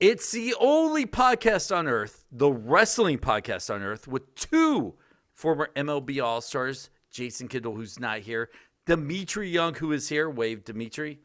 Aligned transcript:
It's 0.00 0.32
the 0.32 0.54
only 0.58 1.04
podcast 1.04 1.76
on 1.76 1.86
earth, 1.86 2.24
the 2.32 2.50
wrestling 2.50 3.18
podcast 3.18 3.72
on 3.72 3.82
earth, 3.82 4.08
with 4.08 4.34
two 4.34 4.94
former 5.34 5.68
MLB 5.76 6.24
All 6.24 6.40
Stars 6.40 6.88
Jason 7.10 7.48
Kendall, 7.48 7.74
who's 7.74 8.00
not 8.00 8.20
here, 8.20 8.48
Dmitri 8.86 9.50
Young, 9.50 9.74
who 9.74 9.92
is 9.92 10.08
here. 10.08 10.30
Wave, 10.30 10.64
Dmitri. 10.64 11.18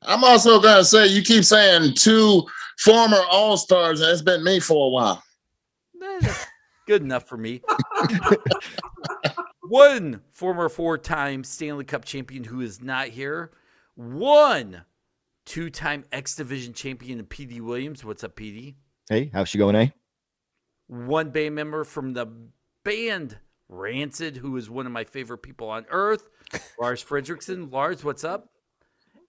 I'm 0.00 0.24
also 0.24 0.58
going 0.58 0.78
to 0.78 0.84
say, 0.86 1.06
you 1.08 1.20
keep 1.20 1.44
saying 1.44 1.92
two 1.94 2.44
former 2.78 3.20
All 3.30 3.58
Stars, 3.58 4.00
and 4.00 4.10
it's 4.10 4.22
been 4.22 4.42
me 4.42 4.58
for 4.58 4.86
a 4.86 4.88
while. 4.88 5.22
Eh, 6.02 6.34
good 6.86 7.02
enough 7.02 7.28
for 7.28 7.36
me. 7.36 7.60
One 9.68 10.22
former 10.30 10.70
four 10.70 10.96
time 10.96 11.44
Stanley 11.44 11.84
Cup 11.84 12.06
champion 12.06 12.44
who 12.44 12.62
is 12.62 12.80
not 12.80 13.08
here. 13.08 13.52
One 13.96 14.84
two 15.44 15.70
time 15.70 16.04
X 16.12 16.34
Division 16.34 16.72
champion, 16.72 17.24
Petey 17.24 17.60
Williams. 17.60 18.04
What's 18.04 18.24
up, 18.24 18.36
Petey? 18.36 18.76
Hey, 19.08 19.30
how's 19.32 19.48
she 19.48 19.58
going, 19.58 19.76
eh? 19.76 19.88
One 20.86 21.30
band 21.30 21.54
member 21.54 21.84
from 21.84 22.12
the 22.12 22.26
band 22.84 23.38
Rancid, 23.68 24.36
who 24.36 24.56
is 24.56 24.68
one 24.68 24.86
of 24.86 24.92
my 24.92 25.04
favorite 25.04 25.38
people 25.38 25.68
on 25.68 25.86
earth, 25.90 26.28
Lars 26.80 27.02
Frederiksen. 27.02 27.72
Lars, 27.72 28.04
what's 28.04 28.24
up? 28.24 28.50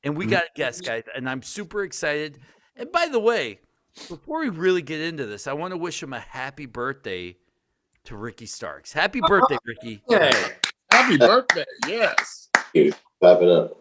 And 0.03 0.17
we 0.17 0.25
got 0.25 0.43
a 0.43 0.49
guest, 0.55 0.85
guys, 0.85 1.03
and 1.15 1.29
I'm 1.29 1.41
super 1.41 1.83
excited. 1.83 2.39
And 2.75 2.91
by 2.91 3.07
the 3.07 3.19
way, 3.19 3.59
before 4.09 4.41
we 4.41 4.49
really 4.49 4.81
get 4.81 4.99
into 4.99 5.25
this, 5.25 5.47
I 5.47 5.53
want 5.53 5.71
to 5.71 5.77
wish 5.77 6.03
him 6.03 6.11
a 6.11 6.19
happy 6.19 6.65
birthday 6.65 7.37
to 8.05 8.17
Ricky 8.17 8.45
Starks. 8.45 8.91
Happy 8.91 9.21
birthday, 9.25 9.57
Ricky. 9.65 10.01
Hey, 10.09 10.31
happy 10.91 11.17
birthday. 11.17 11.63
Yes. 11.87 12.49
Clap 12.53 13.41
it 13.41 13.49
up. 13.49 13.77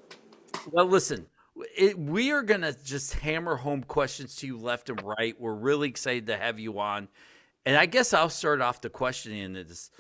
Well, 0.70 0.86
listen, 0.86 1.26
it, 1.76 1.98
we 1.98 2.32
are 2.32 2.42
going 2.42 2.62
to 2.62 2.76
just 2.82 3.14
hammer 3.14 3.56
home 3.56 3.82
questions 3.82 4.36
to 4.36 4.46
you 4.46 4.58
left 4.58 4.88
and 4.88 5.02
right. 5.02 5.38
We're 5.38 5.54
really 5.54 5.88
excited 5.88 6.26
to 6.28 6.36
have 6.36 6.58
you 6.58 6.78
on. 6.78 7.08
And 7.64 7.76
I 7.76 7.86
guess 7.86 8.12
I'll 8.12 8.30
start 8.30 8.60
off 8.60 8.80
the 8.80 8.90
questioning 8.90 9.56
is 9.56 9.90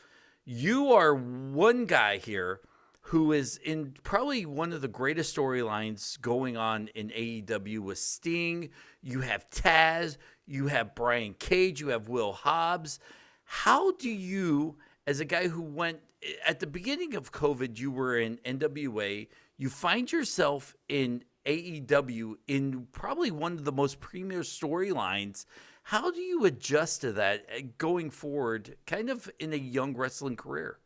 you 0.44 0.92
are 0.92 1.14
one 1.14 1.86
guy 1.86 2.18
here 2.18 2.60
who 3.06 3.32
is 3.32 3.58
in 3.58 3.94
probably 4.04 4.46
one 4.46 4.72
of 4.72 4.80
the 4.80 4.88
greatest 4.88 5.36
storylines 5.36 6.20
going 6.20 6.56
on 6.56 6.88
in 6.94 7.08
AEW 7.10 7.80
with 7.80 7.98
Sting. 7.98 8.70
You 9.00 9.20
have 9.20 9.48
Taz, 9.50 10.16
you 10.46 10.68
have 10.68 10.94
Brian 10.94 11.34
Cage, 11.34 11.80
you 11.80 11.88
have 11.88 12.08
Will 12.08 12.32
Hobbs. 12.32 13.00
How 13.44 13.92
do 13.92 14.08
you, 14.08 14.76
as 15.06 15.20
a 15.20 15.24
guy 15.24 15.48
who 15.48 15.62
went 15.62 15.98
at 16.46 16.60
the 16.60 16.66
beginning 16.66 17.14
of 17.14 17.32
COVID, 17.32 17.78
you 17.78 17.90
were 17.90 18.16
in 18.16 18.38
NWA, 18.38 19.28
you 19.58 19.68
find 19.68 20.10
yourself 20.10 20.74
in 20.88 21.24
AEW 21.46 22.34
in 22.48 22.86
probably 22.92 23.30
one 23.30 23.52
of 23.52 23.64
the 23.64 23.72
most 23.72 24.00
premier 24.00 24.40
storylines. 24.40 25.44
How 25.84 26.10
do 26.10 26.20
you 26.20 26.44
adjust 26.44 27.00
to 27.00 27.12
that 27.12 27.46
uh, 27.54 27.62
going 27.78 28.10
forward, 28.10 28.76
kind 28.86 29.10
of 29.10 29.30
in 29.38 29.52
a 29.52 29.56
young 29.56 29.96
wrestling 29.96 30.36
career? 30.36 30.78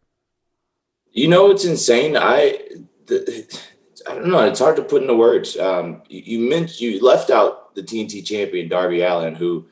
You 1.12 1.28
know, 1.28 1.50
it's 1.50 1.64
insane. 1.64 2.16
I, 2.16 2.58
the, 3.06 3.60
I 4.08 4.14
don't 4.14 4.28
know. 4.28 4.46
It's 4.46 4.60
hard 4.60 4.76
to 4.76 4.82
put 4.82 5.02
into 5.02 5.14
words. 5.14 5.56
Um, 5.58 6.02
you, 6.08 6.38
you 6.38 6.48
meant 6.50 6.80
you 6.80 7.02
left 7.04 7.30
out 7.30 7.74
the 7.74 7.82
TNT 7.82 8.24
champion 8.24 8.68
Darby 8.68 9.02
Allin, 9.02 9.34
who, 9.34 9.66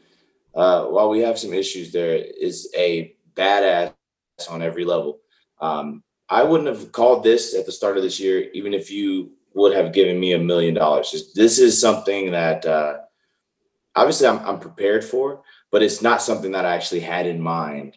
uh, 0.55 0.85
while 0.85 1.09
we 1.09 1.21
have 1.21 1.39
some 1.39 1.53
issues 1.53 1.93
there, 1.93 2.15
is 2.15 2.71
a 2.77 3.15
badass 3.35 3.95
on 4.51 4.63
every 4.63 4.85
level. 4.85 5.21
Um, 5.61 6.03
I 6.29 6.43
wouldn't 6.43 6.69
have 6.69 6.93
called 6.93 7.23
this 7.23 7.55
at 7.55 7.67
the 7.67 7.73
start 7.73 7.97
of 7.97 8.03
this 8.03 8.19
year, 8.19 8.51
even 8.53 8.75
if 8.75 8.91
you 8.91 9.33
would 9.55 9.75
have 9.75 9.93
given 9.93 10.19
me 10.19 10.33
a 10.33 10.39
million 10.39 10.75
dollars. 10.75 11.33
This 11.35 11.59
is 11.59 11.81
something 11.81 12.33
that 12.33 12.67
uh, 12.67 12.99
obviously 13.95 14.27
I'm, 14.27 14.39
I'm, 14.41 14.59
prepared 14.59 15.05
for, 15.05 15.43
but 15.71 15.83
it's 15.83 16.03
not 16.03 16.23
something 16.23 16.53
that 16.53 16.67
I 16.67 16.75
actually 16.75 17.01
had 17.01 17.27
in 17.27 17.41
mind 17.41 17.97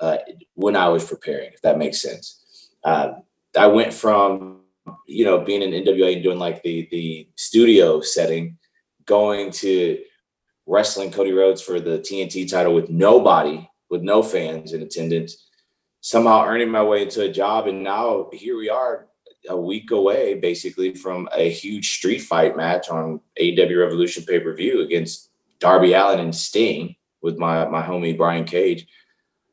uh, 0.00 0.18
when 0.54 0.76
I 0.76 0.88
was 0.88 1.04
preparing, 1.04 1.52
if 1.52 1.62
that 1.62 1.78
makes 1.78 2.02
sense. 2.02 2.70
Uh, 2.84 3.12
I 3.56 3.68
went 3.68 3.94
from, 3.94 4.62
you 5.06 5.24
know, 5.24 5.44
being 5.44 5.62
in 5.62 5.70
NWA 5.70 6.14
and 6.14 6.22
doing 6.22 6.38
like 6.38 6.62
the, 6.62 6.88
the 6.90 7.28
studio 7.36 8.00
setting, 8.00 8.58
going 9.06 9.50
to 9.52 9.98
wrestling 10.66 11.12
Cody 11.12 11.32
Rhodes 11.32 11.62
for 11.62 11.80
the 11.80 11.98
TNT 11.98 12.50
title 12.50 12.74
with 12.74 12.90
nobody, 12.90 13.68
with 13.88 14.02
no 14.02 14.22
fans 14.22 14.72
in 14.72 14.82
attendance, 14.82 15.48
somehow 16.00 16.44
earning 16.44 16.70
my 16.70 16.82
way 16.82 17.02
into 17.02 17.22
a 17.22 17.32
job. 17.32 17.68
And 17.68 17.84
now 17.84 18.28
here 18.32 18.56
we 18.56 18.68
are 18.68 19.06
a 19.48 19.56
week 19.56 19.90
away, 19.90 20.34
basically, 20.34 20.94
from 20.94 21.28
a 21.34 21.50
huge 21.50 21.96
street 21.96 22.20
fight 22.20 22.56
match 22.56 22.88
on 22.88 23.20
AEW 23.40 23.80
Revolution 23.80 24.24
pay 24.24 24.40
per 24.40 24.54
view 24.54 24.80
against 24.80 25.30
Darby 25.60 25.92
Allin 25.92 26.20
and 26.20 26.34
Sting 26.34 26.96
with 27.22 27.38
my 27.38 27.66
my 27.66 27.82
homie 27.82 28.16
Brian 28.16 28.44
Cage. 28.44 28.86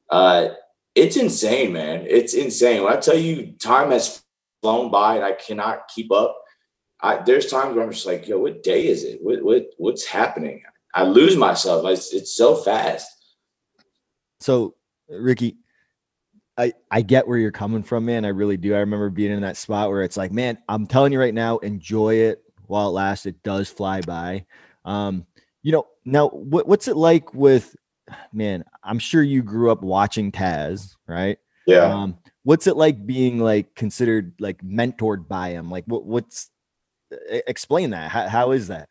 Uh, 0.10 0.50
it's 0.96 1.18
insane, 1.18 1.74
man. 1.74 2.06
It's 2.08 2.34
insane. 2.34 2.84
When 2.84 2.94
I 2.94 2.98
tell 2.98 3.18
you, 3.18 3.54
time 3.54 3.92
has 3.92 4.24
flown 4.62 4.92
by 4.92 5.16
and 5.16 5.26
I 5.26 5.34
cannot 5.34 5.88
keep 5.88 6.12
up. 6.12 6.40
I, 7.02 7.18
there's 7.18 7.48
times 7.48 7.76
where 7.76 7.84
I'm 7.84 7.92
just 7.92 8.06
like, 8.06 8.28
yo, 8.28 8.40
what 8.40 8.64
day 8.64 8.88
is 8.88 9.04
it? 9.04 9.20
What, 9.22 9.44
what 9.44 9.66
what's 9.78 10.06
happening? 10.06 10.64
I 10.94 11.04
lose 11.04 11.36
myself. 11.36 11.86
It's, 11.88 12.14
it's 12.14 12.36
so 12.36 12.56
fast. 12.56 13.10
So, 14.40 14.76
Ricky, 15.10 15.58
I, 16.58 16.74
I 16.92 17.02
get 17.02 17.28
where 17.28 17.38
you're 17.38 17.52
coming 17.52 17.84
from, 17.84 18.06
man. 18.06 18.26
I 18.26 18.30
really 18.30 18.58
do. 18.58 18.76
I 18.76 18.80
remember 18.80 19.10
being 19.10 19.32
in 19.32 19.42
that 19.42 19.58
spot 19.58 19.90
where 19.90 20.04
it's 20.04 20.18
like, 20.18 20.32
man, 20.32 20.58
I'm 20.70 20.86
telling 20.86 21.12
you 21.12 21.20
right 21.20 21.34
now, 21.34 21.58
enjoy 21.60 22.16
it 22.16 22.44
while 22.68 22.90
it 22.90 22.92
lasts. 22.92 23.26
It 23.26 23.42
does 23.44 23.70
fly 23.70 24.02
by. 24.02 24.46
Um, 24.86 25.26
you 25.64 25.72
know, 25.72 25.88
now 26.06 26.30
what, 26.30 26.68
what's 26.68 26.88
it 26.88 26.98
like 26.98 27.34
with, 27.34 27.76
man? 28.32 28.64
I'm 28.84 29.00
sure 29.00 29.24
you 29.24 29.42
grew 29.42 29.72
up 29.72 29.82
watching 29.82 30.32
Taz, 30.32 30.96
right? 31.08 31.40
Yeah. 31.66 31.86
Um, 31.86 32.18
what's 32.44 32.68
it 32.68 32.78
like 32.78 33.06
being 33.06 33.40
like 33.40 33.74
considered 33.76 34.34
like 34.40 34.62
mentored 34.62 35.28
by 35.28 35.50
him? 35.50 35.72
Like, 35.72 35.86
what 35.86 36.06
what's 36.06 36.50
explain 37.48 37.92
that? 37.92 38.12
How, 38.12 38.28
how 38.28 38.52
is 38.52 38.68
that? 38.68 38.90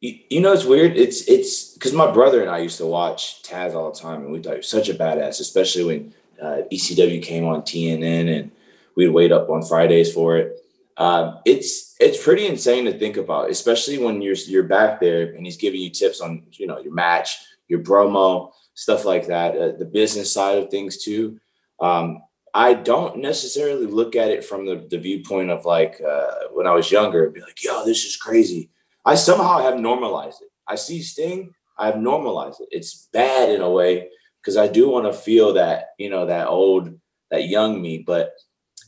You, 0.00 0.18
you 0.30 0.40
know, 0.40 0.52
it's 0.52 0.64
weird. 0.64 0.96
It's 0.96 1.28
it's 1.28 1.74
because 1.74 1.92
my 1.92 2.10
brother 2.10 2.42
and 2.42 2.50
I 2.50 2.58
used 2.58 2.78
to 2.78 2.86
watch 2.86 3.42
Taz 3.42 3.74
all 3.74 3.92
the 3.92 3.98
time, 3.98 4.24
and 4.24 4.32
we 4.32 4.42
thought 4.42 4.54
he 4.54 4.56
was 4.58 4.68
such 4.68 4.88
a 4.88 4.94
badass, 4.94 5.40
especially 5.40 5.84
when 5.84 6.14
uh, 6.40 6.62
ECW 6.72 7.22
came 7.22 7.44
on 7.44 7.62
TNN, 7.62 8.38
and 8.38 8.50
we'd 8.96 9.08
wait 9.08 9.32
up 9.32 9.48
on 9.48 9.62
Fridays 9.62 10.12
for 10.12 10.36
it. 10.36 10.58
Um, 10.96 11.38
it's 11.44 11.94
it's 12.00 12.22
pretty 12.22 12.46
insane 12.46 12.84
to 12.84 12.98
think 12.98 13.16
about, 13.16 13.50
especially 13.50 13.98
when 13.98 14.20
you're 14.20 14.36
you're 14.46 14.64
back 14.64 15.00
there 15.00 15.32
and 15.34 15.46
he's 15.46 15.56
giving 15.56 15.80
you 15.80 15.90
tips 15.90 16.20
on 16.20 16.44
you 16.52 16.66
know 16.66 16.78
your 16.78 16.92
match, 16.92 17.38
your 17.68 17.80
promo, 17.80 18.52
stuff 18.74 19.04
like 19.04 19.26
that, 19.26 19.56
uh, 19.56 19.72
the 19.78 19.84
business 19.84 20.32
side 20.32 20.58
of 20.58 20.70
things 20.70 21.02
too. 21.02 21.38
Um, 21.80 22.22
I 22.54 22.74
don't 22.74 23.18
necessarily 23.18 23.86
look 23.86 24.14
at 24.14 24.30
it 24.30 24.44
from 24.44 24.66
the, 24.66 24.86
the 24.90 24.98
viewpoint 24.98 25.50
of 25.50 25.64
like 25.64 26.00
uh, 26.06 26.48
when 26.52 26.66
I 26.66 26.72
was 26.72 26.90
younger, 26.90 27.30
be 27.30 27.40
like, 27.40 27.62
yo, 27.64 27.84
this 27.84 28.04
is 28.04 28.16
crazy. 28.16 28.70
I 29.04 29.14
somehow 29.14 29.62
have 29.62 29.80
normalized 29.80 30.42
it. 30.42 30.50
I 30.68 30.74
see 30.74 31.02
Sting, 31.02 31.54
I've 31.78 31.98
normalized 31.98 32.60
it. 32.60 32.68
It's 32.70 33.08
bad 33.12 33.48
in 33.48 33.62
a 33.62 33.70
way 33.70 34.08
because 34.42 34.56
I 34.56 34.66
do 34.66 34.88
want 34.88 35.06
to 35.06 35.12
feel 35.12 35.52
that, 35.54 35.90
you 35.98 36.10
know, 36.10 36.26
that 36.26 36.48
old, 36.48 36.98
that 37.30 37.48
young 37.48 37.80
me. 37.80 37.98
But 37.98 38.32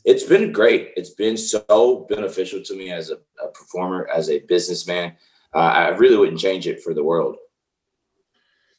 it's 0.03 0.23
been 0.23 0.51
great. 0.51 0.91
It's 0.97 1.11
been 1.11 1.37
so 1.37 2.05
beneficial 2.09 2.61
to 2.63 2.75
me 2.75 2.91
as 2.91 3.09
a, 3.09 3.17
a 3.43 3.47
performer, 3.53 4.07
as 4.13 4.29
a 4.29 4.39
businessman. 4.39 5.15
Uh, 5.53 5.59
I 5.59 5.87
really 5.89 6.17
wouldn't 6.17 6.39
change 6.39 6.67
it 6.67 6.83
for 6.83 6.93
the 6.93 7.03
world. 7.03 7.37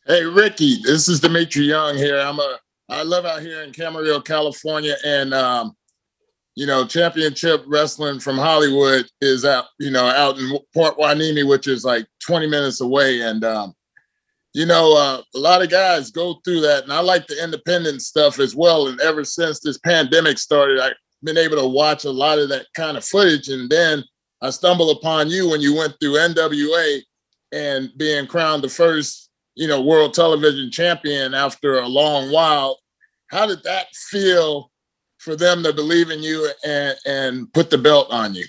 Hey, 0.07 0.25
Ricky, 0.25 0.77
this 0.83 1.09
is 1.09 1.21
Dmitri 1.21 1.65
Young 1.65 1.97
here. 1.97 2.21
I'm 2.21 2.39
a, 2.39 2.59
I 2.89 3.03
live 3.03 3.25
out 3.25 3.43
here 3.43 3.63
in 3.63 3.73
Camarillo, 3.73 4.25
California, 4.25 4.95
and 5.05 5.35
um, 5.35 5.77
you 6.57 6.67
know, 6.67 6.87
championship 6.87 7.65
wrestling 7.67 8.19
from 8.19 8.39
Hollywood 8.39 9.07
is 9.21 9.45
out, 9.45 9.67
you 9.79 9.91
know, 9.91 10.07
out 10.07 10.39
in 10.39 10.57
Port 10.73 10.97
Hueneme, 10.97 11.49
which 11.49 11.67
is 11.69 11.85
like 11.85 12.07
20 12.27 12.47
minutes 12.47 12.81
away. 12.81 13.21
And 13.21 13.45
um, 13.45 13.75
you 14.57 14.65
know, 14.65 14.97
uh, 14.97 15.21
a 15.35 15.39
lot 15.39 15.61
of 15.61 15.69
guys 15.69 16.11
go 16.11 16.41
through 16.43 16.63
that, 16.63 16.85
and 16.85 16.91
I 16.91 17.01
like 17.01 17.27
the 17.27 17.45
independent 17.45 18.01
stuff 18.01 18.39
as 18.39 18.57
well. 18.57 18.89
And 18.89 18.99
ever 19.03 19.23
since 19.23 19.61
this 19.61 19.77
pandemic 19.77 20.39
started, 20.39 20.81
I've 20.81 20.95
been 21.23 21.37
able 21.37 21.59
to 21.59 21.69
watch 21.69 22.07
a 22.07 22.11
lot 22.11 22.39
of 22.39 22.49
that 22.49 22.65
kind 22.75 22.97
of 22.97 23.05
footage. 23.05 23.49
And 23.49 23.69
then 23.69 24.03
I 24.41 24.49
stumbled 24.49 24.97
upon 24.97 25.29
you 25.29 25.51
when 25.51 25.61
you 25.61 25.77
went 25.77 25.97
through 26.01 26.15
NWA 26.15 27.01
and 27.53 27.91
being 27.99 28.27
crowned 28.27 28.65
the 28.65 28.71
first, 28.71 29.29
you 29.57 29.69
know, 29.69 29.83
world 29.83 30.15
television 30.15 30.71
champion 30.71 31.35
after 31.35 31.81
a 31.81 31.87
long 31.87 32.33
while. 32.33 32.79
How 33.27 33.45
did 33.45 33.63
that 33.65 33.89
feel 33.95 34.71
for 35.19 35.37
them 35.37 35.65
to 35.65 35.75
believe 35.75 36.09
in 36.09 36.23
you 36.23 36.51
and 36.65 36.97
and 37.05 37.53
put 37.53 37.69
the 37.69 37.77
belt 37.77 38.11
on 38.11 38.35
you? 38.35 38.47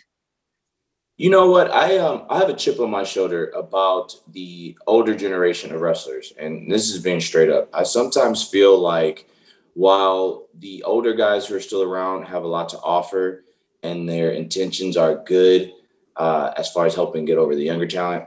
You 1.18 1.32
know 1.32 1.50
what? 1.50 1.72
I 1.72 1.98
um 1.98 2.28
I 2.30 2.38
have 2.38 2.50
a 2.50 2.54
chip 2.54 2.80
on 2.80 2.92
my 2.92 3.04
shoulder 3.04 3.52
about 3.56 4.14
the 4.32 4.78
older 4.86 5.16
generation 5.16 5.74
of 5.74 5.82
wrestlers, 5.82 6.32
and 6.38 6.72
this 6.72 6.92
is 6.92 7.02
being 7.02 7.22
straight 7.22 7.50
up. 7.50 7.70
I 7.74 7.84
sometimes 7.84 8.48
feel 8.48 8.78
like 8.78 9.28
while 9.74 10.48
the 10.60 10.84
older 10.84 11.14
guys 11.16 11.48
who 11.48 11.56
are 11.56 11.60
still 11.60 11.82
around 11.82 12.26
have 12.26 12.44
a 12.44 12.48
lot 12.48 12.70
to 12.70 12.80
offer 12.80 13.46
and 13.82 14.08
their 14.08 14.32
intentions 14.32 14.96
are 14.96 15.24
good 15.24 15.74
uh, 16.16 16.52
as 16.56 16.72
far 16.72 16.86
as 16.86 16.94
helping 16.94 17.26
get 17.26 17.38
over 17.40 17.56
the 17.56 17.64
younger 17.64 17.88
talent, 17.88 18.26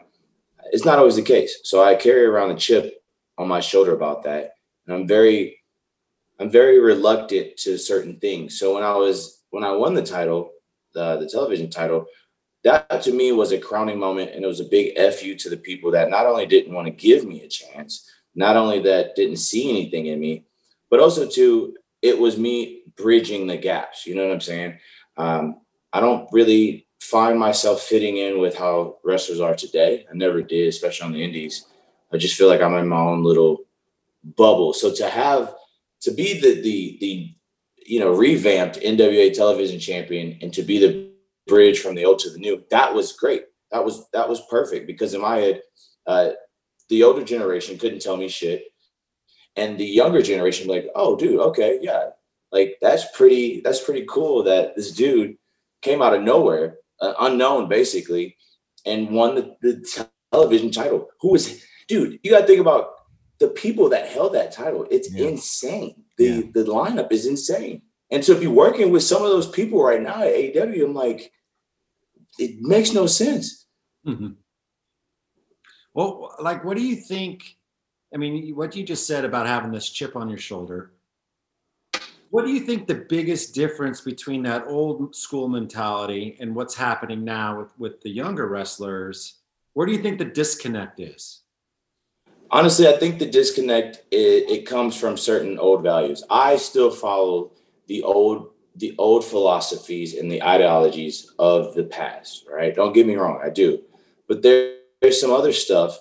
it's 0.72 0.84
not 0.84 0.98
always 0.98 1.16
the 1.16 1.22
case. 1.22 1.60
So 1.64 1.82
I 1.82 1.94
carry 1.94 2.24
around 2.24 2.50
a 2.50 2.56
chip 2.56 3.02
on 3.38 3.48
my 3.48 3.60
shoulder 3.60 3.94
about 3.94 4.22
that. 4.24 4.52
And 4.86 4.94
I'm 4.94 5.08
very, 5.08 5.60
I'm 6.38 6.50
very 6.50 6.78
reluctant 6.78 7.56
to 7.58 7.78
certain 7.78 8.18
things. 8.20 8.58
So 8.58 8.74
when 8.74 8.84
I 8.84 8.94
was, 8.94 9.42
when 9.50 9.64
I 9.64 9.72
won 9.72 9.94
the 9.94 10.04
title, 10.04 10.52
the, 10.94 11.18
the 11.18 11.28
television 11.28 11.68
title, 11.68 12.06
that 12.64 13.02
to 13.02 13.12
me 13.12 13.32
was 13.32 13.52
a 13.52 13.58
crowning 13.58 13.98
moment. 13.98 14.32
And 14.34 14.44
it 14.44 14.48
was 14.48 14.60
a 14.60 14.64
big 14.64 14.96
fu 15.12 15.34
to 15.34 15.50
the 15.50 15.56
people 15.56 15.90
that 15.92 16.10
not 16.10 16.26
only 16.26 16.46
didn't 16.46 16.74
want 16.74 16.86
to 16.86 16.92
give 16.92 17.24
me 17.24 17.42
a 17.42 17.48
chance, 17.48 18.08
not 18.34 18.56
only 18.56 18.80
that 18.80 19.16
didn't 19.16 19.36
see 19.36 19.70
anything 19.70 20.06
in 20.06 20.20
me, 20.20 20.44
but 20.90 21.00
also 21.00 21.28
to 21.28 21.74
it 22.02 22.18
was 22.18 22.38
me 22.38 22.82
bridging 22.96 23.46
the 23.46 23.56
gaps. 23.56 24.06
You 24.06 24.14
know 24.14 24.26
what 24.26 24.32
I'm 24.34 24.40
saying? 24.40 24.78
Um, 25.16 25.60
I 25.92 26.00
don't 26.00 26.28
really 26.32 26.86
find 27.00 27.38
myself 27.38 27.82
fitting 27.82 28.18
in 28.18 28.38
with 28.38 28.56
how 28.56 28.98
wrestlers 29.04 29.40
are 29.40 29.54
today. 29.54 30.06
I 30.10 30.14
never 30.14 30.42
did, 30.42 30.68
especially 30.68 31.06
on 31.06 31.12
the 31.12 31.24
indies. 31.24 31.66
I 32.12 32.16
just 32.16 32.36
feel 32.36 32.48
like 32.48 32.60
I'm 32.60 32.74
in 32.74 32.88
my 32.88 33.00
own 33.00 33.22
little 33.22 33.64
bubble. 34.36 34.72
So 34.72 34.92
to 34.94 35.08
have 35.08 35.54
to 36.02 36.10
be 36.10 36.40
the 36.40 36.60
the 36.60 36.98
the 37.00 37.34
you 37.86 38.00
know 38.00 38.12
revamped 38.12 38.80
NWA 38.80 39.32
television 39.32 39.80
champion 39.80 40.38
and 40.42 40.52
to 40.54 40.62
be 40.62 40.78
the 40.78 41.09
bridge 41.50 41.80
from 41.80 41.94
the 41.94 42.04
old 42.06 42.20
to 42.20 42.30
the 42.30 42.38
new, 42.38 42.64
that 42.70 42.94
was 42.94 43.12
great. 43.12 43.44
That 43.72 43.84
was 43.84 44.08
that 44.12 44.28
was 44.28 44.40
perfect 44.48 44.86
because 44.86 45.14
in 45.14 45.20
my 45.20 45.36
head, 45.36 45.62
uh, 46.06 46.30
the 46.88 47.02
older 47.02 47.24
generation 47.24 47.78
couldn't 47.78 48.02
tell 48.02 48.16
me 48.16 48.28
shit 48.28 48.64
and 49.56 49.78
the 49.78 49.84
younger 49.84 50.22
generation 50.22 50.68
like 50.68 50.86
oh 50.94 51.16
dude 51.16 51.40
okay 51.40 51.78
yeah 51.80 52.10
like 52.52 52.76
that's 52.80 53.04
pretty 53.16 53.60
that's 53.62 53.82
pretty 53.82 54.04
cool 54.08 54.42
that 54.42 54.74
this 54.76 54.92
dude 54.92 55.36
came 55.82 56.02
out 56.02 56.14
of 56.14 56.22
nowhere 56.22 56.76
uh, 57.00 57.14
unknown 57.20 57.68
basically 57.68 58.36
and 58.86 59.10
won 59.10 59.34
the, 59.34 59.56
the 59.62 60.06
television 60.32 60.70
title 60.70 61.08
who 61.20 61.32
was 61.32 61.62
dude 61.88 62.18
you 62.22 62.30
got 62.30 62.40
to 62.40 62.46
think 62.46 62.60
about 62.60 62.90
the 63.38 63.48
people 63.48 63.88
that 63.88 64.08
held 64.08 64.34
that 64.34 64.52
title 64.52 64.86
it's 64.90 65.12
yeah. 65.12 65.28
insane 65.28 65.94
the 66.18 66.24
yeah. 66.24 66.42
the 66.54 66.64
lineup 66.64 67.10
is 67.12 67.26
insane 67.26 67.82
and 68.10 68.22
to 68.24 68.34
be 68.34 68.46
working 68.46 68.90
with 68.90 69.04
some 69.04 69.22
of 69.22 69.30
those 69.30 69.48
people 69.48 69.82
right 69.82 70.02
now 70.02 70.22
at 70.22 70.56
AW, 70.56 70.84
I'm 70.84 70.94
like, 70.94 71.32
it 72.40 72.60
makes 72.60 72.92
no 72.92 73.06
sense. 73.06 73.66
Mm-hmm. 74.06 74.32
Well, 75.94 76.34
like, 76.40 76.64
what 76.64 76.76
do 76.76 76.82
you 76.82 76.96
think? 76.96 77.56
I 78.14 78.16
mean, 78.16 78.56
what 78.56 78.74
you 78.74 78.82
just 78.82 79.06
said 79.06 79.24
about 79.24 79.46
having 79.46 79.70
this 79.70 79.88
chip 79.88 80.16
on 80.16 80.28
your 80.28 80.38
shoulder. 80.38 80.92
What 82.30 82.44
do 82.44 82.52
you 82.52 82.60
think 82.60 82.86
the 82.86 83.06
biggest 83.08 83.54
difference 83.54 84.00
between 84.00 84.42
that 84.44 84.64
old 84.66 85.14
school 85.16 85.48
mentality 85.48 86.36
and 86.40 86.54
what's 86.54 86.76
happening 86.76 87.24
now 87.24 87.58
with, 87.58 87.78
with 87.78 88.00
the 88.02 88.10
younger 88.10 88.46
wrestlers? 88.46 89.40
Where 89.74 89.86
do 89.86 89.92
you 89.92 90.00
think 90.00 90.18
the 90.18 90.24
disconnect 90.24 91.00
is? 91.00 91.42
Honestly, 92.52 92.88
I 92.88 92.96
think 92.96 93.18
the 93.18 93.30
disconnect 93.30 94.04
it, 94.10 94.50
it 94.50 94.66
comes 94.66 94.96
from 94.96 95.16
certain 95.16 95.58
old 95.58 95.82
values. 95.82 96.24
I 96.30 96.56
still 96.56 96.90
follow 96.90 97.52
the 97.86 98.02
old 98.02 98.50
the 98.76 98.94
old 98.98 99.24
philosophies 99.24 100.16
and 100.16 100.30
the 100.30 100.42
ideologies 100.42 101.32
of 101.38 101.74
the 101.74 101.84
past, 101.84 102.44
right? 102.50 102.74
Don't 102.74 102.94
get 102.94 103.06
me 103.06 103.16
wrong, 103.16 103.40
I 103.42 103.50
do. 103.50 103.82
But 104.28 104.42
there, 104.42 104.76
there's 105.00 105.20
some 105.20 105.32
other 105.32 105.52
stuff 105.52 105.98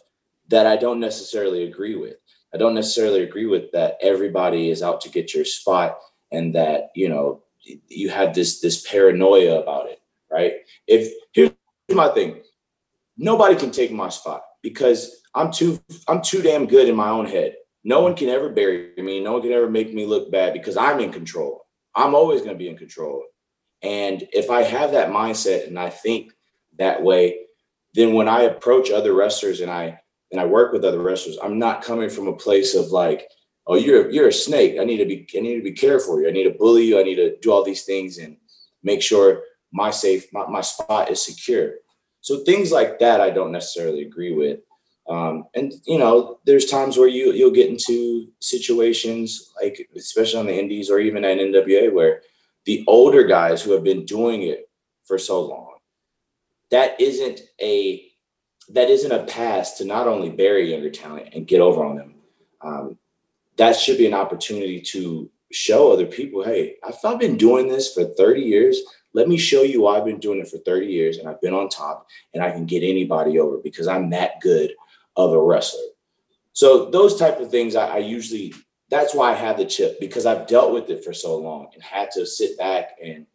that 0.50 0.68
I 0.68 0.78
don't 0.78 1.00
necessarily 1.00 1.64
agree 1.64 1.96
with. 1.96 2.16
I 2.54 2.58
don't 2.58 2.74
necessarily 2.74 3.24
agree 3.24 3.46
with 3.46 3.72
that 3.74 3.98
everybody 4.02 4.70
is 4.70 4.82
out 4.82 5.02
to 5.02 5.10
get 5.10 5.34
your 5.34 5.46
spot 5.46 5.98
and 6.32 6.56
that, 6.56 6.90
you 6.96 7.10
know, 7.10 7.44
you 7.88 8.10
have 8.10 8.34
this 8.34 8.62
this 8.62 8.88
paranoia 8.88 9.62
about 9.62 9.90
it, 9.90 10.00
right? 10.32 10.54
If 10.88 11.12
here's 11.34 11.52
my 11.92 12.10
thing. 12.10 12.42
Nobody 13.18 13.56
can 13.56 13.72
take 13.72 13.92
my 13.92 14.10
spot 14.10 14.44
because 14.64 15.22
I'm 15.36 15.52
too 15.52 15.80
I'm 16.08 16.22
too 16.22 16.42
damn 16.42 16.66
good 16.66 16.88
in 16.88 16.96
my 16.96 17.10
own 17.10 17.26
head. 17.26 17.56
No 17.84 18.02
one 18.02 18.16
can 18.16 18.30
ever 18.30 18.50
bury 18.50 18.92
me. 18.98 19.20
No 19.20 19.34
one 19.34 19.42
can 19.42 19.52
ever 19.52 19.70
make 19.70 19.94
me 19.94 20.06
look 20.06 20.32
bad 20.32 20.54
because 20.54 20.78
I'm 20.78 21.00
in 21.00 21.12
control. 21.12 21.66
I'm 21.96 22.16
always 22.16 22.42
going 22.42 22.54
to 22.54 22.58
be 22.58 22.70
in 22.70 22.78
control. 22.78 23.24
And 23.82 24.28
if 24.34 24.50
I 24.50 24.64
have 24.64 24.92
that 24.92 25.10
mindset 25.10 25.68
and 25.68 25.80
I 25.80 25.90
think 25.90 26.34
that 26.78 27.02
way, 27.02 27.40
then 27.94 28.14
when 28.14 28.28
I 28.28 28.42
approach 28.42 28.92
other 28.92 29.14
wrestlers 29.14 29.62
and 29.62 29.72
I 29.72 30.00
and 30.32 30.40
I 30.40 30.46
work 30.46 30.72
with 30.72 30.86
other 30.86 31.02
wrestlers, 31.02 31.40
I'm 31.42 31.58
not 31.58 31.84
coming 31.84 32.10
from 32.10 32.28
a 32.28 32.36
place 32.36 32.76
of 32.76 32.92
like, 32.92 33.28
oh, 33.68 33.76
you're 33.76 34.10
you're 34.12 34.28
a 34.28 34.34
snake. 34.34 34.78
I 34.80 34.84
need 34.84 34.98
to 34.98 35.06
be 35.06 35.28
I 35.36 35.42
need 35.42 35.56
to 35.56 35.64
be 35.64 35.72
careful 35.72 36.22
you. 36.22 36.28
I 36.28 36.32
need 36.32 36.44
to 36.44 36.58
bully 36.58 36.86
you. 36.86 37.00
I 37.00 37.04
need 37.04 37.16
to 37.16 37.38
do 37.38 37.52
all 37.52 37.64
these 37.64 37.84
things 37.84 38.18
and 38.18 38.38
make 38.84 39.02
sure 39.02 39.44
my 39.72 39.92
safe 39.92 40.32
my, 40.34 40.46
my 40.48 40.62
spot 40.62 41.10
is 41.10 41.26
secure. 41.26 41.76
So 42.22 42.44
things 42.44 42.72
like 42.72 43.00
that 43.00 43.22
I 43.22 43.30
don't 43.30 43.52
necessarily 43.52 44.04
agree 44.04 44.34
with. 44.34 44.60
Um, 45.10 45.46
and 45.56 45.74
you 45.86 45.98
know, 45.98 46.40
there's 46.46 46.66
times 46.66 46.98
where 46.98 47.08
you 47.08 47.34
you'll 47.34 47.52
get 47.52 47.70
into 47.70 48.28
situations 48.40 49.52
like 49.62 49.90
especially 49.96 50.40
on 50.40 50.46
the 50.46 50.58
indies 50.58 50.90
or 50.90 51.00
even 51.00 51.26
at 51.26 51.40
NWA 51.40 51.92
where 51.92 52.22
the 52.66 52.84
older 52.88 53.24
guys 53.24 53.62
who 53.62 53.72
have 53.72 53.84
been 53.84 54.06
doing 54.06 54.44
it 54.44 54.70
for 55.06 55.18
so 55.18 55.42
long, 55.42 55.78
that 56.70 57.00
isn't 57.02 57.42
a 57.60 58.06
that 58.70 58.92
isn't 58.92 59.12
a 59.12 59.24
pass 59.24 59.78
to 59.80 59.86
not 59.86 60.08
only 60.08 60.30
bury 60.30 60.72
younger 60.72 60.92
talent 60.92 61.30
and 61.34 61.48
get 61.48 61.60
over 61.60 61.84
on 61.84 61.96
them. 61.96 62.16
Um, 62.62 62.98
that 63.58 63.76
should 63.76 63.98
be 63.98 64.06
an 64.06 64.14
opportunity 64.14 64.80
to 64.80 65.30
show 65.52 65.92
other 65.92 66.06
people, 66.06 66.44
hey, 66.44 66.76
if 66.88 67.04
I've 67.04 67.20
been 67.20 67.36
doing 67.36 67.68
this 67.68 67.94
for 67.94 68.06
30 68.06 68.42
years, 68.42 68.80
let 69.14 69.28
me 69.28 69.38
show 69.38 69.64
you 69.64 69.82
why 69.82 69.98
I've 69.98 70.06
been 70.06 70.20
doing 70.20 70.40
it 70.40 70.48
for 70.48 70.60
30 70.60 70.86
years 70.86 71.18
and 71.18 71.28
I've 71.28 71.42
been 71.42 71.54
on 71.54 71.68
top 71.68 72.08
and 72.34 72.44
I 72.44 72.52
can 72.52 72.66
get 72.66 72.84
anybody 72.84 73.40
over 73.40 73.58
because 73.58 73.88
I'm 73.88 74.12
that 74.12 74.40
good 74.42 74.72
of 75.16 75.34
a 75.34 75.42
wrestler. 75.42 75.82
So 76.54 76.90
those 76.90 77.18
type 77.18 77.40
of 77.40 77.50
things 77.50 77.76
I, 77.76 77.88
I 77.88 77.98
usually 78.00 78.54
that's 78.90 79.14
why 79.14 79.32
I 79.32 79.36
have 79.36 79.58
the 79.58 79.66
chip 79.66 80.00
because 80.00 80.26
I've 80.26 80.48
dealt 80.48 80.74
with 80.74 80.90
it 80.90 81.04
for 81.04 81.14
so 81.14 81.38
long 81.38 81.68
and 81.74 81.84
had 81.84 82.10
to 82.12 82.26
sit 82.26 82.58
back 82.58 82.98
and 83.02 83.26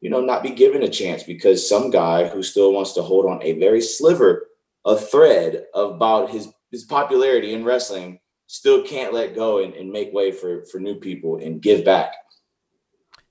you 0.00 0.10
know 0.10 0.20
not 0.20 0.42
be 0.42 0.50
given 0.50 0.82
a 0.82 0.88
chance 0.88 1.22
because 1.22 1.66
some 1.66 1.90
guy 1.90 2.26
who 2.26 2.42
still 2.42 2.72
wants 2.72 2.92
to 2.94 3.02
hold 3.02 3.26
on 3.26 3.42
a 3.42 3.58
very 3.58 3.80
sliver 3.80 4.48
a 4.84 4.96
thread 4.96 5.66
about 5.74 6.30
his 6.30 6.48
his 6.70 6.84
popularity 6.84 7.54
in 7.54 7.64
wrestling 7.64 8.18
still 8.48 8.82
can't 8.82 9.12
let 9.12 9.34
go 9.34 9.62
and, 9.62 9.74
and 9.74 9.90
make 9.90 10.12
way 10.12 10.32
for 10.32 10.64
for 10.66 10.78
new 10.78 10.96
people 10.96 11.38
and 11.38 11.62
give 11.62 11.84
back. 11.84 12.12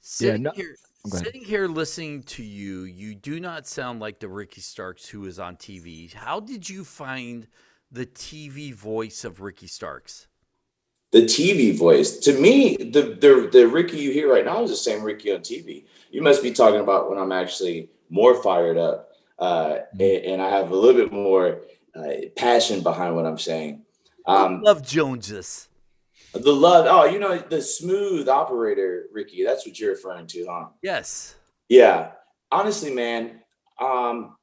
Sitting 0.02 0.44
yeah, 0.44 0.50
no, 0.50 0.56
here 0.56 0.76
sitting 1.08 1.44
here 1.44 1.68
listening 1.68 2.24
to 2.24 2.44
you 2.44 2.84
you 2.84 3.14
do 3.14 3.40
not 3.40 3.68
sound 3.68 4.00
like 4.00 4.20
the 4.20 4.28
ricky 4.28 4.62
starks 4.62 5.08
who 5.08 5.26
is 5.26 5.38
on 5.38 5.56
tv 5.56 6.12
how 6.14 6.40
did 6.40 6.68
you 6.68 6.84
find 6.84 7.48
the 7.92 8.06
tv 8.06 8.74
voice 8.74 9.24
of 9.24 9.42
ricky 9.42 9.68
starks 9.68 10.28
the 11.12 11.22
tv 11.22 11.78
voice 11.78 12.18
to 12.18 12.40
me 12.40 12.76
the 12.78 13.18
the, 13.20 13.50
the 13.52 13.68
ricky 13.68 13.98
you 13.98 14.12
hear 14.12 14.32
right 14.32 14.46
now 14.46 14.64
is 14.64 14.70
the 14.70 14.76
same 14.76 15.04
ricky 15.04 15.32
on 15.34 15.40
tv 15.40 15.86
you 16.12 16.22
must 16.22 16.44
be 16.44 16.52
talking 16.52 16.82
about 16.82 17.10
when 17.10 17.20
i'm 17.20 17.32
actually 17.32 17.90
more 18.10 18.42
fired 18.42 18.78
up 18.78 19.10
uh, 19.40 19.80
mm-hmm. 19.96 20.30
and 20.30 20.42
I 20.42 20.50
have 20.50 20.72
a 20.72 20.76
little 20.76 21.00
bit 21.00 21.12
more 21.12 21.62
uh, 21.96 22.28
passion 22.36 22.82
behind 22.82 23.16
what 23.16 23.26
I'm 23.26 23.38
saying. 23.38 23.84
Um, 24.26 24.62
love 24.62 24.86
Joneses. 24.86 25.70
The 26.34 26.52
love, 26.52 26.86
oh, 26.90 27.06
you 27.06 27.20
know, 27.20 27.38
the 27.38 27.62
smooth 27.62 28.28
operator, 28.28 29.06
Ricky. 29.14 29.46
That's 29.46 29.66
what 29.66 29.80
you're 29.80 29.92
referring 29.92 30.28
to, 30.28 30.48
huh? 30.50 30.66
Yes. 30.82 31.36
Yeah. 31.70 32.12
Honestly, 32.52 32.94
man, 32.94 33.40
um, 33.80 34.36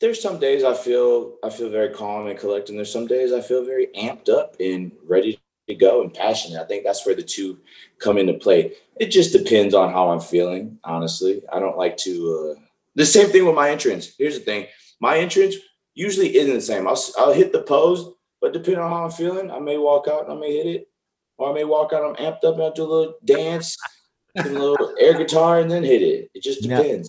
there's 0.00 0.20
some 0.20 0.38
days 0.38 0.64
I 0.64 0.74
feel 0.74 1.36
I 1.42 1.50
feel 1.50 1.70
very 1.70 1.90
calm 1.90 2.26
and 2.26 2.38
collected. 2.38 2.72
And 2.72 2.78
there's 2.78 2.92
some 2.92 3.06
days 3.06 3.32
I 3.32 3.40
feel 3.40 3.64
very 3.64 3.88
amped 3.96 4.28
up 4.28 4.56
and 4.60 4.92
ready 5.06 5.38
to 5.68 5.74
go 5.74 6.02
and 6.02 6.12
passionate. 6.12 6.60
I 6.60 6.64
think 6.64 6.84
that's 6.84 7.06
where 7.06 7.14
the 7.14 7.22
two 7.22 7.58
come 7.98 8.18
into 8.18 8.34
play. 8.34 8.72
It 9.00 9.06
just 9.06 9.32
depends 9.32 9.74
on 9.74 9.92
how 9.92 10.10
I'm 10.10 10.20
feeling. 10.20 10.78
Honestly, 10.84 11.42
I 11.52 11.58
don't 11.58 11.78
like 11.78 11.96
to 11.98 12.56
uh, 12.56 12.60
the 12.94 13.06
same 13.06 13.28
thing 13.28 13.46
with 13.46 13.54
my 13.54 13.70
entrance. 13.70 14.14
Here's 14.18 14.38
the 14.38 14.44
thing: 14.44 14.66
my 15.00 15.18
entrance 15.18 15.56
usually 15.94 16.36
isn't 16.36 16.54
the 16.54 16.60
same. 16.60 16.86
I'll 16.86 17.02
I'll 17.16 17.32
hit 17.32 17.52
the 17.52 17.62
pose, 17.62 18.14
but 18.40 18.52
depending 18.52 18.82
on 18.82 18.90
how 18.90 19.04
I'm 19.04 19.10
feeling, 19.10 19.50
I 19.50 19.58
may 19.58 19.78
walk 19.78 20.08
out 20.08 20.24
and 20.24 20.32
I 20.32 20.40
may 20.40 20.56
hit 20.56 20.66
it, 20.66 20.88
or 21.38 21.50
I 21.50 21.54
may 21.54 21.64
walk 21.64 21.92
out. 21.92 22.04
I'm 22.04 22.16
amped 22.16 22.44
up 22.44 22.54
and 22.54 22.62
I'll 22.62 22.72
do 22.72 22.82
a 22.82 22.84
little 22.84 23.14
dance, 23.24 23.76
a 24.36 24.48
little 24.48 24.94
air 25.00 25.16
guitar, 25.16 25.60
and 25.60 25.70
then 25.70 25.84
hit 25.84 26.02
it. 26.02 26.30
It 26.34 26.42
just 26.42 26.62
depends. 26.62 27.08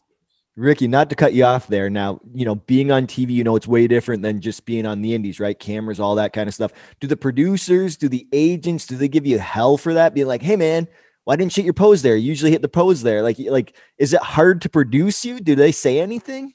Ricky, 0.58 0.88
not 0.88 1.10
to 1.10 1.16
cut 1.16 1.34
you 1.34 1.44
off 1.44 1.68
there. 1.68 1.90
Now, 1.90 2.22
you 2.34 2.46
know, 2.46 2.56
being 2.56 2.92
on 2.92 3.08
TV, 3.08 3.32
you 3.32 3.44
know, 3.44 3.56
it's 3.58 3.68
way 3.68 3.88
different 3.88 4.22
than 4.22 4.40
just 4.40 4.66
being 4.66 4.86
on 4.86 5.02
the 5.02 5.14
indies, 5.14 5.40
right? 5.40 5.58
Cameras, 5.60 6.00
all 6.00 6.16
that 6.16 6.32
kind 6.32 6.48
of 6.48 6.54
stuff. 6.54 6.72
Do 7.02 7.08
the 7.08 7.18
producers, 7.18 7.98
do 7.98 8.08
the 8.08 8.26
agents, 8.32 8.86
do 8.86 8.96
they 8.96 9.10
give 9.10 9.26
you 9.26 9.38
hell 9.38 9.78
for 9.78 9.94
that? 9.94 10.14
Being 10.14 10.28
like, 10.28 10.42
hey, 10.42 10.56
man, 10.56 10.88
why 11.26 11.36
didn't 11.36 11.58
you 11.58 11.62
hit 11.62 11.66
your 11.66 11.74
pose 11.74 12.04
there? 12.04 12.16
You 12.16 12.30
usually 12.30 12.52
hit 12.52 12.62
the 12.62 12.70
pose 12.70 13.02
there. 13.02 13.22
Like, 13.22 13.38
like, 13.40 13.76
is 13.98 14.14
it 14.14 14.22
hard 14.22 14.62
to 14.62 14.70
produce 14.70 15.26
you? 15.26 15.40
Do 15.40 15.56
they 15.56 15.74
say 15.74 16.00
anything? 16.00 16.54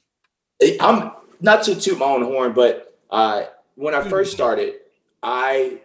I'm 0.79 1.11
not 1.39 1.63
to 1.63 1.79
toot 1.79 1.99
my 1.99 2.05
own 2.05 2.23
horn, 2.23 2.53
but 2.53 2.97
uh, 3.11 3.43
when 3.75 3.93
I 3.93 4.07
first 4.07 4.31
started, 4.31 4.75
I 5.23 5.81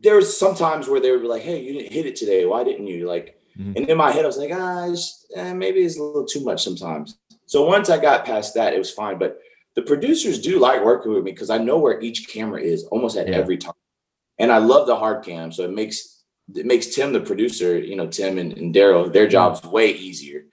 there 0.00 0.16
was 0.16 0.36
sometimes 0.36 0.88
where 0.88 1.00
they 1.00 1.10
would 1.10 1.22
be 1.22 1.28
like, 1.28 1.42
"Hey, 1.42 1.62
you 1.62 1.72
didn't 1.72 1.92
hit 1.92 2.06
it 2.06 2.16
today. 2.16 2.44
Why 2.44 2.64
didn't 2.64 2.86
you?" 2.86 3.08
Like, 3.08 3.40
mm-hmm. 3.58 3.76
and 3.76 3.88
in 3.88 3.96
my 3.96 4.12
head, 4.12 4.24
I 4.24 4.28
was 4.28 4.36
like, 4.36 4.52
"Ah, 4.52 4.88
just, 4.88 5.26
eh, 5.34 5.52
maybe 5.52 5.80
it's 5.80 5.98
a 5.98 6.02
little 6.02 6.26
too 6.26 6.44
much 6.44 6.62
sometimes." 6.62 7.16
So 7.52 7.66
once 7.66 7.90
I 7.90 7.98
got 7.98 8.24
past 8.24 8.54
that, 8.54 8.72
it 8.72 8.78
was 8.78 8.90
fine. 8.90 9.18
But 9.18 9.38
the 9.76 9.82
producers 9.82 10.40
do 10.40 10.58
like 10.58 10.82
working 10.82 11.12
with 11.12 11.22
me 11.22 11.32
because 11.32 11.50
I 11.50 11.58
know 11.58 11.76
where 11.76 12.00
each 12.00 12.26
camera 12.26 12.62
is 12.62 12.84
almost 12.84 13.18
at 13.18 13.28
Yeah. 13.28 13.36
every 13.36 13.58
time. 13.58 13.74
And 14.38 14.50
I 14.50 14.56
love 14.56 14.86
the 14.86 14.96
hard 14.96 15.22
cam. 15.22 15.52
So 15.52 15.64
it 15.64 15.70
makes 15.70 16.24
it 16.56 16.64
makes 16.64 16.94
Tim 16.94 17.12
the 17.12 17.20
producer, 17.20 17.78
you 17.78 17.94
know, 17.94 18.06
Tim 18.06 18.38
and, 18.38 18.56
and 18.56 18.74
Daryl, 18.74 19.12
their 19.12 19.28
job's 19.28 19.62
way 19.64 19.90
easier. 19.92 20.46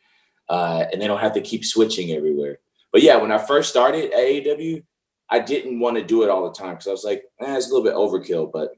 Uh, 0.49 0.87
and 0.91 1.01
they 1.01 1.07
don't 1.07 1.21
have 1.21 1.33
to 1.35 1.41
keep 1.41 1.63
switching 1.63 2.11
everywhere. 2.11 2.59
But 2.91 3.01
yeah, 3.01 3.15
when 3.15 3.31
I 3.31 3.37
first 3.37 3.69
started 3.69 4.11
at 4.11 4.19
AEW, 4.19 4.83
I 5.29 5.39
didn't 5.39 5.79
want 5.79 5.95
to 5.95 6.03
do 6.03 6.23
it 6.23 6.29
all 6.29 6.43
the 6.43 6.53
time 6.53 6.71
because 6.73 6.87
I 6.87 6.91
was 6.91 7.05
like, 7.05 7.23
eh, 7.39 7.55
it's 7.55 7.67
a 7.67 7.73
little 7.73 7.85
bit 7.85 7.93
overkill, 7.95 8.51
but 8.51 8.71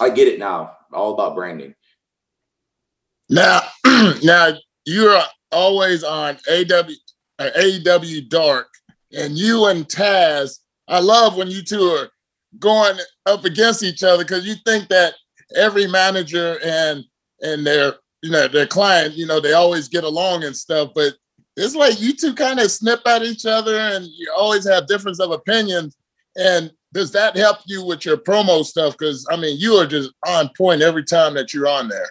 I 0.00 0.08
get 0.08 0.26
it 0.26 0.38
now. 0.38 0.72
All 0.90 1.12
about 1.12 1.34
branding. 1.34 1.74
Now, 3.28 3.60
now 4.22 4.56
you're 4.86 5.20
always 5.52 6.02
on 6.04 6.38
AW, 6.50 6.90
uh, 7.38 7.50
AEW 7.56 8.28
Dark, 8.28 8.68
and 9.16 9.36
you 9.36 9.66
and 9.66 9.86
Taz. 9.86 10.58
I 10.88 11.00
love 11.00 11.36
when 11.36 11.48
you 11.48 11.62
two 11.62 11.82
are 11.82 12.10
going 12.58 12.98
up 13.26 13.44
against 13.44 13.82
each 13.82 14.02
other 14.02 14.24
because 14.24 14.46
you 14.46 14.54
think 14.64 14.88
that 14.88 15.14
every 15.54 15.86
manager 15.86 16.58
and 16.64 17.04
and 17.42 17.66
their 17.66 17.94
you 18.22 18.30
know 18.30 18.48
their 18.48 18.66
client, 18.66 19.14
you 19.14 19.26
know, 19.26 19.40
they 19.40 19.52
always 19.52 19.88
get 19.88 20.04
along 20.04 20.44
and 20.44 20.56
stuff, 20.56 20.90
but 20.94 21.14
it's 21.56 21.74
like 21.74 22.00
you 22.00 22.14
two 22.14 22.34
kind 22.34 22.60
of 22.60 22.70
snip 22.70 23.00
at 23.06 23.22
each 23.22 23.46
other 23.46 23.78
and 23.78 24.06
you 24.06 24.32
always 24.36 24.68
have 24.68 24.86
difference 24.86 25.20
of 25.20 25.30
opinions. 25.30 25.96
And 26.36 26.70
does 26.92 27.10
that 27.12 27.36
help 27.36 27.58
you 27.66 27.84
with 27.84 28.04
your 28.04 28.18
promo 28.18 28.64
stuff? 28.64 28.96
Because 28.98 29.26
I 29.30 29.36
mean, 29.36 29.58
you 29.58 29.74
are 29.74 29.86
just 29.86 30.12
on 30.26 30.50
point 30.56 30.82
every 30.82 31.04
time 31.04 31.34
that 31.34 31.54
you're 31.54 31.68
on 31.68 31.88
there. 31.88 32.10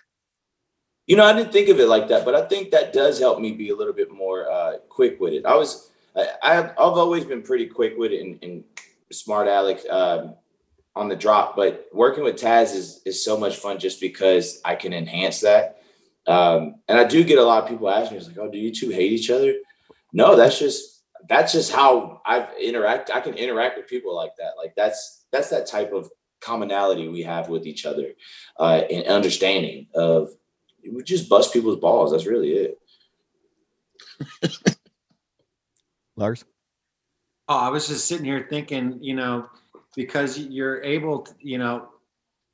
You 1.07 1.15
know, 1.15 1.25
I 1.25 1.33
didn't 1.33 1.53
think 1.53 1.69
of 1.69 1.79
it 1.79 1.87
like 1.87 2.07
that, 2.07 2.25
but 2.25 2.33
I 2.33 2.47
think 2.47 2.71
that 2.71 2.91
does 2.91 3.19
help 3.19 3.39
me 3.39 3.51
be 3.51 3.69
a 3.69 3.75
little 3.75 3.93
bit 3.93 4.11
more 4.11 4.49
uh, 4.49 4.77
quick 4.89 5.19
with 5.19 5.33
it. 5.33 5.45
I 5.45 5.55
was, 5.55 5.91
I, 6.15 6.27
I've, 6.41 6.69
I've 6.71 6.77
always 6.77 7.25
been 7.25 7.43
pretty 7.43 7.67
quick 7.67 7.93
with 7.97 8.11
it 8.11 8.21
and, 8.21 8.39
and 8.41 8.63
smart 9.11 9.47
Alex 9.47 9.85
um, 9.89 10.35
on 10.95 11.07
the 11.07 11.15
drop, 11.15 11.55
but 11.55 11.87
working 11.93 12.23
with 12.23 12.35
Taz 12.35 12.73
is 12.73 13.01
is 13.05 13.23
so 13.23 13.37
much 13.37 13.57
fun 13.57 13.77
just 13.79 13.99
because 13.99 14.61
I 14.65 14.75
can 14.75 14.93
enhance 14.93 15.41
that. 15.41 15.81
Um, 16.27 16.75
and 16.87 16.97
I 16.97 17.03
do 17.03 17.23
get 17.23 17.37
a 17.37 17.43
lot 17.43 17.63
of 17.63 17.69
people 17.69 17.89
asking 17.89 18.13
me, 18.13 18.19
it's 18.19 18.27
like, 18.27 18.37
"Oh, 18.39 18.49
do 18.49 18.57
you 18.57 18.73
two 18.73 18.89
hate 18.89 19.11
each 19.11 19.29
other?" 19.29 19.53
No, 20.13 20.35
that's 20.35 20.57
just 20.57 21.03
that's 21.27 21.51
just 21.51 21.71
how 21.71 22.21
I've 22.25 22.47
interact. 22.59 23.11
I 23.13 23.19
can 23.19 23.35
interact 23.35 23.77
with 23.77 23.87
people 23.87 24.15
like 24.15 24.35
that. 24.37 24.53
Like 24.57 24.73
that's 24.75 25.25
that's 25.31 25.49
that 25.49 25.67
type 25.67 25.91
of 25.91 26.09
commonality 26.41 27.07
we 27.07 27.23
have 27.23 27.49
with 27.49 27.65
each 27.65 27.85
other 27.85 28.13
uh, 28.59 28.81
and 28.89 29.07
understanding 29.07 29.87
of 29.95 30.29
we 30.91 31.03
just 31.03 31.29
bust 31.29 31.53
people's 31.53 31.79
balls. 31.79 32.11
That's 32.11 32.25
really 32.25 32.51
it. 32.51 32.79
Lars. 36.15 36.45
Oh, 37.47 37.57
I 37.57 37.69
was 37.69 37.87
just 37.87 38.07
sitting 38.07 38.25
here 38.25 38.47
thinking, 38.49 38.97
you 39.01 39.15
know, 39.15 39.49
because 39.95 40.39
you're 40.39 40.81
able, 40.83 41.19
to, 41.19 41.33
you 41.39 41.57
know, 41.57 41.89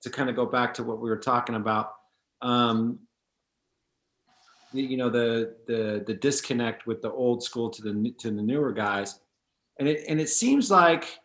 to 0.01 0.09
kind 0.09 0.29
of 0.29 0.35
go 0.35 0.45
back 0.45 0.73
to 0.75 0.83
what 0.83 0.99
we 0.99 1.09
were 1.09 1.17
talking 1.17 1.55
about. 1.55 1.93
Um, 2.41 2.99
you 4.73 4.97
know, 4.97 5.09
the 5.09 5.55
the 5.67 6.03
the 6.07 6.13
disconnect 6.13 6.87
with 6.87 7.01
the 7.01 7.11
old 7.11 7.43
school 7.43 7.69
to 7.69 7.81
the 7.81 8.13
to 8.19 8.31
the 8.31 8.41
newer 8.41 8.71
guys, 8.71 9.19
and 9.79 9.87
it 9.87 10.05
and 10.07 10.19
it 10.19 10.29
seems 10.29 10.71
like, 10.71 11.19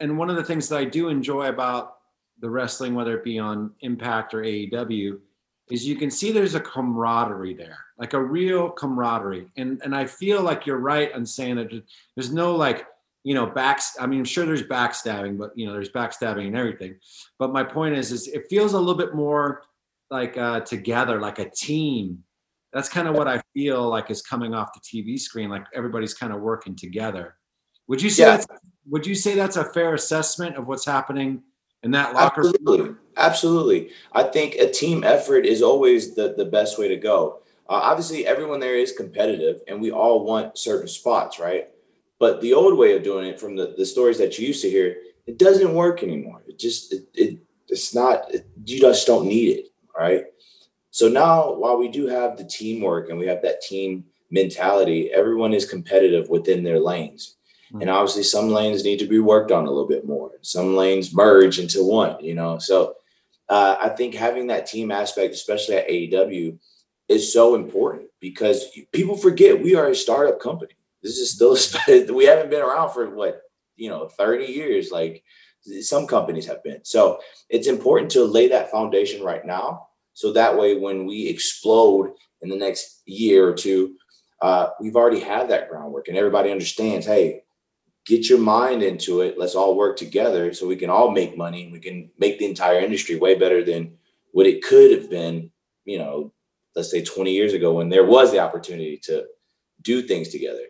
and 0.00 0.18
one 0.18 0.28
of 0.28 0.36
the 0.36 0.44
things 0.44 0.68
that 0.68 0.78
I 0.78 0.84
do 0.84 1.08
enjoy 1.08 1.48
about 1.48 1.96
the 2.40 2.50
wrestling, 2.50 2.94
whether 2.94 3.16
it 3.16 3.24
be 3.24 3.38
on 3.38 3.72
Impact 3.80 4.34
or 4.34 4.42
AEW, 4.42 5.18
is 5.70 5.86
you 5.86 5.96
can 5.96 6.10
see 6.10 6.30
there's 6.30 6.54
a 6.54 6.60
camaraderie 6.60 7.54
there, 7.54 7.78
like 7.98 8.12
a 8.12 8.22
real 8.22 8.70
camaraderie, 8.70 9.48
and 9.56 9.80
and 9.82 9.94
I 9.94 10.06
feel 10.06 10.42
like 10.42 10.66
you're 10.66 10.78
right 10.78 11.12
on 11.12 11.24
saying 11.24 11.56
that 11.56 11.70
there's 12.14 12.32
no 12.32 12.54
like 12.54 12.86
you 13.22 13.34
know 13.34 13.46
back 13.46 13.80
i 13.98 14.06
mean 14.06 14.18
i'm 14.18 14.24
sure 14.26 14.44
there's 14.44 14.64
backstabbing 14.64 15.38
but 15.38 15.50
you 15.56 15.64
know 15.64 15.72
there's 15.72 15.88
backstabbing 15.90 16.46
and 16.46 16.56
everything. 16.56 16.96
But 17.38 17.52
my 17.52 17.64
point 17.64 17.94
is 17.94 18.12
is 18.12 18.28
it 18.28 18.46
feels 18.50 18.74
a 18.74 18.78
little 18.78 18.94
bit 18.94 19.14
more 19.14 19.62
like 20.10 20.36
uh 20.36 20.60
together 20.60 21.20
like 21.20 21.38
a 21.38 21.48
team. 21.50 22.22
That's 22.74 22.88
kind 22.88 23.08
of 23.08 23.14
what 23.14 23.28
i 23.28 23.40
feel 23.54 23.88
like 23.88 24.10
is 24.10 24.20
coming 24.20 24.52
off 24.52 24.74
the 24.74 24.80
tv 24.80 25.18
screen 25.18 25.48
like 25.48 25.64
everybody's 25.72 26.12
kind 26.12 26.32
of 26.34 26.40
working 26.40 26.76
together. 26.76 27.36
Would 27.86 28.02
you 28.02 28.10
say 28.10 28.24
Yeah. 28.24 28.36
that's, 28.36 28.46
would 28.86 29.06
you 29.06 29.14
say 29.14 29.34
that's 29.34 29.56
a 29.56 29.64
fair 29.72 29.94
assessment 29.94 30.56
of 30.56 30.66
what's 30.66 30.84
happening 30.84 31.42
in 31.84 31.90
that 31.92 32.14
locker 32.14 32.42
room 32.42 32.54
Absolutely, 32.54 32.96
absolutely. 33.16 33.90
I 34.12 34.24
think 34.24 34.56
a 34.56 34.70
team 34.70 35.04
effort 35.04 35.46
is 35.46 35.62
always 35.62 36.14
the 36.14 36.34
the 36.36 36.44
best 36.44 36.78
way 36.78 36.88
to 36.88 36.96
go. 36.96 37.40
Uh, 37.68 37.80
obviously, 37.82 38.26
everyone 38.26 38.60
there 38.60 38.76
is 38.76 38.92
competitive, 38.92 39.60
and 39.68 39.80
we 39.80 39.90
all 39.90 40.24
want 40.24 40.58
certain 40.58 40.88
spots, 40.88 41.38
right? 41.38 41.68
But 42.18 42.40
the 42.40 42.54
old 42.54 42.78
way 42.78 42.96
of 42.96 43.02
doing 43.02 43.26
it, 43.26 43.40
from 43.40 43.56
the, 43.56 43.74
the 43.76 43.86
stories 43.86 44.18
that 44.18 44.38
you 44.38 44.46
used 44.46 44.62
to 44.62 44.70
hear, 44.70 44.96
it 45.26 45.38
doesn't 45.38 45.74
work 45.74 46.02
anymore. 46.02 46.42
It 46.46 46.58
just 46.58 46.92
it, 46.92 47.06
it 47.14 47.38
it's 47.68 47.94
not. 47.94 48.32
It, 48.34 48.46
you 48.64 48.80
just 48.80 49.06
don't 49.06 49.26
need 49.26 49.58
it, 49.58 49.66
right? 49.96 50.24
So 50.90 51.08
now, 51.08 51.54
while 51.54 51.76
we 51.76 51.88
do 51.88 52.06
have 52.06 52.36
the 52.36 52.44
teamwork 52.44 53.10
and 53.10 53.18
we 53.18 53.26
have 53.26 53.42
that 53.42 53.60
team 53.60 54.04
mentality, 54.30 55.10
everyone 55.12 55.52
is 55.52 55.68
competitive 55.68 56.28
within 56.28 56.62
their 56.62 56.78
lanes. 56.78 57.36
And 57.72 57.90
obviously, 57.90 58.22
some 58.22 58.50
lanes 58.50 58.84
need 58.84 58.98
to 58.98 59.06
be 59.06 59.18
worked 59.18 59.50
on 59.50 59.64
a 59.64 59.70
little 59.70 59.88
bit 59.88 60.06
more. 60.06 60.32
Some 60.42 60.76
lanes 60.76 61.14
merge 61.14 61.58
into 61.58 61.84
one, 61.84 62.22
you 62.22 62.34
know. 62.34 62.58
So 62.58 62.96
uh, 63.48 63.76
I 63.80 63.88
think 63.88 64.14
having 64.14 64.46
that 64.48 64.66
team 64.66 64.90
aspect, 64.90 65.34
especially 65.34 65.76
at 65.76 65.88
AEW, 65.88 66.58
is 67.08 67.32
so 67.32 67.54
important 67.54 68.08
because 68.20 68.66
people 68.92 69.16
forget 69.16 69.62
we 69.62 69.74
are 69.74 69.88
a 69.88 69.96
startup 69.96 70.40
company. 70.40 70.74
This 71.02 71.18
is 71.18 71.32
still 71.32 71.56
we 72.14 72.24
haven't 72.24 72.50
been 72.50 72.62
around 72.62 72.92
for 72.92 73.10
what 73.10 73.42
you 73.76 73.90
know 73.90 74.08
30 74.08 74.46
years 74.46 74.90
like 74.90 75.22
some 75.80 76.06
companies 76.06 76.46
have 76.46 76.62
been. 76.62 76.84
So 76.84 77.20
it's 77.48 77.68
important 77.68 78.10
to 78.12 78.24
lay 78.24 78.48
that 78.48 78.70
foundation 78.70 79.22
right 79.22 79.44
now, 79.44 79.88
so 80.12 80.32
that 80.32 80.56
way 80.56 80.78
when 80.78 81.06
we 81.06 81.28
explode 81.28 82.12
in 82.42 82.48
the 82.48 82.56
next 82.56 83.02
year 83.06 83.48
or 83.48 83.54
two, 83.54 83.96
uh, 84.40 84.68
we've 84.80 84.96
already 84.96 85.20
had 85.20 85.48
that 85.48 85.68
groundwork 85.68 86.08
and 86.08 86.16
everybody 86.16 86.50
understands. 86.50 87.06
Hey, 87.06 87.43
get 88.06 88.28
your 88.28 88.38
mind 88.38 88.82
into 88.82 89.20
it. 89.20 89.38
Let's 89.38 89.54
all 89.54 89.76
work 89.76 89.96
together 89.96 90.52
so 90.52 90.66
we 90.66 90.76
can 90.76 90.90
all 90.90 91.10
make 91.10 91.36
money. 91.36 91.70
We 91.72 91.80
can 91.80 92.10
make 92.18 92.38
the 92.38 92.46
entire 92.46 92.80
industry 92.80 93.16
way 93.16 93.34
better 93.34 93.64
than 93.64 93.96
what 94.32 94.46
it 94.46 94.62
could 94.62 94.90
have 94.92 95.08
been, 95.08 95.50
you 95.84 95.98
know, 95.98 96.32
let's 96.74 96.90
say 96.90 97.02
20 97.02 97.32
years 97.32 97.52
ago 97.52 97.72
when 97.74 97.88
there 97.88 98.04
was 98.04 98.32
the 98.32 98.40
opportunity 98.40 98.98
to 99.04 99.26
do 99.80 100.02
things 100.02 100.28
together. 100.28 100.64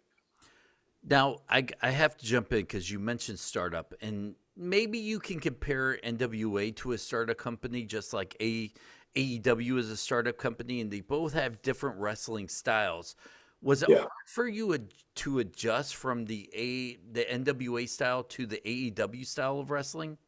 Now, 1.07 1.39
I, 1.49 1.67
I 1.83 1.91
have 1.91 2.17
to 2.19 2.25
jump 2.25 2.53
in 2.53 2.61
because 2.61 2.91
you 2.91 2.99
mentioned 2.99 3.39
startup, 3.39 3.95
and 4.01 4.35
maybe 4.57 4.99
you 4.99 5.19
can 5.19 5.39
compare 5.39 5.99
NWA 6.03 6.75
to 6.77 6.93
a 6.93 6.99
startup 6.99 7.37
company, 7.37 7.85
just 7.85 8.15
like 8.15 8.37
a, 8.41 8.73
AEW 9.15 9.79
is 9.79 9.91
a 9.91 9.97
startup 9.97 10.39
company, 10.39 10.81
and 10.81 10.91
they 10.91 11.01
both 11.01 11.35
have 11.35 11.63
different 11.63 11.99
wrestling 11.99 12.49
styles. 12.49 13.17
Was 13.65 13.83
it 13.83 13.89
Yeah. 13.89 14.01
hard 14.01 14.11
for 14.27 14.47
you 14.47 14.79
to 15.17 15.39
adjust 15.39 15.97
from 15.97 16.27
the 16.27 16.51
a 16.55 16.97
the 17.13 17.25
NWA 17.25 17.87
style 17.87 18.23
to 18.25 18.47
the 18.47 18.61
AEW 18.65 19.25
style 19.25 19.59
of 19.59 19.71
wrestling? 19.71 20.19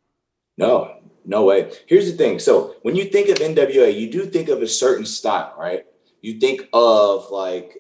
No, 0.57 1.01
no 1.27 1.45
way. 1.45 1.71
Here's 1.87 2.11
the 2.11 2.17
thing. 2.17 2.39
So 2.39 2.77
when 2.83 2.97
you 2.97 3.05
think 3.05 3.29
of 3.29 3.43
NWA, 3.43 3.91
you 3.91 4.11
do 4.11 4.25
think 4.25 4.49
of 4.49 4.63
a 4.63 4.67
certain 4.67 5.05
style, 5.05 5.55
right? 5.59 5.85
You 6.23 6.41
think 6.41 6.67
of 6.73 7.31
like 7.31 7.77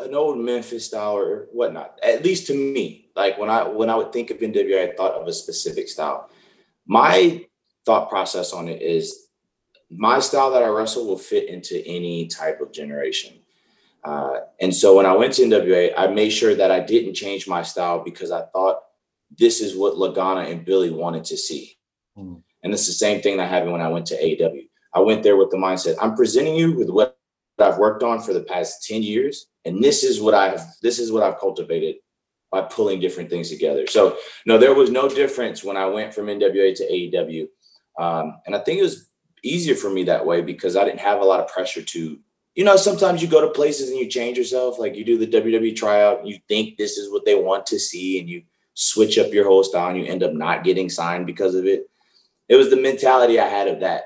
an 0.00 0.14
old 0.14 0.38
Memphis 0.38 0.86
style 0.86 1.16
or 1.16 1.48
whatnot. 1.52 1.98
At 2.02 2.24
least 2.24 2.46
to 2.46 2.54
me, 2.54 3.10
like 3.16 3.38
when 3.38 3.50
I 3.50 3.66
when 3.66 3.90
I 3.90 3.96
would 3.96 4.12
think 4.12 4.30
of 4.30 4.38
NWA, 4.38 4.92
I 4.92 4.94
thought 4.94 5.14
of 5.14 5.26
a 5.26 5.32
specific 5.32 5.88
style. 5.88 6.30
My 6.86 7.44
thought 7.84 8.08
process 8.08 8.52
on 8.52 8.68
it 8.68 8.80
is 8.80 9.26
my 9.90 10.20
style 10.20 10.52
that 10.52 10.62
I 10.62 10.68
wrestle 10.68 11.06
will 11.06 11.18
fit 11.18 11.48
into 11.48 11.84
any 11.84 12.28
type 12.28 12.60
of 12.60 12.72
generation. 12.72 13.41
Uh, 14.04 14.40
and 14.60 14.74
so 14.74 14.96
when 14.96 15.06
I 15.06 15.14
went 15.14 15.34
to 15.34 15.42
NWA, 15.42 15.92
I 15.96 16.08
made 16.08 16.30
sure 16.30 16.54
that 16.54 16.70
I 16.70 16.80
didn't 16.80 17.14
change 17.14 17.46
my 17.46 17.62
style 17.62 18.02
because 18.02 18.30
I 18.30 18.42
thought 18.52 18.80
this 19.38 19.60
is 19.60 19.76
what 19.76 19.94
Lagana 19.94 20.50
and 20.50 20.64
Billy 20.64 20.90
wanted 20.90 21.24
to 21.24 21.36
see. 21.36 21.76
Mm. 22.18 22.42
And 22.62 22.72
it's 22.72 22.86
the 22.86 22.92
same 22.92 23.20
thing 23.20 23.36
that 23.36 23.48
happened 23.48 23.72
when 23.72 23.80
I 23.80 23.88
went 23.88 24.06
to 24.06 24.16
AEW. 24.16 24.68
I 24.94 25.00
went 25.00 25.22
there 25.22 25.36
with 25.36 25.50
the 25.50 25.56
mindset 25.56 25.96
I'm 26.00 26.14
presenting 26.14 26.54
you 26.54 26.72
with 26.76 26.90
what 26.90 27.16
I've 27.58 27.78
worked 27.78 28.02
on 28.02 28.20
for 28.20 28.32
the 28.32 28.42
past 28.42 28.86
10 28.86 29.02
years. 29.02 29.46
And 29.64 29.82
this 29.82 30.02
is 30.04 30.20
what 30.20 30.34
I've 30.34 30.60
this 30.82 30.98
is 30.98 31.12
what 31.12 31.22
I've 31.22 31.38
cultivated 31.38 31.96
by 32.50 32.62
pulling 32.62 33.00
different 33.00 33.30
things 33.30 33.48
together. 33.48 33.86
So 33.86 34.18
no, 34.46 34.58
there 34.58 34.74
was 34.74 34.90
no 34.90 35.08
difference 35.08 35.64
when 35.64 35.76
I 35.76 35.86
went 35.86 36.12
from 36.12 36.26
NWA 36.26 36.74
to 36.76 36.84
AEW. 36.84 37.46
Um, 37.98 38.40
and 38.46 38.54
I 38.54 38.58
think 38.58 38.78
it 38.78 38.82
was 38.82 39.10
easier 39.42 39.74
for 39.74 39.90
me 39.90 40.04
that 40.04 40.26
way 40.26 40.42
because 40.42 40.76
I 40.76 40.84
didn't 40.84 41.00
have 41.00 41.20
a 41.20 41.24
lot 41.24 41.40
of 41.40 41.48
pressure 41.48 41.82
to, 41.82 42.18
you 42.54 42.64
know, 42.64 42.76
sometimes 42.76 43.22
you 43.22 43.28
go 43.28 43.40
to 43.40 43.48
places 43.48 43.90
and 43.90 43.98
you 43.98 44.08
change 44.08 44.36
yourself. 44.36 44.78
Like 44.78 44.94
you 44.94 45.04
do 45.04 45.18
the 45.18 45.26
WWE 45.26 45.74
tryout, 45.74 46.20
and 46.20 46.28
you 46.28 46.38
think 46.48 46.76
this 46.76 46.98
is 46.98 47.10
what 47.10 47.24
they 47.24 47.34
want 47.34 47.66
to 47.66 47.78
see, 47.78 48.18
and 48.18 48.28
you 48.28 48.42
switch 48.74 49.18
up 49.18 49.32
your 49.32 49.46
whole 49.46 49.64
style 49.64 49.90
and 49.90 49.98
you 49.98 50.06
end 50.06 50.22
up 50.22 50.32
not 50.32 50.64
getting 50.64 50.88
signed 50.88 51.26
because 51.26 51.54
of 51.54 51.66
it. 51.66 51.88
It 52.48 52.56
was 52.56 52.70
the 52.70 52.76
mentality 52.76 53.38
I 53.38 53.48
had 53.48 53.68
of 53.68 53.80
that. 53.80 54.04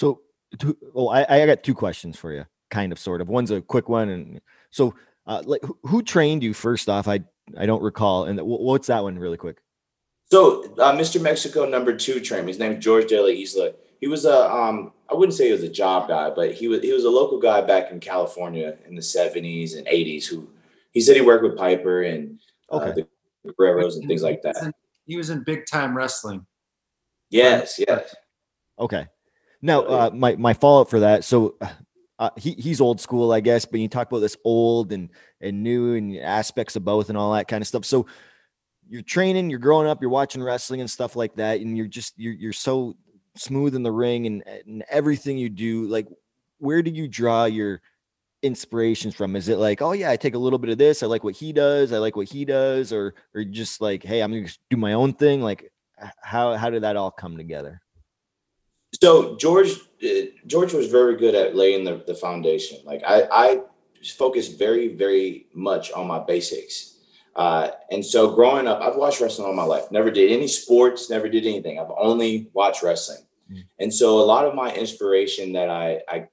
So, 0.00 0.20
well, 0.92 1.10
I, 1.10 1.24
I 1.28 1.46
got 1.46 1.62
two 1.62 1.74
questions 1.74 2.16
for 2.16 2.32
you, 2.32 2.44
kind 2.70 2.92
of, 2.92 2.98
sort 2.98 3.20
of. 3.20 3.28
One's 3.28 3.50
a 3.50 3.60
quick 3.60 3.88
one, 3.88 4.08
and 4.08 4.40
so, 4.70 4.94
uh, 5.26 5.42
like, 5.46 5.62
who, 5.62 5.78
who 5.84 6.02
trained 6.02 6.42
you 6.42 6.52
first 6.52 6.88
off? 6.88 7.08
I 7.08 7.20
I 7.56 7.66
don't 7.66 7.82
recall. 7.82 8.24
And 8.24 8.40
what's 8.40 8.86
that 8.88 9.02
one, 9.02 9.18
really 9.18 9.36
quick? 9.36 9.58
So, 10.30 10.64
uh, 10.78 10.96
Mr. 10.96 11.20
Mexico 11.20 11.66
number 11.66 11.94
two 11.94 12.20
trained 12.20 12.46
me. 12.46 12.52
His 12.52 12.58
name 12.58 12.72
is 12.72 12.84
George 12.84 13.08
De 13.08 13.20
La 13.20 13.28
Isla. 13.28 13.72
He 14.04 14.08
was 14.08 14.26
a 14.26 14.52
um, 14.52 14.92
I 15.10 15.14
wouldn't 15.14 15.32
say 15.32 15.46
he 15.46 15.52
was 15.52 15.62
a 15.62 15.68
job 15.70 16.08
guy, 16.08 16.28
but 16.28 16.52
he 16.52 16.68
was 16.68 16.82
he 16.82 16.92
was 16.92 17.04
a 17.04 17.10
local 17.10 17.38
guy 17.38 17.62
back 17.62 17.90
in 17.90 18.00
California 18.00 18.76
in 18.86 18.94
the 18.94 19.00
'70s 19.00 19.78
and 19.78 19.86
'80s. 19.86 20.26
Who 20.26 20.46
he 20.90 21.00
said 21.00 21.16
he 21.16 21.22
worked 21.22 21.42
with 21.42 21.56
Piper 21.56 22.02
and 22.02 22.38
uh, 22.70 22.76
okay. 22.76 23.00
uh, 23.00 23.04
the 23.44 23.52
Guerreros 23.54 23.94
and 23.94 24.06
things 24.06 24.22
like 24.22 24.42
that. 24.42 24.74
He 25.06 25.16
was 25.16 25.30
in 25.30 25.42
big 25.42 25.64
time 25.64 25.96
wrestling. 25.96 26.44
Yes, 27.30 27.80
yes. 27.88 28.14
Okay. 28.78 29.06
Now, 29.62 29.80
uh, 29.84 30.10
my 30.12 30.36
my 30.36 30.52
follow 30.52 30.82
up 30.82 30.90
for 30.90 31.00
that. 31.00 31.24
So, 31.24 31.56
uh, 32.18 32.28
he 32.36 32.52
he's 32.58 32.82
old 32.82 33.00
school, 33.00 33.32
I 33.32 33.40
guess, 33.40 33.64
but 33.64 33.80
you 33.80 33.88
talk 33.88 34.08
about 34.08 34.18
this 34.18 34.36
old 34.44 34.92
and 34.92 35.08
and 35.40 35.62
new 35.62 35.94
and 35.94 36.14
aspects 36.18 36.76
of 36.76 36.84
both 36.84 37.08
and 37.08 37.16
all 37.16 37.32
that 37.32 37.48
kind 37.48 37.62
of 37.62 37.68
stuff. 37.68 37.86
So, 37.86 38.04
you're 38.86 39.00
training, 39.00 39.48
you're 39.48 39.58
growing 39.60 39.88
up, 39.88 40.02
you're 40.02 40.10
watching 40.10 40.42
wrestling 40.42 40.82
and 40.82 40.90
stuff 40.90 41.16
like 41.16 41.36
that, 41.36 41.62
and 41.62 41.74
you're 41.74 41.86
just 41.86 42.12
you're 42.18 42.34
you're 42.34 42.52
so 42.52 42.98
smooth 43.36 43.74
in 43.74 43.82
the 43.82 43.92
ring 43.92 44.26
and, 44.26 44.44
and 44.46 44.84
everything 44.88 45.38
you 45.38 45.48
do. 45.48 45.86
Like, 45.86 46.06
where 46.58 46.82
do 46.82 46.90
you 46.90 47.08
draw 47.08 47.44
your 47.44 47.80
inspirations 48.42 49.14
from? 49.14 49.36
Is 49.36 49.48
it 49.48 49.58
like, 49.58 49.82
oh 49.82 49.92
yeah, 49.92 50.10
I 50.10 50.16
take 50.16 50.34
a 50.34 50.38
little 50.38 50.58
bit 50.58 50.70
of 50.70 50.78
this, 50.78 51.02
I 51.02 51.06
like 51.06 51.24
what 51.24 51.34
he 51.34 51.52
does, 51.52 51.92
I 51.92 51.98
like 51.98 52.16
what 52.16 52.28
he 52.28 52.44
does, 52.44 52.92
or 52.92 53.14
or 53.34 53.44
just 53.44 53.80
like, 53.80 54.02
hey, 54.02 54.22
I'm 54.22 54.32
gonna 54.32 54.48
do 54.70 54.76
my 54.76 54.92
own 54.92 55.14
thing? 55.14 55.42
Like, 55.42 55.72
how 56.22 56.54
how 56.54 56.70
did 56.70 56.82
that 56.82 56.96
all 56.96 57.10
come 57.10 57.36
together? 57.36 57.80
So 59.00 59.36
George 59.36 59.72
uh, 60.04 60.08
George 60.46 60.72
was 60.72 60.88
very 60.88 61.16
good 61.16 61.34
at 61.34 61.56
laying 61.56 61.84
the, 61.84 62.04
the 62.06 62.14
foundation. 62.14 62.78
Like 62.84 63.02
I 63.06 63.22
I 63.30 63.60
focused 64.16 64.58
very 64.58 64.94
very 64.94 65.46
much 65.54 65.90
on 65.92 66.06
my 66.06 66.20
basics. 66.20 66.93
Uh, 67.36 67.70
and 67.90 68.04
so 68.04 68.34
growing 68.34 68.68
up, 68.68 68.80
I've 68.80 68.96
watched 68.96 69.20
wrestling 69.20 69.48
all 69.48 69.54
my 69.54 69.64
life. 69.64 69.90
Never 69.90 70.10
did 70.10 70.30
any 70.30 70.46
sports, 70.46 71.10
never 71.10 71.28
did 71.28 71.44
anything. 71.46 71.78
I've 71.78 71.90
only 71.96 72.48
watched 72.52 72.82
wrestling. 72.82 73.26
Mm-hmm. 73.50 73.62
And 73.80 73.92
so 73.92 74.20
a 74.20 74.24
lot 74.24 74.46
of 74.46 74.54
my 74.54 74.72
inspiration 74.74 75.52
that 75.52 75.68
I, 75.68 76.00
I 76.08 76.28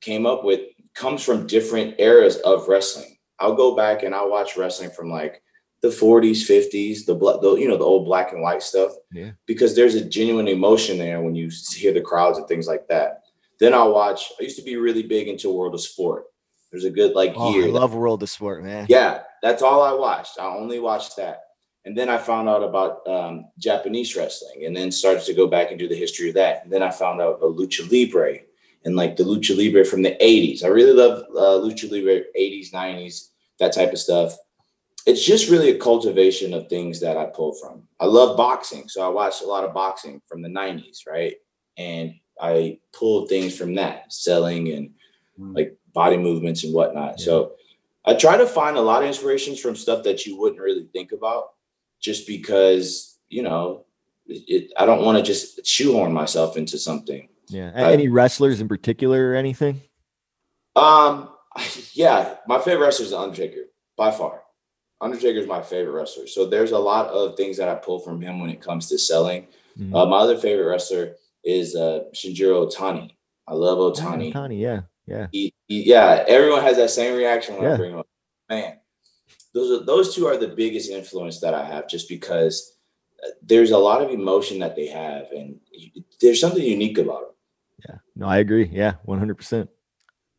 came 0.00 0.26
up 0.26 0.44
with 0.44 0.60
comes 0.94 1.22
from 1.22 1.46
different 1.46 1.96
eras 1.98 2.36
of 2.38 2.68
wrestling. 2.68 3.18
I'll 3.40 3.54
go 3.54 3.74
back 3.74 4.04
and 4.04 4.14
I'll 4.14 4.30
watch 4.30 4.56
wrestling 4.56 4.90
from 4.90 5.10
like 5.10 5.42
the 5.82 5.88
40s, 5.88 6.48
50s, 6.48 7.04
the, 7.04 7.14
the 7.14 7.56
you 7.56 7.68
know 7.68 7.76
the 7.76 7.84
old 7.84 8.06
black 8.06 8.32
and 8.32 8.40
white 8.40 8.62
stuff. 8.62 8.92
Yeah. 9.12 9.32
Because 9.46 9.74
there's 9.74 9.96
a 9.96 10.04
genuine 10.04 10.48
emotion 10.48 10.98
there 10.98 11.20
when 11.20 11.34
you 11.34 11.50
hear 11.74 11.92
the 11.92 12.00
crowds 12.00 12.38
and 12.38 12.46
things 12.46 12.66
like 12.66 12.86
that. 12.88 13.24
Then 13.60 13.74
I'll 13.74 13.92
watch. 13.92 14.32
I 14.40 14.44
used 14.44 14.56
to 14.58 14.64
be 14.64 14.76
really 14.76 15.02
big 15.02 15.28
into 15.28 15.52
World 15.52 15.74
of 15.74 15.80
Sport. 15.80 16.24
There's 16.70 16.84
a 16.84 16.90
good 16.90 17.14
like 17.14 17.34
oh, 17.36 17.54
year. 17.54 17.64
I 17.64 17.68
love 17.68 17.92
that, 17.92 17.98
World 17.98 18.22
of 18.22 18.30
Sport, 18.30 18.64
man. 18.64 18.86
Yeah, 18.88 19.22
that's 19.44 19.62
all 19.62 19.82
I 19.82 19.92
watched. 19.92 20.38
I 20.40 20.46
only 20.46 20.78
watched 20.78 21.16
that. 21.16 21.42
And 21.84 21.96
then 21.96 22.08
I 22.08 22.16
found 22.16 22.48
out 22.48 22.62
about 22.62 23.06
um, 23.06 23.44
Japanese 23.58 24.16
wrestling, 24.16 24.64
and 24.64 24.74
then 24.74 24.90
started 24.90 25.22
to 25.24 25.34
go 25.34 25.46
back 25.46 25.70
and 25.70 25.78
do 25.78 25.86
the 25.86 25.94
history 25.94 26.30
of 26.30 26.34
that. 26.36 26.64
And 26.64 26.72
then 26.72 26.82
I 26.82 26.90
found 26.90 27.20
out 27.20 27.36
about 27.36 27.56
lucha 27.56 27.82
libre 27.92 28.38
and 28.86 28.96
like 28.96 29.16
the 29.16 29.24
lucha 29.24 29.56
libre 29.56 29.84
from 29.84 30.02
the 30.02 30.16
80s. 30.20 30.64
I 30.64 30.68
really 30.68 30.94
love 30.94 31.24
uh, 31.30 31.62
lucha 31.62 31.90
libre 31.90 32.24
80s, 32.38 32.72
90s, 32.72 33.28
that 33.60 33.74
type 33.74 33.92
of 33.92 33.98
stuff 33.98 34.34
it's 35.06 35.24
just 35.24 35.50
really 35.50 35.70
a 35.70 35.78
cultivation 35.78 36.54
of 36.54 36.68
things 36.68 37.00
that 37.00 37.16
I 37.16 37.26
pull 37.26 37.54
from. 37.54 37.82
I 38.00 38.06
love 38.06 38.36
boxing, 38.36 38.88
so 38.88 39.04
I 39.04 39.08
watched 39.08 39.42
a 39.42 39.46
lot 39.46 39.64
of 39.64 39.74
boxing 39.74 40.20
from 40.26 40.40
the 40.40 40.48
90s, 40.48 41.00
right? 41.06 41.34
And 41.76 42.14
I 42.40 42.78
pulled 42.92 43.28
things 43.28 43.56
from 43.56 43.74
that, 43.74 44.12
selling 44.12 44.72
and 44.72 44.90
mm. 45.38 45.54
like 45.54 45.76
body 45.92 46.16
movements 46.16 46.64
and 46.64 46.72
whatnot. 46.72 47.18
Yeah. 47.18 47.24
So 47.24 47.52
I 48.04 48.14
try 48.14 48.36
to 48.36 48.46
find 48.46 48.76
a 48.76 48.82
lot 48.82 49.02
of 49.02 49.08
inspirations 49.08 49.60
from 49.60 49.76
stuff 49.76 50.04
that 50.04 50.26
you 50.26 50.38
wouldn't 50.38 50.60
really 50.60 50.86
think 50.92 51.12
about 51.12 51.52
just 52.00 52.26
because, 52.26 53.18
you 53.28 53.42
know, 53.42 53.86
it, 54.26 54.72
I 54.76 54.86
don't 54.86 55.04
want 55.04 55.18
to 55.18 55.24
just 55.24 55.66
shoehorn 55.66 56.12
myself 56.12 56.56
into 56.56 56.78
something. 56.78 57.28
Yeah. 57.48 57.72
Any 57.74 58.08
I, 58.08 58.10
wrestlers 58.10 58.60
in 58.60 58.68
particular 58.68 59.30
or 59.30 59.34
anything? 59.34 59.80
Um, 60.76 61.30
yeah, 61.92 62.36
my 62.46 62.58
favorite 62.58 62.86
wrestler 62.86 63.04
is 63.04 63.10
The 63.10 63.18
Undertaker 63.18 63.62
by 63.96 64.10
far. 64.10 64.42
Undertaker 65.00 65.38
is 65.38 65.46
my 65.46 65.62
favorite 65.62 65.92
wrestler. 65.92 66.26
So 66.26 66.46
there's 66.46 66.72
a 66.72 66.78
lot 66.78 67.08
of 67.08 67.36
things 67.36 67.56
that 67.58 67.68
I 67.68 67.74
pull 67.74 68.00
from 68.00 68.20
him 68.20 68.40
when 68.40 68.50
it 68.50 68.60
comes 68.60 68.88
to 68.88 68.98
selling. 68.98 69.48
Mm-hmm. 69.78 69.94
Uh, 69.94 70.06
my 70.06 70.18
other 70.18 70.36
favorite 70.36 70.68
wrestler 70.68 71.16
is 71.44 71.74
uh, 71.74 72.04
Shinjiro 72.14 72.70
Otani. 72.70 73.10
I 73.46 73.54
love 73.54 73.78
Otani. 73.78 74.32
Otani, 74.32 74.60
yeah, 74.60 74.82
yeah, 75.06 75.26
he, 75.32 75.52
he, 75.68 75.82
yeah. 75.82 76.24
Everyone 76.26 76.62
has 76.62 76.76
that 76.76 76.90
same 76.90 77.16
reaction 77.16 77.54
when 77.54 77.64
yeah. 77.64 77.74
I 77.74 77.76
bring 77.76 77.92
him 77.92 77.98
up. 77.98 78.06
Man, 78.48 78.78
those 79.52 79.80
are 79.80 79.84
those 79.84 80.14
two 80.14 80.26
are 80.26 80.36
the 80.36 80.48
biggest 80.48 80.90
influence 80.90 81.40
that 81.40 81.54
I 81.54 81.64
have, 81.64 81.88
just 81.88 82.08
because 82.08 82.76
uh, 83.24 83.30
there's 83.42 83.70
a 83.70 83.78
lot 83.78 84.02
of 84.02 84.10
emotion 84.10 84.58
that 84.60 84.76
they 84.76 84.86
have, 84.86 85.30
and 85.32 85.58
there's 86.20 86.40
something 86.40 86.62
unique 86.62 86.98
about 86.98 87.20
them. 87.20 87.30
Yeah, 87.88 87.96
no, 88.16 88.26
I 88.26 88.38
agree. 88.38 88.68
Yeah, 88.72 88.94
one 89.04 89.18
hundred 89.18 89.36
percent. 89.36 89.68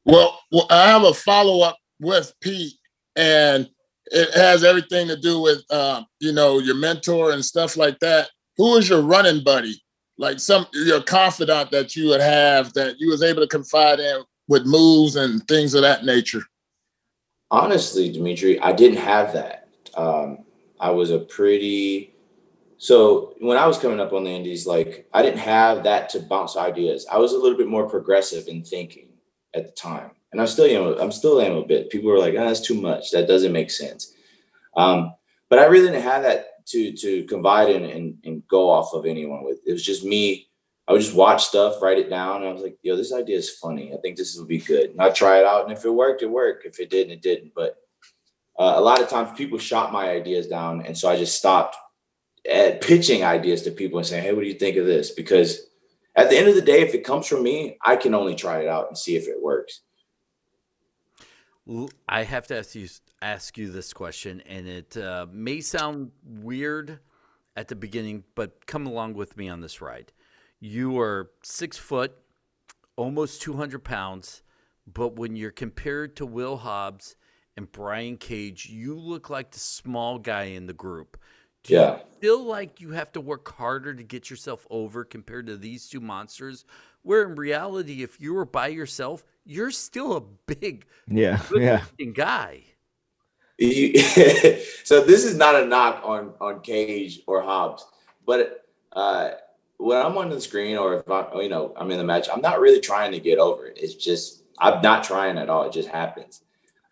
Well, 0.03 0.39
well, 0.51 0.67
I 0.69 0.87
have 0.87 1.03
a 1.03 1.13
follow 1.13 1.61
up 1.61 1.77
with 1.99 2.33
Pete, 2.41 2.73
and 3.15 3.69
it 4.07 4.33
has 4.35 4.63
everything 4.63 5.07
to 5.07 5.17
do 5.17 5.41
with 5.41 5.63
um, 5.71 6.05
you 6.19 6.31
know 6.31 6.59
your 6.59 6.75
mentor 6.75 7.31
and 7.31 7.43
stuff 7.43 7.77
like 7.77 7.99
that. 7.99 8.29
Who 8.57 8.77
is 8.77 8.89
your 8.89 9.01
running 9.01 9.43
buddy? 9.43 9.81
Like 10.17 10.39
some 10.39 10.65
your 10.73 11.01
confidant 11.01 11.71
that 11.71 11.95
you 11.95 12.07
would 12.09 12.21
have 12.21 12.73
that 12.73 12.95
you 12.99 13.09
was 13.09 13.21
able 13.21 13.41
to 13.41 13.47
confide 13.47 13.99
in 13.99 14.23
with 14.47 14.65
moves 14.65 15.15
and 15.15 15.47
things 15.47 15.73
of 15.73 15.81
that 15.81 16.05
nature. 16.05 16.43
Honestly, 17.51 18.11
Dmitri, 18.11 18.59
I 18.59 18.73
didn't 18.73 18.97
have 18.97 19.33
that. 19.33 19.69
Um, 19.95 20.39
I 20.79 20.89
was 20.89 21.11
a 21.11 21.19
pretty 21.19 22.11
so 22.77 23.33
when 23.39 23.57
I 23.57 23.65
was 23.65 23.77
coming 23.77 24.01
up 24.01 24.11
on 24.11 24.25
the 24.25 24.29
indies, 24.29 24.67
like 24.67 25.07
I 25.13 25.21
didn't 25.21 25.39
have 25.39 25.83
that 25.83 26.09
to 26.09 26.19
bounce 26.19 26.57
ideas. 26.57 27.07
I 27.09 27.17
was 27.17 27.31
a 27.31 27.37
little 27.37 27.57
bit 27.57 27.67
more 27.67 27.89
progressive 27.89 28.47
in 28.47 28.63
thinking 28.63 29.09
at 29.53 29.65
the 29.65 29.71
time 29.71 30.11
and 30.35 30.41
I'm 30.41 30.47
still 30.47 30.65
am. 30.65 30.99
I'm 30.99 31.13
still 31.13 31.39
am 31.39 31.55
a 31.55 31.65
bit. 31.65 31.89
People 31.89 32.11
were 32.11 32.19
like, 32.19 32.33
"Oh, 32.33 32.45
that's 32.45 32.59
too 32.59 32.73
much. 32.75 33.11
That 33.11 33.25
doesn't 33.25 33.53
make 33.53 33.71
sense." 33.71 34.13
Um, 34.75 35.13
but 35.47 35.59
I 35.59 35.65
really 35.65 35.87
didn't 35.87 36.03
have 36.03 36.23
that 36.23 36.65
to 36.67 36.91
to 36.91 37.23
confide 37.23 37.69
in 37.69 37.85
and, 37.85 38.17
and 38.25 38.45
go 38.49 38.69
off 38.69 38.93
of 38.93 39.05
anyone 39.05 39.45
with. 39.45 39.59
It 39.65 39.71
was 39.71 39.85
just 39.85 40.03
me. 40.03 40.49
I 40.87 40.91
would 40.91 41.01
just 41.01 41.15
watch 41.15 41.45
stuff, 41.45 41.81
write 41.81 41.97
it 41.97 42.09
down, 42.09 42.41
and 42.41 42.49
I 42.49 42.53
was 42.53 42.61
like, 42.61 42.77
"Yo, 42.83 42.95
this 42.95 43.13
idea 43.13 43.37
is 43.37 43.49
funny. 43.49 43.93
I 43.93 43.97
think 43.97 44.17
this 44.17 44.35
will 44.35 44.45
be 44.45 44.59
good." 44.59 44.91
And 44.91 45.01
I 45.01 45.09
try 45.09 45.39
it 45.39 45.45
out, 45.45 45.63
and 45.63 45.75
if 45.75 45.83
it 45.83 45.89
worked, 45.89 46.21
it 46.21 46.29
worked. 46.29 46.65
If 46.65 46.79
it 46.79 46.89
didn't, 46.89 47.13
it 47.13 47.21
didn't. 47.21 47.53
But 47.55 47.77
uh, 48.59 48.73
a 48.75 48.81
lot 48.81 49.01
of 49.01 49.09
times, 49.09 49.37
people 49.37 49.57
shot 49.57 49.91
my 49.91 50.09
ideas 50.09 50.47
down, 50.47 50.85
and 50.85 50.97
so 50.97 51.09
I 51.09 51.17
just 51.17 51.37
stopped 51.37 51.75
at 52.49 52.81
pitching 52.81 53.23
ideas 53.23 53.63
to 53.63 53.71
people 53.71 53.97
and 53.97 54.07
saying, 54.07 54.23
"Hey, 54.23 54.33
what 54.33 54.41
do 54.41 54.47
you 54.47 54.59
think 54.59 54.77
of 54.77 54.85
this?" 54.85 55.11
Because 55.11 55.67
at 56.15 56.29
the 56.29 56.37
end 56.37 56.47
of 56.47 56.55
the 56.55 56.61
day, 56.61 56.81
if 56.81 56.93
it 56.93 57.03
comes 57.03 57.27
from 57.27 57.41
me, 57.41 57.77
I 57.83 57.95
can 57.95 58.13
only 58.13 58.35
try 58.35 58.59
it 58.59 58.67
out 58.67 58.87
and 58.87 58.97
see 58.97 59.15
if 59.15 59.27
it 59.27 59.41
works. 59.41 59.81
I 62.07 62.23
have 62.23 62.45
to 62.47 62.57
ask 62.59 62.75
you 62.75 62.87
ask 63.23 63.57
you 63.57 63.71
this 63.71 63.91
question, 63.91 64.41
and 64.41 64.67
it 64.67 64.95
uh, 64.97 65.25
may 65.31 65.61
sound 65.61 66.11
weird 66.23 66.99
at 67.55 67.69
the 67.69 67.75
beginning, 67.75 68.23
but 68.35 68.67
come 68.67 68.85
along 68.85 69.15
with 69.15 69.35
me 69.35 69.49
on 69.49 69.61
this 69.61 69.81
ride. 69.81 70.11
You 70.59 70.99
are 70.99 71.31
six 71.43 71.77
foot, 71.77 72.15
almost 72.95 73.41
two 73.41 73.53
hundred 73.53 73.83
pounds, 73.83 74.41
but 74.87 75.15
when 75.15 75.35
you're 75.35 75.51
compared 75.51 76.15
to 76.17 76.25
Will 76.25 76.57
Hobbs 76.57 77.15
and 77.57 77.71
Brian 77.71 78.17
Cage, 78.17 78.67
you 78.67 78.95
look 78.95 79.29
like 79.29 79.51
the 79.51 79.59
small 79.59 80.19
guy 80.19 80.43
in 80.43 80.67
the 80.67 80.73
group. 80.73 81.17
Do 81.63 81.73
yeah. 81.73 81.95
you 81.95 82.01
feel 82.19 82.43
like 82.43 82.79
you 82.79 82.91
have 82.91 83.11
to 83.13 83.21
work 83.21 83.51
harder 83.53 83.93
to 83.93 84.03
get 84.03 84.29
yourself 84.29 84.67
over 84.69 85.03
compared 85.03 85.47
to 85.47 85.57
these 85.57 85.87
two 85.87 85.99
monsters? 85.99 86.63
Where 87.01 87.23
in 87.23 87.35
reality, 87.35 88.03
if 88.03 88.21
you 88.21 88.33
were 88.33 88.45
by 88.45 88.67
yourself, 88.67 89.23
you're 89.45 89.71
still 89.71 90.15
a 90.15 90.21
big, 90.21 90.85
yeah, 91.07 91.41
yeah, 91.53 91.83
guy. 92.13 92.63
so 93.59 95.01
this 95.01 95.23
is 95.23 95.35
not 95.35 95.55
a 95.55 95.65
knock 95.65 96.01
on 96.03 96.33
on 96.41 96.61
Cage 96.61 97.21
or 97.25 97.41
Hobbs, 97.41 97.85
but 98.25 98.65
uh, 98.91 99.31
when 99.77 100.03
I'm 100.03 100.17
on 100.17 100.29
the 100.29 100.41
screen 100.41 100.77
or 100.77 100.99
if 100.99 101.09
I, 101.09 101.41
you 101.41 101.49
know 101.49 101.73
I'm 101.77 101.91
in 101.91 101.97
the 101.97 102.03
match, 102.03 102.27
I'm 102.31 102.41
not 102.41 102.59
really 102.59 102.79
trying 102.79 103.11
to 103.11 103.19
get 103.19 103.39
over 103.39 103.67
it. 103.67 103.77
It's 103.81 103.95
just 103.95 104.43
I'm 104.59 104.81
not 104.81 105.03
trying 105.03 105.37
at 105.37 105.49
all. 105.49 105.67
It 105.67 105.73
just 105.73 105.89
happens. 105.89 106.41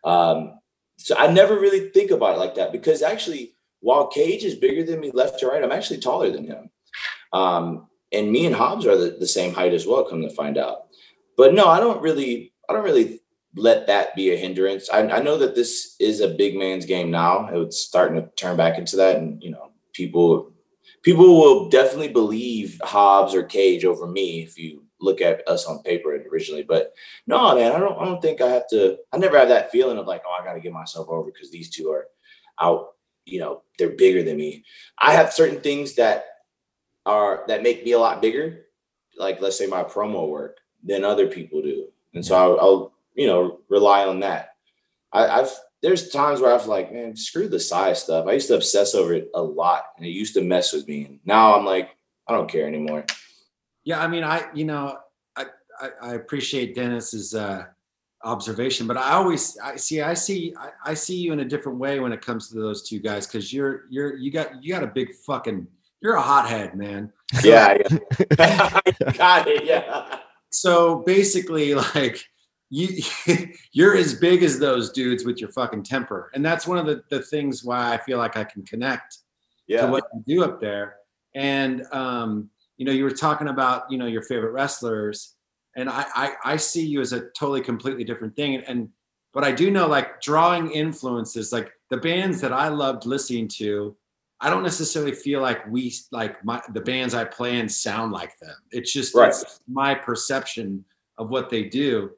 Um, 0.03 0.59
so 0.97 1.15
I 1.17 1.27
never 1.27 1.59
really 1.59 1.89
think 1.89 2.11
about 2.11 2.35
it 2.35 2.39
like 2.39 2.55
that 2.55 2.71
because 2.71 3.01
actually, 3.01 3.55
while 3.79 4.07
Cage 4.07 4.43
is 4.43 4.55
bigger 4.55 4.83
than 4.83 4.99
me 4.99 5.11
left 5.11 5.39
to 5.39 5.47
right, 5.47 5.63
I'm 5.63 5.71
actually 5.71 5.99
taller 5.99 6.31
than 6.31 6.45
him. 6.45 6.69
Um, 7.31 7.87
and 8.11 8.31
me 8.31 8.45
and 8.45 8.55
Hobbs 8.55 8.85
are 8.85 8.95
the, 8.95 9.17
the 9.19 9.27
same 9.27 9.53
height 9.53 9.73
as 9.73 9.87
well. 9.87 10.05
Come 10.05 10.21
to 10.21 10.29
find 10.29 10.57
out, 10.57 10.87
but 11.35 11.53
no, 11.53 11.67
I 11.67 11.79
don't 11.79 12.01
really, 12.01 12.53
I 12.69 12.73
don't 12.73 12.83
really 12.83 13.21
let 13.55 13.87
that 13.87 14.15
be 14.15 14.31
a 14.31 14.37
hindrance. 14.37 14.89
I, 14.89 15.01
I 15.09 15.21
know 15.21 15.37
that 15.37 15.55
this 15.55 15.95
is 15.99 16.21
a 16.21 16.27
big 16.27 16.55
man's 16.55 16.85
game 16.85 17.11
now. 17.11 17.49
It's 17.51 17.79
starting 17.79 18.21
to 18.21 18.29
turn 18.35 18.55
back 18.55 18.77
into 18.77 18.95
that, 18.97 19.17
and 19.17 19.41
you 19.41 19.51
know, 19.51 19.71
people, 19.93 20.52
people 21.03 21.39
will 21.39 21.69
definitely 21.69 22.09
believe 22.09 22.81
Hobbs 22.83 23.35
or 23.35 23.43
Cage 23.43 23.85
over 23.85 24.07
me 24.07 24.41
if 24.41 24.57
you 24.57 24.83
look 24.99 25.21
at 25.21 25.47
us 25.47 25.65
on 25.65 25.83
paper 25.83 26.15
originally. 26.31 26.63
But 26.63 26.93
no, 27.27 27.55
man, 27.55 27.73
I 27.73 27.79
don't, 27.79 27.99
I 27.99 28.05
don't 28.05 28.21
think 28.21 28.41
I 28.41 28.47
have 28.47 28.67
to. 28.69 28.97
I 29.11 29.17
never 29.17 29.37
have 29.37 29.49
that 29.49 29.71
feeling 29.71 29.97
of 29.97 30.07
like, 30.07 30.23
oh, 30.27 30.35
I 30.39 30.43
got 30.43 30.53
to 30.53 30.59
get 30.59 30.73
myself 30.73 31.07
over 31.09 31.29
because 31.31 31.51
these 31.51 31.69
two 31.69 31.91
are 31.91 32.07
out 32.59 32.93
you 33.25 33.39
know, 33.39 33.61
they're 33.77 33.89
bigger 33.89 34.23
than 34.23 34.37
me. 34.37 34.63
I 34.97 35.13
have 35.13 35.33
certain 35.33 35.61
things 35.61 35.95
that 35.95 36.25
are 37.05 37.43
that 37.47 37.63
make 37.63 37.83
me 37.83 37.93
a 37.93 37.99
lot 37.99 38.21
bigger, 38.21 38.65
like 39.17 39.41
let's 39.41 39.57
say 39.57 39.67
my 39.67 39.83
promo 39.83 40.27
work, 40.27 40.57
than 40.83 41.03
other 41.03 41.27
people 41.27 41.61
do, 41.61 41.87
and 42.13 42.25
so 42.25 42.35
I'll, 42.35 42.59
I'll 42.59 42.93
you 43.15 43.27
know 43.27 43.59
rely 43.69 44.05
on 44.05 44.19
that. 44.21 44.55
I, 45.11 45.27
I've 45.27 45.51
there's 45.83 46.09
times 46.09 46.39
where 46.39 46.55
I've 46.55 46.65
like, 46.65 46.91
man, 46.93 47.15
screw 47.15 47.49
the 47.49 47.59
size 47.59 48.01
stuff. 48.01 48.25
I 48.25 48.31
used 48.31 48.47
to 48.47 48.55
obsess 48.55 48.95
over 48.95 49.13
it 49.13 49.29
a 49.35 49.41
lot, 49.41 49.83
and 49.97 50.05
it 50.05 50.11
used 50.11 50.33
to 50.35 50.41
mess 50.41 50.71
with 50.73 50.87
me. 50.87 51.05
And 51.05 51.19
now 51.25 51.55
I'm 51.55 51.65
like, 51.65 51.89
I 52.27 52.33
don't 52.33 52.49
care 52.49 52.65
anymore. 52.65 53.05
Yeah, 53.83 54.01
I 54.01 54.07
mean, 54.07 54.23
I 54.23 54.45
you 54.55 54.63
know, 54.63 54.97
I 55.35 55.45
I, 55.79 55.89
I 56.01 56.13
appreciate 56.13 56.73
Dennis's 56.73 57.35
uh, 57.35 57.65
observation, 58.23 58.87
but 58.87 58.95
I 58.95 59.11
always 59.11 59.57
I 59.61 59.75
see 59.75 60.01
I 60.01 60.13
see 60.13 60.55
I, 60.57 60.69
I 60.91 60.93
see 60.93 61.17
you 61.17 61.33
in 61.33 61.41
a 61.41 61.45
different 61.45 61.79
way 61.79 61.99
when 61.99 62.13
it 62.13 62.21
comes 62.21 62.47
to 62.49 62.55
those 62.55 62.87
two 62.87 62.99
guys 62.99 63.27
because 63.27 63.51
you're 63.51 63.83
you're 63.89 64.15
you 64.15 64.31
got 64.31 64.63
you 64.63 64.73
got 64.73 64.83
a 64.83 64.87
big 64.87 65.13
fucking 65.13 65.67
you're 66.01 66.15
a 66.15 66.21
hothead, 66.21 66.75
man. 66.75 67.11
Yeah, 67.43 67.77
yeah. 68.37 68.79
got 69.17 69.47
it. 69.47 69.65
Yeah. 69.65 70.19
So 70.49 70.97
basically, 70.97 71.73
like 71.95 72.25
you 72.73 73.03
you're 73.71 73.95
as 73.95 74.15
big 74.15 74.41
as 74.43 74.57
those 74.57 74.91
dudes 74.91 75.25
with 75.25 75.39
your 75.39 75.51
fucking 75.51 75.83
temper, 75.83 76.31
and 76.33 76.43
that's 76.43 76.65
one 76.67 76.77
of 76.79 76.85
the 76.85 77.03
the 77.09 77.21
things 77.21 77.63
why 77.63 77.93
I 77.93 77.97
feel 77.97 78.17
like 78.17 78.35
I 78.35 78.43
can 78.43 78.63
connect 78.63 79.17
Yeah. 79.67 79.85
to 79.85 79.91
what 79.91 80.03
you 80.13 80.23
do 80.37 80.43
up 80.43 80.59
there. 80.59 80.95
And 81.35 81.85
um, 81.91 82.49
you 82.77 82.85
know, 82.85 82.91
you 82.91 83.03
were 83.03 83.11
talking 83.11 83.47
about 83.49 83.91
you 83.91 83.97
know 83.99 84.07
your 84.07 84.23
favorite 84.23 84.51
wrestlers, 84.51 85.35
and 85.75 85.87
I 85.89 86.05
I, 86.15 86.33
I 86.53 86.57
see 86.57 86.85
you 86.85 86.99
as 87.01 87.13
a 87.13 87.21
totally 87.39 87.61
completely 87.61 88.03
different 88.03 88.35
thing. 88.35 88.55
And, 88.55 88.63
and 88.67 88.89
but 89.33 89.43
I 89.43 89.51
do 89.51 89.69
know 89.71 89.87
like 89.87 90.19
drawing 90.21 90.71
influences, 90.71 91.51
like 91.53 91.71
the 91.89 91.97
bands 91.97 92.41
that 92.41 92.53
I 92.53 92.69
loved 92.69 93.05
listening 93.05 93.47
to. 93.59 93.95
I 94.41 94.49
don't 94.49 94.63
necessarily 94.63 95.13
feel 95.13 95.41
like 95.41 95.65
we 95.71 95.93
like 96.11 96.43
my 96.43 96.61
the 96.73 96.81
bands 96.81 97.13
I 97.13 97.23
play 97.23 97.59
in 97.59 97.69
sound 97.69 98.11
like 98.11 98.37
them. 98.39 98.55
It's 98.71 98.91
just 98.91 99.15
Right. 99.15 99.29
it's 99.29 99.61
my 99.69 99.95
perception 99.95 100.83
of 101.17 101.29
what 101.29 101.49
they 101.49 101.63
do, 101.63 102.11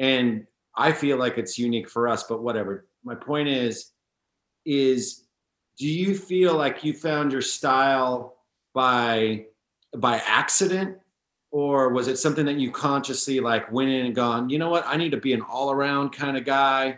and 0.00 0.46
I 0.74 0.92
feel 0.92 1.18
like 1.18 1.38
it's 1.38 1.58
unique 1.58 1.88
for 1.88 2.08
us. 2.08 2.24
But 2.24 2.42
whatever. 2.42 2.86
My 3.04 3.14
point 3.14 3.48
is, 3.48 3.92
is 4.64 5.26
do 5.78 5.86
you 5.86 6.14
feel 6.16 6.56
like 6.56 6.82
you 6.82 6.92
found 6.92 7.32
your 7.32 7.42
style 7.42 8.36
by 8.74 9.46
by 9.96 10.18
accident 10.26 10.96
or 11.50 11.88
was 11.88 12.06
it 12.06 12.18
something 12.18 12.46
that 12.46 12.56
you 12.56 12.70
consciously 12.70 13.40
like 13.40 13.70
went 13.72 13.90
in 13.90 14.06
and 14.06 14.14
gone 14.14 14.48
you 14.48 14.58
know 14.58 14.68
what 14.68 14.84
i 14.86 14.96
need 14.96 15.10
to 15.10 15.16
be 15.16 15.32
an 15.32 15.40
all-around 15.40 16.10
kind 16.10 16.36
of 16.36 16.44
guy 16.44 16.96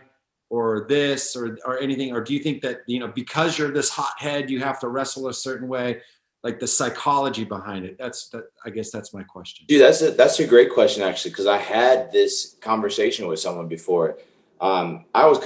or 0.49 0.85
this 0.87 1.35
or 1.35 1.57
or 1.65 1.79
anything 1.79 2.11
or 2.11 2.21
do 2.21 2.33
you 2.33 2.39
think 2.39 2.61
that 2.61 2.81
you 2.85 2.99
know 2.99 3.07
because 3.07 3.57
you're 3.57 3.71
this 3.71 3.89
hothead 3.89 4.49
you 4.49 4.59
have 4.59 4.79
to 4.79 4.89
wrestle 4.89 5.29
a 5.29 5.33
certain 5.33 5.67
way 5.67 5.99
like 6.43 6.59
the 6.59 6.67
psychology 6.67 7.45
behind 7.45 7.85
it 7.85 7.97
that's 7.97 8.27
that 8.29 8.43
i 8.65 8.69
guess 8.69 8.91
that's 8.91 9.13
my 9.13 9.23
question 9.23 9.65
Dude, 9.67 9.81
that's 9.81 10.01
a 10.01 10.11
that's 10.11 10.39
a 10.39 10.47
great 10.47 10.69
question 10.71 11.01
actually, 11.03 11.31
because 11.31 11.47
I 11.47 11.57
had 11.57 12.11
this 12.11 12.55
conversation 12.61 13.27
with 13.27 13.39
someone 13.39 13.67
before. 13.67 14.17
Um, 14.61 15.05
I 15.13 15.25
was 15.27 15.39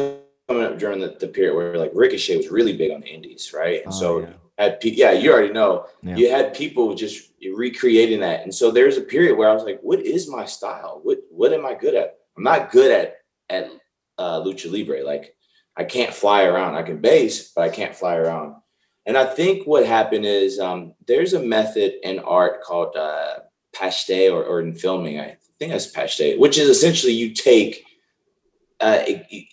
coming 0.47 0.63
up 0.65 0.77
during 0.79 0.99
the, 0.99 1.15
the 1.19 1.27
period 1.27 1.55
where 1.55 1.77
like 1.77 1.91
Ricochet 1.93 2.37
was 2.37 2.49
really 2.49 2.75
big 2.75 2.91
on 2.91 3.01
the 3.01 3.07
indies, 3.07 3.51
right? 3.53 3.83
And 3.83 3.93
Oh, 3.93 3.99
so 4.03 4.19
yeah. 4.21 4.33
had 4.57 4.79
pe- 4.81 4.89
yeah, 5.01 5.11
you 5.11 5.31
already 5.31 5.53
know. 5.53 5.85
Yeah. 6.03 6.15
You 6.15 6.29
had 6.31 6.53
people 6.53 6.93
just 6.95 7.31
recreating 7.55 8.19
that, 8.21 8.43
and 8.43 8.53
so 8.53 8.71
there's 8.71 8.97
a 8.97 9.01
period 9.01 9.37
where 9.37 9.49
I 9.49 9.53
was 9.53 9.63
like, 9.63 9.79
"What 9.81 9.99
is 9.99 10.29
my 10.29 10.45
style? 10.45 10.99
What 11.03 11.19
what 11.29 11.51
am 11.53 11.65
I 11.65 11.73
good 11.73 11.95
at? 11.95 12.17
I'm 12.35 12.43
not 12.43 12.71
good 12.71 12.91
at 12.91 13.07
at 13.49 13.71
uh, 14.17 14.41
lucha 14.41 14.71
libre. 14.71 15.03
Like 15.03 15.35
I 15.75 15.83
can't 15.83 16.13
fly 16.13 16.43
around. 16.45 16.75
I 16.75 16.83
can 16.83 16.99
base, 17.01 17.51
but 17.53 17.61
I 17.61 17.69
can't 17.69 17.95
fly 17.95 18.15
around." 18.15 18.55
And 19.07 19.17
I 19.17 19.25
think 19.25 19.65
what 19.65 19.85
happened 19.85 20.25
is 20.25 20.59
um, 20.59 20.93
there's 21.07 21.33
a 21.33 21.41
method 21.41 21.93
in 22.03 22.19
art 22.19 22.61
called 22.61 22.95
uh, 22.97 23.35
paste 23.73 24.09
or, 24.09 24.43
or 24.43 24.59
in 24.59 24.75
filming, 24.75 25.19
I 25.19 25.37
think 25.57 25.71
that's 25.71 25.87
paste, 25.87 26.37
which 26.37 26.57
is 26.57 26.67
essentially 26.67 27.13
you 27.13 27.33
take, 27.33 27.85
uh, 28.81 28.99
it- 29.07 29.47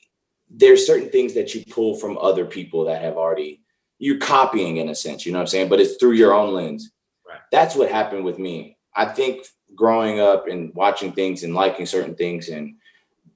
there's 0.50 0.86
certain 0.86 1.08
things 1.08 1.34
that 1.34 1.54
you 1.54 1.64
pull 1.70 1.96
from 1.96 2.18
other 2.18 2.44
people 2.44 2.84
that 2.84 3.00
have 3.00 3.16
already, 3.16 3.60
you're 3.98 4.18
copying 4.18 4.76
in 4.76 4.88
a 4.88 4.94
sense, 4.94 5.24
you 5.24 5.32
know 5.32 5.38
what 5.38 5.42
I'm 5.44 5.48
saying? 5.48 5.68
But 5.68 5.80
it's 5.80 5.96
through 5.96 6.12
your 6.12 6.34
own 6.34 6.52
lens. 6.52 6.92
Right. 7.26 7.38
That's 7.50 7.74
what 7.74 7.90
happened 7.90 8.24
with 8.24 8.38
me. 8.38 8.76
I 8.94 9.06
think 9.06 9.46
growing 9.74 10.20
up 10.20 10.46
and 10.46 10.72
watching 10.74 11.12
things 11.12 11.42
and 11.42 11.54
liking 11.54 11.86
certain 11.86 12.14
things 12.14 12.48
and 12.48 12.76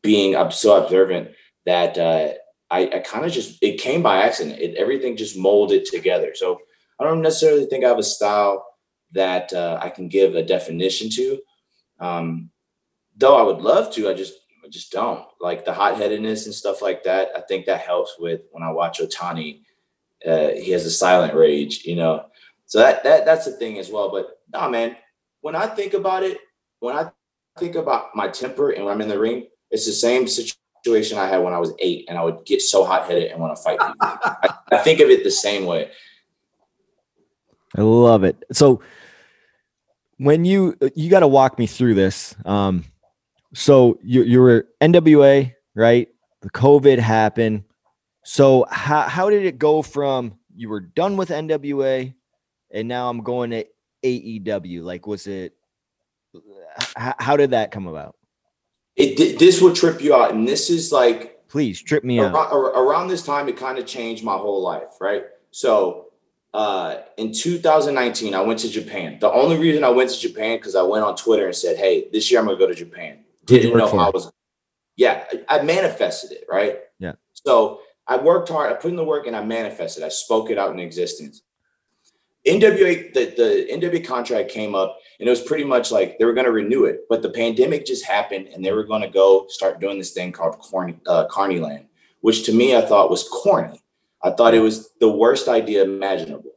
being 0.03 0.37
so 0.51 0.85
observant 0.85 1.31
that 1.67 1.99
uh, 1.99 2.35
I, 2.71 2.81
I 2.95 2.99
kind 2.99 3.25
of 3.25 3.33
just, 3.33 3.63
it 3.63 3.81
came 3.81 4.03
by 4.03 4.23
accident. 4.23 4.61
It, 4.61 4.77
everything 4.77 5.17
just 5.17 5.39
molded 5.39 5.85
together. 5.85 6.33
So 6.35 6.61
I 7.01 7.05
don't 7.05 7.23
necessarily 7.23 7.67
think 7.67 7.85
I 7.85 7.89
have 7.89 7.99
a 7.99 8.03
style 8.03 8.67
that 9.13 9.53
uh, 9.53 9.79
I 9.81 9.89
can 9.89 10.09
give 10.09 10.35
a 10.35 10.43
definition 10.43 11.09
to. 11.11 11.39
Um, 12.01 12.51
though 13.17 13.37
I 13.37 13.43
would 13.43 13.63
love 13.63 13.93
to, 13.95 14.09
I 14.09 14.15
just 14.15 14.35
I 14.65 14.69
just 14.69 14.93
don't 14.93 15.25
like 15.41 15.65
the 15.65 15.73
hot 15.73 15.97
headedness 15.97 16.45
and 16.45 16.55
stuff 16.55 16.83
like 16.83 17.03
that. 17.05 17.31
I 17.35 17.41
think 17.41 17.67
that 17.67 17.81
helps 17.81 18.17
with 18.19 18.43
when 18.51 18.63
I 18.63 18.71
watch 18.71 19.01
Otani. 19.01 19.63
Uh, 20.27 20.49
he 20.49 20.73
has 20.73 20.85
a 20.85 20.91
silent 20.91 21.35
rage, 21.35 21.85
you 21.85 21.97
know. 21.97 22.27
So 22.67 22.79
that 22.81 23.03
that 23.05 23.25
that's 23.25 23.47
the 23.47 23.53
thing 23.53 23.79
as 23.79 23.91
well. 23.91 24.11
But 24.11 24.41
nah, 24.53 24.69
man, 24.69 24.97
when 25.41 25.57
I 25.57 25.67
think 25.67 25.95
about 25.95 26.23
it, 26.23 26.39
when 26.81 26.97
I 26.97 27.11
think 27.59 27.77
about 27.77 28.15
my 28.15 28.29
temper 28.29 28.71
and 28.71 28.85
when 28.85 28.93
I'm 28.93 29.01
in 29.01 29.09
the 29.09 29.19
ring, 29.19 29.47
it's 29.71 29.87
the 29.87 29.93
same 29.93 30.27
situation 30.29 30.57
I 31.19 31.27
had 31.27 31.39
when 31.39 31.55
I 31.55 31.59
was 31.59 31.73
eight, 31.79 32.07
and 32.09 32.19
I 32.19 32.25
would 32.25 32.45
get 32.45 32.63
so 32.63 32.85
hot 32.85 33.07
headed 33.07 33.31
and 33.31 33.41
want 33.41 33.57
to 33.57 33.63
fight 33.63 33.79
people. 33.79 33.97
I, 34.01 34.55
I 34.73 34.79
think 34.79 35.01
of 35.01 35.11
it 35.11 35.25
the 35.25 35.31
same 35.31 35.67
way. 35.67 35.91
I 37.77 37.83
love 37.83 38.25
it. 38.25 38.43
So 38.53 38.81
when 40.19 40.45
you 40.45 40.77
you 40.95 41.11
got 41.11 41.21
to 41.21 41.29
walk 41.29 41.59
me 41.59 41.67
through 41.67 41.95
this. 41.95 42.35
Um, 42.45 42.85
so 43.55 43.99
you 44.03 44.23
you 44.23 44.41
were 44.41 44.69
NWA, 44.81 45.55
right? 45.75 46.09
The 46.43 46.51
COVID 46.51 46.99
happened. 46.99 47.65
So 48.25 48.67
how 48.71 49.03
how 49.03 49.31
did 49.31 49.47
it 49.47 49.59
go 49.59 49.83
from 49.83 50.39
you 50.55 50.69
were 50.69 50.81
done 50.81 51.17
with 51.17 51.31
NWA 51.31 52.13
and 52.71 52.89
now 52.89 53.09
I'm 53.09 53.23
going 53.23 53.51
to 53.51 53.65
AEW? 54.05 54.83
Like, 54.83 55.07
was 55.07 55.27
it? 55.27 55.55
How, 56.97 57.15
how 57.19 57.37
did 57.37 57.51
that 57.51 57.71
come 57.71 57.87
about? 57.87 58.17
It 58.99 59.39
this 59.39 59.63
will 59.63 59.73
trip 59.73 60.03
you 60.03 60.15
out, 60.15 60.33
and 60.33 60.47
this 60.47 60.71
is 60.71 60.91
like 60.91 61.41
Please 61.49 61.81
trip 61.81 62.05
me 62.05 62.19
out. 62.19 62.35
around, 62.35 62.53
ar- 62.53 62.85
around 62.85 63.09
this 63.09 63.25
time. 63.25 63.49
It 63.49 63.57
kind 63.57 63.79
of 63.79 63.87
changed 63.87 64.25
my 64.25 64.37
whole 64.37 64.61
life, 64.61 65.01
right? 65.01 65.25
So 65.51 66.09
uh, 66.53 66.99
in 67.17 67.33
2019, 67.33 68.35
I 68.35 68.41
went 68.41 68.59
to 68.61 68.69
Japan. 68.69 69.19
The 69.21 69.31
only 69.31 69.57
reason 69.57 69.85
I 69.85 69.89
went 69.89 70.11
to 70.11 70.19
Japan 70.19 70.59
because 70.59 70.75
I 70.75 70.83
went 70.83 71.05
on 71.05 71.15
Twitter 71.15 71.47
and 71.47 71.55
said, 71.55 71.77
"Hey, 71.77 72.09
this 72.13 72.31
year 72.31 72.41
I'm 72.41 72.47
gonna 72.47 72.59
go 72.59 72.67
to 72.67 72.75
Japan." 72.75 73.25
Didn't 73.45 73.77
know? 73.77 73.87
I 73.87 74.11
was. 74.11 74.33
Yeah, 74.97 75.25
I 75.49 75.59
I 75.61 75.63
manifested 75.63 76.33
it, 76.33 76.45
right? 76.51 76.81
Yeah. 76.99 77.13
So 77.33 77.81
I 78.07 78.17
worked 78.17 78.49
hard. 78.49 78.73
I 78.73 78.75
put 78.75 78.91
in 78.91 78.97
the 78.97 79.05
work, 79.05 79.29
and 79.29 79.37
I 79.37 79.45
manifested. 79.45 80.03
I 80.03 80.09
spoke 80.09 80.51
it 80.51 80.59
out 80.59 80.73
in 80.73 80.81
existence. 80.81 81.43
NWA, 82.47 83.13
the, 83.13 83.35
the 83.37 83.69
NWA 83.73 84.05
contract 84.05 84.51
came 84.51 84.75
up, 84.75 84.99
and 85.19 85.27
it 85.27 85.31
was 85.31 85.43
pretty 85.43 85.65
much 85.65 85.91
like 85.91 86.19
they 86.19 86.25
were 86.25 86.33
going 86.33 86.47
to 86.47 86.53
renew 86.53 86.85
it, 86.85 87.01
but 87.09 87.23
the 87.23 87.31
pandemic 87.31 87.85
just 87.85 88.05
happened, 88.05 88.49
and 88.49 88.65
they 88.65 88.73
were 88.73 88.85
going 88.85 89.03
to 89.03 89.09
go 89.09 89.47
start 89.49 89.81
doing 89.81 89.99
this 89.99 90.13
thing 90.13 90.33
called 90.33 90.59
Corny, 90.59 90.97
uh, 91.07 91.27
Carnyland, 91.29 91.87
which 92.21 92.45
to 92.45 92.53
me 92.53 92.77
I 92.77 92.83
thought 92.83 93.11
was 93.11 93.29
corny. 93.29 93.83
I 94.23 94.31
thought 94.31 94.55
it 94.55 94.61
was 94.61 94.91
the 95.01 95.11
worst 95.11 95.49
idea 95.49 95.83
imaginable. 95.83 96.53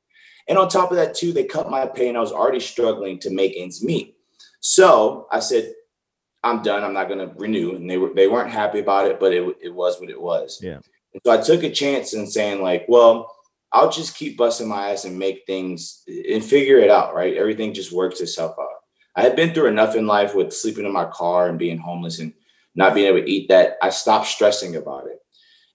And 0.48 0.58
on 0.58 0.70
top 0.70 0.91
of 0.91 0.98
that, 0.98 1.15
too, 1.15 1.34
they 1.34 1.44
cut 1.44 1.70
my 1.70 1.86
pay, 1.86 2.10
and 2.10 2.17
I 2.17 2.22
was 2.22 2.32
already 2.32 2.60
struggling 2.60 3.20
to 3.20 3.30
make 3.30 3.54
ends 3.58 3.84
meet. 3.84 4.15
So 4.60 5.28
I 5.32 5.39
said, 5.39 5.74
"I'm 6.44 6.62
done. 6.62 6.84
I'm 6.84 6.94
not 6.94 7.08
going 7.08 7.20
to 7.20 7.34
renew." 7.36 7.76
And 7.76 7.89
they 7.89 7.98
were 7.98 8.13
they 8.13 8.28
weren't 8.28 8.52
happy 8.52 8.80
about 8.80 9.08
it, 9.08 9.20
but 9.20 9.34
it 9.34 9.58
it 9.62 9.74
was 9.74 10.00
what 10.00 10.10
it 10.10 10.20
was. 10.20 10.60
Yeah. 10.62 10.80
And 11.13 11.22
so 11.26 11.32
I 11.32 11.38
took 11.38 11.63
a 11.63 11.70
chance 11.70 12.13
in 12.13 12.26
saying, 12.26 12.62
like, 12.62 12.86
well, 12.88 13.36
I'll 13.74 13.92
just 13.92 14.16
keep 14.16 14.38
busting 14.38 14.68
my 14.68 14.92
ass 14.92 15.06
and 15.06 15.18
make 15.18 15.44
things 15.48 16.04
and 16.08 16.44
figure 16.44 16.78
it 16.78 16.90
out, 16.90 17.16
right? 17.16 17.38
Everything 17.38 17.74
just 17.74 17.92
works 17.92 18.20
itself 18.20 18.56
out. 18.60 18.68
I 19.16 19.22
had 19.22 19.36
been 19.36 19.54
through 19.54 19.68
enough 19.68 19.96
in 19.96 20.08
life 20.08 20.36
with 20.36 20.54
sleeping 20.54 20.86
in 20.86 20.92
my 20.92 21.06
car 21.06 21.48
and 21.48 21.60
being 21.60 21.78
homeless 21.78 22.20
and 22.20 22.34
not 22.76 22.94
being 22.94 23.08
able 23.08 23.22
to 23.22 23.30
eat 23.30 23.50
that 23.50 23.78
I 23.82 23.90
stopped 23.90 24.28
stressing 24.28 24.76
about 24.76 25.08
it. 25.08 25.20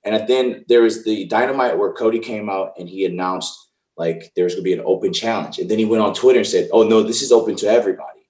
And 0.05 0.27
then 0.29 0.65
there 0.69 0.83
was 0.83 1.05
the 1.05 1.27
dynamite 1.27 1.79
where 1.79 1.93
Cody 1.93 2.19
came 2.19 2.49
out 2.49 2.75
and 2.79 2.89
he 2.89 3.05
announced 3.05 3.59
like 3.97 4.31
there's 4.37 4.55
gonna 4.55 4.63
be 4.63 4.73
an 4.73 4.83
open 4.85 5.13
challenge. 5.13 5.59
And 5.59 5.71
then 5.71 5.79
he 5.79 5.85
went 5.85 6.03
on 6.03 6.15
Twitter 6.15 6.39
and 6.39 6.47
said, 6.47 6.69
Oh 6.73 6.83
no, 6.83 7.03
this 7.03 7.23
is 7.23 7.33
open 7.33 7.57
to 7.57 7.69
everybody. 7.69 8.21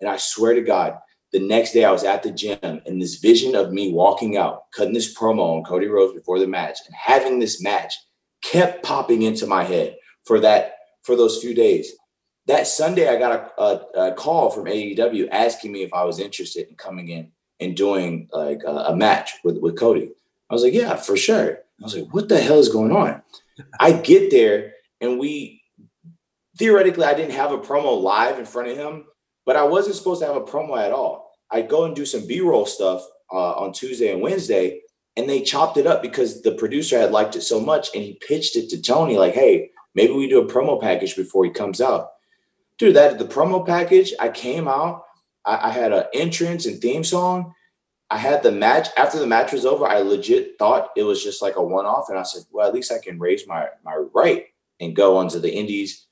And 0.00 0.08
I 0.08 0.16
swear 0.16 0.54
to 0.54 0.62
God, 0.62 0.98
the 1.32 1.38
next 1.40 1.72
day 1.72 1.84
I 1.84 1.92
was 1.92 2.04
at 2.04 2.22
the 2.22 2.32
gym 2.32 2.58
and 2.62 3.00
this 3.00 3.16
vision 3.16 3.54
of 3.54 3.72
me 3.72 3.92
walking 3.92 4.36
out, 4.36 4.64
cutting 4.74 4.94
this 4.94 5.16
promo 5.16 5.56
on 5.56 5.64
Cody 5.64 5.86
Rhodes 5.86 6.14
before 6.14 6.38
the 6.38 6.46
match 6.46 6.78
and 6.86 6.94
having 6.94 7.38
this 7.38 7.62
match 7.62 7.94
kept 8.42 8.82
popping 8.82 9.22
into 9.22 9.46
my 9.46 9.64
head 9.64 9.96
for 10.24 10.40
that 10.40 10.74
for 11.02 11.16
those 11.16 11.40
few 11.40 11.54
days. 11.54 11.92
That 12.46 12.66
Sunday, 12.66 13.08
I 13.08 13.18
got 13.18 13.52
a, 13.58 13.62
a, 13.62 14.08
a 14.08 14.14
call 14.14 14.50
from 14.50 14.64
AEW 14.64 15.28
asking 15.30 15.72
me 15.72 15.82
if 15.82 15.92
I 15.92 16.04
was 16.04 16.18
interested 16.18 16.68
in 16.68 16.74
coming 16.74 17.08
in 17.08 17.32
and 17.60 17.76
doing 17.76 18.28
like 18.32 18.62
a, 18.66 18.70
a 18.70 18.96
match 18.96 19.34
with, 19.44 19.58
with 19.58 19.78
Cody. 19.78 20.10
I 20.48 20.54
was 20.54 20.62
like, 20.62 20.74
yeah, 20.74 20.96
for 20.96 21.16
sure. 21.16 21.52
I 21.52 21.84
was 21.84 21.96
like, 21.96 22.12
what 22.12 22.28
the 22.28 22.40
hell 22.40 22.58
is 22.58 22.68
going 22.68 22.92
on? 22.92 23.22
I 23.80 23.92
get 23.92 24.30
there 24.30 24.74
and 25.00 25.18
we 25.18 25.62
theoretically 26.58 27.04
I 27.04 27.14
didn't 27.14 27.34
have 27.34 27.52
a 27.52 27.58
promo 27.58 28.00
live 28.00 28.38
in 28.38 28.44
front 28.44 28.68
of 28.68 28.76
him, 28.76 29.04
but 29.46 29.56
I 29.56 29.64
wasn't 29.64 29.96
supposed 29.96 30.20
to 30.20 30.26
have 30.26 30.36
a 30.36 30.42
promo 30.42 30.78
at 30.78 30.92
all. 30.92 31.32
I 31.50 31.62
go 31.62 31.84
and 31.84 31.96
do 31.96 32.04
some 32.04 32.26
B-roll 32.26 32.66
stuff 32.66 33.02
uh, 33.32 33.52
on 33.52 33.72
Tuesday 33.72 34.12
and 34.12 34.20
Wednesday, 34.20 34.80
and 35.16 35.28
they 35.28 35.42
chopped 35.42 35.76
it 35.76 35.86
up 35.86 36.02
because 36.02 36.42
the 36.42 36.52
producer 36.52 36.98
had 36.98 37.12
liked 37.12 37.36
it 37.36 37.42
so 37.42 37.60
much, 37.60 37.94
and 37.94 38.02
he 38.02 38.20
pitched 38.26 38.56
it 38.56 38.68
to 38.70 38.80
Tony 38.80 39.16
like, 39.16 39.34
"Hey, 39.34 39.70
maybe 39.94 40.12
we 40.12 40.28
do 40.28 40.40
a 40.40 40.46
promo 40.46 40.80
package 40.80 41.16
before 41.16 41.44
he 41.44 41.50
comes 41.50 41.80
out." 41.80 42.10
Dude, 42.78 42.96
that 42.96 43.18
the 43.18 43.24
promo 43.24 43.64
package. 43.64 44.14
I 44.18 44.28
came 44.28 44.68
out. 44.68 45.04
I, 45.44 45.68
I 45.68 45.70
had 45.70 45.92
an 45.92 46.04
entrance 46.14 46.66
and 46.66 46.80
theme 46.80 47.04
song. 47.04 47.54
I 48.10 48.16
had 48.16 48.42
the 48.42 48.52
match. 48.52 48.88
After 48.96 49.18
the 49.18 49.26
match 49.26 49.52
was 49.52 49.66
over, 49.66 49.86
I 49.86 50.00
legit 50.00 50.58
thought 50.58 50.90
it 50.96 51.02
was 51.02 51.22
just 51.22 51.42
like 51.42 51.56
a 51.56 51.62
one-off, 51.62 52.08
and 52.08 52.18
I 52.18 52.22
said, 52.22 52.44
"Well, 52.50 52.66
at 52.66 52.74
least 52.74 52.92
I 52.92 52.98
can 52.98 53.18
raise 53.18 53.46
my 53.46 53.68
my 53.84 53.96
right 54.14 54.46
and 54.80 54.96
go 54.96 55.16
onto 55.16 55.38
the 55.38 55.52
Indies." 55.52 56.06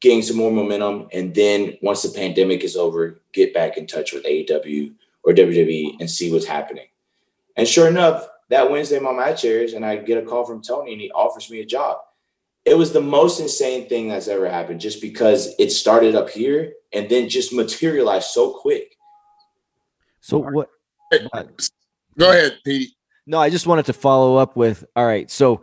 Gain 0.00 0.22
some 0.22 0.38
more 0.38 0.50
momentum, 0.50 1.08
and 1.12 1.34
then 1.34 1.76
once 1.82 2.00
the 2.00 2.08
pandemic 2.08 2.64
is 2.64 2.74
over, 2.74 3.20
get 3.34 3.52
back 3.52 3.76
in 3.76 3.86
touch 3.86 4.14
with 4.14 4.24
AEW 4.24 4.94
or 5.24 5.34
WWE 5.34 5.96
and 6.00 6.10
see 6.10 6.32
what's 6.32 6.46
happening. 6.46 6.86
And 7.56 7.66
sure 7.66 7.88
enough, 7.88 8.28
that 8.48 8.70
Wednesday 8.70 8.98
my 8.98 9.12
match 9.12 9.44
airs, 9.44 9.74
and 9.74 9.84
I 9.84 9.96
get 9.96 10.22
a 10.22 10.26
call 10.26 10.44
from 10.44 10.62
Tony, 10.62 10.92
and 10.92 11.00
he 11.00 11.10
offers 11.12 11.50
me 11.50 11.60
a 11.60 11.66
job. 11.66 11.98
It 12.64 12.76
was 12.76 12.92
the 12.92 13.00
most 13.00 13.40
insane 13.40 13.88
thing 13.88 14.08
that's 14.08 14.28
ever 14.28 14.48
happened, 14.48 14.80
just 14.80 15.00
because 15.00 15.54
it 15.58 15.70
started 15.70 16.14
up 16.14 16.28
here 16.28 16.72
and 16.92 17.08
then 17.08 17.28
just 17.28 17.52
materialized 17.52 18.30
so 18.30 18.52
quick. 18.52 18.96
So 20.20 20.38
what? 20.38 20.68
Go 22.18 22.30
ahead, 22.30 22.58
Pete. 22.64 22.90
No, 23.26 23.38
I 23.38 23.48
just 23.48 23.66
wanted 23.66 23.86
to 23.86 23.92
follow 23.92 24.36
up 24.36 24.56
with. 24.56 24.84
All 24.94 25.06
right, 25.06 25.30
so 25.30 25.62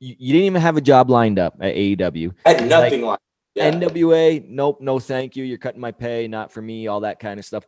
you, 0.00 0.16
you 0.18 0.32
didn't 0.32 0.46
even 0.46 0.62
have 0.62 0.76
a 0.76 0.80
job 0.80 1.10
lined 1.10 1.38
up 1.38 1.54
at 1.60 1.74
AEW. 1.74 2.34
I 2.44 2.54
had 2.54 2.68
nothing 2.68 3.02
like, 3.02 3.20
yeah. 3.54 3.70
NWA. 3.70 4.48
Nope, 4.48 4.80
no, 4.80 4.98
thank 4.98 5.36
you. 5.36 5.44
You're 5.44 5.58
cutting 5.58 5.80
my 5.80 5.92
pay, 5.92 6.26
not 6.26 6.50
for 6.50 6.62
me. 6.62 6.86
All 6.86 7.00
that 7.00 7.20
kind 7.20 7.38
of 7.38 7.44
stuff. 7.46 7.66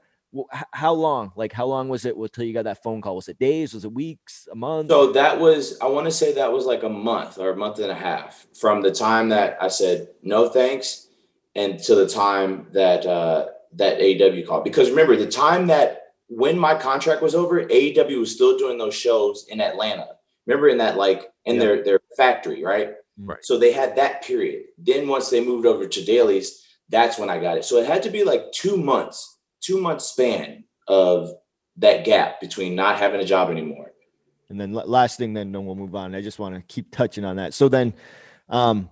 How 0.73 0.93
long? 0.95 1.33
Like, 1.37 1.53
how 1.53 1.67
long 1.67 1.89
was 1.89 2.05
it 2.05 2.17
until 2.17 2.45
you 2.45 2.55
got 2.55 2.65
that 2.65 2.83
phone 2.83 3.01
call? 3.03 3.17
Was 3.17 3.29
it 3.29 3.39
days? 3.39 3.75
Was 3.75 3.85
it 3.85 3.93
weeks? 3.93 4.49
A 4.51 4.55
month? 4.55 4.89
So 4.89 5.13
that 5.13 5.39
was, 5.39 5.79
I 5.81 5.87
want 5.87 6.07
to 6.07 6.11
say 6.11 6.33
that 6.35 6.53
was 6.53 6.65
like 6.65 6.83
a 6.83 6.89
month 6.89 7.39
or 7.39 7.51
a 7.51 7.57
month 7.57 7.79
and 7.79 7.91
a 7.91 7.95
half 7.95 8.47
from 8.59 8.81
the 8.83 8.91
time 8.93 9.29
that 9.31 9.59
I 9.61 9.69
said 9.69 10.09
no 10.23 10.49
thanks 10.49 11.09
and 11.55 11.79
to 11.81 11.95
the 11.95 12.09
time 12.09 12.67
that 12.73 13.05
uh, 13.05 13.49
that 13.75 13.99
AW 14.01 14.47
called. 14.47 14.65
Because 14.65 14.89
remember, 14.91 15.17
the 15.17 15.27
time 15.27 15.67
that 15.67 16.15
when 16.29 16.59
my 16.59 16.75
contract 16.75 17.21
was 17.23 17.35
over, 17.35 17.65
AEW 17.65 18.19
was 18.21 18.35
still 18.35 18.57
doing 18.57 18.79
those 18.79 18.95
shows 18.95 19.47
in 19.51 19.61
Atlanta. 19.61 20.09
Remember 20.47 20.69
in 20.69 20.79
that 20.79 20.97
like 20.97 21.31
in 21.45 21.57
Yeah. 21.57 21.61
their 21.61 21.85
their 21.85 22.01
factory, 22.17 22.65
right? 22.65 22.95
Right. 23.19 23.39
So 23.45 23.59
they 23.59 23.73
had 23.73 23.97
that 23.97 24.25
period. 24.25 24.65
Then 24.79 25.07
once 25.09 25.29
they 25.29 25.45
moved 25.45 25.67
over 25.67 25.87
to 25.87 26.05
dailies, 26.05 26.65
that's 26.89 27.19
when 27.19 27.29
I 27.29 27.39
got 27.39 27.59
it. 27.59 27.65
So 27.67 27.77
it 27.77 27.87
had 27.87 28.03
to 28.05 28.11
be 28.11 28.25
like 28.25 28.51
two 28.53 28.79
months, 28.79 29.32
two 29.63 29.81
month 29.81 30.03
span 30.03 30.65
of 30.89 31.31
that 31.77 32.05
gap 32.05 32.41
between 32.41 32.75
not 32.75 32.99
having 32.99 33.21
a 33.21 33.25
job 33.25 33.51
anymore. 33.51 33.93
And 34.51 34.61
then 34.61 34.73
last 34.75 35.17
thing, 35.17 35.33
then 35.33 35.51
then 35.53 35.65
we'll 35.65 35.75
move 35.75 35.95
on. 35.95 36.15
I 36.15 36.21
just 36.21 36.39
want 36.39 36.55
to 36.55 36.61
keep 36.63 36.91
touching 36.91 37.25
on 37.25 37.37
that. 37.37 37.55
So 37.55 37.71
then, 37.71 37.95
um, 38.51 38.91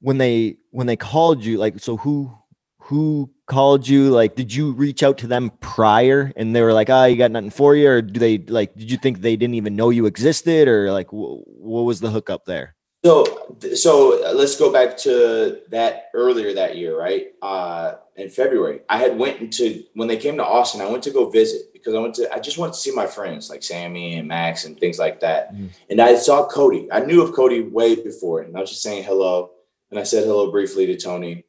when 0.00 0.18
they 0.18 0.58
when 0.70 0.86
they 0.86 0.96
called 0.96 1.42
you, 1.42 1.56
like, 1.56 1.80
so 1.80 1.96
who 1.96 2.36
who 2.80 3.30
called 3.46 3.88
you? 3.88 4.10
Like, 4.10 4.34
did 4.34 4.54
you 4.54 4.72
reach 4.72 5.02
out 5.02 5.16
to 5.18 5.26
them 5.26 5.50
prior, 5.60 6.30
and 6.36 6.54
they 6.54 6.60
were 6.60 6.74
like, 6.74 6.90
"Ah, 6.90 7.06
you 7.06 7.16
got 7.16 7.30
nothing 7.30 7.48
for 7.48 7.74
you," 7.74 7.88
or 7.88 8.02
do 8.02 8.20
they 8.20 8.38
like? 8.38 8.74
Did 8.74 8.90
you 8.90 8.98
think 8.98 9.22
they 9.22 9.36
didn't 9.36 9.54
even 9.54 9.74
know 9.74 9.88
you 9.88 10.04
existed, 10.04 10.68
or 10.68 10.92
like, 10.92 11.08
wh- 11.08 11.40
what 11.46 11.82
was 11.82 12.00
the 12.00 12.10
hookup 12.10 12.44
there? 12.44 12.76
So, 13.04 13.56
so 13.74 14.24
uh, 14.24 14.32
let's 14.32 14.56
go 14.56 14.72
back 14.72 14.96
to 14.98 15.60
that 15.68 16.08
earlier 16.14 16.54
that 16.54 16.78
year, 16.78 16.98
right? 16.98 17.26
Uh, 17.42 17.96
in 18.16 18.30
February, 18.30 18.80
I 18.88 18.96
had 18.96 19.18
went 19.18 19.40
into 19.40 19.84
when 19.94 20.08
they 20.08 20.16
came 20.16 20.38
to 20.38 20.44
Austin. 20.44 20.80
I 20.80 20.90
went 20.90 21.02
to 21.02 21.10
go 21.10 21.28
visit 21.28 21.70
because 21.74 21.94
I 21.94 21.98
went 21.98 22.14
to. 22.14 22.32
I 22.32 22.38
just 22.38 22.56
wanted 22.56 22.72
to 22.72 22.78
see 22.78 22.92
my 22.92 23.06
friends 23.06 23.50
like 23.50 23.62
Sammy 23.62 24.14
and 24.14 24.26
Max 24.26 24.64
and 24.64 24.78
things 24.80 24.98
like 24.98 25.20
that. 25.20 25.54
Mhm. 25.54 25.68
And 25.90 26.00
I 26.00 26.14
saw 26.14 26.46
Cody. 26.46 26.88
I 26.90 27.00
knew 27.00 27.20
of 27.20 27.34
Cody 27.34 27.60
way 27.60 27.94
before, 27.94 28.40
and 28.40 28.56
I 28.56 28.60
was 28.60 28.70
just 28.70 28.82
saying 28.82 29.04
hello. 29.04 29.50
And 29.90 30.00
I 30.00 30.04
said 30.04 30.24
hello 30.24 30.50
briefly 30.50 30.86
to 30.86 30.96
Tony. 30.96 31.44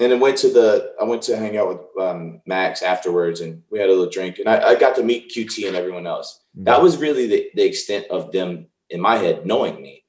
And 0.00 0.10
then 0.10 0.20
went 0.20 0.38
to 0.38 0.48
the. 0.48 0.94
I 0.98 1.04
went 1.04 1.20
to 1.22 1.36
hang 1.36 1.58
out 1.58 1.68
with 1.68 2.02
um, 2.02 2.40
Max 2.46 2.80
afterwards, 2.82 3.42
and 3.42 3.62
we 3.70 3.78
had 3.78 3.90
a 3.90 3.92
little 3.92 4.08
drink. 4.08 4.38
And 4.38 4.48
I, 4.48 4.70
I 4.70 4.74
got 4.76 4.96
to 4.96 5.02
meet 5.02 5.30
QT 5.30 5.66
and 5.66 5.76
everyone 5.76 6.06
else. 6.06 6.40
That 6.54 6.82
was 6.82 6.96
really 6.96 7.26
the, 7.26 7.50
the 7.56 7.62
extent 7.62 8.06
of 8.08 8.32
them 8.32 8.68
in 8.88 9.00
my 9.00 9.16
head 9.16 9.44
knowing 9.44 9.82
me. 9.82 10.01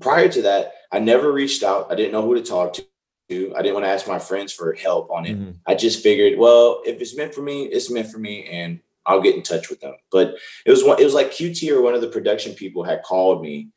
Prior 0.00 0.28
to 0.28 0.42
that, 0.42 0.74
I 0.92 0.98
never 0.98 1.32
reached 1.32 1.62
out. 1.62 1.90
I 1.90 1.94
didn't 1.94 2.12
know 2.12 2.22
who 2.22 2.34
to 2.34 2.42
talk 2.42 2.74
to. 2.74 2.84
I 3.30 3.62
didn't 3.62 3.74
want 3.74 3.84
to 3.84 3.90
ask 3.90 4.06
my 4.06 4.18
friends 4.18 4.52
for 4.52 4.74
help 4.74 5.10
on 5.10 5.26
it. 5.26 5.38
Mhm. 5.38 5.54
I 5.66 5.74
just 5.74 6.02
figured, 6.02 6.38
well, 6.38 6.82
if 6.84 7.00
it's 7.00 7.16
meant 7.16 7.34
for 7.34 7.42
me, 7.42 7.64
it's 7.64 7.90
meant 7.90 8.08
for 8.08 8.18
me, 8.18 8.44
and 8.44 8.80
I'll 9.06 9.20
get 9.22 9.34
in 9.34 9.42
touch 9.42 9.70
with 9.70 9.80
them. 9.80 9.94
But 10.10 10.36
it 10.66 10.70
was 10.70 10.84
one. 10.84 11.00
It 11.00 11.04
was 11.04 11.14
like 11.14 11.30
QT 11.30 11.70
or 11.70 11.82
one 11.82 11.94
of 11.94 12.00
the 12.00 12.08
production 12.08 12.54
people 12.54 12.84
had 12.84 13.02
called 13.02 13.42
me 13.42 13.68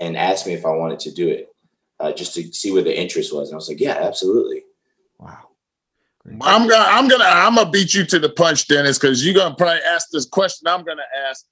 and 0.00 0.16
asked 0.16 0.46
me 0.46 0.54
if 0.54 0.64
I 0.64 0.70
wanted 0.70 1.00
to 1.00 1.12
do 1.12 1.28
it, 1.28 1.48
uh, 2.00 2.12
just 2.12 2.34
to 2.34 2.52
see 2.52 2.70
where 2.72 2.82
the 2.82 2.98
interest 2.98 3.32
was. 3.34 3.48
And 3.48 3.54
I 3.54 3.56
was 3.56 3.68
like, 3.68 3.80
yeah, 3.80 3.98
absolutely. 3.98 4.64
Wow. 5.18 5.48
I'm 6.40 6.66
gonna 6.66 6.84
I'm 6.86 7.06
gonna 7.06 7.24
I'm 7.24 7.54
gonna 7.56 7.70
beat 7.70 7.92
you 7.92 8.04
to 8.06 8.18
the 8.18 8.30
punch, 8.30 8.66
Dennis, 8.66 8.98
because 8.98 9.24
you're 9.24 9.34
gonna 9.34 9.54
probably 9.54 9.82
ask 9.82 10.08
this 10.10 10.24
question 10.24 10.66
I'm 10.66 10.82
gonna 10.82 11.02
ask. 11.28 11.44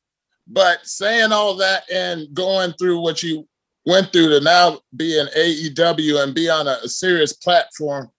But 0.47 0.87
saying 0.87 1.31
all 1.31 1.55
that 1.57 1.85
and 1.91 2.33
going 2.33 2.73
through 2.79 3.01
what 3.01 3.23
you 3.23 3.47
went 3.85 4.12
through 4.12 4.29
to 4.31 4.40
now 4.40 4.79
be 4.97 5.18
in 5.18 5.27
AEW 5.29 6.23
and 6.23 6.35
be 6.35 6.49
on 6.49 6.68
a, 6.68 6.79
a 6.85 6.88
serious 6.88 7.33
platform, 7.33 8.11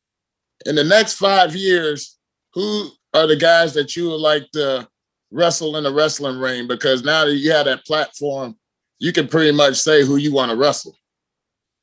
in 0.65 0.75
the 0.75 0.83
next 0.83 1.15
five 1.15 1.55
years, 1.55 2.17
who 2.53 2.89
are 3.13 3.27
the 3.27 3.35
guys 3.35 3.73
that 3.73 3.95
you 3.95 4.09
would 4.09 4.21
like 4.21 4.49
to 4.51 4.87
wrestle 5.31 5.77
in 5.77 5.83
the 5.83 5.93
wrestling 5.93 6.39
ring? 6.39 6.67
Because 6.67 7.03
now 7.03 7.25
that 7.25 7.35
you 7.35 7.51
have 7.51 7.65
that 7.65 7.85
platform, 7.85 8.55
you 8.99 9.11
can 9.11 9.27
pretty 9.27 9.51
much 9.51 9.75
say 9.75 10.05
who 10.05 10.17
you 10.17 10.33
want 10.33 10.51
to 10.51 10.57
wrestle. 10.57 10.95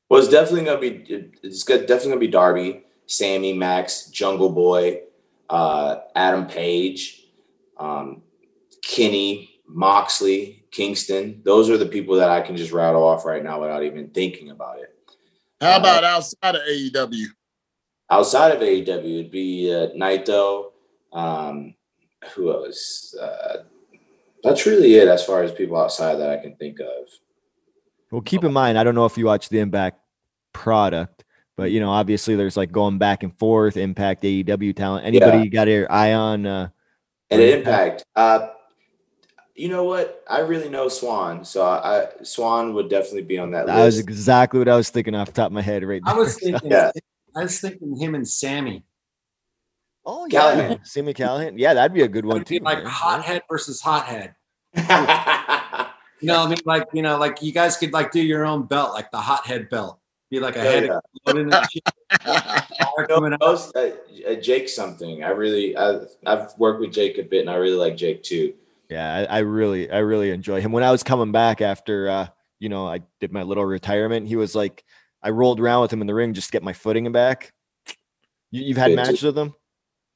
Well, 0.09 0.19
it's 0.19 0.29
definitely 0.29 0.65
gonna 0.65 0.79
be. 0.79 1.29
It's 1.43 1.63
definitely 1.63 2.09
gonna 2.09 2.19
be 2.19 2.27
Darby, 2.27 2.83
Sammy, 3.05 3.53
Max, 3.53 4.07
Jungle 4.07 4.49
Boy, 4.49 5.01
uh, 5.49 5.99
Adam 6.15 6.47
Page, 6.47 7.27
um, 7.77 8.21
Kenny, 8.83 9.61
Moxley, 9.67 10.60
Kingston. 10.71 11.41
Those 11.43 11.69
are 11.69 11.77
the 11.77 11.85
people 11.85 12.15
that 12.15 12.29
I 12.29 12.41
can 12.41 12.55
just 12.55 12.71
rattle 12.71 13.03
off 13.03 13.25
right 13.25 13.43
now 13.43 13.59
without 13.61 13.83
even 13.83 14.09
thinking 14.09 14.49
about 14.51 14.79
it. 14.79 14.95
How 15.59 15.77
about 15.77 16.03
outside 16.03 16.55
of 16.55 16.61
AEW? 16.61 17.25
Outside 18.09 18.51
of 18.55 18.61
AEW, 18.61 19.19
it'd 19.19 19.31
be 19.31 19.71
uh, 19.73 19.87
Naito. 19.95 20.71
Um, 21.13 21.75
who 22.33 22.51
else? 22.51 23.15
Uh, 23.15 23.63
that's 24.43 24.65
really 24.65 24.95
it 24.95 25.07
as 25.07 25.23
far 25.23 25.43
as 25.43 25.51
people 25.51 25.77
outside 25.77 26.15
that 26.15 26.29
I 26.29 26.37
can 26.41 26.55
think 26.55 26.79
of. 26.79 27.07
Well, 28.11 28.21
keep 28.21 28.43
in 28.43 28.51
mind, 28.51 28.77
I 28.77 28.83
don't 28.83 28.95
know 28.95 29.05
if 29.05 29.17
you 29.17 29.25
watch 29.25 29.49
the 29.49 29.59
Impact 29.59 29.99
product, 30.53 31.23
but 31.55 31.71
you 31.71 31.79
know, 31.79 31.89
obviously 31.89 32.35
there's 32.35 32.57
like 32.57 32.71
going 32.71 32.97
back 32.97 33.23
and 33.23 33.37
forth, 33.37 33.77
Impact, 33.77 34.23
AEW 34.23 34.75
talent. 34.75 35.05
Anybody 35.05 35.37
Yeah. 35.37 35.43
you 35.43 35.49
got 35.49 35.67
your 35.67 35.91
eye 35.91 36.13
on? 36.13 36.45
Uh, 36.45 36.69
And 37.29 37.41
Or 37.41 37.45
impact. 37.45 38.03
Uh, 38.15 38.49
you 39.61 39.69
know 39.69 39.83
what? 39.83 40.23
I 40.27 40.39
really 40.39 40.69
know 40.69 40.87
Swann, 40.89 41.45
so 41.45 41.61
I, 41.63 42.01
I 42.03 42.07
Swann 42.23 42.73
would 42.73 42.89
definitely 42.89 43.21
be 43.23 43.37
on 43.37 43.51
that 43.51 43.67
list. 43.67 43.75
that 43.77 43.85
was 43.85 43.99
exactly 43.99 44.57
what 44.59 44.67
I 44.67 44.75
was 44.75 44.89
thinking 44.89 45.13
off 45.15 45.27
the 45.27 45.33
top 45.33 45.47
of 45.47 45.51
my 45.53 45.61
head 45.61 45.83
right 45.83 46.01
now. 46.03 46.13
I 46.13 46.17
was 46.17 46.37
thinking, 46.39 46.71
Yeah. 46.71 46.91
I 47.35 47.43
was 47.43 47.59
thinking 47.61 47.95
him 47.95 48.15
and 48.15 48.27
Sammy. 48.27 48.83
oh 50.05 50.25
yeah, 50.29 50.41
Callihan. 50.41 50.85
Sami 50.87 51.13
Callihan. 51.13 51.53
Yeah, 51.57 51.73
that'd 51.75 51.93
be 51.93 52.01
a 52.01 52.07
good 52.07 52.25
one 52.25 52.43
too. 52.43 52.57
like 52.61 52.79
man. 52.79 52.87
hothead 52.87 53.43
versus 53.49 53.79
hothead. 53.81 54.35
You 56.23 56.27
know, 56.27 56.43
I 56.45 56.49
mean, 56.49 56.59
like 56.65 56.85
you 56.93 57.01
know, 57.01 57.17
like 57.17 57.41
you 57.41 57.51
guys 57.51 57.77
could 57.77 57.93
like 57.93 58.11
do 58.11 58.21
your 58.21 58.45
own 58.45 58.67
belt, 58.67 58.93
like 58.93 59.09
the 59.09 59.17
hothead 59.17 59.69
belt. 59.71 59.97
Be 60.29 60.39
like 60.39 60.55
a 60.55 60.61
Hell 60.61 60.71
head 60.71 60.85
yeah. 60.85 60.99
exploding 61.15 61.51
and 61.51 61.65
shit, 61.71 61.83
fire 62.21 63.07
No, 63.09 63.15
coming 63.15 63.33
out. 63.33 63.39
those, 63.39 63.71
uh, 63.75 63.89
uh, 64.29 64.35
Jake 64.35 64.69
something. 64.69 65.23
I 65.23 65.29
really, 65.29 65.75
I, 65.75 66.01
I've 66.27 66.53
worked 66.59 66.79
with 66.79 66.93
Jake 66.93 67.17
a 67.17 67.23
bit, 67.23 67.41
and 67.41 67.49
I 67.49 67.55
really 67.55 67.75
like 67.75 67.97
Jake 67.97 68.21
too. 68.21 68.53
Yeah, 68.91 69.25
I, 69.29 69.37
I 69.37 69.39
really, 69.39 69.89
I 69.89 69.99
really 69.99 70.31
enjoy 70.31 70.59
him. 70.59 70.73
When 70.73 70.83
I 70.83 70.91
was 70.91 71.01
coming 71.01 71.31
back 71.31 71.61
after, 71.61 72.09
uh, 72.09 72.27
you 72.59 72.67
know, 72.67 72.85
I 72.85 72.99
did 73.21 73.31
my 73.31 73.43
little 73.43 73.63
retirement. 73.63 74.27
He 74.27 74.35
was 74.35 74.53
like, 74.53 74.83
I 75.23 75.29
rolled 75.29 75.61
around 75.61 75.83
with 75.83 75.93
him 75.93 76.01
in 76.01 76.07
the 76.07 76.13
ring 76.13 76.33
just 76.33 76.47
to 76.47 76.51
get 76.51 76.61
my 76.61 76.73
footing 76.73 77.09
back. 77.13 77.53
You, 78.51 78.63
you've 78.63 78.77
had 78.77 78.93
matches 78.93 79.23
with 79.23 79.37
him? 79.37 79.55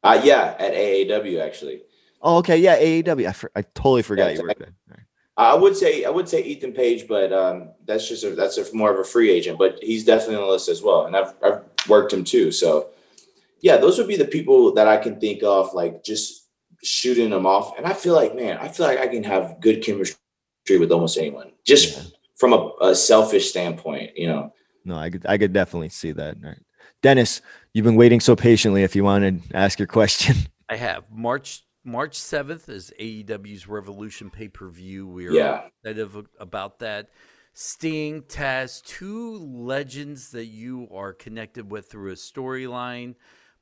Uh, 0.04 0.20
yeah, 0.26 0.56
at 0.60 0.74
AAW 0.74 1.42
actually. 1.42 1.84
Oh, 2.22 2.38
okay, 2.38 2.58
yeah, 2.58 2.78
AAW. 2.78 3.28
I, 3.28 3.32
for, 3.32 3.50
I 3.56 3.62
totally 3.62 4.02
forgot 4.02 4.32
Yeah, 4.32 4.40
you 4.40 4.44
worked 4.44 4.60
there. 4.60 4.74
Right. 4.90 5.00
I 5.38 5.56
would 5.56 5.78
say 5.78 6.04
I 6.04 6.10
would 6.10 6.28
say 6.28 6.44
Ethan 6.44 6.74
Page, 6.74 7.08
but 7.08 7.32
um, 7.32 7.72
that's 7.86 8.08
just 8.08 8.24
a, 8.26 8.32
that's 8.32 8.58
a, 8.58 8.76
more 8.76 8.92
of 8.92 9.00
a 9.00 9.04
free 9.04 9.32
agent. 9.32 9.58
But 9.58 9.80
he's 9.82 10.04
definitely 10.04 10.36
on 10.36 10.42
the 10.44 10.48
list 10.48 10.70
as 10.70 10.82
well, 10.82 11.06
and 11.06 11.16
I've 11.16 11.34
I've 11.44 11.62
worked 11.90 12.14
him 12.14 12.24
too. 12.24 12.52
So 12.52 12.90
yeah, 13.62 13.78
those 13.78 13.98
would 13.98 14.08
be 14.08 14.16
the 14.16 14.26
people 14.26 14.74
that 14.74 14.88
I 14.88 14.98
can 14.98 15.20
think 15.20 15.44
of, 15.44 15.74
like 15.74 16.04
just 16.04 16.45
shooting 16.86 17.30
them 17.30 17.46
off. 17.46 17.78
And 17.78 17.86
I 17.86 17.94
feel 17.94 18.14
like 18.14 18.36
man, 18.36 18.58
I 18.58 18.68
feel 18.68 18.86
like 18.86 19.00
I 19.00 19.08
can 19.08 19.24
have 19.24 19.60
good 19.60 19.84
chemistry 19.84 20.18
with 20.80 20.92
almost 20.92 21.18
anyone. 21.18 21.52
Just 21.66 22.14
from 22.36 22.54
a, 22.54 22.72
a 22.82 22.96
selfish 22.96 23.50
standpoint, 23.50 24.12
you 24.16 24.28
know. 24.28 24.54
No, 24.84 24.96
I 24.98 25.10
could 25.10 25.26
I 25.26 25.38
could 25.38 25.54
definitely 25.54 25.90
see 25.90 26.12
that. 26.14 26.38
All 26.44 26.50
right. 26.50 26.60
Dennis, 27.02 27.42
you've 27.74 27.86
been 27.86 27.96
waiting 27.96 28.20
so 28.20 28.36
patiently. 28.36 28.84
If 28.84 28.96
you 28.96 29.04
wanted 29.04 29.44
to 29.50 29.56
ask 29.58 29.80
your 29.80 29.88
question, 29.88 30.36
I 30.70 30.76
have 30.76 31.04
March 31.12 31.64
March 31.84 32.16
seventh 32.16 32.68
is 32.70 32.92
AEW's 33.00 33.68
Revolution 33.68 34.30
pay 34.30 34.48
per 34.48 34.70
view. 34.70 35.08
We 35.08 35.28
are 35.28 35.32
Yeah. 35.32 35.68
excited 35.84 36.28
about 36.40 36.80
that. 36.80 37.10
Sting, 37.54 38.24
Taz, 38.24 38.84
two 38.84 39.38
legends 39.38 40.32
that 40.32 40.48
you 40.48 40.90
are 40.92 41.14
connected 41.14 41.72
with 41.72 41.90
through 41.90 42.12
a 42.12 42.16
storyline. 42.16 43.16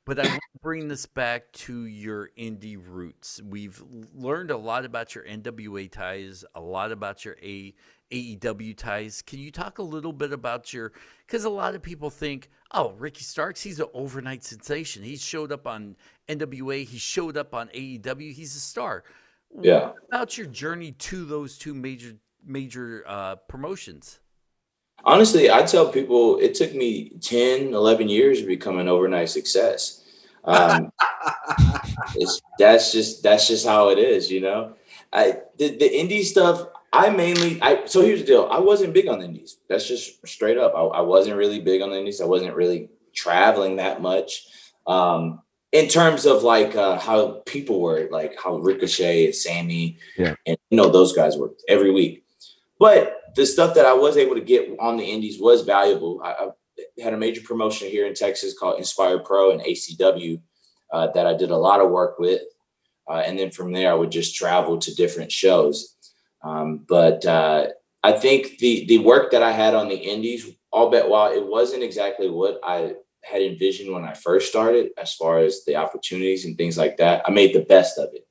But 0.06 0.18
I 0.18 0.28
want 0.28 0.42
to 0.52 0.58
bring 0.60 0.88
this 0.88 1.06
back 1.06 1.50
to 1.52 1.86
your 1.86 2.28
indie 2.38 2.78
roots. 2.78 3.40
We've 3.42 3.82
learned 4.14 4.50
a 4.50 4.56
lot 4.56 4.84
about 4.84 5.14
your 5.14 5.24
NWA 5.24 5.90
ties, 5.90 6.44
a 6.54 6.60
lot 6.60 6.92
about 6.92 7.24
your 7.24 7.36
a, 7.42 7.74
AEW 8.10 8.76
ties. 8.76 9.22
Can 9.22 9.38
you 9.38 9.50
talk 9.50 9.78
a 9.78 9.82
little 9.82 10.12
bit 10.12 10.32
about 10.32 10.74
your? 10.74 10.92
Because 11.26 11.44
a 11.44 11.50
lot 11.50 11.74
of 11.74 11.82
people 11.82 12.10
think, 12.10 12.50
oh, 12.72 12.92
Ricky 12.92 13.24
Starks, 13.24 13.62
he's 13.62 13.80
an 13.80 13.86
overnight 13.94 14.44
sensation. 14.44 15.02
He 15.02 15.16
showed 15.16 15.50
up 15.50 15.66
on 15.66 15.96
NWA, 16.28 16.84
he 16.84 16.98
showed 16.98 17.36
up 17.38 17.54
on 17.54 17.68
AEW, 17.68 18.32
he's 18.34 18.54
a 18.54 18.60
star. 18.60 19.04
Yeah. 19.60 19.86
What 19.86 19.96
about 20.08 20.36
your 20.36 20.48
journey 20.48 20.92
to 20.92 21.24
those 21.24 21.56
two 21.56 21.74
major 21.74 22.16
major 22.44 23.04
uh, 23.06 23.36
promotions? 23.36 24.20
Honestly, 25.04 25.50
I 25.50 25.62
tell 25.62 25.88
people 25.88 26.38
it 26.38 26.54
took 26.54 26.74
me 26.74 27.10
10, 27.20 27.74
11 27.74 28.08
years 28.08 28.40
to 28.40 28.46
become 28.46 28.78
an 28.78 28.88
overnight 28.88 29.28
success. 29.28 30.02
Um, 30.44 30.92
it's, 32.16 32.40
that's 32.58 32.92
just 32.92 33.22
that's 33.22 33.48
just 33.48 33.66
how 33.66 33.90
it 33.90 33.98
is, 33.98 34.30
you 34.30 34.40
know. 34.40 34.74
I 35.12 35.38
the, 35.58 35.76
the 35.76 35.88
indie 35.88 36.22
stuff. 36.22 36.68
I 36.92 37.10
mainly 37.10 37.60
I 37.60 37.86
so 37.86 38.02
here's 38.02 38.20
the 38.20 38.26
deal. 38.26 38.48
I 38.50 38.58
wasn't 38.60 38.94
big 38.94 39.08
on 39.08 39.18
the 39.18 39.24
indies. 39.24 39.56
That's 39.68 39.86
just 39.86 40.26
straight 40.26 40.58
up. 40.58 40.74
I, 40.76 40.80
I 40.80 41.00
wasn't 41.00 41.36
really 41.36 41.60
big 41.60 41.82
on 41.82 41.90
the 41.90 41.98
indies. 41.98 42.20
I 42.20 42.26
wasn't 42.26 42.54
really 42.54 42.88
traveling 43.14 43.76
that 43.76 44.00
much. 44.00 44.46
Um, 44.86 45.40
in 45.72 45.88
terms 45.88 46.24
of 46.24 46.44
like 46.44 46.76
uh, 46.76 46.98
how 46.98 47.42
people 47.46 47.80
were, 47.80 48.08
like 48.10 48.40
how 48.40 48.56
Ricochet 48.58 49.26
and 49.26 49.34
Sami, 49.34 49.98
Yeah. 50.16 50.34
and 50.46 50.56
you 50.70 50.76
know 50.76 50.88
those 50.88 51.12
guys 51.12 51.36
were 51.36 51.52
every 51.68 51.90
week. 51.90 52.24
But 52.78 53.20
the 53.36 53.46
stuff 53.46 53.74
that 53.74 53.86
I 53.86 53.92
was 53.92 54.16
able 54.16 54.34
to 54.34 54.40
get 54.40 54.68
on 54.78 54.96
the 54.96 55.04
indies 55.04 55.40
was 55.40 55.62
valuable. 55.62 56.20
I, 56.24 56.32
I 56.32 57.02
had 57.02 57.14
a 57.14 57.18
major 57.18 57.40
promotion 57.42 57.88
here 57.88 58.06
in 58.06 58.14
Texas 58.14 58.56
called 58.58 58.78
Inspire 58.78 59.18
Pro 59.18 59.50
and 59.50 59.60
ACW 59.60 60.40
uh, 60.92 61.08
that 61.12 61.26
I 61.26 61.34
did 61.34 61.50
a 61.50 61.56
lot 61.56 61.80
of 61.80 61.90
work 61.90 62.18
with. 62.18 62.42
Uh, 63.08 63.22
and 63.26 63.38
then 63.38 63.50
from 63.50 63.72
there, 63.72 63.90
I 63.90 63.94
would 63.94 64.10
just 64.10 64.34
travel 64.34 64.78
to 64.78 64.94
different 64.94 65.30
shows. 65.30 65.96
Um, 66.42 66.84
but 66.88 67.24
uh, 67.26 67.68
I 68.02 68.12
think 68.12 68.58
the 68.58 68.86
the 68.86 68.98
work 68.98 69.30
that 69.32 69.42
I 69.42 69.52
had 69.52 69.74
on 69.74 69.88
the 69.88 69.96
indies, 69.96 70.48
all 70.70 70.90
bet 70.90 71.08
while 71.08 71.32
it 71.32 71.44
wasn't 71.44 71.82
exactly 71.82 72.30
what 72.30 72.60
I 72.62 72.94
had 73.22 73.42
envisioned 73.42 73.92
when 73.92 74.04
I 74.04 74.12
first 74.12 74.48
started, 74.48 74.90
as 74.98 75.14
far 75.14 75.38
as 75.38 75.64
the 75.64 75.76
opportunities 75.76 76.44
and 76.44 76.56
things 76.56 76.76
like 76.76 76.98
that, 76.98 77.22
I 77.26 77.30
made 77.30 77.54
the 77.54 77.64
best 77.64 77.98
of 77.98 78.10
it. 78.12 78.26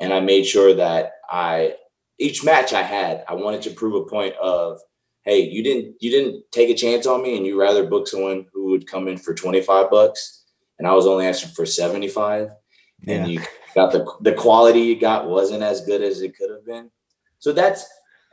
And 0.00 0.12
I 0.12 0.20
made 0.20 0.44
sure 0.44 0.74
that 0.74 1.12
I 1.30 1.74
each 2.20 2.44
match 2.44 2.72
I 2.72 2.82
had, 2.82 3.24
I 3.28 3.34
wanted 3.34 3.62
to 3.62 3.70
prove 3.70 3.94
a 3.94 4.08
point 4.08 4.34
of, 4.36 4.78
hey, 5.24 5.40
you 5.40 5.62
didn't 5.62 5.96
you 6.00 6.10
didn't 6.10 6.44
take 6.52 6.70
a 6.70 6.74
chance 6.74 7.06
on 7.06 7.22
me 7.22 7.36
and 7.36 7.46
you 7.46 7.60
rather 7.60 7.86
book 7.86 8.06
someone 8.06 8.46
who 8.52 8.70
would 8.70 8.86
come 8.86 9.08
in 9.08 9.16
for 9.18 9.34
25 9.34 9.90
bucks 9.90 10.44
and 10.78 10.86
I 10.88 10.92
was 10.94 11.06
only 11.06 11.26
asking 11.26 11.52
for 11.52 11.66
75 11.66 12.50
Yeah. 13.02 13.14
and 13.14 13.30
you 13.30 13.40
got 13.74 13.92
the 13.92 14.10
the 14.22 14.32
quality 14.32 14.80
you 14.80 14.98
got 14.98 15.28
wasn't 15.28 15.62
as 15.62 15.80
good 15.82 16.02
as 16.02 16.22
it 16.22 16.36
could 16.36 16.50
have 16.50 16.64
been. 16.64 16.90
So 17.38 17.52
that's 17.52 17.86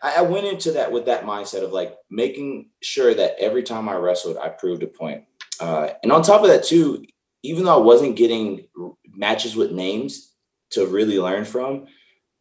I, 0.04 0.18
I 0.20 0.22
went 0.22 0.46
into 0.48 0.72
that 0.74 0.92
with 0.92 1.06
that 1.06 1.24
mindset 1.26 1.64
of 1.64 1.72
like 1.72 1.96
making 2.10 2.70
sure 2.82 3.14
that 3.14 3.36
every 3.40 3.64
time 3.64 3.90
I 3.90 3.96
wrestled, 3.96 4.38
I 4.38 4.50
proved 4.50 4.84
a 4.84 4.88
point. 4.88 5.24
Uh, 5.60 5.90
and 6.04 6.12
on 6.12 6.22
top 6.22 6.42
of 6.44 6.50
that, 6.50 6.64
too, 6.64 7.04
even 7.44 7.64
though 7.66 7.76
I 7.82 7.84
wasn't 7.84 8.16
getting 8.16 8.68
r- 8.80 8.94
matches 9.14 9.56
with 9.56 9.72
names 9.72 10.34
to 10.72 10.86
really 10.86 11.18
learn 11.20 11.46
from, 11.46 11.88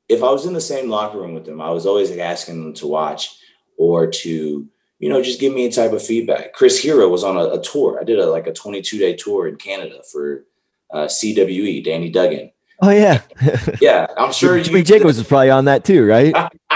if 0.08 0.22
I 0.22 0.30
was 0.30 0.46
in 0.46 0.52
the 0.52 0.60
same 0.60 0.88
locker 0.88 1.18
room 1.18 1.34
with 1.34 1.44
them, 1.46 1.60
I 1.60 1.70
was 1.70 1.86
always 1.86 2.10
like, 2.10 2.20
asking 2.20 2.62
them 2.62 2.74
to 2.74 2.86
watch 2.86 3.38
or 3.78 4.06
to, 4.10 4.66
you 4.98 5.08
know, 5.08 5.22
just 5.22 5.40
give 5.40 5.52
me 5.52 5.66
a 5.66 5.72
type 5.72 5.92
of 5.92 6.02
feedback. 6.04 6.52
Chris 6.52 6.78
Hero 6.80 7.08
was 7.08 7.24
on 7.24 7.36
a, 7.36 7.44
a 7.50 7.60
tour. 7.62 7.98
I 8.00 8.04
did 8.04 8.18
a 8.18 8.26
like 8.26 8.46
a 8.46 8.52
22 8.52 8.98
day 8.98 9.14
tour 9.14 9.48
in 9.48 9.56
Canada 9.56 10.00
for 10.10 10.44
uh, 10.92 11.06
CWE, 11.06 11.84
Danny 11.84 12.08
Duggan. 12.10 12.52
oh 12.82 12.90
yeah, 12.90 13.22
Yeah, 13.80 14.06
I'm 14.16 14.32
sure 14.32 14.60
Jimmy. 14.60 14.82
Jacobs 14.82 15.18
was 15.18 15.26
probably 15.26 15.50
on 15.50 15.64
that 15.64 15.84
too, 15.84 16.06
right? 16.06 16.34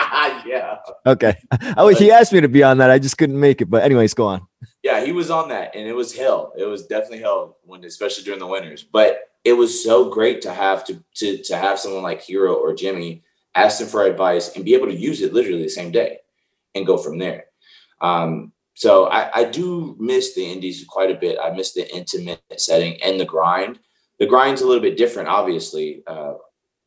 yeah, 0.46 0.76
Okay. 1.06 1.34
Oh, 1.76 1.88
he 1.88 2.10
asked 2.10 2.32
me 2.32 2.40
to 2.40 2.48
be 2.48 2.62
on 2.62 2.78
that. 2.78 2.90
I 2.90 2.98
just 2.98 3.16
couldn't 3.18 3.38
make 3.38 3.60
it. 3.60 3.66
But 3.70 3.84
anyways, 3.84 4.14
go 4.14 4.26
on. 4.26 4.46
yeah, 4.82 5.04
he 5.04 5.12
was 5.12 5.30
on 5.30 5.48
that, 5.50 5.74
and 5.76 5.86
it 5.86 5.94
was 5.94 6.14
hell. 6.16 6.52
It 6.58 6.64
was 6.64 6.86
definitely 6.86 7.20
hell 7.20 7.56
when, 7.64 7.84
especially 7.84 8.24
during 8.24 8.40
the 8.40 8.46
winters. 8.46 8.82
But 8.82 9.29
it 9.44 9.54
was 9.54 9.82
so 9.82 10.10
great 10.10 10.42
to 10.42 10.52
have 10.52 10.84
to 10.84 11.02
to 11.16 11.42
to 11.44 11.56
have 11.56 11.78
someone 11.78 12.02
like 12.02 12.22
Hero 12.22 12.54
or 12.54 12.74
Jimmy 12.74 13.22
ask 13.54 13.78
them 13.78 13.88
for 13.88 14.04
advice 14.04 14.54
and 14.54 14.64
be 14.64 14.74
able 14.74 14.86
to 14.86 14.94
use 14.94 15.20
it 15.22 15.32
literally 15.32 15.62
the 15.62 15.68
same 15.68 15.90
day 15.90 16.18
and 16.74 16.86
go 16.86 16.96
from 16.96 17.18
there. 17.18 17.46
Um, 18.00 18.52
so 18.74 19.06
I, 19.06 19.40
I 19.40 19.44
do 19.44 19.96
miss 19.98 20.34
the 20.34 20.44
indies 20.44 20.84
quite 20.88 21.10
a 21.10 21.18
bit. 21.18 21.38
I 21.42 21.50
miss 21.50 21.72
the 21.72 21.92
intimate 21.94 22.40
setting 22.56 23.02
and 23.02 23.18
the 23.18 23.24
grind. 23.24 23.78
The 24.18 24.26
grind's 24.26 24.62
a 24.62 24.66
little 24.66 24.82
bit 24.82 24.96
different, 24.96 25.28
obviously, 25.28 26.02
uh, 26.06 26.34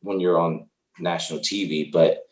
when 0.00 0.20
you're 0.20 0.40
on 0.40 0.66
national 0.98 1.40
TV, 1.40 1.92
but 1.92 2.24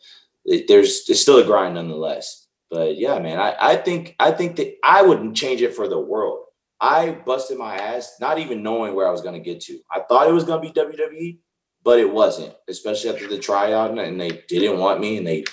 it, 0.45 0.67
there's 0.67 1.07
it's 1.09 1.21
still 1.21 1.37
a 1.37 1.45
grind 1.45 1.75
nonetheless. 1.75 2.47
But 2.69 2.97
yeah, 2.97 3.19
man, 3.19 3.39
I, 3.39 3.55
I 3.59 3.75
think 3.75 4.15
I 4.19 4.31
think 4.31 4.55
that 4.55 4.75
I 4.83 5.01
wouldn't 5.01 5.37
change 5.37 5.61
it 5.61 5.75
for 5.75 5.87
the 5.87 5.99
world. 5.99 6.42
I 6.83 7.11
busted 7.11 7.57
my 7.57 7.77
ass, 7.77 8.17
not 8.19 8.39
even 8.39 8.61
knowing 8.61 8.93
where 8.93 9.07
I 9.07 9.11
was 9.11 9.21
going 9.21 9.35
to 9.35 9.39
get 9.39 9.61
to. 9.61 9.79
I 9.89 10.01
thought 10.01 10.27
it 10.27 10.33
was 10.33 10.43
going 10.43 10.61
to 10.61 10.67
be 10.69 10.77
WWE, 10.77 11.37
but 11.81 11.97
it 11.97 12.11
wasn't. 12.11 12.53
Especially 12.67 13.09
after 13.09 13.25
the 13.25 13.39
tryout, 13.39 13.97
and- 13.97 14.19
they 14.19 14.43
didn't 14.49 14.79
want 14.79 14.99
me, 14.99 15.17
and 15.17 15.25
they 15.25 15.45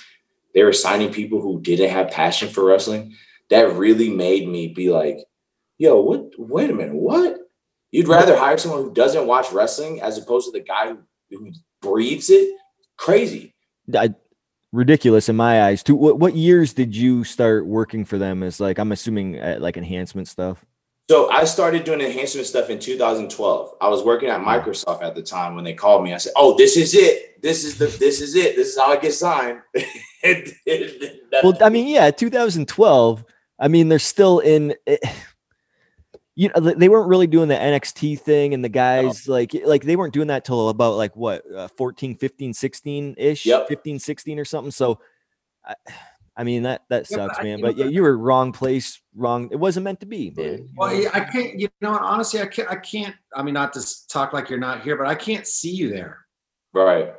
they 0.53 0.63
were 0.63 0.73
signing 0.73 1.13
people 1.13 1.41
who 1.41 1.61
didn't 1.61 1.91
have 1.91 2.11
passion 2.11 2.49
for 2.49 2.65
wrestling. 2.65 3.15
That 3.49 3.73
really 3.75 4.09
made 4.09 4.49
me 4.49 4.67
be 4.67 4.89
like, 4.89 5.19
"Yo, 5.77 6.01
what? 6.01 6.31
Wait 6.37 6.69
a 6.69 6.73
minute, 6.73 6.95
what? 6.95 7.37
You'd 7.91 8.09
rather 8.09 8.37
hire 8.37 8.57
someone 8.57 8.83
who 8.83 8.93
doesn't 8.93 9.27
watch 9.27 9.53
wrestling 9.53 10.01
as 10.01 10.17
opposed 10.17 10.47
to 10.47 10.51
the 10.51 10.65
guy 10.65 10.89
who, 10.89 10.99
who 11.29 11.53
breathes 11.81 12.29
it? 12.29 12.53
Crazy." 12.97 13.55
I, 13.95 14.13
ridiculous 14.73 15.29
in 15.29 15.37
my 15.37 15.63
eyes. 15.63 15.81
Too. 15.81 15.95
What 15.95 16.19
what 16.19 16.35
years 16.35 16.73
did 16.73 16.93
you 16.93 17.23
start 17.23 17.65
working 17.65 18.03
for 18.03 18.17
them? 18.17 18.43
As 18.43 18.59
like 18.59 18.77
I'm 18.77 18.91
assuming 18.91 19.39
uh, 19.39 19.57
like 19.61 19.77
enhancement 19.77 20.27
stuff. 20.27 20.65
So 21.09 21.29
I 21.29 21.43
started 21.43 21.83
doing 21.83 21.99
enhancement 21.99 22.47
stuff 22.47 22.69
in 22.69 22.79
2012. 22.79 23.73
I 23.81 23.89
was 23.89 24.03
working 24.03 24.29
at 24.29 24.39
Microsoft 24.39 25.01
at 25.03 25.13
the 25.13 25.21
time 25.21 25.55
when 25.55 25.63
they 25.65 25.73
called 25.73 26.03
me. 26.03 26.13
I 26.13 26.17
said, 26.17 26.31
"Oh, 26.37 26.55
this 26.55 26.77
is 26.77 26.93
it. 26.93 27.41
This 27.41 27.65
is 27.65 27.77
the. 27.77 27.87
This 27.87 28.21
is 28.21 28.35
it. 28.35 28.55
This 28.55 28.69
is 28.69 28.79
how 28.79 28.93
I 28.93 28.97
get 28.97 29.13
signed." 29.13 29.61
And- 30.23 30.37
and 30.67 30.91
that- 31.31 31.43
Well, 31.43 31.57
I 31.61 31.69
mean, 31.69 31.87
yeah, 31.87 32.11
2012. 32.11 33.25
I 33.59 33.67
mean, 33.67 33.89
they're 33.89 33.97
still 33.97 34.37
in. 34.39 34.75
eh, 34.85 34.97
You 36.35 36.49
know, 36.55 36.61
they- 36.61 36.87
weren't 36.89 37.09
really 37.09 37.25
doing 37.27 37.49
the 37.49 37.55
NXT 37.55 38.19
thing, 38.19 38.53
and 38.53 38.63
the 38.63 38.69
guys 38.69 39.27
like 39.27 39.51
like 39.65 39.81
they 39.83 39.95
weren't 39.95 40.13
doing 40.13 40.27
that 40.27 40.45
till 40.45 40.69
about 40.69 40.95
like 40.95 41.15
what 41.15 41.43
uh, 41.51 41.67
14, 41.69 42.15
15, 42.15 42.53
16 42.53 43.15
ish, 43.17 43.45
Yep. 43.47 43.67
15, 43.67 43.97
16 43.99 44.39
or 44.39 44.45
something. 44.45 44.71
So, 44.71 44.99
I, 45.65 45.73
I 46.41 46.43
mean 46.43 46.63
that 46.63 46.81
that 46.89 47.05
Yeah, 47.07 47.17
sucks, 47.17 47.37
I 47.37 47.43
man. 47.43 47.61
think 47.61 47.67
But 47.67 47.77
yeah, 47.77 47.85
you 47.85 48.01
were 48.01 48.17
wrong 48.17 48.51
place, 48.51 48.99
wrong. 49.15 49.47
It 49.51 49.57
wasn't 49.57 49.83
meant 49.83 49.99
to 49.99 50.07
be, 50.07 50.33
man. 50.35 50.67
Well, 50.75 50.91
yeah, 50.91 51.11
I 51.13 51.19
can't. 51.19 51.59
You 51.59 51.69
know, 51.81 51.91
honestly, 51.91 52.41
I 52.41 52.47
can't. 52.47 52.67
I 52.67 52.77
can't. 52.77 53.15
I 53.35 53.43
mean, 53.43 53.53
not 53.53 53.73
to 53.73 54.07
talk 54.07 54.33
like 54.33 54.49
you're 54.49 54.57
not 54.57 54.81
here, 54.81 54.95
but 54.97 55.05
I 55.05 55.13
can't 55.13 55.45
see 55.45 55.69
you 55.69 55.91
there. 55.91 56.25
right. 56.73 57.13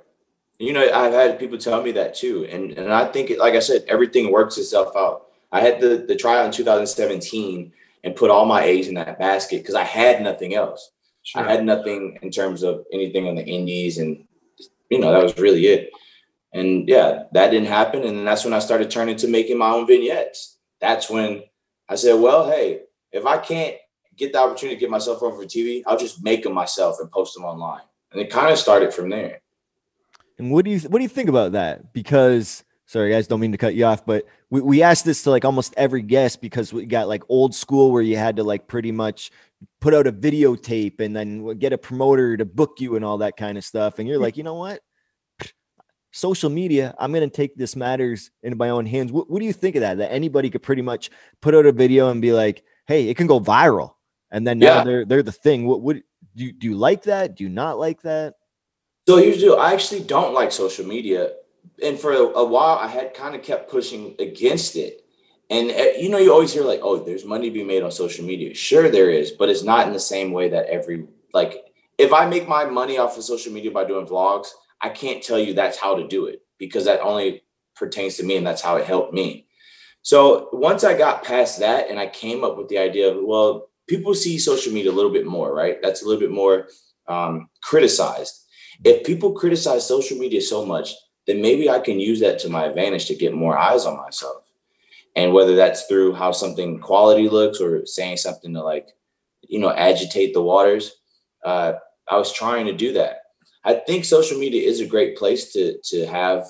You 0.58 0.72
know, 0.72 0.92
I've 0.92 1.12
had 1.12 1.38
people 1.38 1.56
tell 1.58 1.82
me 1.82 1.92
that 1.92 2.14
too, 2.16 2.46
and 2.46 2.72
and 2.72 2.92
I 2.92 3.06
think, 3.06 3.30
it, 3.30 3.38
like 3.38 3.54
I 3.54 3.60
said, 3.60 3.84
everything 3.86 4.32
works 4.32 4.58
itself 4.58 4.92
out. 4.96 5.26
I 5.52 5.60
had 5.60 5.80
the 5.80 6.04
the 6.08 6.16
tryout 6.16 6.46
in 6.46 6.50
2017 6.50 7.72
and 8.04 8.16
put 8.16 8.30
all 8.30 8.44
my 8.44 8.64
eggs 8.64 8.88
in 8.88 8.94
that 8.94 9.20
basket 9.20 9.58
because 9.58 9.76
I 9.76 9.84
had 9.84 10.20
nothing 10.20 10.54
else. 10.56 10.90
Sure. 11.22 11.42
I 11.42 11.52
had 11.52 11.64
nothing 11.64 12.18
in 12.22 12.30
terms 12.32 12.64
of 12.64 12.84
anything 12.92 13.28
on 13.28 13.36
the 13.36 13.44
indies, 13.44 13.98
and 13.98 14.24
you 14.90 14.98
know 14.98 15.12
that 15.12 15.22
was 15.22 15.38
really 15.38 15.66
it. 15.66 15.90
And 16.52 16.88
yeah, 16.88 17.24
that 17.32 17.50
didn't 17.50 17.68
happen, 17.68 18.02
and 18.04 18.18
then 18.18 18.24
that's 18.24 18.44
when 18.44 18.52
I 18.52 18.58
started 18.58 18.90
turning 18.90 19.16
to 19.16 19.28
making 19.28 19.58
my 19.58 19.70
own 19.70 19.86
vignettes. 19.86 20.58
That's 20.80 21.08
when 21.08 21.44
I 21.88 21.94
said, 21.94 22.20
"Well, 22.20 22.50
hey, 22.50 22.82
if 23.10 23.24
I 23.24 23.38
can't 23.38 23.76
get 24.16 24.32
the 24.32 24.40
opportunity 24.40 24.76
to 24.76 24.80
get 24.80 24.90
myself 24.90 25.22
over 25.22 25.36
for 25.36 25.44
TV, 25.44 25.82
I'll 25.86 25.98
just 25.98 26.22
make 26.22 26.42
them 26.42 26.52
myself 26.52 26.96
and 27.00 27.10
post 27.10 27.34
them 27.34 27.44
online." 27.44 27.82
And 28.12 28.20
it 28.20 28.30
kind 28.30 28.52
of 28.52 28.58
started 28.58 28.92
from 28.92 29.08
there. 29.08 29.40
And 30.38 30.50
what 30.50 30.64
do 30.64 30.70
you 30.70 30.80
what 30.80 30.98
do 30.98 31.02
you 31.02 31.08
think 31.08 31.30
about 31.30 31.52
that? 31.52 31.94
Because 31.94 32.64
sorry 32.86 33.10
guys, 33.10 33.26
don't 33.26 33.40
mean 33.40 33.52
to 33.52 33.58
cut 33.58 33.74
you 33.74 33.86
off, 33.86 34.04
but 34.04 34.26
we, 34.50 34.60
we 34.60 34.82
asked 34.82 35.06
this 35.06 35.22
to 35.22 35.30
like 35.30 35.46
almost 35.46 35.72
every 35.78 36.02
guest 36.02 36.42
because 36.42 36.72
we 36.72 36.84
got 36.84 37.08
like 37.08 37.22
old 37.30 37.54
school 37.54 37.90
where 37.90 38.02
you 38.02 38.18
had 38.18 38.36
to 38.36 38.44
like 38.44 38.68
pretty 38.68 38.92
much 38.92 39.30
put 39.80 39.94
out 39.94 40.06
a 40.06 40.12
videotape 40.12 41.00
and 41.00 41.16
then 41.16 41.56
get 41.58 41.72
a 41.72 41.78
promoter 41.78 42.36
to 42.36 42.44
book 42.44 42.80
you 42.80 42.96
and 42.96 43.04
all 43.04 43.18
that 43.18 43.36
kind 43.36 43.56
of 43.56 43.64
stuff. 43.64 43.98
And 43.98 44.06
you're 44.06 44.18
hmm. 44.18 44.24
like, 44.24 44.36
you 44.36 44.42
know 44.42 44.54
what? 44.54 44.80
Social 46.12 46.50
media, 46.50 46.94
I'm 46.98 47.12
going 47.12 47.28
to 47.28 47.34
take 47.34 47.56
this 47.56 47.74
matters 47.74 48.30
into 48.42 48.56
my 48.56 48.70
own 48.70 48.86
hands. 48.86 49.10
What, 49.10 49.28
what 49.28 49.40
do 49.40 49.46
you 49.46 49.52
think 49.52 49.76
of 49.76 49.80
that? 49.80 49.98
That 49.98 50.12
anybody 50.12 50.50
could 50.50 50.62
pretty 50.62 50.82
much 50.82 51.10
put 51.40 51.54
out 51.54 51.66
a 51.66 51.72
video 51.72 52.10
and 52.10 52.22
be 52.22 52.32
like, 52.32 52.62
"Hey, 52.86 53.08
it 53.08 53.16
can 53.16 53.26
go 53.26 53.40
viral," 53.40 53.94
and 54.30 54.46
then 54.46 54.58
now 54.58 54.78
Yeah. 54.78 54.84
they're 54.84 55.04
they're 55.04 55.22
the 55.22 55.32
thing. 55.32 55.66
What 55.66 55.82
would 55.82 56.04
do? 56.36 56.44
You, 56.44 56.52
do 56.52 56.66
you 56.68 56.76
like 56.76 57.02
that? 57.04 57.36
Do 57.36 57.44
you 57.44 57.50
not 57.50 57.78
like 57.78 58.02
that? 58.02 58.34
So 59.08 59.16
the. 59.16 59.56
I 59.58 59.72
actually 59.72 60.02
don't 60.04 60.34
like 60.34 60.52
social 60.52 60.86
media, 60.86 61.32
and 61.82 61.98
for 61.98 62.12
a, 62.12 62.44
while, 62.44 62.78
I 62.78 62.86
had 62.86 63.14
kind 63.14 63.34
of 63.34 63.42
kept 63.42 63.70
pushing 63.70 64.14
against 64.20 64.76
it. 64.76 65.04
And 65.50 65.70
uh, 65.70 65.98
you 65.98 66.08
know, 66.08 66.18
you 66.18 66.32
always 66.32 66.52
hear 66.52 66.62
like, 66.62 66.80
"Oh, 66.82 67.02
there's 67.02 67.24
money 67.24 67.48
to 67.48 67.54
be 67.54 67.64
made 67.64 67.82
on 67.82 67.90
social 67.90 68.24
media." 68.24 68.54
Sure, 68.54 68.88
there 68.90 69.10
is, 69.10 69.32
but 69.32 69.48
it's 69.48 69.64
not 69.64 69.86
in 69.86 69.92
the 69.92 70.00
same 70.00 70.32
way 70.32 70.48
that 70.50 70.66
every 70.66 71.06
like. 71.32 71.64
If 71.98 72.12
I 72.12 72.26
make 72.26 72.48
my 72.48 72.64
money 72.64 72.98
off 72.98 73.18
of 73.18 73.22
social 73.22 73.52
media 73.52 73.70
by 73.70 73.84
doing 73.84 74.06
vlogs, 74.06 74.48
I 74.82 74.90
can't 74.90 75.22
tell 75.22 75.38
you 75.38 75.54
that's 75.54 75.78
how 75.78 75.94
to 75.94 76.06
do 76.06 76.26
it 76.26 76.42
because 76.58 76.84
that 76.84 77.00
only 77.00 77.42
pertains 77.76 78.16
to 78.16 78.24
me, 78.24 78.36
and 78.36 78.46
that's 78.46 78.62
how 78.62 78.76
it 78.76 78.86
helped 78.86 79.14
me. 79.14 79.46
So 80.02 80.48
once 80.52 80.82
I 80.82 80.98
got 80.98 81.24
past 81.24 81.60
that, 81.60 81.88
and 81.88 81.98
I 81.98 82.08
came 82.08 82.42
up 82.42 82.56
with 82.56 82.68
the 82.68 82.78
idea 82.78 83.10
of, 83.10 83.22
well, 83.22 83.68
people 83.88 84.14
see 84.14 84.38
social 84.38 84.72
media 84.72 84.90
a 84.90 84.94
little 84.94 85.12
bit 85.12 85.26
more, 85.26 85.54
right? 85.54 85.76
That's 85.80 86.02
a 86.02 86.06
little 86.06 86.20
bit 86.20 86.32
more 86.32 86.68
um, 87.08 87.48
criticized 87.62 88.42
if 88.84 89.04
people 89.04 89.32
criticize 89.32 89.86
social 89.86 90.18
media 90.18 90.40
so 90.40 90.64
much, 90.64 90.94
then 91.26 91.40
maybe 91.40 91.70
I 91.70 91.78
can 91.78 92.00
use 92.00 92.20
that 92.20 92.38
to 92.40 92.48
my 92.48 92.64
advantage 92.64 93.06
to 93.06 93.14
get 93.14 93.34
more 93.34 93.56
eyes 93.56 93.86
on 93.86 93.96
myself. 93.96 94.44
And 95.14 95.32
whether 95.32 95.54
that's 95.54 95.84
through 95.84 96.14
how 96.14 96.32
something 96.32 96.80
quality 96.80 97.28
looks 97.28 97.60
or 97.60 97.86
saying 97.86 98.16
something 98.16 98.54
to 98.54 98.62
like, 98.62 98.88
you 99.42 99.58
know, 99.58 99.70
agitate 99.70 100.34
the 100.34 100.42
waters, 100.42 100.92
uh, 101.44 101.74
I 102.08 102.16
was 102.16 102.32
trying 102.32 102.66
to 102.66 102.72
do 102.72 102.94
that. 102.94 103.21
I 103.64 103.74
think 103.74 104.04
social 104.04 104.38
media 104.38 104.68
is 104.68 104.80
a 104.80 104.86
great 104.86 105.16
place 105.16 105.52
to 105.52 105.78
to 105.84 106.06
have 106.06 106.46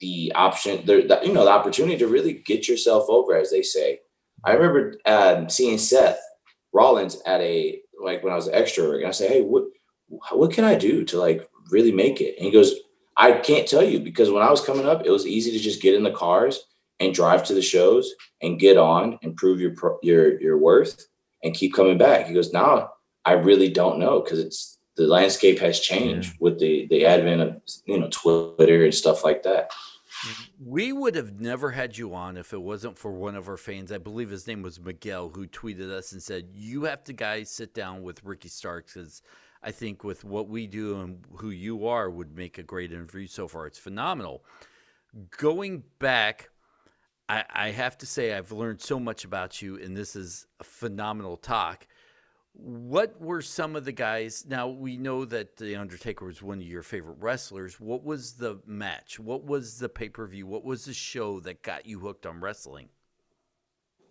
the 0.00 0.32
option, 0.34 0.84
the, 0.86 1.02
the 1.02 1.20
you 1.24 1.32
know, 1.32 1.44
the 1.44 1.50
opportunity 1.50 1.98
to 1.98 2.06
really 2.06 2.34
get 2.34 2.68
yourself 2.68 3.06
over, 3.08 3.36
as 3.36 3.50
they 3.50 3.62
say. 3.62 4.00
I 4.44 4.52
remember 4.52 4.96
um, 5.06 5.48
seeing 5.48 5.78
Seth 5.78 6.20
Rollins 6.72 7.20
at 7.26 7.40
a 7.40 7.80
like 8.02 8.22
when 8.22 8.32
I 8.32 8.36
was 8.36 8.46
an 8.46 8.54
extra, 8.54 8.90
and 8.90 9.06
I 9.06 9.10
say, 9.10 9.28
"Hey, 9.28 9.42
what 9.42 9.64
what 10.32 10.52
can 10.52 10.64
I 10.64 10.74
do 10.74 11.04
to 11.04 11.18
like 11.18 11.48
really 11.70 11.92
make 11.92 12.20
it?" 12.20 12.36
And 12.36 12.46
he 12.46 12.50
goes, 12.50 12.74
"I 13.16 13.32
can't 13.32 13.68
tell 13.68 13.82
you 13.82 14.00
because 14.00 14.30
when 14.30 14.42
I 14.42 14.50
was 14.50 14.64
coming 14.64 14.86
up, 14.86 15.04
it 15.04 15.10
was 15.10 15.26
easy 15.26 15.50
to 15.52 15.58
just 15.58 15.82
get 15.82 15.94
in 15.94 16.02
the 16.02 16.12
cars 16.12 16.60
and 16.98 17.14
drive 17.14 17.44
to 17.44 17.54
the 17.54 17.62
shows 17.62 18.14
and 18.42 18.60
get 18.60 18.76
on 18.76 19.18
and 19.22 19.36
prove 19.36 19.60
your 19.60 19.74
your 20.02 20.40
your 20.40 20.58
worth 20.58 21.06
and 21.42 21.54
keep 21.54 21.74
coming 21.74 21.98
back." 21.98 22.26
He 22.26 22.34
goes, 22.34 22.52
"Now 22.52 22.90
I 23.24 23.32
really 23.32 23.68
don't 23.68 23.98
know 23.98 24.20
because 24.20 24.38
it's 24.38 24.78
the 24.96 25.06
landscape 25.06 25.58
has 25.60 25.80
changed 25.80 26.36
with 26.40 26.58
the 26.58 26.86
the 26.88 27.06
advent 27.06 27.40
of 27.40 27.62
you 27.86 27.98
know 27.98 28.08
Twitter 28.10 28.84
and 28.84 28.94
stuff 28.94 29.24
like 29.24 29.42
that." 29.44 29.70
We 30.62 30.92
would 30.92 31.14
have 31.14 31.40
never 31.40 31.70
had 31.70 31.96
you 31.96 32.14
on 32.14 32.36
if 32.36 32.52
it 32.52 32.60
wasn't 32.60 32.98
for 32.98 33.10
one 33.10 33.36
of 33.36 33.48
our 33.48 33.56
fans. 33.56 33.90
I 33.90 33.98
believe 33.98 34.28
his 34.28 34.46
name 34.46 34.60
was 34.60 34.78
Miguel, 34.78 35.30
who 35.30 35.46
tweeted 35.46 35.90
us 35.90 36.12
and 36.12 36.22
said, 36.22 36.50
"You 36.52 36.84
have 36.84 37.04
to 37.04 37.12
guys 37.12 37.50
sit 37.50 37.72
down 37.72 38.02
with 38.02 38.24
Ricky 38.24 38.48
Starks 38.48 38.94
because 38.94 39.22
I 39.62 39.70
think 39.70 40.04
with 40.04 40.24
what 40.24 40.48
we 40.48 40.66
do 40.66 41.00
and 41.00 41.24
who 41.36 41.50
you 41.50 41.86
are 41.86 42.10
would 42.10 42.36
make 42.36 42.58
a 42.58 42.62
great 42.62 42.92
interview 42.92 43.26
so 43.26 43.48
far. 43.48 43.66
It's 43.66 43.78
phenomenal." 43.78 44.44
Going 45.38 45.82
back, 45.98 46.50
I, 47.28 47.44
I 47.48 47.70
have 47.70 47.96
to 47.98 48.06
say 48.06 48.34
I've 48.34 48.52
learned 48.52 48.80
so 48.80 49.00
much 49.00 49.24
about 49.24 49.62
you, 49.62 49.76
and 49.76 49.96
this 49.96 50.16
is 50.16 50.46
a 50.58 50.64
phenomenal 50.64 51.36
talk. 51.36 51.86
What 52.52 53.20
were 53.20 53.42
some 53.42 53.76
of 53.76 53.84
the 53.84 53.92
guys? 53.92 54.44
Now 54.46 54.68
we 54.68 54.96
know 54.96 55.24
that 55.24 55.56
the 55.56 55.76
Undertaker 55.76 56.24
was 56.26 56.42
one 56.42 56.58
of 56.58 56.64
your 56.66 56.82
favorite 56.82 57.16
wrestlers. 57.20 57.78
What 57.80 58.04
was 58.04 58.32
the 58.34 58.60
match? 58.66 59.18
What 59.20 59.44
was 59.44 59.78
the 59.78 59.88
pay 59.88 60.08
per 60.08 60.26
view? 60.26 60.46
What 60.46 60.64
was 60.64 60.84
the 60.84 60.92
show 60.92 61.40
that 61.40 61.62
got 61.62 61.86
you 61.86 62.00
hooked 62.00 62.26
on 62.26 62.40
wrestling? 62.40 62.88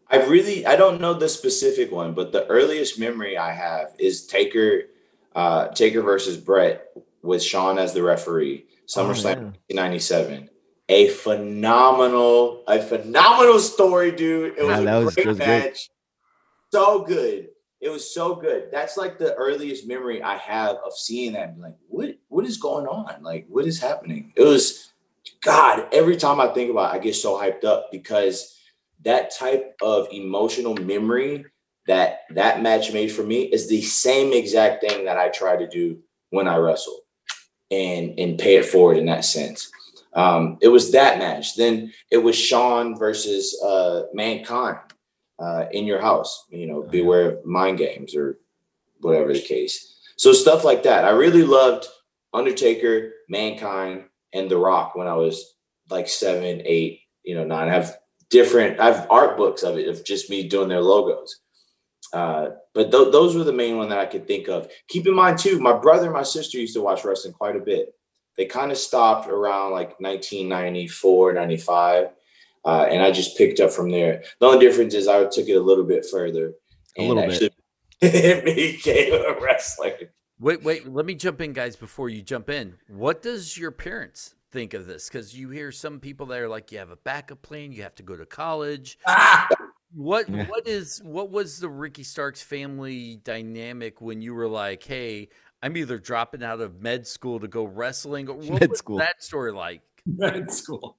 I 0.10 0.18
really 0.26 0.66
I 0.66 0.76
don't 0.76 1.02
know 1.02 1.14
the 1.14 1.30
specific 1.30 1.92
one, 1.92 2.14
but 2.14 2.32
the 2.32 2.48
earliest 2.48 2.98
memory 2.98 3.38
I 3.38 3.52
have 3.52 3.94
is 4.00 4.26
Taker, 4.26 4.84
uh, 5.36 5.68
Taker 5.68 6.02
versus 6.02 6.38
Bret 6.38 6.88
with 7.22 7.44
Shawn 7.44 7.78
as 7.78 7.94
the 7.94 8.02
referee, 8.02 8.66
SummerSlam 8.88 9.26
yeah. 9.70 9.78
1997. 9.78 10.50
A 10.92 11.10
phenomenal, 11.10 12.64
a 12.68 12.82
phenomenal 12.82 13.60
story, 13.60 14.12
dude. 14.12 14.58
It 14.58 14.64
was 14.66 14.82
Yeah, 14.82 14.96
a 14.98 15.06
was- 15.06 15.14
great 15.14 15.24
that 15.26 15.30
was 15.30 15.38
great. 15.38 15.48
match. 15.48 15.90
So 16.72 17.04
good. 17.04 17.50
It 17.82 17.90
was 17.90 18.14
so 18.14 18.36
good. 18.36 18.70
That's 18.72 18.98
like 18.98 19.18
the 19.18 19.36
earliest 19.36 19.88
memory 19.88 20.22
I 20.22 20.36
have 20.36 20.78
of 20.86 20.94
seeing 20.94 21.34
that 21.34 21.58
like, 21.58 21.76
what 21.88 22.18
what 22.28 22.46
is 22.46 22.58
going 22.58 22.88
on? 22.88 23.24
Like, 23.24 23.46
what 23.48 23.66
is 23.66 23.80
happening? 23.80 24.34
It 24.36 24.44
was 24.44 24.92
God, 25.42 25.88
every 25.94 26.18
time 26.18 26.42
I 26.42 26.48
think 26.48 26.72
about 26.72 26.94
it, 26.94 26.98
I 26.98 27.02
get 27.02 27.16
so 27.16 27.40
hyped 27.40 27.64
up 27.64 27.88
because 27.92 28.58
that 29.06 29.34
type 29.34 29.76
of 29.82 30.08
emotional 30.12 30.76
memory 30.76 31.46
that 31.88 32.22
that 32.32 32.62
match 32.62 32.92
made 32.92 33.12
for 33.12 33.24
me 33.24 33.44
is 33.44 33.70
the 33.70 33.82
same 33.82 34.34
exact 34.34 34.82
thing 34.82 35.06
that 35.06 35.18
I 35.18 35.30
try 35.30 35.56
to 35.56 35.68
do 35.68 36.00
when 36.32 36.48
I 36.48 36.58
wrestle 36.58 37.00
and 37.72 38.20
and 38.20 38.38
pay 38.38 38.58
it 38.58 38.66
forward 38.66 38.98
in 38.98 39.06
that 39.06 39.24
sense. 39.24 39.72
Um, 40.14 40.58
it 40.62 40.68
was 40.68 40.92
that 40.92 41.20
match. 41.20 41.56
Then 41.56 41.94
it 42.12 42.18
was 42.18 42.36
Shawn 42.36 42.98
versus 42.98 43.58
uh, 43.64 44.04
Mankind 44.14 44.80
uh, 45.40 45.66
in 45.72 45.86
your 45.86 46.02
house. 46.02 46.46
You 46.50 46.68
know, 46.68 46.82
beware 46.84 47.32
of 47.32 47.46
mind 47.46 47.78
games 47.78 48.16
or 48.16 48.40
whatever 49.02 49.34
the 49.34 49.42
case. 49.42 49.98
So 50.18 50.34
stuff 50.34 50.64
like 50.64 50.84
that. 50.84 51.06
I 51.06 51.10
really 51.12 51.44
loved 51.44 51.88
Undertaker, 52.34 53.14
Mankind, 53.30 54.06
and 54.34 54.50
The 54.50 54.58
Rock 54.58 54.96
when 54.96 55.08
I 55.08 55.16
was 55.16 55.56
like 55.90 56.08
seven, 56.08 56.62
eight, 56.66 57.02
you 57.24 57.36
know, 57.36 57.46
nine. 57.46 57.70
I 57.70 57.74
have 57.74 57.98
different. 58.30 58.80
I 58.80 58.92
have 58.92 59.08
art 59.10 59.38
books 59.38 59.64
of 59.64 59.78
it 59.78 59.88
of 59.88 60.04
just 60.04 60.30
me 60.30 60.48
doing 60.48 60.70
their 60.70 60.82
logos. 60.82 61.40
Uh, 62.12 62.50
but 62.74 62.92
th- 62.92 63.12
those 63.12 63.36
were 63.36 63.44
the 63.44 63.54
main 63.54 63.78
one 63.78 63.90
that 63.90 64.00
I 64.00 64.06
could 64.06 64.28
think 64.28 64.48
of. 64.48 64.70
Keep 64.88 65.08
in 65.08 65.16
mind 65.16 65.38
too, 65.38 65.60
my 65.60 65.78
brother 65.78 66.06
and 66.06 66.14
my 66.14 66.24
sister 66.24 66.58
used 66.58 66.74
to 66.74 66.82
watch 66.82 67.06
wrestling 67.06 67.34
quite 67.34 67.56
a 67.56 67.60
bit. 67.60 67.94
They 68.38 68.46
kind 68.46 68.72
of 68.72 68.78
stopped 68.78 69.28
around 69.28 69.74
like 69.74 70.00
1994, 70.00 71.34
95. 71.34 72.08
Uh, 72.66 72.88
and 72.90 73.02
I 73.02 73.12
just 73.12 73.38
picked 73.38 73.60
up 73.60 73.72
from 73.72 73.90
there. 73.92 74.24
The 74.40 74.46
only 74.48 74.66
difference 74.66 74.94
is 74.94 75.08
I 75.08 75.24
took 75.26 75.48
it 75.48 75.54
a 75.56 75.62
little 75.62 75.86
bit 75.86 76.06
further 76.06 76.54
A 76.98 77.02
and 77.02 77.10
little 77.10 77.24
bit. 77.24 77.54
actually 78.02 78.42
became 78.72 79.14
a 79.14 79.40
wrestler. 79.42 79.94
Wait, 80.40 80.64
wait. 80.64 80.88
Let 80.88 81.06
me 81.06 81.16
jump 81.16 81.42
in, 81.42 81.54
guys, 81.54 81.76
before 81.76 82.10
you 82.10 82.22
jump 82.22 82.50
in. 82.50 82.76
What 82.88 83.22
does 83.22 83.58
your 83.58 83.72
parents 83.72 84.36
think 84.52 84.74
of 84.74 84.88
this? 84.88 85.08
Because 85.10 85.38
you 85.38 85.50
hear 85.50 85.72
some 85.72 86.00
people 86.00 86.26
that 86.28 86.40
are 86.40 86.48
like, 86.50 86.72
you 86.72 86.78
have 86.80 86.92
a 86.92 86.96
backup 86.98 87.42
plan, 87.42 87.72
you 87.72 87.84
have 87.84 87.96
to 87.96 88.04
go 88.04 88.16
to 88.16 88.26
college. 88.26 88.98
Ah! 89.06 89.48
What 89.96 90.30
what 90.30 90.68
is 90.68 91.02
what 91.04 91.32
was 91.32 91.60
the 91.60 91.68
Ricky 91.68 92.04
Starks 92.04 92.44
family 92.44 93.20
dynamic 93.24 94.02
when 94.02 94.22
you 94.22 94.36
were 94.36 94.48
like, 94.48 94.84
hey, 94.84 95.30
I'm 95.64 95.76
either 95.76 95.98
dropping 95.98 96.44
out 96.44 96.62
of 96.62 96.80
med 96.80 97.08
school 97.08 97.40
to 97.40 97.48
go 97.48 97.64
wrestling, 97.64 98.30
or 98.30 98.36
what 98.36 98.60
Med 98.62 98.70
was 98.70 98.78
school. 98.80 98.98
that 99.00 99.24
story 99.24 99.52
like? 99.52 99.82
Med 100.06 100.52
school. 100.52 100.98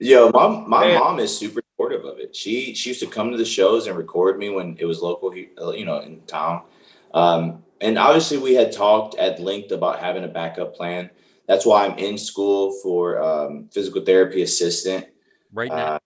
Yo, 0.00 0.30
my 0.30 0.48
my 0.66 0.88
Man. 0.88 0.98
mom 0.98 1.20
is 1.20 1.36
super 1.36 1.60
supportive 1.72 2.04
of 2.06 2.18
it. 2.18 2.34
She 2.34 2.74
she 2.74 2.90
used 2.90 3.00
to 3.00 3.06
come 3.06 3.30
to 3.30 3.36
the 3.36 3.44
shows 3.44 3.86
and 3.86 3.96
record 3.98 4.38
me 4.38 4.48
when 4.48 4.76
it 4.78 4.86
was 4.86 5.02
local, 5.02 5.32
uh, 5.60 5.72
you 5.72 5.84
know, 5.84 6.00
in 6.00 6.22
town. 6.22 6.62
Um, 7.12 7.64
and 7.82 7.98
obviously, 7.98 8.38
we 8.38 8.54
had 8.54 8.72
talked 8.72 9.16
at 9.16 9.40
length 9.40 9.72
about 9.72 10.00
having 10.00 10.24
a 10.24 10.28
backup 10.28 10.74
plan. 10.74 11.10
That's 11.46 11.66
why 11.66 11.86
I'm 11.86 11.98
in 11.98 12.16
school 12.16 12.72
for 12.82 13.20
um, 13.22 13.68
physical 13.72 14.02
therapy 14.02 14.42
assistant. 14.42 15.06
Right 15.52 15.74
now, 15.74 15.94
Uh, 15.94 15.98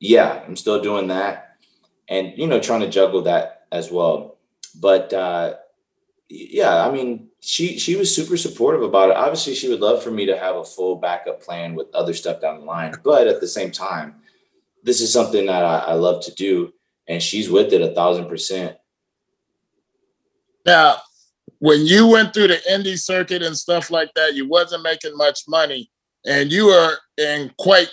yeah, 0.00 0.42
I'm 0.46 0.56
still 0.56 0.80
doing 0.82 1.08
that, 1.08 1.56
and 2.08 2.32
you 2.36 2.46
know, 2.48 2.60
trying 2.60 2.80
to 2.80 2.90
juggle 2.90 3.22
that 3.22 3.66
as 3.70 3.90
well. 3.90 4.38
But 4.80 5.12
uh, 5.12 5.54
yeah, 6.32 6.86
I 6.86 6.90
mean, 6.90 7.28
she 7.40 7.78
she 7.78 7.94
was 7.94 8.14
super 8.14 8.38
supportive 8.38 8.82
about 8.82 9.10
it. 9.10 9.16
Obviously, 9.16 9.54
she 9.54 9.68
would 9.68 9.80
love 9.80 10.02
for 10.02 10.10
me 10.10 10.24
to 10.24 10.38
have 10.38 10.56
a 10.56 10.64
full 10.64 10.96
backup 10.96 11.42
plan 11.42 11.74
with 11.74 11.94
other 11.94 12.14
stuff 12.14 12.40
down 12.40 12.60
the 12.60 12.64
line. 12.64 12.94
But 13.04 13.26
at 13.26 13.40
the 13.40 13.46
same 13.46 13.70
time, 13.70 14.14
this 14.82 15.02
is 15.02 15.12
something 15.12 15.44
that 15.46 15.62
I, 15.62 15.78
I 15.78 15.92
love 15.92 16.24
to 16.24 16.34
do, 16.34 16.72
and 17.06 17.22
she's 17.22 17.50
with 17.50 17.74
it 17.74 17.82
a 17.82 17.94
thousand 17.94 18.28
percent. 18.28 18.78
Now, 20.64 21.02
when 21.58 21.84
you 21.84 22.06
went 22.06 22.32
through 22.32 22.48
the 22.48 22.60
indie 22.70 22.98
circuit 22.98 23.42
and 23.42 23.56
stuff 23.56 23.90
like 23.90 24.10
that, 24.14 24.34
you 24.34 24.48
wasn't 24.48 24.84
making 24.84 25.16
much 25.16 25.40
money, 25.46 25.90
and 26.24 26.50
you 26.50 26.66
were 26.66 26.96
in 27.18 27.52
quite 27.58 27.90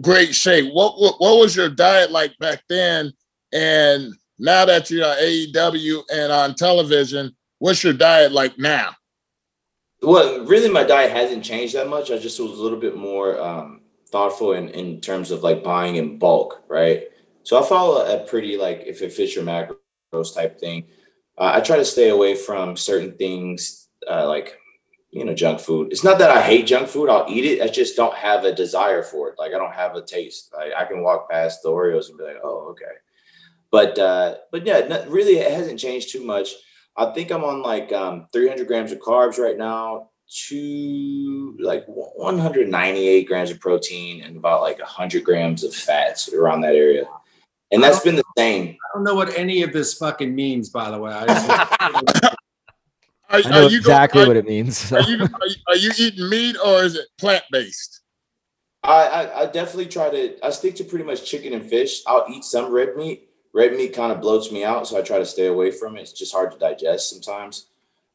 great 0.00 0.32
shape. 0.32 0.72
What 0.72 1.00
what, 1.00 1.20
what 1.20 1.40
was 1.40 1.56
your 1.56 1.70
diet 1.70 2.12
like 2.12 2.38
back 2.38 2.62
then? 2.68 3.12
And 3.52 4.14
now 4.38 4.64
that 4.64 4.90
you're 4.90 5.04
at 5.04 5.18
AEW 5.18 6.02
and 6.12 6.30
on 6.30 6.54
television, 6.54 7.34
what's 7.58 7.82
your 7.84 7.92
diet 7.92 8.32
like 8.32 8.58
now? 8.58 8.96
Well, 10.02 10.44
really, 10.44 10.70
my 10.70 10.84
diet 10.84 11.10
hasn't 11.10 11.44
changed 11.44 11.74
that 11.74 11.88
much. 11.88 12.10
I 12.10 12.18
just 12.18 12.38
was 12.38 12.58
a 12.58 12.62
little 12.62 12.78
bit 12.78 12.96
more 12.96 13.40
um, 13.40 13.80
thoughtful 14.10 14.52
in, 14.52 14.68
in 14.68 15.00
terms 15.00 15.30
of 15.30 15.42
like 15.42 15.64
buying 15.64 15.96
in 15.96 16.18
bulk, 16.18 16.62
right? 16.68 17.04
So 17.42 17.60
I 17.60 17.66
follow 17.66 18.04
a 18.04 18.24
pretty 18.24 18.56
like 18.56 18.84
if 18.86 19.02
it 19.02 19.12
fits 19.12 19.34
your 19.34 19.44
macros 19.44 20.34
type 20.34 20.60
thing. 20.60 20.84
Uh, 21.36 21.52
I 21.54 21.60
try 21.60 21.76
to 21.76 21.84
stay 21.84 22.10
away 22.10 22.34
from 22.34 22.76
certain 22.76 23.12
things 23.12 23.88
uh, 24.08 24.26
like 24.26 24.58
you 25.10 25.24
know, 25.24 25.34
junk 25.34 25.58
food. 25.60 25.90
It's 25.90 26.04
not 26.04 26.18
that 26.18 26.30
I 26.30 26.42
hate 26.42 26.66
junk 26.66 26.88
food. 26.88 27.08
I'll 27.08 27.26
eat 27.28 27.44
it. 27.44 27.62
I 27.62 27.68
just 27.68 27.96
don't 27.96 28.14
have 28.14 28.44
a 28.44 28.54
desire 28.54 29.02
for 29.02 29.30
it. 29.30 29.38
Like 29.38 29.54
I 29.54 29.58
don't 29.58 29.74
have 29.74 29.94
a 29.96 30.02
taste. 30.02 30.52
Like 30.54 30.72
I 30.76 30.84
can 30.84 31.02
walk 31.02 31.30
past 31.30 31.62
the 31.62 31.70
Oreos 31.70 32.08
and 32.08 32.18
be 32.18 32.24
like, 32.24 32.36
oh, 32.44 32.68
okay. 32.70 32.84
But 33.70 33.98
uh, 33.98 34.36
but 34.52 34.66
yeah, 34.66 34.80
not, 34.80 35.08
really, 35.08 35.38
it 35.38 35.50
hasn't 35.50 35.80
changed 35.80 36.10
too 36.10 36.24
much. 36.24 36.52
I 36.98 37.12
think 37.12 37.30
I'm 37.30 37.44
on 37.44 37.62
like 37.62 37.92
um, 37.92 38.26
300 38.32 38.66
grams 38.66 38.92
of 38.92 38.98
carbs 38.98 39.38
right 39.38 39.56
now, 39.56 40.10
to 40.48 41.56
like 41.58 41.84
198 41.86 43.24
grams 43.26 43.50
of 43.50 43.60
protein 43.60 44.22
and 44.22 44.36
about 44.36 44.60
like 44.62 44.78
100 44.78 45.24
grams 45.24 45.64
of 45.64 45.74
fats 45.74 46.32
around 46.32 46.60
that 46.62 46.74
area. 46.74 47.08
And 47.70 47.82
that's 47.82 48.00
been 48.00 48.16
the 48.16 48.24
same. 48.36 48.70
I 48.70 48.96
don't 48.96 49.04
know 49.04 49.14
what 49.14 49.36
any 49.38 49.62
of 49.62 49.72
this 49.72 49.94
fucking 49.94 50.34
means, 50.34 50.70
by 50.70 50.90
the 50.90 50.98
way. 50.98 51.12
I 51.12 51.26
just, 51.26 52.34
Are, 53.30 53.40
I 53.44 53.50
know 53.50 53.66
are 53.66 53.70
you 53.70 53.82
go- 53.82 53.90
exactly 53.90 54.22
are- 54.22 54.26
what 54.26 54.36
it 54.36 54.46
means. 54.46 54.90
Are 54.90 55.02
you, 55.02 55.18
are 55.22 55.46
you 55.46 55.54
are 55.68 55.76
you 55.76 55.92
eating 55.98 56.28
meat 56.30 56.56
or 56.64 56.82
is 56.82 56.96
it 56.96 57.06
plant 57.18 57.44
based? 57.52 58.00
I, 58.82 59.02
I 59.04 59.40
I 59.42 59.46
definitely 59.46 59.86
try 59.86 60.08
to. 60.08 60.44
I 60.44 60.48
stick 60.50 60.76
to 60.76 60.84
pretty 60.84 61.04
much 61.04 61.28
chicken 61.30 61.52
and 61.52 61.62
fish. 61.62 62.02
I'll 62.06 62.24
eat 62.32 62.44
some 62.44 62.72
red 62.72 62.96
meat. 62.96 63.27
Red 63.58 63.72
meat 63.76 63.92
kind 63.92 64.12
of 64.12 64.18
bloats 64.20 64.52
me 64.52 64.62
out, 64.62 64.86
so 64.86 64.96
I 64.96 65.02
try 65.02 65.18
to 65.18 65.26
stay 65.26 65.46
away 65.48 65.72
from 65.72 65.96
it. 65.96 66.02
It's 66.02 66.12
just 66.12 66.32
hard 66.32 66.52
to 66.52 66.58
digest 66.58 67.10
sometimes. 67.10 67.66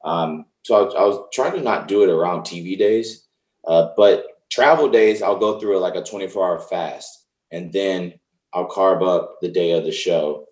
Um, 0.05 0.45
so 0.61 0.75
I, 0.75 1.01
I 1.01 1.05
was 1.05 1.27
trying 1.33 1.51
to 1.51 1.59
not 1.61 1.89
do 1.89 2.01
it 2.03 2.09
around 2.09 2.43
TV 2.43 2.77
days, 2.77 3.27
uh, 3.67 3.89
but 3.97 4.25
travel 4.49 4.87
days 4.87 5.21
I'll 5.21 5.37
go 5.37 5.59
through 5.59 5.79
like 5.79 5.95
a 5.95 6.01
24 6.03 6.47
hour 6.47 6.59
fast, 6.61 7.25
and 7.51 7.73
then 7.73 8.13
I'll 8.53 8.69
carb 8.69 9.05
up 9.05 9.41
the 9.41 9.49
day 9.49 9.71
of 9.71 9.83
the 9.83 9.91
show, 9.91 10.45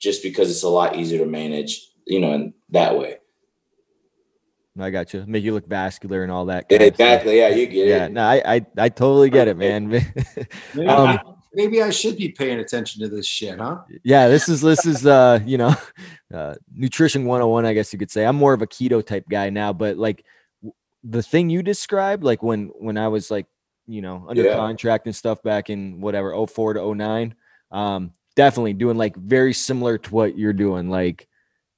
just 0.00 0.24
because 0.24 0.50
it's 0.50 0.64
a 0.64 0.68
lot 0.68 0.96
easier 0.96 1.20
to 1.20 1.26
manage, 1.30 1.80
you 2.04 2.18
know, 2.18 2.32
in 2.32 2.52
that 2.70 2.98
way. 2.98 3.18
I 4.76 4.90
got 4.90 5.14
you. 5.14 5.22
Make 5.28 5.44
you 5.44 5.52
look 5.54 5.68
vascular 5.68 6.24
and 6.24 6.32
all 6.32 6.46
that. 6.46 6.68
kind 6.68 6.82
of 6.82 6.94
stuff. 6.94 7.00
Exactly. 7.00 7.36
Yeah, 7.38 7.48
you 7.50 7.66
get 7.68 7.86
Yeah, 7.86 8.04
it. 8.06 8.12
no, 8.12 8.22
I, 8.24 8.42
I 8.56 8.66
I 8.76 8.88
totally 8.88 9.30
get 9.30 9.46
it, 9.46 9.56
man. 9.56 9.88
maybe, 10.74 10.88
Um, 10.88 11.18
maybe 11.54 11.82
I 11.82 11.90
should 11.90 12.16
be 12.16 12.28
paying 12.30 12.58
attention 12.60 13.02
to 13.02 13.08
this 13.08 13.26
shit, 13.26 13.58
huh? 13.58 13.78
yeah, 14.04 14.28
this 14.28 14.48
is 14.48 14.60
this 14.60 14.86
is 14.86 15.06
uh, 15.06 15.40
you 15.44 15.58
know, 15.58 15.74
uh 16.34 16.54
nutrition 16.74 17.24
101, 17.24 17.66
I 17.66 17.74
guess 17.74 17.92
you 17.92 17.98
could 17.98 18.10
say. 18.10 18.24
I'm 18.24 18.36
more 18.36 18.52
of 18.54 18.62
a 18.62 18.66
keto 18.66 19.04
type 19.04 19.26
guy 19.28 19.50
now, 19.50 19.72
but 19.72 19.96
like 19.96 20.24
w- 20.62 20.74
the 21.04 21.22
thing 21.22 21.50
you 21.50 21.62
described, 21.62 22.24
like 22.24 22.42
when 22.42 22.66
when 22.78 22.96
I 22.96 23.08
was 23.08 23.30
like, 23.30 23.46
you 23.86 24.02
know, 24.02 24.24
under 24.28 24.44
Yeah. 24.44 24.54
contract 24.54 25.06
and 25.06 25.14
stuff 25.16 25.42
back 25.42 25.70
in 25.70 26.00
whatever 26.00 26.34
04 26.46 26.74
to 26.74 26.94
09, 26.94 27.34
um, 27.70 28.12
definitely 28.36 28.72
doing 28.74 28.96
like 28.96 29.16
very 29.16 29.52
similar 29.52 29.98
to 29.98 30.14
what 30.14 30.38
you're 30.38 30.52
doing, 30.52 30.88
like, 30.88 31.28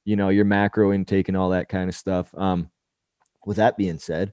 you 0.05 0.17
know, 0.17 0.29
your 0.29 0.45
macro 0.45 0.93
intake 0.93 1.29
and 1.29 1.37
all 1.37 1.51
that 1.51 1.69
kind 1.69 1.89
of 1.89 1.95
stuff. 1.97 2.33
Um, 2.37 2.71
with 3.47 3.57
that 3.59 3.77
being 3.77 3.99
said, 3.99 4.33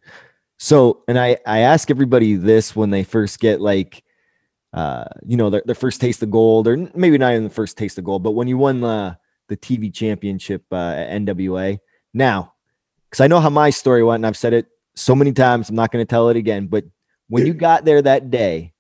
so 0.60 1.04
and 1.08 1.18
I 1.20 1.38
I 1.46 1.60
ask 1.60 1.90
everybody 1.90 2.36
this 2.36 2.76
when 2.76 2.90
they 2.92 3.04
first 3.04 3.40
get 3.40 3.60
like 3.60 4.04
uh 4.74 5.04
you 5.26 5.36
know 5.36 5.50
their, 5.50 5.62
their 5.66 5.76
first 5.76 6.00
taste 6.00 6.24
of 6.24 6.32
gold 6.32 6.68
or 6.68 6.78
maybe 6.96 7.18
not 7.18 7.32
even 7.32 7.44
the 7.44 7.50
first 7.50 7.78
taste 7.78 7.98
of 7.98 8.04
gold 8.04 8.24
but 8.24 8.32
when 8.32 8.48
you 8.48 8.58
won 8.58 8.82
the 8.82 9.18
the 9.50 9.58
TV 9.58 9.94
championship 9.94 10.64
uh, 10.72 10.76
at 10.96 11.10
NWA 11.22 11.78
now 12.14 12.54
because 13.10 13.20
I 13.20 13.28
know 13.28 13.42
how 13.42 13.50
my 13.50 13.70
story 13.70 14.02
went 14.02 14.20
and 14.20 14.28
I've 14.28 14.38
said 14.38 14.54
it 14.54 14.68
so 14.96 15.14
many 15.14 15.34
times 15.34 15.70
I'm 15.70 15.76
not 15.76 15.92
going 15.92 16.06
to 16.06 16.10
tell 16.10 16.30
it 16.30 16.38
again 16.38 16.68
but 16.68 16.86
when 17.28 17.46
you 17.46 17.54
got 17.54 17.84
there 17.84 18.02
that 18.02 18.30
day 18.30 18.74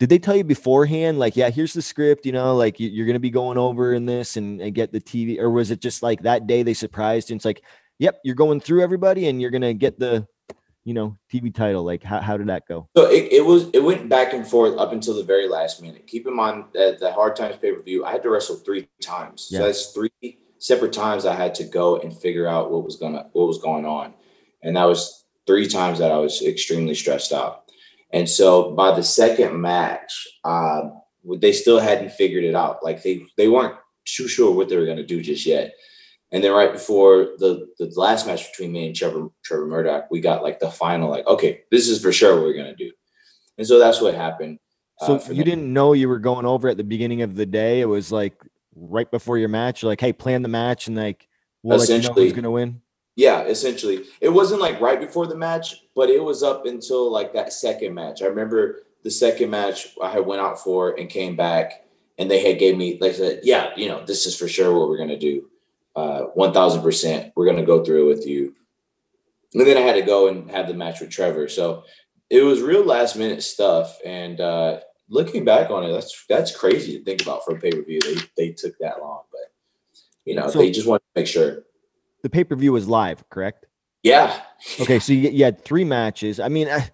did 0.00 0.08
they 0.08 0.18
tell 0.18 0.34
you 0.34 0.42
beforehand 0.42 1.20
like 1.20 1.36
yeah 1.36 1.50
here's 1.50 1.72
the 1.72 1.82
script 1.82 2.26
you 2.26 2.32
know 2.32 2.56
like 2.56 2.80
you- 2.80 2.90
you're 2.90 3.06
going 3.06 3.14
to 3.14 3.20
be 3.20 3.30
going 3.30 3.56
over 3.56 3.94
in 3.94 4.04
this 4.04 4.36
and, 4.36 4.60
and 4.60 4.74
get 4.74 4.90
the 4.92 5.00
TV 5.00 5.38
or 5.38 5.50
was 5.50 5.70
it 5.70 5.80
just 5.80 6.02
like 6.02 6.22
that 6.22 6.48
day 6.48 6.64
they 6.64 6.74
surprised 6.74 7.30
you 7.30 7.34
and 7.34 7.38
it's 7.38 7.44
like 7.44 7.62
yep 8.00 8.18
you're 8.24 8.34
going 8.34 8.60
through 8.60 8.82
everybody 8.82 9.28
and 9.28 9.40
you're 9.40 9.50
going 9.52 9.62
to 9.62 9.74
get 9.74 9.96
the 9.98 10.26
you 10.84 10.92
know 10.94 11.16
TV 11.32 11.52
title 11.52 11.82
like 11.82 12.02
how, 12.02 12.20
how 12.20 12.36
did 12.36 12.46
that 12.48 12.66
go 12.68 12.88
So 12.96 13.06
it, 13.10 13.32
it 13.32 13.44
was 13.44 13.68
it 13.72 13.82
went 13.82 14.08
back 14.08 14.32
and 14.32 14.46
forth 14.46 14.78
up 14.78 14.92
until 14.92 15.14
the 15.14 15.24
very 15.24 15.48
last 15.48 15.82
minute. 15.82 16.06
Keep 16.06 16.26
in 16.26 16.36
mind 16.36 16.64
that 16.74 17.00
the 17.00 17.12
hard 17.12 17.36
times 17.36 17.56
pay 17.56 17.72
per 17.72 17.82
view, 17.82 18.04
I 18.04 18.12
had 18.12 18.22
to 18.22 18.30
wrestle 18.30 18.56
three 18.56 18.88
times. 19.02 19.48
Yeah. 19.50 19.60
So 19.60 19.66
that's 19.66 19.86
three 19.92 20.38
separate 20.58 20.92
times 20.92 21.26
I 21.26 21.34
had 21.34 21.54
to 21.56 21.64
go 21.64 21.98
and 21.98 22.16
figure 22.16 22.46
out 22.46 22.70
what 22.70 22.84
was 22.84 22.96
gonna 22.96 23.28
what 23.32 23.48
was 23.48 23.58
going 23.58 23.86
on, 23.86 24.14
and 24.62 24.76
that 24.76 24.84
was 24.84 25.24
three 25.46 25.68
times 25.68 25.98
that 25.98 26.12
I 26.12 26.18
was 26.18 26.42
extremely 26.42 26.94
stressed 26.94 27.32
out. 27.32 27.70
And 28.12 28.28
so 28.28 28.70
by 28.72 28.94
the 28.94 29.02
second 29.02 29.60
match, 29.60 30.26
uh, 30.44 30.82
they 31.36 31.52
still 31.52 31.80
hadn't 31.80 32.12
figured 32.12 32.44
it 32.44 32.54
out. 32.54 32.84
Like 32.84 33.02
they 33.02 33.24
they 33.36 33.48
weren't 33.48 33.76
too 34.04 34.28
sure 34.28 34.54
what 34.54 34.68
they 34.68 34.76
were 34.76 34.86
gonna 34.86 35.06
do 35.06 35.22
just 35.22 35.46
yet. 35.46 35.72
And 36.34 36.42
then 36.42 36.52
right 36.52 36.72
before 36.72 37.28
the 37.38 37.68
the 37.78 37.92
last 37.94 38.26
match 38.26 38.50
between 38.50 38.72
me 38.72 38.88
and 38.88 38.96
Trevor 38.96 39.28
Trevor 39.44 39.66
Murdoch, 39.66 40.08
we 40.10 40.20
got 40.20 40.42
like 40.42 40.58
the 40.58 40.68
final, 40.68 41.08
like, 41.08 41.24
okay, 41.28 41.60
this 41.70 41.88
is 41.88 42.02
for 42.02 42.12
sure 42.12 42.34
what 42.34 42.42
we're 42.42 42.56
gonna 42.56 42.74
do. 42.74 42.90
And 43.56 43.64
so 43.64 43.78
that's 43.78 44.00
what 44.00 44.16
happened. 44.16 44.58
So 44.98 45.14
uh, 45.14 45.20
you 45.28 45.36
them. 45.36 45.44
didn't 45.44 45.72
know 45.72 45.92
you 45.92 46.08
were 46.08 46.18
going 46.18 46.44
over 46.44 46.68
at 46.68 46.76
the 46.76 46.82
beginning 46.82 47.22
of 47.22 47.36
the 47.36 47.46
day. 47.46 47.80
It 47.80 47.84
was 47.84 48.10
like 48.10 48.34
right 48.74 49.08
before 49.08 49.38
your 49.38 49.48
match. 49.48 49.82
You're 49.82 49.92
like, 49.92 50.00
hey, 50.00 50.12
plan 50.12 50.42
the 50.42 50.48
match, 50.48 50.88
and 50.88 50.96
like 50.96 51.28
we'll 51.62 51.78
let 51.78 51.88
you 51.88 52.00
know 52.00 52.12
who's 52.14 52.32
gonna 52.32 52.50
win. 52.50 52.80
Yeah, 53.14 53.44
essentially. 53.44 54.02
It 54.20 54.30
wasn't 54.30 54.60
like 54.60 54.80
right 54.80 54.98
before 54.98 55.28
the 55.28 55.36
match, 55.36 55.84
but 55.94 56.10
it 56.10 56.22
was 56.22 56.42
up 56.42 56.66
until 56.66 57.12
like 57.12 57.32
that 57.34 57.52
second 57.52 57.94
match. 57.94 58.22
I 58.22 58.26
remember 58.26 58.80
the 59.04 59.10
second 59.12 59.50
match 59.50 59.94
I 60.02 60.10
had 60.10 60.26
went 60.26 60.40
out 60.40 60.58
for 60.58 60.98
and 60.98 61.08
came 61.08 61.36
back 61.36 61.84
and 62.18 62.28
they 62.28 62.44
had 62.44 62.58
gave 62.58 62.76
me 62.76 62.98
like 63.00 63.14
said, 63.14 63.40
yeah, 63.44 63.70
you 63.76 63.86
know, 63.86 64.04
this 64.04 64.26
is 64.26 64.36
for 64.36 64.48
sure 64.48 64.76
what 64.76 64.88
we're 64.88 64.98
gonna 64.98 65.16
do. 65.16 65.48
Uh 65.96 66.22
one 66.34 66.52
thousand 66.52 66.82
percent. 66.82 67.32
We're 67.36 67.46
gonna 67.46 67.64
go 67.64 67.84
through 67.84 68.06
it 68.06 68.14
with 68.16 68.26
you. 68.26 68.54
And 69.54 69.66
then 69.66 69.76
I 69.76 69.80
had 69.80 69.94
to 69.94 70.02
go 70.02 70.28
and 70.28 70.50
have 70.50 70.66
the 70.66 70.74
match 70.74 71.00
with 71.00 71.10
Trevor. 71.10 71.48
So 71.48 71.84
it 72.30 72.42
was 72.42 72.60
real 72.60 72.84
last 72.84 73.16
minute 73.16 73.42
stuff. 73.42 73.98
And 74.04 74.40
uh 74.40 74.80
looking 75.08 75.44
back 75.44 75.70
on 75.70 75.84
it, 75.84 75.92
that's 75.92 76.24
that's 76.28 76.56
crazy 76.56 76.98
to 76.98 77.04
think 77.04 77.22
about 77.22 77.44
for 77.44 77.56
a 77.56 77.60
pay-per-view. 77.60 78.00
They 78.00 78.16
they 78.36 78.52
took 78.52 78.74
that 78.80 79.00
long, 79.00 79.22
but 79.30 79.52
you 80.24 80.34
know, 80.34 80.48
So- 80.48 80.58
they 80.58 80.70
just 80.70 80.86
wanted 80.86 81.04
to 81.14 81.20
make 81.20 81.26
sure. 81.26 81.64
The 82.22 82.30
pay 82.30 82.42
per 82.42 82.56
view 82.56 82.72
was 82.72 82.88
live, 82.88 83.28
correct? 83.28 83.66
Yeah. 84.02 84.40
Okay, 84.80 84.98
so 84.98 85.12
you, 85.12 85.28
you 85.28 85.44
had 85.44 85.62
three 85.62 85.84
matches. 85.84 86.40
I 86.40 86.48
mean, 86.48 86.68
I, 86.68 86.90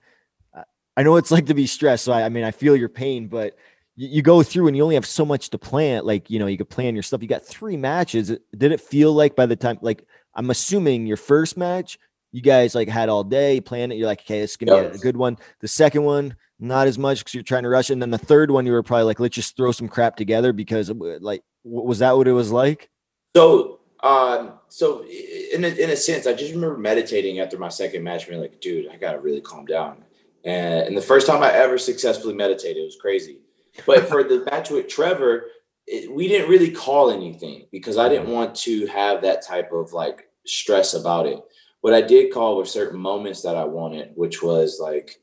I 0.97 1.03
know 1.05 1.17
it's 1.17 1.31
like 1.31 1.47
to 1.47 1.55
be 1.55 1.67
stressed. 1.69 2.05
So 2.05 2.13
I, 2.13 2.25
I 2.25 2.29
mean, 2.29 2.43
I 2.43 2.51
feel 2.51 2.75
your 2.77 2.89
pain, 2.89 3.29
but 3.29 3.57
you, 4.01 4.09
you 4.09 4.23
go 4.23 4.43
through 4.43 4.67
and 4.67 4.77
you 4.77 4.83
only 4.83 4.95
have 4.95 5.07
so 5.07 5.27
much 5.27 5.51
to 5.51 5.59
plan. 5.59 6.07
Like, 6.07 6.31
you 6.31 6.39
know, 6.39 6.47
you 6.47 6.57
could 6.57 6.71
plan 6.71 6.95
your 6.95 7.03
stuff. 7.03 7.21
You 7.21 7.29
got 7.29 7.45
three 7.45 7.77
matches. 7.77 8.29
Did 8.57 8.73
it 8.73 8.81
feel 8.81 9.13
like 9.13 9.37
by 9.37 9.45
the 9.45 9.57
time, 9.57 9.79
like, 9.83 10.07
I'm 10.35 10.49
assuming 10.49 11.07
your 11.07 11.19
first 11.19 11.59
match, 11.59 11.99
you 12.33 12.41
guys 12.41 12.75
like 12.75 12.89
had 12.89 13.09
all 13.09 13.25
day, 13.25 13.61
planned 13.61 13.93
it. 13.93 13.97
You're 13.97 14.07
like, 14.07 14.21
okay, 14.21 14.41
it's 14.41 14.57
gonna 14.57 14.89
be 14.89 14.97
a 14.97 14.99
good 14.99 15.17
one. 15.17 15.37
The 15.61 15.69
second 15.69 16.05
one, 16.05 16.35
not 16.59 16.87
as 16.87 16.99
much 16.99 17.19
because 17.19 17.35
you're 17.35 17.43
trying 17.43 17.65
to 17.65 17.69
rush. 17.69 17.91
And 17.91 18.01
then 18.01 18.11
the 18.11 18.19
third 18.19 18.51
one, 18.51 18.65
you 18.65 18.73
were 18.73 18.83
probably 18.83 19.05
like, 19.05 19.21
let's 19.21 19.35
just 19.35 19.57
throw 19.57 19.73
some 19.73 19.89
crap 19.89 20.17
together 20.17 20.53
because, 20.53 20.91
uh, 20.91 20.95
like, 21.21 21.43
was 21.65 21.99
that 21.99 22.17
what 22.17 22.29
it 22.29 22.33
was 22.33 22.51
like? 22.51 22.89
So, 23.37 23.81
um, 24.03 24.55
so 24.69 25.05
in 25.05 25.65
a, 25.65 25.69
in 25.69 25.91
a 25.91 25.97
sense, 25.97 26.27
I 26.27 26.33
just 26.33 26.55
remember 26.55 26.79
meditating 26.79 27.41
after 27.41 27.59
my 27.59 27.69
second 27.69 28.03
match, 28.03 28.29
being 28.29 28.41
like, 28.41 28.61
dude, 28.61 28.89
I 28.89 28.97
gotta 28.97 29.19
really 29.19 29.41
calm 29.41 29.67
down. 29.67 30.05
And, 30.45 30.87
and 30.87 30.97
the 30.97 31.03
first 31.03 31.27
time 31.27 31.43
I 31.43 31.53
ever 31.53 31.77
successfully 31.77 32.35
meditated, 32.35 32.79
it 32.79 32.85
was 32.87 32.97
crazy. 32.97 33.41
But 33.87 34.09
for 34.09 34.23
the 34.23 34.45
match 34.51 34.71
with 34.71 34.89
Trevor, 34.89 35.47
it, 35.87 36.13
we 36.13 36.29
didn't 36.29 36.51
really 36.51 36.71
call 36.71 37.11
anything 37.11 37.67
because 37.73 37.99
I 37.99 38.09
didn't 38.09 38.29
want 38.29 38.55
to 38.57 38.87
have 38.87 39.23
that 39.23 39.45
type 39.47 39.73
of 39.73 39.93
like 39.93 40.29
stress 40.47 40.95
about 40.95 41.27
it. 41.27 41.41
What 41.81 41.95
I 41.95 42.03
did 42.03 42.33
call 42.33 42.57
were 42.57 42.65
certain 42.65 43.01
moments 43.01 43.43
that 43.43 43.57
I 43.57 43.65
wanted, 43.65 44.13
which 44.15 44.43
was 44.43 44.79
like 44.81 45.17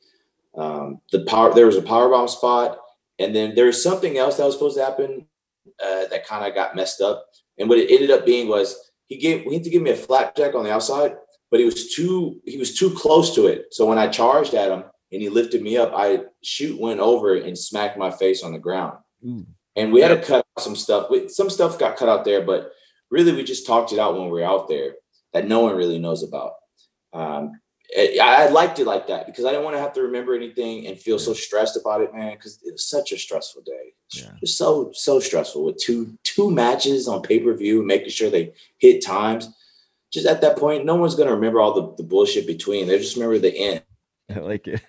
um, 0.57 1.01
the 1.11 1.23
power. 1.25 1.53
There 1.53 1.67
was 1.67 1.77
a 1.77 1.81
power 1.81 2.09
bomb 2.09 2.27
spot, 2.27 2.79
and 3.19 3.35
then 3.35 3.53
there 3.55 3.67
was 3.67 3.81
something 3.81 4.17
else 4.17 4.37
that 4.37 4.45
was 4.45 4.55
supposed 4.55 4.77
to 4.77 4.83
happen 4.83 5.25
uh, 5.83 6.07
that 6.07 6.25
kind 6.25 6.45
of 6.45 6.55
got 6.55 6.75
messed 6.75 7.01
up. 7.01 7.27
And 7.59 7.69
what 7.69 7.77
it 7.77 7.91
ended 7.91 8.11
up 8.11 8.25
being 8.25 8.47
was 8.47 8.91
he 9.07 9.17
gave 9.17 9.43
he 9.43 9.53
had 9.53 9.63
to 9.63 9.69
give 9.69 9.81
me 9.81 9.91
a 9.91 9.95
flapjack 9.95 10.55
on 10.55 10.63
the 10.63 10.73
outside, 10.73 11.15
but 11.51 11.59
he 11.59 11.65
was 11.65 11.93
too 11.93 12.41
he 12.45 12.57
was 12.57 12.77
too 12.77 12.89
close 12.91 13.35
to 13.35 13.47
it. 13.47 13.67
So 13.71 13.85
when 13.85 13.97
I 13.97 14.07
charged 14.07 14.53
at 14.53 14.71
him 14.71 14.83
and 15.11 15.21
he 15.21 15.29
lifted 15.29 15.61
me 15.61 15.77
up, 15.77 15.93
I 15.95 16.21
shoot 16.43 16.79
went 16.79 16.99
over 16.99 17.35
and 17.35 17.57
smacked 17.57 17.97
my 17.97 18.11
face 18.11 18.43
on 18.43 18.51
the 18.51 18.59
ground. 18.59 18.97
Ooh. 19.25 19.45
And 19.75 19.93
we 19.93 20.01
had 20.01 20.09
to 20.09 20.21
cut 20.21 20.45
some 20.59 20.75
stuff. 20.75 21.09
We- 21.09 21.29
Some 21.29 21.49
stuff 21.49 21.77
got 21.77 21.97
cut 21.97 22.09
out 22.09 22.25
there, 22.25 22.41
but 22.41 22.71
really 23.09 23.31
we 23.31 23.43
just 23.43 23.67
talked 23.67 23.93
it 23.93 23.99
out 23.99 24.13
when 24.15 24.25
we 24.25 24.31
were 24.31 24.43
out 24.43 24.67
there 24.67 24.95
that 25.33 25.47
no 25.47 25.61
one 25.61 25.75
really 25.75 25.99
knows 25.99 26.23
about. 26.23 26.53
Um, 27.13 27.53
I, 27.95 28.49
liked 28.49 28.79
it 28.79 28.85
like 28.85 29.07
that 29.07 29.27
because 29.27 29.45
I 29.45 29.51
didn't 29.51 29.63
want 29.63 29.75
to 29.77 29.81
have 29.81 29.93
to 29.93 30.01
remember 30.01 30.35
anything 30.35 30.87
and 30.87 30.99
feel 30.99 31.17
so 31.17 31.33
stressed 31.33 31.77
about 31.77 32.01
it, 32.01 32.13
man. 32.13 32.33
Because 32.33 32.59
it 32.65 32.73
was 32.73 32.85
such 32.89 33.11
a 33.13 33.17
stressful 33.17 33.61
day. 33.65 33.93
Yeah. 34.13 34.31
It's 34.41 34.55
so 34.55 34.91
so 34.93 35.19
stressful 35.21 35.63
with 35.63 35.77
two 35.77 36.17
two 36.23 36.51
matches 36.51 37.07
on 37.07 37.21
pay 37.21 37.39
per 37.39 37.53
view, 37.53 37.83
making 37.83 38.09
sure 38.09 38.29
they 38.29 38.53
hit 38.77 39.05
times. 39.05 39.49
Just 40.11 40.27
at 40.27 40.41
that 40.41 40.57
point, 40.57 40.85
no 40.85 40.95
one's 40.95 41.15
gonna 41.15 41.33
remember 41.33 41.61
all 41.61 41.73
the, 41.73 41.95
the 41.95 42.07
bullshit 42.07 42.45
between. 42.45 42.87
They 42.87 42.97
just 42.97 43.15
remember 43.15 43.39
the 43.39 43.57
end. 43.57 43.83
I 44.35 44.39
like 44.39 44.67
it. 44.67 44.81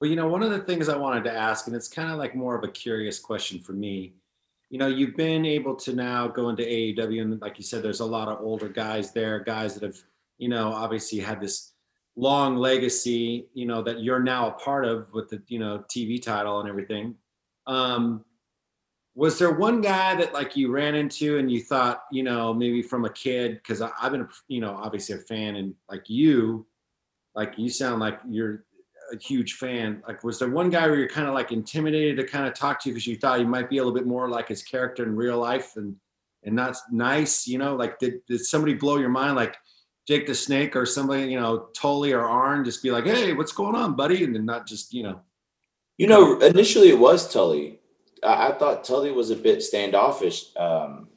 Well, 0.00 0.08
you 0.08 0.16
know, 0.16 0.28
one 0.28 0.42
of 0.42 0.50
the 0.50 0.60
things 0.60 0.88
I 0.88 0.96
wanted 0.96 1.24
to 1.24 1.32
ask, 1.32 1.66
and 1.66 1.74
it's 1.74 1.88
kind 1.88 2.12
of 2.12 2.18
like 2.18 2.36
more 2.36 2.56
of 2.56 2.62
a 2.62 2.68
curious 2.68 3.18
question 3.18 3.58
for 3.58 3.72
me. 3.72 4.14
You 4.70 4.78
know, 4.78 4.86
you've 4.86 5.16
been 5.16 5.44
able 5.44 5.74
to 5.76 5.92
now 5.92 6.28
go 6.28 6.50
into 6.50 6.62
AEW, 6.62 7.22
and 7.22 7.40
like 7.40 7.58
you 7.58 7.64
said, 7.64 7.82
there's 7.82 8.00
a 8.00 8.04
lot 8.04 8.28
of 8.28 8.40
older 8.40 8.68
guys 8.68 9.12
there, 9.12 9.40
guys 9.40 9.74
that 9.74 9.82
have 9.82 9.98
you 10.38 10.48
know, 10.48 10.72
obviously 10.72 11.18
had 11.18 11.40
this 11.40 11.72
long 12.16 12.56
legacy, 12.56 13.48
you 13.54 13.66
know, 13.66 13.82
that 13.82 14.02
you're 14.02 14.22
now 14.22 14.48
a 14.48 14.52
part 14.52 14.84
of 14.84 15.12
with 15.12 15.28
the, 15.28 15.42
you 15.48 15.58
know, 15.58 15.84
TV 15.88 16.20
title 16.22 16.60
and 16.60 16.68
everything. 16.68 17.14
Um, 17.66 18.24
was 19.14 19.38
there 19.38 19.52
one 19.52 19.80
guy 19.80 20.14
that 20.14 20.32
like 20.32 20.56
you 20.56 20.70
ran 20.70 20.94
into 20.94 21.38
and 21.38 21.50
you 21.50 21.60
thought, 21.60 22.04
you 22.12 22.22
know, 22.22 22.54
maybe 22.54 22.82
from 22.82 23.04
a 23.04 23.10
kid, 23.10 23.54
because 23.54 23.82
I've 23.82 24.12
been, 24.12 24.28
you 24.46 24.60
know, 24.60 24.70
obviously 24.70 25.16
a 25.16 25.18
fan 25.18 25.56
and 25.56 25.74
like 25.90 26.08
you, 26.08 26.66
like 27.38 27.54
you 27.56 27.70
sound 27.70 28.00
like 28.00 28.18
you're 28.28 28.64
a 29.12 29.16
huge 29.16 29.54
fan. 29.54 30.02
Like, 30.08 30.24
was 30.24 30.40
there 30.40 30.50
one 30.50 30.70
guy 30.70 30.88
where 30.88 30.98
you're 30.98 31.08
kind 31.08 31.28
of 31.28 31.34
like 31.34 31.52
intimidated 31.52 32.16
to 32.16 32.24
kind 32.24 32.48
of 32.48 32.52
talk 32.52 32.82
to 32.82 32.88
you 32.88 32.94
because 32.94 33.06
you 33.06 33.16
thought 33.16 33.38
you 33.38 33.46
might 33.46 33.70
be 33.70 33.78
a 33.78 33.80
little 33.80 33.94
bit 33.96 34.08
more 34.08 34.28
like 34.28 34.48
his 34.48 34.64
character 34.64 35.04
in 35.04 35.14
real 35.14 35.38
life 35.38 35.76
and 35.76 35.94
and 36.42 36.56
not 36.56 36.76
nice, 36.90 37.46
you 37.46 37.56
know? 37.56 37.76
Like, 37.76 38.00
did 38.00 38.26
did 38.26 38.44
somebody 38.44 38.74
blow 38.74 38.98
your 38.98 39.08
mind, 39.08 39.36
like 39.36 39.56
Jake 40.08 40.26
the 40.26 40.34
Snake 40.34 40.74
or 40.74 40.84
somebody, 40.84 41.30
you 41.30 41.38
know, 41.38 41.68
Tully 41.76 42.12
or 42.12 42.24
Arn, 42.24 42.64
just 42.64 42.82
be 42.82 42.90
like, 42.90 43.06
hey, 43.06 43.32
what's 43.34 43.52
going 43.52 43.76
on, 43.76 43.94
buddy, 43.94 44.24
and 44.24 44.34
then 44.34 44.44
not 44.44 44.66
just, 44.66 44.92
you 44.92 45.04
know. 45.04 45.20
You 45.96 46.08
know, 46.08 46.40
initially 46.40 46.88
it 46.88 46.98
was 46.98 47.32
Tully. 47.32 47.78
I, 48.24 48.48
I 48.48 48.58
thought 48.58 48.82
Tully 48.82 49.12
was 49.12 49.30
a 49.30 49.36
bit 49.36 49.62
standoffish. 49.62 50.56
Um, 50.56 51.07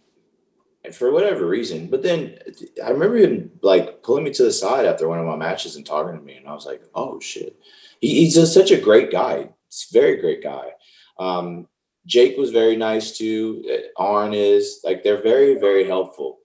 for 0.93 1.11
whatever 1.11 1.45
reason. 1.45 1.87
But 1.87 2.03
then 2.03 2.37
I 2.83 2.89
remember 2.89 3.17
him 3.17 3.51
like 3.61 4.03
pulling 4.03 4.23
me 4.23 4.31
to 4.31 4.43
the 4.43 4.51
side 4.51 4.85
after 4.85 5.07
one 5.07 5.19
of 5.19 5.25
my 5.25 5.35
matches 5.35 5.75
and 5.75 5.85
talking 5.85 6.17
to 6.17 6.23
me, 6.23 6.35
and 6.35 6.47
I 6.47 6.53
was 6.53 6.65
like, 6.65 6.83
"Oh 6.95 7.19
shit!" 7.19 7.59
He, 7.99 8.21
he's 8.21 8.35
just 8.35 8.53
such 8.53 8.71
a 8.71 8.81
great 8.81 9.11
guy. 9.11 9.49
He's 9.69 9.87
a 9.91 9.93
very 9.93 10.17
great 10.17 10.43
guy. 10.43 10.71
Um, 11.19 11.67
Jake 12.05 12.37
was 12.37 12.49
very 12.49 12.75
nice 12.75 13.17
too. 13.17 13.63
Uh, 13.71 14.01
Arn 14.01 14.33
is 14.33 14.81
like 14.83 15.03
they're 15.03 15.21
very 15.21 15.59
very 15.59 15.85
helpful. 15.85 16.39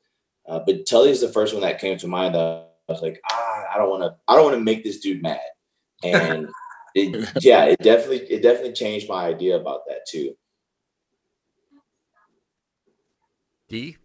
Uh, 0.47 0.61
but 0.65 0.87
Tully 0.87 1.11
is 1.11 1.21
the 1.21 1.29
first 1.29 1.55
one 1.55 1.63
that 1.63 1.81
came 1.81 1.99
to 1.99 2.07
mind. 2.07 2.35
That 2.35 2.71
I 2.89 2.93
was 2.93 3.03
like, 3.03 3.21
ah, 3.31 3.65
I 3.75 3.79
don't 3.79 3.91
want 3.91 4.03
to. 4.03 4.17
I 4.29 4.35
don't 4.35 4.45
want 4.45 4.57
to 4.57 4.65
make 4.65 4.85
this 4.85 5.01
dude 5.01 5.23
mad. 5.23 5.41
And 6.05 6.49
it, 6.95 7.29
yeah, 7.43 7.65
it 7.65 7.81
definitely 7.81 8.27
it 8.31 8.43
definitely 8.43 8.75
changed 8.75 9.09
my 9.09 9.27
idea 9.27 9.57
about 9.57 9.87
that 9.89 10.07
too. 10.07 10.37
D. 13.69 13.97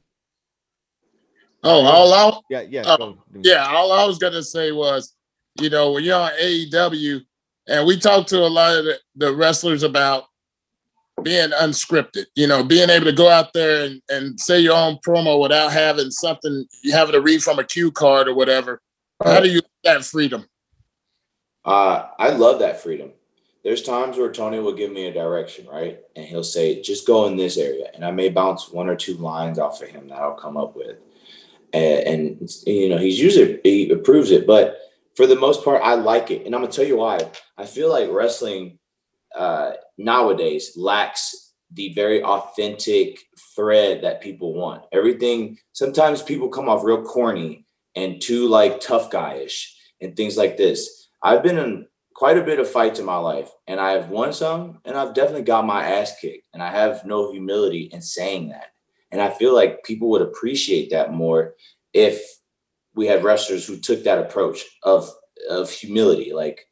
Oh, 1.64 1.86
all 1.86 2.14
I, 2.14 2.40
Yeah, 2.50 2.62
yeah. 2.62 2.84
Oh, 2.86 2.98
go. 2.98 3.18
yeah, 3.44 3.68
all 3.68 3.92
I 3.92 4.06
was 4.06 4.18
gonna 4.18 4.44
say 4.44 4.72
was, 4.72 5.16
you 5.60 5.70
know, 5.70 5.92
when 5.92 6.04
you're 6.04 6.20
on 6.20 6.32
AEW, 6.42 7.22
and 7.68 7.86
we 7.86 7.98
talked 7.98 8.30
to 8.30 8.40
a 8.40 8.48
lot 8.48 8.78
of 8.78 8.86
the, 8.86 9.00
the 9.16 9.36
wrestlers 9.36 9.84
about 9.84 10.26
being 11.24 11.50
unscripted, 11.52 12.26
you 12.36 12.48
know, 12.48 12.64
being 12.64 12.90
able 12.90 13.06
to 13.06 13.12
go 13.12 13.30
out 13.30 13.54
there 13.54 13.86
and, 13.86 14.02
and 14.10 14.40
say 14.40 14.60
your 14.60 14.76
own 14.76 14.98
promo 15.06 15.40
without 15.40 15.72
having 15.72 16.10
something 16.10 16.66
you 16.84 16.92
having 16.92 17.14
to 17.14 17.22
read 17.22 17.44
from 17.44 17.60
a 17.60 17.64
cue 17.64 17.92
card 17.92 18.28
or 18.28 18.34
whatever. 18.34 18.82
How 19.24 19.40
do 19.40 19.50
you 19.50 19.62
that 19.84 20.04
freedom? 20.04 20.46
Uh, 21.64 22.08
I 22.18 22.30
love 22.30 22.60
that 22.60 22.82
freedom. 22.82 23.12
There's 23.64 23.84
times 23.84 24.18
where 24.18 24.32
Tony 24.32 24.60
will 24.60 24.74
give 24.74 24.92
me 24.92 25.06
a 25.06 25.14
direction, 25.14 25.68
right? 25.68 26.00
And 26.16 26.26
he'll 26.26 26.44
say, 26.44 26.82
just 26.82 27.06
go 27.06 27.28
in 27.28 27.38
this 27.38 27.58
area. 27.58 27.92
And 27.94 28.04
I 28.04 28.10
may 28.10 28.30
bounce 28.30 28.70
one 28.70 28.90
or 28.90 28.96
two 28.96 29.14
lines 29.16 29.60
off 29.60 29.82
of 29.82 29.90
him 29.90 30.08
that 30.08 30.18
I'll 30.18 30.34
come 30.34 30.58
up 30.58 30.76
with. 30.76 30.98
And, 31.74 32.50
you 32.66 32.90
know, 32.90 32.98
he's 32.98 33.20
usually, 33.20 33.60
he 33.64 33.90
approves 33.92 34.32
it. 34.32 34.46
But 34.46 34.78
for 35.16 35.28
the 35.28 35.36
most 35.36 35.64
part, 35.64 35.82
I 35.84 35.96
like 35.96 36.32
it. 36.32 36.46
And 36.46 36.56
I'm 36.56 36.62
to 36.62 36.68
tell 36.68 36.86
you 36.86 36.98
why. 36.98 37.20
I 37.58 37.66
feel 37.66 37.90
like 37.90 38.10
wrestling 38.12 38.80
uh, 39.36 39.72
nowadays 39.98 40.74
lacks 40.76 41.54
the 41.74 41.94
very 41.94 42.24
authentic 42.24 43.20
thread 43.56 44.04
that 44.04 44.22
people 44.22 44.54
want. 44.54 44.84
Everything, 44.92 45.58
sometimes 45.74 46.22
people 46.22 46.50
come 46.50 46.68
off 46.68 46.84
real 46.84 47.04
corny 47.04 47.66
and 47.96 48.22
too 48.22 48.48
like 48.48 48.80
tough 48.80 49.10
guyish 49.10 49.68
and 50.02 50.16
things 50.16 50.38
like 50.38 50.58
this. 50.58 51.08
I've 51.24 51.44
been 51.44 51.58
in 51.58 51.88
quite 52.16 52.38
a 52.38 52.44
bit 52.44 52.60
of 52.60 52.70
fights 52.70 53.00
in 53.00 53.06
my 53.06 53.18
life 53.18 53.50
and 53.68 53.80
I 53.80 53.92
have 53.92 54.10
won 54.10 54.34
some 54.34 54.80
and 54.86 54.98
I've 54.98 55.14
definitely 55.14 55.44
got 55.44 55.66
my 55.66 55.84
ass 55.84 56.20
kicked 56.20 56.46
and 56.54 56.62
I 56.62 56.72
have 56.72 57.06
no 57.06 57.32
humility 57.32 57.90
in 57.92 58.02
saying 58.02 58.50
that. 58.50 58.68
And 59.12 59.22
I 59.22 59.30
feel 59.30 59.54
like 59.54 59.84
people 59.84 60.10
would 60.10 60.22
appreciate 60.22 60.90
that 60.92 61.14
more 61.14 61.56
if 61.94 62.22
we 62.96 63.08
had 63.08 63.24
wrestlers 63.24 63.66
who 63.66 63.78
took 63.78 64.04
that 64.04 64.20
approach 64.20 64.64
of 64.84 65.10
of 65.50 65.70
humility. 65.70 66.34
Like 66.34 66.68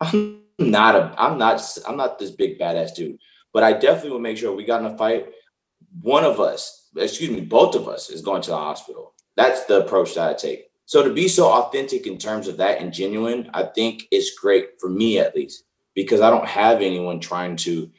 I'm 0.00 0.42
not 0.58 0.94
a 0.94 1.14
I'm 1.18 1.38
not 1.38 1.62
I'm 1.86 1.96
not 1.96 2.18
this 2.18 2.30
big 2.30 2.58
badass 2.58 2.94
dude, 2.94 3.18
but 3.52 3.62
I 3.62 3.72
definitely 3.72 4.10
will 4.10 4.18
make 4.20 4.38
sure 4.38 4.54
we 4.54 4.64
got 4.64 4.80
in 4.80 4.86
a 4.86 4.96
fight. 4.96 5.28
One 6.00 6.24
of 6.24 6.40
us, 6.40 6.88
excuse 6.96 7.30
me, 7.30 7.40
both 7.40 7.74
of 7.74 7.88
us 7.88 8.10
is 8.10 8.22
going 8.22 8.42
to 8.42 8.50
the 8.50 8.56
hospital. 8.56 9.14
That's 9.36 9.64
the 9.64 9.84
approach 9.84 10.14
that 10.14 10.30
I 10.30 10.34
take. 10.34 10.66
So 10.86 11.02
to 11.02 11.12
be 11.12 11.28
so 11.28 11.50
authentic 11.50 12.06
in 12.06 12.18
terms 12.18 12.48
of 12.48 12.56
that 12.58 12.80
and 12.80 12.92
genuine, 12.92 13.50
I 13.54 13.64
think 13.64 14.04
it's 14.10 14.38
great 14.38 14.80
for 14.80 14.88
me 14.88 15.18
at 15.18 15.34
least 15.34 15.64
because 15.94 16.20
I 16.20 16.30
don't 16.30 16.46
have 16.46 16.80
anyone 16.80 17.20
trying 17.20 17.56
to, 17.56 17.90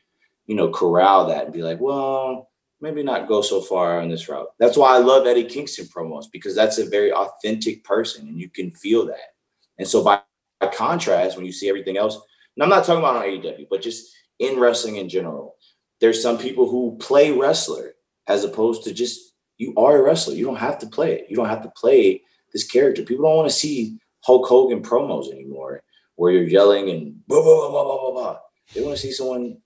you 0.47 0.55
know, 0.55 0.69
corral 0.69 1.27
that 1.27 1.45
and 1.45 1.53
be 1.53 1.63
like, 1.63 1.79
well, 1.79 2.49
maybe 2.83 3.01
not 3.01 3.29
go 3.29 3.41
so 3.41 3.61
far 3.61 4.01
on 4.01 4.09
this 4.09 4.27
route. 4.27 4.49
That's 4.59 4.75
why 4.75 4.93
I 4.93 4.97
love 4.97 5.25
Eddie 5.25 5.45
Kingston 5.45 5.85
promos 5.85 6.25
because 6.31 6.53
that's 6.53 6.79
a 6.79 6.89
very 6.89 7.13
authentic 7.13 7.81
person 7.85 8.27
and 8.27 8.37
you 8.37 8.49
can 8.49 8.71
feel 8.71 9.05
that. 9.05 9.31
And 9.79 9.87
so 9.87 10.03
by, 10.03 10.19
by 10.59 10.67
contrast, 10.67 11.37
when 11.37 11.45
you 11.45 11.53
see 11.53 11.69
everything 11.69 11.95
else, 11.95 12.15
and 12.55 12.61
I'm 12.61 12.69
not 12.69 12.83
talking 12.83 12.99
about 12.99 13.15
on 13.15 13.23
AEW, 13.23 13.67
but 13.69 13.81
just 13.81 14.13
in 14.39 14.59
wrestling 14.59 14.97
in 14.97 15.07
general, 15.07 15.55
there's 16.01 16.21
some 16.21 16.37
people 16.37 16.69
who 16.69 16.97
play 16.99 17.31
wrestler 17.31 17.93
as 18.27 18.43
opposed 18.43 18.83
to 18.83 18.93
just 18.93 19.33
you 19.57 19.73
are 19.77 19.97
a 19.97 20.03
wrestler. 20.03 20.33
You 20.33 20.45
don't 20.45 20.57
have 20.57 20.77
to 20.79 20.87
play 20.87 21.13
it. 21.13 21.27
You 21.29 21.37
don't 21.37 21.47
have 21.47 21.63
to 21.63 21.71
play 21.77 22.21
this 22.51 22.69
character. 22.69 23.03
People 23.03 23.23
don't 23.23 23.37
want 23.37 23.49
to 23.49 23.55
see 23.55 23.97
Hulk 24.25 24.45
Hogan 24.45 24.83
promos 24.83 25.31
anymore 25.31 25.81
where 26.15 26.33
you're 26.33 26.43
yelling 26.43 26.89
and 26.89 27.25
blah, 27.27 27.41
blah, 27.41 27.55
blah, 27.55 27.69
blah, 27.69 27.83
blah, 27.83 27.99
blah, 27.99 28.11
blah. 28.11 28.37
They 28.73 28.81
want 28.81 28.97
to 28.97 29.01
see 29.01 29.13
someone 29.13 29.59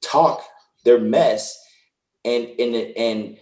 talk 0.00 0.44
their 0.84 1.00
mess 1.00 1.58
and 2.24 2.48
and 2.58 2.74
and 2.96 3.38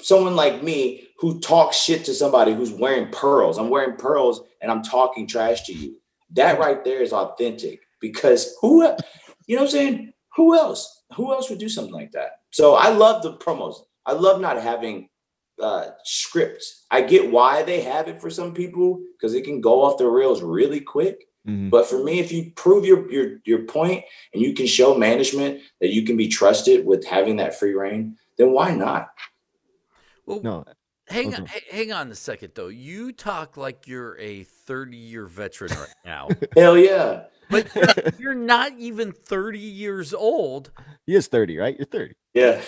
someone 0.00 0.36
like 0.36 0.62
me 0.62 1.08
who 1.18 1.40
talks 1.40 1.76
shit 1.76 2.04
to 2.04 2.14
somebody 2.14 2.54
who's 2.54 2.72
wearing 2.72 3.10
pearls. 3.10 3.58
I'm 3.58 3.70
wearing 3.70 3.96
pearls 3.96 4.42
and 4.62 4.70
I'm 4.70 4.82
talking 4.82 5.26
trash 5.26 5.64
to 5.64 5.72
you. 5.72 5.96
That 6.32 6.58
right 6.58 6.84
there 6.84 7.02
is 7.02 7.12
authentic 7.12 7.80
because 8.00 8.54
who 8.60 8.82
you 9.46 9.56
know 9.56 9.62
what 9.62 9.68
I'm 9.68 9.68
saying? 9.68 10.12
Who 10.36 10.56
else? 10.56 11.04
Who 11.16 11.32
else 11.32 11.50
would 11.50 11.58
do 11.58 11.68
something 11.68 11.94
like 11.94 12.12
that? 12.12 12.40
So 12.50 12.74
I 12.74 12.90
love 12.90 13.22
the 13.22 13.36
promos. 13.38 13.76
I 14.06 14.12
love 14.12 14.40
not 14.40 14.60
having 14.60 15.08
uh, 15.60 15.90
scripts. 16.04 16.86
I 16.90 17.00
get 17.00 17.30
why 17.30 17.62
they 17.62 17.80
have 17.80 18.08
it 18.08 18.20
for 18.20 18.30
some 18.30 18.54
people 18.54 19.00
because 19.12 19.34
it 19.34 19.44
can 19.44 19.60
go 19.60 19.82
off 19.82 19.98
the 19.98 20.06
rails 20.06 20.42
really 20.42 20.80
quick. 20.80 21.27
Mhm. 21.48 21.70
But 21.70 21.86
for 21.86 22.02
me, 22.04 22.18
if 22.20 22.30
you 22.30 22.52
prove 22.54 22.84
your 22.84 23.10
your 23.10 23.38
your 23.44 23.60
point 23.60 24.04
and 24.34 24.42
you 24.42 24.52
can 24.54 24.66
show 24.66 24.94
management 24.96 25.60
that 25.80 25.88
you 25.88 26.02
can 26.04 26.16
be 26.16 26.28
trusted 26.28 26.84
with 26.84 27.04
having 27.06 27.36
that 27.36 27.58
free 27.58 27.72
reign, 27.74 28.16
then 28.36 28.52
why 28.52 28.74
not? 28.74 29.08
Well, 30.26 30.40
No, 30.42 30.64
hang 31.08 31.34
on, 31.34 31.42
okay. 31.44 31.60
hang 31.70 31.92
on 31.92 32.10
a 32.10 32.14
second 32.14 32.52
though. 32.54 32.68
You 32.68 33.12
talk 33.12 33.56
like 33.56 33.86
you're 33.88 34.18
a 34.18 34.44
30 34.44 34.96
year 34.96 35.24
veteran 35.26 35.70
right 35.72 35.94
now, 36.04 36.28
Hell 36.54 36.76
yeah. 36.76 37.24
but 37.48 37.66
you're 38.18 38.34
not 38.34 38.72
even 38.78 39.12
30 39.12 39.58
years 39.58 40.12
old. 40.12 40.70
he 41.06 41.14
is 41.14 41.28
30, 41.28 41.56
right? 41.56 41.76
You're 41.78 41.86
30. 41.86 42.14
Yeah. 42.34 42.60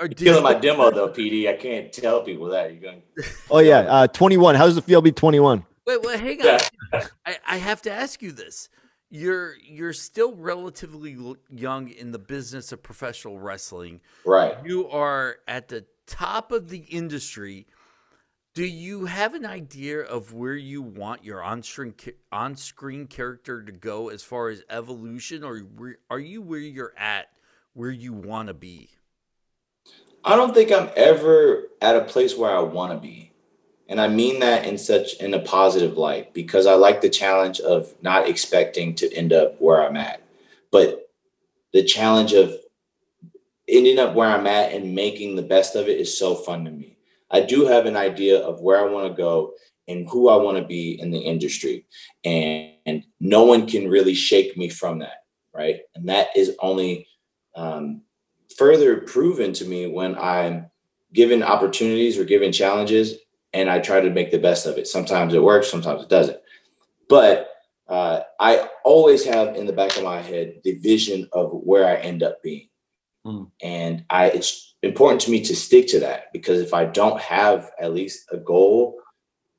Or 0.00 0.08
did 0.08 0.18
Killing 0.18 0.36
you- 0.38 0.42
my 0.42 0.54
demo 0.54 0.90
though, 0.92 1.08
Petey. 1.08 1.48
I 1.48 1.54
can't 1.54 1.92
tell 1.92 2.22
people 2.22 2.48
that. 2.50 2.72
You're 2.72 2.80
going 2.80 3.02
Oh 3.50 3.58
yeah, 3.58 3.78
uh, 3.88 4.06
21. 4.06 4.54
How 4.54 4.66
does 4.66 4.76
it 4.76 4.84
feel 4.84 5.00
to 5.00 5.04
be 5.04 5.12
21? 5.12 5.64
Wait, 5.86 6.02
wait, 6.02 6.20
hang 6.20 6.40
on. 6.40 6.58
Yeah. 6.92 7.06
I, 7.26 7.38
I 7.46 7.56
have 7.58 7.82
to 7.82 7.92
ask 7.92 8.22
you 8.22 8.32
this. 8.32 8.68
You're 9.10 9.54
you're 9.62 9.92
still 9.92 10.34
relatively 10.34 11.16
young 11.50 11.88
in 11.88 12.10
the 12.10 12.18
business 12.18 12.72
of 12.72 12.82
professional 12.82 13.38
wrestling. 13.38 14.00
right. 14.24 14.56
You 14.64 14.88
are 14.88 15.36
at 15.46 15.68
the 15.68 15.84
top 16.06 16.52
of 16.52 16.68
the 16.68 16.78
industry. 16.78 17.66
Do 18.54 18.64
you 18.64 19.06
have 19.06 19.34
an 19.34 19.44
idea 19.44 20.00
of 20.00 20.32
where 20.32 20.54
you 20.54 20.80
want 20.80 21.24
your 21.24 21.42
on-screen 21.42 21.94
on-screen 22.32 23.06
character 23.08 23.62
to 23.62 23.72
go 23.72 24.08
as 24.08 24.22
far 24.22 24.48
as 24.48 24.62
evolution, 24.70 25.44
or 25.44 25.62
are 26.08 26.20
you 26.20 26.40
where 26.40 26.60
you're 26.60 26.94
at, 26.96 27.28
where 27.74 27.90
you 27.90 28.12
want 28.12 28.48
to 28.48 28.54
be? 28.54 28.90
I 30.24 30.36
don't 30.36 30.54
think 30.54 30.72
I'm 30.72 30.88
ever 30.96 31.64
at 31.82 31.96
a 31.96 32.00
place 32.00 32.36
where 32.36 32.56
I 32.56 32.60
want 32.60 32.92
to 32.92 32.98
be. 32.98 33.33
And 33.88 34.00
I 34.00 34.08
mean 34.08 34.40
that 34.40 34.66
in 34.66 34.78
such 34.78 35.14
in 35.14 35.34
a 35.34 35.40
positive 35.40 35.98
light 35.98 36.32
because 36.32 36.66
I 36.66 36.74
like 36.74 37.00
the 37.00 37.10
challenge 37.10 37.60
of 37.60 37.92
not 38.02 38.28
expecting 38.28 38.94
to 38.96 39.12
end 39.12 39.32
up 39.32 39.60
where 39.60 39.86
I'm 39.86 39.96
at. 39.96 40.22
But 40.70 41.10
the 41.72 41.84
challenge 41.84 42.32
of 42.32 42.54
ending 43.68 43.98
up 43.98 44.14
where 44.14 44.28
I'm 44.28 44.46
at 44.46 44.72
and 44.72 44.94
making 44.94 45.36
the 45.36 45.42
best 45.42 45.76
of 45.76 45.88
it 45.88 46.00
is 46.00 46.18
so 46.18 46.34
fun 46.34 46.64
to 46.64 46.70
me. 46.70 46.96
I 47.30 47.40
do 47.40 47.66
have 47.66 47.86
an 47.86 47.96
idea 47.96 48.38
of 48.38 48.60
where 48.60 48.78
I 48.78 48.90
want 48.90 49.08
to 49.08 49.22
go 49.22 49.54
and 49.88 50.08
who 50.08 50.28
I 50.28 50.36
want 50.36 50.56
to 50.56 50.64
be 50.64 50.98
in 51.00 51.10
the 51.10 51.18
industry. 51.18 51.86
And, 52.24 52.72
and 52.86 53.04
no 53.20 53.44
one 53.44 53.66
can 53.66 53.88
really 53.88 54.14
shake 54.14 54.56
me 54.56 54.68
from 54.68 55.00
that. 55.00 55.24
Right. 55.52 55.80
And 55.94 56.08
that 56.08 56.28
is 56.36 56.56
only 56.60 57.06
um, 57.54 58.02
further 58.56 58.98
proven 58.98 59.52
to 59.54 59.64
me 59.64 59.86
when 59.86 60.16
I'm 60.16 60.70
given 61.12 61.42
opportunities 61.42 62.18
or 62.18 62.24
given 62.24 62.50
challenges 62.50 63.14
and 63.54 63.70
I 63.70 63.78
try 63.78 64.00
to 64.00 64.10
make 64.10 64.30
the 64.32 64.38
best 64.38 64.66
of 64.66 64.76
it. 64.76 64.88
Sometimes 64.88 65.32
it 65.32 65.42
works, 65.42 65.70
sometimes 65.70 66.02
it 66.02 66.08
doesn't. 66.10 66.38
But 67.08 67.48
uh, 67.88 68.22
I 68.40 68.68
always 68.84 69.24
have 69.24 69.56
in 69.56 69.66
the 69.66 69.72
back 69.72 69.96
of 69.96 70.04
my 70.04 70.20
head 70.20 70.60
the 70.64 70.74
vision 70.74 71.28
of 71.32 71.52
where 71.52 71.86
I 71.86 71.96
end 72.00 72.22
up 72.22 72.42
being, 72.42 72.68
Hmm. 73.24 73.44
and 73.62 74.04
I 74.10 74.26
it's 74.26 74.74
important 74.82 75.22
to 75.22 75.30
me 75.30 75.40
to 75.42 75.56
stick 75.56 75.86
to 75.88 76.00
that 76.00 76.32
because 76.32 76.60
if 76.60 76.74
I 76.74 76.84
don't 76.84 77.20
have 77.20 77.70
at 77.80 77.94
least 77.94 78.26
a 78.30 78.36
goal, 78.36 78.98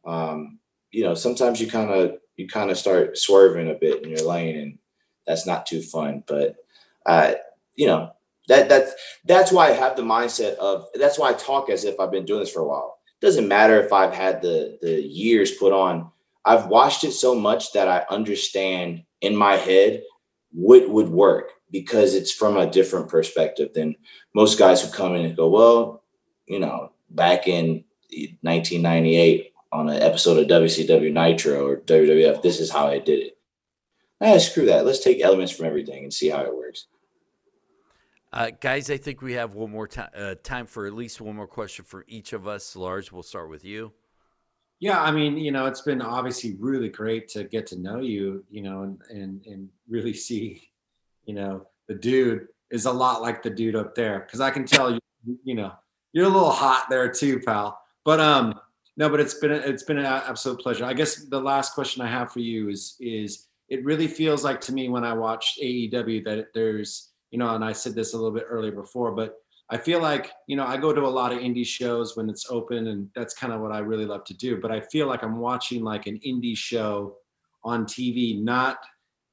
um, 0.05 0.59
you 0.91 1.03
know, 1.03 1.15
sometimes 1.15 1.61
you 1.61 1.67
kind 1.67 1.89
of 1.89 2.17
you 2.37 2.47
kind 2.47 2.69
of 2.69 2.77
start 2.77 3.17
swerving 3.17 3.69
a 3.69 3.75
bit 3.75 4.03
in 4.03 4.09
your 4.09 4.27
lane, 4.27 4.57
and 4.57 4.77
that's 5.25 5.47
not 5.47 5.65
too 5.65 5.81
fun. 5.81 6.23
But 6.27 6.57
uh, 7.05 7.35
you 7.75 7.87
know, 7.87 8.11
that 8.47 8.69
that's 8.69 8.93
that's 9.25 9.51
why 9.51 9.69
I 9.69 9.73
have 9.73 9.95
the 9.95 10.03
mindset 10.03 10.55
of 10.55 10.85
that's 10.95 11.17
why 11.17 11.29
I 11.29 11.33
talk 11.33 11.69
as 11.69 11.85
if 11.85 11.99
I've 11.99 12.11
been 12.11 12.25
doing 12.25 12.41
this 12.41 12.51
for 12.51 12.61
a 12.61 12.67
while. 12.67 12.94
Doesn't 13.25 13.47
matter 13.47 13.81
if 13.81 13.91
I've 13.91 14.13
had 14.13 14.43
the 14.43 14.77
the 14.83 15.01
years 15.01 15.49
put 15.49 15.73
on. 15.73 16.11
I've 16.45 16.67
watched 16.67 17.03
it 17.03 17.11
so 17.11 17.33
much 17.33 17.73
that 17.73 17.87
I 17.87 18.05
understand 18.11 19.01
in 19.19 19.35
my 19.35 19.55
head 19.55 20.03
what 20.51 20.87
would 20.87 21.09
work 21.09 21.49
because 21.71 22.13
it's 22.13 22.31
from 22.31 22.55
a 22.55 22.69
different 22.69 23.09
perspective 23.09 23.69
than 23.73 23.95
most 24.35 24.59
guys 24.59 24.83
who 24.83 24.91
come 24.91 25.15
in 25.15 25.25
and 25.25 25.35
go, 25.35 25.49
well, 25.49 26.03
you 26.45 26.59
know, 26.59 26.91
back 27.09 27.47
in 27.47 27.83
1998 28.41 29.53
on 29.71 29.89
an 29.89 30.03
episode 30.03 30.37
of 30.37 30.61
WCW 30.61 31.11
Nitro 31.11 31.67
or 31.67 31.77
WWF, 31.77 32.43
this 32.43 32.59
is 32.59 32.69
how 32.69 32.85
I 32.85 32.99
did 32.99 33.23
it. 33.23 33.37
Ah, 34.21 34.37
screw 34.37 34.67
that. 34.67 34.85
Let's 34.85 35.03
take 35.03 35.19
elements 35.19 35.51
from 35.51 35.65
everything 35.65 36.03
and 36.03 36.13
see 36.13 36.29
how 36.29 36.41
it 36.43 36.55
works. 36.55 36.85
Uh, 38.35 38.51
guys, 38.59 38.91
I 38.91 38.97
think 38.97 39.21
we 39.21 39.31
have 39.33 39.53
one 39.53 39.71
more 39.71 39.87
time 39.87 40.09
uh, 40.13 40.35
time 40.43 40.65
for 40.65 40.85
at 40.85 40.93
least 40.93 41.21
one 41.21 41.37
more 41.37 41.47
question 41.47 41.85
for 41.85 42.03
each 42.09 42.33
of 42.33 42.49
us. 42.49 42.75
Lars, 42.75 43.09
we'll 43.09 43.23
start 43.23 43.49
with 43.49 43.63
you. 43.63 43.93
Yeah, 44.81 45.01
I 45.01 45.09
mean, 45.09 45.37
you 45.37 45.53
know, 45.53 45.67
it's 45.67 45.79
been 45.79 46.01
obviously 46.01 46.57
really 46.59 46.89
great 46.89 47.29
to 47.29 47.45
get 47.45 47.65
to 47.67 47.79
know 47.79 48.01
you, 48.01 48.43
you 48.51 48.61
know, 48.61 48.81
and 48.81 49.01
and 49.09 49.45
and 49.45 49.69
really 49.87 50.13
see, 50.27 50.69
you 51.23 51.33
know, 51.33 51.65
the 51.87 51.95
dude 51.95 52.47
is 52.71 52.85
a 52.85 52.91
lot 52.91 53.21
like 53.21 53.41
the 53.41 53.49
dude 53.49 53.77
up 53.77 53.95
there 53.95 54.19
because 54.19 54.41
I 54.41 54.51
can 54.51 54.65
tell 54.65 54.91
you, 54.91 54.99
you 55.45 55.55
know, 55.55 55.71
you're 56.11 56.25
a 56.25 56.29
little 56.29 56.51
hot 56.51 56.87
there 56.89 57.09
too, 57.09 57.39
pal. 57.39 57.79
But 58.03 58.19
um, 58.19 58.59
no, 58.97 59.07
but 59.07 59.21
it's 59.21 59.35
been 59.35 59.51
it's 59.53 59.83
been 59.83 59.97
an 59.97 60.05
absolute 60.05 60.59
pleasure. 60.59 60.83
I 60.83 60.93
guess 60.93 61.23
the 61.23 61.39
last 61.39 61.73
question 61.73 62.01
I 62.01 62.07
have 62.07 62.33
for 62.33 62.39
you 62.41 62.67
is 62.67 62.97
is 62.99 63.47
it 63.69 63.85
really 63.85 64.07
feels 64.07 64.43
like 64.43 64.59
to 64.61 64.73
me 64.73 64.89
when 64.89 65.05
I 65.05 65.13
watched 65.13 65.57
AEW 65.61 66.25
that 66.25 66.53
there's 66.53 67.11
you 67.31 67.39
know, 67.39 67.55
and 67.55 67.63
I 67.63 67.71
said 67.71 67.95
this 67.95 68.13
a 68.13 68.17
little 68.17 68.31
bit 68.31 68.45
earlier 68.47 68.71
before, 68.71 69.11
but 69.11 69.37
I 69.69 69.77
feel 69.77 69.99
like, 70.01 70.31
you 70.47 70.55
know, 70.55 70.65
I 70.65 70.77
go 70.77 70.93
to 70.93 71.01
a 71.01 71.07
lot 71.07 71.31
of 71.31 71.39
indie 71.39 71.65
shows 71.65 72.15
when 72.15 72.29
it's 72.29 72.49
open 72.51 72.87
and 72.87 73.09
that's 73.15 73.33
kind 73.33 73.51
of 73.51 73.61
what 73.61 73.71
I 73.71 73.79
really 73.79 74.05
love 74.05 74.23
to 74.25 74.33
do. 74.35 74.61
But 74.61 74.71
I 74.71 74.79
feel 74.79 75.07
like 75.07 75.23
I'm 75.23 75.39
watching 75.39 75.83
like 75.83 76.05
an 76.05 76.19
indie 76.25 76.55
show 76.55 77.15
on 77.63 77.85
TV, 77.85 78.41
not, 78.43 78.77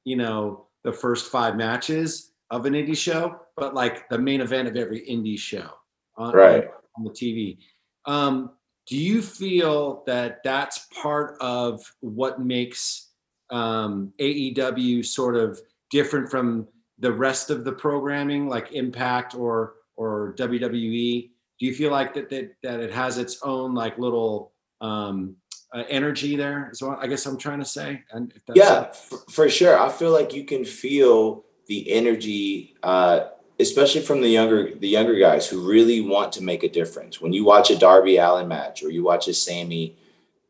you 0.05 0.15
know, 0.15 0.65
the 0.83 0.91
first 0.91 1.31
five 1.31 1.55
matches 1.55 2.31
of 2.49 2.65
an 2.65 2.73
indie 2.73 2.97
show, 2.97 3.39
but 3.55 3.75
like 3.75 4.09
the 4.09 4.17
main 4.17 4.41
event 4.41 4.67
of 4.67 4.75
every 4.75 5.01
indie 5.01 5.37
show 5.37 5.69
on, 6.17 6.33
Right. 6.33 6.67
on 6.97 7.03
the 7.03 7.11
TV. 7.11 7.59
Um, 8.05 8.51
do 8.87 8.97
you 8.97 9.21
feel 9.21 10.03
that 10.07 10.39
that's 10.43 10.87
part 11.01 11.37
of 11.39 11.81
what 12.01 12.41
makes 12.41 13.11
um, 13.49 14.11
AEW 14.19 15.05
sort 15.05 15.35
of 15.35 15.61
different 15.89 16.29
from 16.29 16.67
the 16.99 17.11
rest 17.11 17.49
of 17.49 17.63
the 17.63 17.71
programming, 17.71 18.47
like 18.47 18.73
Impact 18.73 19.35
or 19.35 19.75
or 19.95 20.35
WWE? 20.37 21.29
Do 21.59 21.65
you 21.65 21.73
feel 21.73 21.91
like 21.91 22.13
that 22.13 22.29
that, 22.29 22.51
that 22.63 22.79
it 22.79 22.91
has 22.91 23.17
its 23.17 23.41
own 23.43 23.73
like 23.73 23.97
little 23.97 24.53
um, 24.81 25.35
uh, 25.73 25.83
energy 25.89 26.35
there? 26.35 26.69
Is 26.71 26.81
what 26.81 26.99
I 26.99 27.07
guess 27.07 27.25
I'm 27.25 27.37
trying 27.37 27.59
to 27.59 27.65
say. 27.65 28.01
And 28.11 28.33
yeah, 28.53 28.91
for, 28.91 29.17
for 29.29 29.49
sure. 29.49 29.79
I 29.79 29.89
feel 29.89 30.11
like 30.11 30.33
you 30.33 30.45
can 30.45 30.65
feel 30.65 31.45
the 31.67 31.91
energy, 31.91 32.75
uh, 32.83 33.27
especially 33.59 34.01
from 34.01 34.21
the 34.21 34.29
younger 34.29 34.75
the 34.75 34.87
younger 34.87 35.15
guys 35.15 35.47
who 35.47 35.67
really 35.67 36.01
want 36.01 36.33
to 36.33 36.43
make 36.43 36.63
a 36.63 36.69
difference. 36.69 37.21
When 37.21 37.33
you 37.33 37.45
watch 37.45 37.71
a 37.71 37.77
Darby 37.77 38.17
Allin 38.17 38.47
match, 38.47 38.83
or 38.83 38.89
you 38.89 39.03
watch 39.03 39.27
a 39.27 39.33
Sammy 39.33 39.97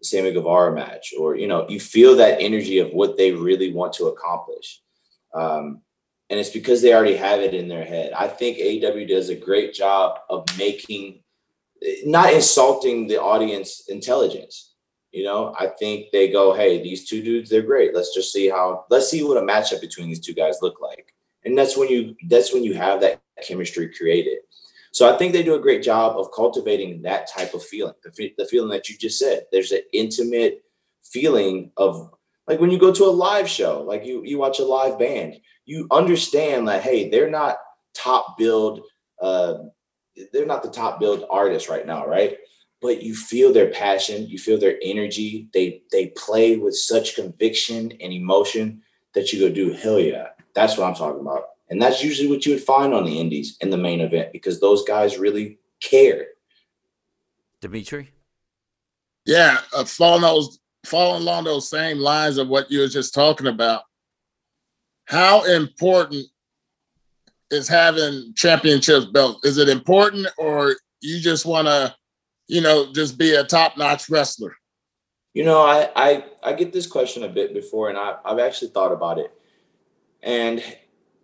Sammy 0.01 0.31
Guevara 0.31 0.73
match, 0.73 1.13
or 1.17 1.35
you 1.35 1.47
know, 1.47 1.67
you 1.69 1.79
feel 1.79 2.15
that 2.17 2.41
energy 2.41 2.79
of 2.79 2.91
what 2.91 3.17
they 3.17 3.31
really 3.31 3.73
want 3.73 3.93
to 3.93 4.07
accomplish. 4.07 4.81
Um, 5.33 5.81
and 6.33 6.39
it's 6.39 6.49
because 6.49 6.81
they 6.81 6.95
already 6.95 7.15
have 7.15 7.41
it 7.41 7.53
in 7.53 7.67
their 7.67 7.85
head. 7.85 8.11
I 8.11 8.27
think 8.27 8.57
AEW 8.57 9.07
does 9.07 9.29
a 9.29 9.35
great 9.35 9.71
job 9.71 10.17
of 10.31 10.47
making, 10.57 11.21
not 12.05 12.33
insulting 12.33 13.07
the 13.07 13.21
audience 13.21 13.83
intelligence. 13.87 14.73
You 15.11 15.25
know, 15.25 15.53
I 15.59 15.67
think 15.67 16.07
they 16.11 16.31
go, 16.31 16.55
hey, 16.55 16.81
these 16.81 17.07
two 17.07 17.21
dudes, 17.21 17.51
they're 17.51 17.61
great. 17.61 17.93
Let's 17.93 18.15
just 18.15 18.33
see 18.33 18.49
how, 18.49 18.85
let's 18.89 19.11
see 19.11 19.23
what 19.23 19.37
a 19.37 19.41
matchup 19.41 19.79
between 19.79 20.07
these 20.07 20.21
two 20.21 20.33
guys 20.33 20.57
look 20.63 20.81
like. 20.81 21.13
And 21.45 21.55
that's 21.55 21.77
when 21.77 21.87
you, 21.87 22.15
that's 22.27 22.51
when 22.51 22.63
you 22.63 22.73
have 22.73 22.99
that 23.01 23.21
chemistry 23.47 23.93
created. 23.95 24.39
So 24.91 25.07
I 25.07 25.15
think 25.15 25.33
they 25.33 25.43
do 25.43 25.53
a 25.53 25.61
great 25.61 25.83
job 25.83 26.17
of 26.17 26.31
cultivating 26.31 27.03
that 27.03 27.29
type 27.29 27.53
of 27.53 27.63
feeling, 27.63 27.93
the, 28.03 28.33
the 28.39 28.47
feeling 28.47 28.71
that 28.71 28.89
you 28.89 28.97
just 28.97 29.19
said. 29.19 29.45
There's 29.51 29.71
an 29.71 29.81
intimate 29.93 30.63
feeling 31.03 31.69
of 31.77 32.09
like 32.47 32.59
when 32.59 32.71
you 32.71 32.79
go 32.79 32.91
to 32.91 33.05
a 33.05 33.07
live 33.11 33.47
show, 33.47 33.83
like 33.83 34.03
you 34.03 34.23
you 34.25 34.37
watch 34.37 34.59
a 34.59 34.65
live 34.65 34.99
band, 34.99 35.35
you 35.65 35.87
understand 35.91 36.65
like, 36.65 36.81
hey, 36.81 37.09
they're 37.09 37.29
not 37.29 37.57
top 37.93 38.37
build, 38.37 38.81
uh, 39.21 39.55
they're 40.31 40.45
not 40.45 40.63
the 40.63 40.69
top 40.69 40.99
build 40.99 41.25
artists 41.29 41.69
right 41.69 41.85
now, 41.85 42.05
right? 42.05 42.37
But 42.81 43.01
you 43.01 43.15
feel 43.15 43.53
their 43.53 43.71
passion, 43.71 44.27
you 44.27 44.37
feel 44.37 44.59
their 44.59 44.77
energy. 44.83 45.47
They 45.53 45.83
they 45.91 46.07
play 46.17 46.57
with 46.57 46.75
such 46.75 47.15
conviction 47.15 47.93
and 48.01 48.13
emotion 48.13 48.81
that 49.13 49.31
you 49.31 49.39
go 49.39 49.53
do 49.53 49.71
hell 49.71 49.99
yeah. 49.99 50.29
That's 50.53 50.77
what 50.77 50.87
I'm 50.87 50.95
talking 50.95 51.21
about. 51.21 51.45
And 51.69 51.81
that's 51.81 52.03
usually 52.03 52.27
what 52.27 52.45
you 52.45 52.53
would 52.53 52.63
find 52.63 52.93
on 52.93 53.05
the 53.05 53.19
indies 53.19 53.57
in 53.61 53.69
the 53.69 53.77
main 53.77 54.01
event 54.01 54.31
because 54.33 54.59
those 54.59 54.83
guys 54.83 55.17
really 55.17 55.59
care. 55.81 56.27
Dmitri? 57.61 58.11
Yeah, 59.25 59.59
uh, 59.73 59.85
following 59.85 60.21
those, 60.21 60.59
following 60.85 61.21
along 61.21 61.45
those 61.45 61.69
same 61.69 61.99
lines 61.99 62.37
of 62.37 62.49
what 62.49 62.69
you 62.69 62.79
were 62.79 62.87
just 62.87 63.13
talking 63.13 63.47
about. 63.47 63.83
How 65.05 65.43
important 65.43 66.25
is 67.51 67.67
having 67.67 68.33
championships 68.35 69.05
belt? 69.05 69.39
Is 69.43 69.57
it 69.57 69.69
important, 69.69 70.27
or 70.37 70.75
you 71.01 71.19
just 71.19 71.45
want 71.45 71.67
to, 71.67 71.95
you 72.47 72.61
know, 72.61 72.91
just 72.93 73.17
be 73.17 73.35
a 73.35 73.43
top-notch 73.43 74.09
wrestler? 74.09 74.55
You 75.33 75.45
know, 75.45 75.61
I 75.61 75.89
I 75.95 76.25
I 76.43 76.53
get 76.53 76.73
this 76.73 76.87
question 76.87 77.23
a 77.23 77.29
bit 77.29 77.53
before, 77.53 77.89
and 77.89 77.97
I 77.97 78.15
I've 78.23 78.39
actually 78.39 78.69
thought 78.69 78.91
about 78.91 79.17
it, 79.17 79.31
and 80.21 80.63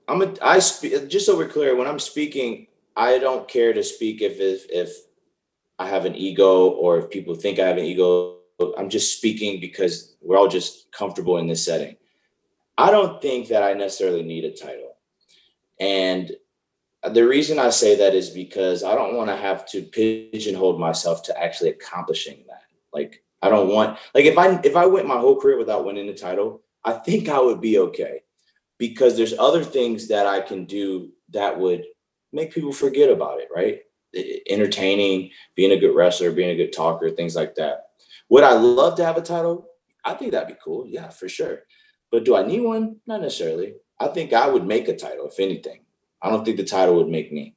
I'm 0.08 0.22
a 0.22 0.34
I 0.42 0.60
speak 0.60 1.08
just 1.08 1.26
so 1.26 1.38
we're 1.38 1.48
clear. 1.48 1.76
When 1.76 1.88
I'm 1.88 2.00
speaking, 2.00 2.68
I 2.96 3.20
don't 3.20 3.48
care 3.48 3.72
to 3.72 3.84
speak 3.84 4.22
if 4.22 4.40
if 4.40 4.66
if 4.70 4.98
I 5.78 5.88
have 5.88 6.06
an 6.06 6.16
ego 6.16 6.70
or 6.70 6.98
if 6.98 7.10
people 7.10 7.36
think 7.36 7.60
I 7.60 7.68
have 7.68 7.78
an 7.78 7.86
ego. 7.86 8.38
I'm 8.78 8.90
just 8.90 9.16
speaking 9.16 9.62
because 9.62 10.18
we're 10.22 10.38
all 10.38 10.50
just 10.50 10.92
comfortable 10.92 11.38
in 11.38 11.48
this 11.48 11.64
setting. 11.64 11.96
I 12.80 12.92
don't 12.92 13.22
think 13.22 13.50
that 13.50 13.64
I 13.64 13.74
necessarily 13.74 14.24
need 14.24 14.46
a 14.46 14.52
title, 14.52 14.96
and 15.80 16.32
the 17.08 17.28
reason 17.28 17.60
I 17.60 17.70
say 17.70 17.96
that 17.96 18.14
is 18.14 18.30
because 18.30 18.84
I 18.84 18.94
don't 18.96 19.16
want 19.16 19.30
to 19.30 19.36
have 19.36 19.66
to 19.70 19.82
pigeonhole 19.84 20.78
myself 20.78 21.24
to 21.24 21.42
actually 21.42 21.70
accomplishing 21.70 22.44
that. 22.48 22.64
Like 22.92 23.24
I 23.42 23.50
don't 23.50 23.70
want 23.70 23.98
like 24.14 24.26
if 24.26 24.38
I 24.38 24.60
if 24.64 24.76
I 24.76 24.86
went 24.86 25.08
my 25.08 25.18
whole 25.18 25.40
career 25.40 25.58
without 25.58 25.86
winning 25.86 26.08
the 26.08 26.14
title, 26.14 26.62
I 26.84 26.94
think 26.94 27.30
I 27.30 27.40
would 27.40 27.62
be 27.62 27.80
okay. 27.80 28.22
Because 28.78 29.18
there's 29.18 29.38
other 29.38 29.64
things 29.64 30.08
that 30.08 30.26
I 30.26 30.40
can 30.40 30.66
do 30.66 31.12
that 31.32 31.60
would 31.60 31.84
make 32.32 32.54
people 32.54 32.72
forget 32.72 33.10
about 33.10 33.40
it, 33.40 33.50
right? 33.54 33.82
Entertaining, 34.50 35.32
being 35.56 35.74
a 35.74 35.80
good 35.80 35.96
wrestler, 35.96 36.32
being 36.32 36.52
a 36.52 36.56
good 36.56 36.72
talker, 36.72 37.10
things 37.10 37.36
like 37.36 37.56
that. 37.56 37.88
Would 38.30 38.46
I 38.46 38.54
love 38.54 38.96
to 38.96 39.06
have 39.06 39.18
a 39.18 39.22
title? 39.22 39.68
I 40.06 40.14
think 40.14 40.32
that'd 40.32 40.48
be 40.48 40.60
cool. 40.64 40.86
Yeah, 40.88 41.10
for 41.10 41.28
sure. 41.28 41.64
But 42.12 42.26
do 42.26 42.36
I 42.36 42.46
need 42.46 42.62
one? 42.62 42.98
Not 43.06 43.22
necessarily. 43.22 43.76
I 44.00 44.08
think 44.08 44.34
I 44.34 44.48
would 44.48 44.66
make 44.66 44.88
a 44.88 44.96
title, 44.96 45.28
if 45.28 45.40
anything. 45.40 45.82
I 46.22 46.30
don't 46.30 46.44
think 46.44 46.58
the 46.58 46.64
title 46.64 46.96
would 46.96 47.10
make 47.10 47.32
me. 47.32 47.56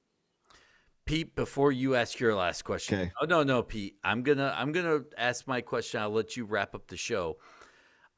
Pete, 1.04 1.34
before 1.34 1.72
you 1.72 1.94
ask 1.94 2.20
your 2.20 2.34
last 2.34 2.62
question. 2.62 3.00
Okay. 3.00 3.12
Oh 3.20 3.26
no, 3.26 3.42
no, 3.42 3.62
Pete. 3.62 3.96
I'm 4.04 4.22
gonna 4.22 4.54
I'm 4.56 4.72
gonna 4.72 5.00
ask 5.18 5.48
my 5.48 5.60
question. 5.60 6.00
I'll 6.00 6.10
let 6.10 6.36
you 6.36 6.44
wrap 6.44 6.74
up 6.74 6.86
the 6.86 6.96
show. 6.96 7.38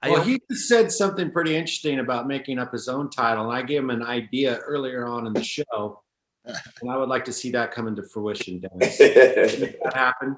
I 0.03 0.11
Well, 0.11 0.23
he 0.23 0.39
said 0.51 0.93
something 0.93 1.31
pretty 1.31 1.57
interesting 1.57 2.01
about 2.01 2.27
making 2.27 2.59
up 2.59 2.73
his 2.73 2.89
own 2.89 3.09
title, 3.09 3.51
and 3.51 3.57
I 3.57 3.63
gave 3.63 3.81
him 3.81 3.91
an 3.91 4.03
idea 4.03 4.59
earlier 4.59 5.07
on 5.07 5.27
in 5.27 5.33
the 5.33 5.43
show, 5.43 6.03
and 6.45 6.91
I 6.91 6.99
would 6.99 7.09
like 7.09 7.25
to 7.25 7.33
see 7.33 7.51
that 7.53 7.73
come 7.73 7.89
into 7.89 8.03
fruition, 8.03 8.61
Dennis. 8.61 8.99
That 8.99 9.95
happen. 9.95 10.37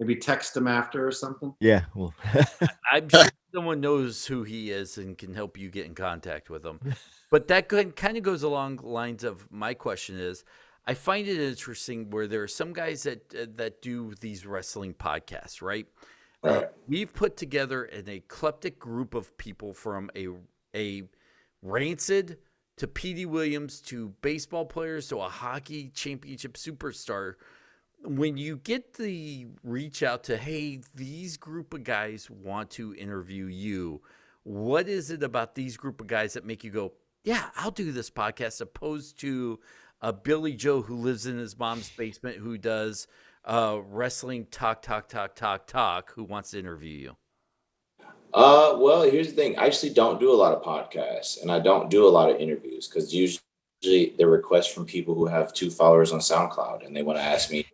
Maybe 0.00 0.16
text 0.16 0.56
him 0.56 0.66
after 0.66 1.06
or 1.06 1.12
something. 1.12 1.54
Yeah. 1.60 1.84
Well, 1.94 2.14
I'm 2.92 3.08
sure 3.08 3.26
someone 3.54 3.80
knows 3.80 4.24
who 4.26 4.42
he 4.42 4.70
is 4.70 4.96
and 4.98 5.16
can 5.16 5.34
help 5.34 5.58
you 5.58 5.70
get 5.70 5.84
in 5.86 5.94
contact 5.94 6.48
with 6.48 6.64
him. 6.64 6.80
But 7.30 7.48
that 7.48 7.68
kind 7.68 8.16
of 8.16 8.22
goes 8.22 8.42
along 8.42 8.76
the 8.76 8.88
lines 8.88 9.22
of 9.22 9.46
my 9.52 9.74
question 9.74 10.18
is 10.18 10.42
I 10.86 10.94
find 10.94 11.28
it 11.28 11.38
interesting 11.38 12.10
where 12.10 12.26
there 12.26 12.42
are 12.42 12.48
some 12.48 12.72
guys 12.72 13.02
that 13.04 13.34
uh, 13.34 13.46
that 13.56 13.82
do 13.82 14.14
these 14.20 14.46
wrestling 14.46 14.94
podcasts, 14.94 15.62
right? 15.62 15.86
Uh, 16.42 16.62
we've 16.88 17.12
put 17.12 17.36
together 17.36 17.84
an 17.84 18.08
eclectic 18.08 18.78
group 18.78 19.14
of 19.14 19.36
people 19.36 19.74
from 19.74 20.10
a 20.16 20.28
a 20.74 21.04
Rancid 21.62 22.38
to 22.78 22.88
Petey 22.88 23.26
Williams 23.26 23.80
to 23.82 24.14
baseball 24.22 24.64
players 24.64 25.08
to 25.08 25.18
a 25.18 25.28
hockey 25.28 25.90
championship 25.94 26.54
superstar. 26.54 27.34
When 28.02 28.36
you 28.36 28.56
get 28.56 28.94
the 28.94 29.46
reach 29.62 30.02
out 30.02 30.24
to, 30.24 30.36
hey, 30.36 30.80
these 30.94 31.36
group 31.36 31.74
of 31.74 31.84
guys 31.84 32.30
want 32.30 32.70
to 32.72 32.94
interview 32.94 33.46
you, 33.46 34.00
what 34.42 34.88
is 34.88 35.10
it 35.10 35.22
about 35.22 35.54
these 35.54 35.76
group 35.76 36.00
of 36.00 36.06
guys 36.06 36.32
that 36.32 36.46
make 36.46 36.64
you 36.64 36.70
go, 36.70 36.92
yeah, 37.24 37.50
I'll 37.56 37.70
do 37.70 37.92
this 37.92 38.10
podcast, 38.10 38.60
opposed 38.60 39.20
to 39.20 39.60
a 40.00 40.12
Billy 40.12 40.54
Joe 40.54 40.80
who 40.80 40.96
lives 40.96 41.26
in 41.26 41.38
his 41.38 41.58
mom's 41.58 41.90
basement 41.90 42.38
who 42.38 42.56
does 42.56 43.06
uh, 43.44 43.80
wrestling 43.88 44.46
talk, 44.50 44.82
talk, 44.82 45.08
talk, 45.08 45.34
talk, 45.34 45.66
talk, 45.66 46.12
who 46.12 46.24
wants 46.24 46.52
to 46.52 46.58
interview 46.58 46.96
you? 46.96 47.16
Uh, 48.32 48.76
well, 48.78 49.02
here's 49.02 49.28
the 49.28 49.34
thing. 49.34 49.58
I 49.58 49.66
actually 49.66 49.92
don't 49.92 50.20
do 50.20 50.32
a 50.32 50.34
lot 50.34 50.54
of 50.54 50.62
podcasts 50.62 51.42
and 51.42 51.50
I 51.50 51.58
don't 51.58 51.90
do 51.90 52.06
a 52.06 52.08
lot 52.08 52.30
of 52.30 52.36
interviews 52.36 52.88
because 52.88 53.12
usually 53.12 54.14
they're 54.16 54.28
requests 54.28 54.72
from 54.72 54.86
people 54.86 55.14
who 55.14 55.26
have 55.26 55.52
two 55.52 55.70
followers 55.70 56.12
on 56.12 56.20
SoundCloud 56.20 56.86
and 56.86 56.94
they 56.94 57.02
want 57.02 57.18
to 57.18 57.24
ask 57.24 57.50
me 57.50 57.66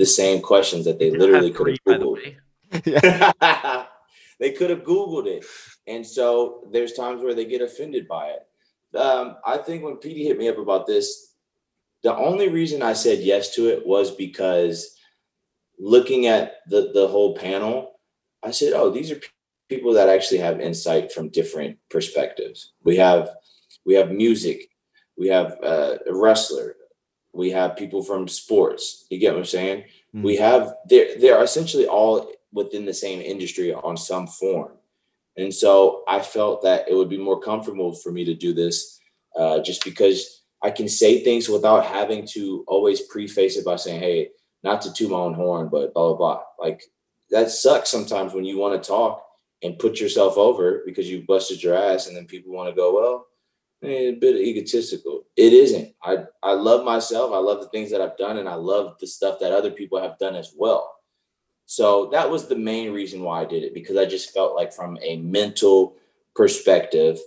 the 0.00 0.06
same 0.06 0.40
questions 0.40 0.86
that 0.86 0.98
they 0.98 1.10
literally 1.10 1.50
could 1.50 1.68
have 1.68 1.78
By 1.84 1.98
the 1.98 2.04
Googled. 2.72 3.86
they 4.40 4.52
could 4.52 4.70
have 4.70 4.82
Googled 4.82 5.26
it. 5.26 5.44
And 5.86 6.06
so 6.06 6.66
there's 6.72 6.94
times 6.94 7.22
where 7.22 7.34
they 7.34 7.44
get 7.44 7.60
offended 7.60 8.08
by 8.08 8.28
it. 8.28 8.98
Um, 8.98 9.36
I 9.46 9.58
think 9.58 9.84
when 9.84 9.98
Petey 9.98 10.24
hit 10.24 10.38
me 10.38 10.48
up 10.48 10.56
about 10.56 10.86
this, 10.86 11.34
the 12.02 12.16
only 12.16 12.48
reason 12.48 12.80
I 12.80 12.94
said 12.94 13.18
yes 13.18 13.54
to 13.56 13.68
it 13.68 13.86
was 13.86 14.10
because 14.10 14.96
looking 15.78 16.26
at 16.28 16.54
the, 16.66 16.92
the 16.94 17.06
whole 17.06 17.36
panel, 17.36 18.00
I 18.42 18.52
said, 18.52 18.72
oh, 18.72 18.88
these 18.88 19.10
are 19.10 19.16
pe- 19.16 19.28
people 19.68 19.92
that 19.92 20.08
actually 20.08 20.38
have 20.38 20.62
insight 20.62 21.12
from 21.12 21.28
different 21.28 21.76
perspectives. 21.90 22.72
We 22.84 22.96
have 22.96 23.28
we 23.84 23.94
have 23.96 24.10
music, 24.10 24.70
we 25.18 25.28
have 25.28 25.58
uh, 25.62 25.96
a 26.06 26.14
wrestler, 26.14 26.76
we 27.32 27.50
have 27.50 27.76
people 27.76 28.02
from 28.02 28.28
sports. 28.28 29.06
You 29.10 29.18
get 29.18 29.32
what 29.32 29.40
I'm 29.40 29.44
saying? 29.44 29.84
Mhm. 30.14 30.22
We 30.22 30.36
have 30.36 30.74
they're 30.86 31.18
they're 31.18 31.42
essentially 31.42 31.86
all 31.86 32.32
within 32.52 32.84
the 32.84 32.94
same 32.94 33.20
industry 33.20 33.72
on 33.72 33.96
some 33.96 34.26
form. 34.26 34.72
And 35.36 35.54
so 35.54 36.02
I 36.08 36.20
felt 36.20 36.62
that 36.62 36.88
it 36.88 36.94
would 36.94 37.08
be 37.08 37.16
more 37.18 37.40
comfortable 37.40 37.94
for 37.94 38.10
me 38.10 38.24
to 38.24 38.34
do 38.34 38.52
this 38.52 38.98
uh, 39.36 39.60
just 39.60 39.84
because 39.84 40.42
I 40.62 40.70
can 40.70 40.88
say 40.88 41.22
things 41.22 41.48
without 41.48 41.86
having 41.86 42.26
to 42.32 42.64
always 42.66 43.02
preface 43.02 43.56
it 43.56 43.64
by 43.64 43.76
saying, 43.76 44.00
hey, 44.00 44.30
not 44.62 44.82
to 44.82 44.92
toot 44.92 45.10
my 45.10 45.16
own 45.16 45.34
horn, 45.34 45.68
but 45.70 45.94
blah, 45.94 46.08
blah, 46.08 46.16
blah. 46.16 46.42
Like 46.58 46.82
that 47.30 47.50
sucks 47.50 47.88
sometimes 47.88 48.34
when 48.34 48.44
you 48.44 48.58
want 48.58 48.82
to 48.82 48.86
talk 48.86 49.24
and 49.62 49.78
put 49.78 50.00
yourself 50.00 50.36
over 50.36 50.82
because 50.84 51.08
you 51.08 51.24
busted 51.26 51.62
your 51.62 51.76
ass 51.76 52.08
and 52.08 52.16
then 52.16 52.26
people 52.26 52.52
want 52.52 52.68
to 52.68 52.74
go, 52.74 52.92
well, 52.92 53.26
Eh, 53.82 54.10
a 54.10 54.12
bit 54.12 54.36
egotistical. 54.36 55.24
It 55.36 55.52
isn't. 55.52 55.94
I, 56.02 56.24
I 56.42 56.52
love 56.52 56.84
myself. 56.84 57.32
I 57.32 57.38
love 57.38 57.60
the 57.60 57.68
things 57.68 57.90
that 57.90 58.00
I've 58.00 58.18
done 58.18 58.36
and 58.36 58.48
I 58.48 58.54
love 58.54 58.96
the 59.00 59.06
stuff 59.06 59.38
that 59.40 59.52
other 59.52 59.70
people 59.70 60.00
have 60.00 60.18
done 60.18 60.36
as 60.36 60.52
well. 60.56 60.96
So 61.64 62.10
that 62.12 62.30
was 62.30 62.46
the 62.46 62.56
main 62.56 62.92
reason 62.92 63.22
why 63.22 63.40
I 63.40 63.44
did 63.46 63.62
it 63.62 63.72
because 63.72 63.96
I 63.96 64.04
just 64.04 64.34
felt 64.34 64.54
like 64.54 64.72
from 64.72 64.98
a 65.02 65.16
mental 65.18 65.96
perspective 66.34 67.18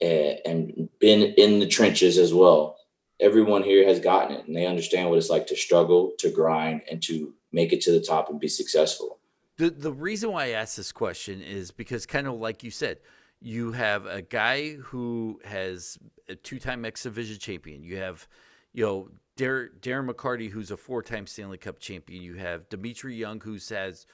and, 0.00 0.38
and 0.44 0.88
been 0.98 1.34
in 1.34 1.60
the 1.60 1.68
trenches 1.68 2.18
as 2.18 2.34
well. 2.34 2.76
Everyone 3.20 3.62
here 3.62 3.86
has 3.86 4.00
gotten 4.00 4.34
it 4.34 4.46
and 4.46 4.56
they 4.56 4.66
understand 4.66 5.10
what 5.10 5.18
it's 5.18 5.30
like 5.30 5.46
to 5.48 5.56
struggle, 5.56 6.12
to 6.18 6.30
grind, 6.30 6.80
and 6.90 7.02
to 7.02 7.34
make 7.52 7.72
it 7.72 7.82
to 7.82 7.92
the 7.92 8.00
top 8.00 8.30
and 8.30 8.40
be 8.40 8.48
successful. 8.48 9.18
The 9.58 9.68
the 9.68 9.92
reason 9.92 10.32
why 10.32 10.46
I 10.46 10.48
asked 10.50 10.78
this 10.78 10.90
question 10.90 11.42
is 11.42 11.70
because 11.70 12.06
kind 12.06 12.26
of 12.26 12.34
like 12.40 12.64
you 12.64 12.70
said, 12.70 12.98
you 13.40 13.72
have 13.72 14.06
a 14.06 14.22
guy 14.22 14.74
who 14.74 15.40
has 15.44 15.98
a 16.28 16.34
two-time 16.34 16.84
X 16.84 17.02
Division 17.04 17.38
champion. 17.38 17.82
You 17.82 17.96
have, 17.96 18.28
you 18.72 18.84
know, 18.84 19.08
Dar- 19.36 19.70
Darren 19.80 20.08
McCarty, 20.10 20.50
who's 20.50 20.70
a 20.70 20.76
four-time 20.76 21.26
Stanley 21.26 21.58
Cup 21.58 21.78
champion. 21.80 22.22
You 22.22 22.34
have 22.34 22.68
Dmitri 22.68 23.16
Young, 23.16 23.40
who's 23.40 23.68
has 23.70 24.06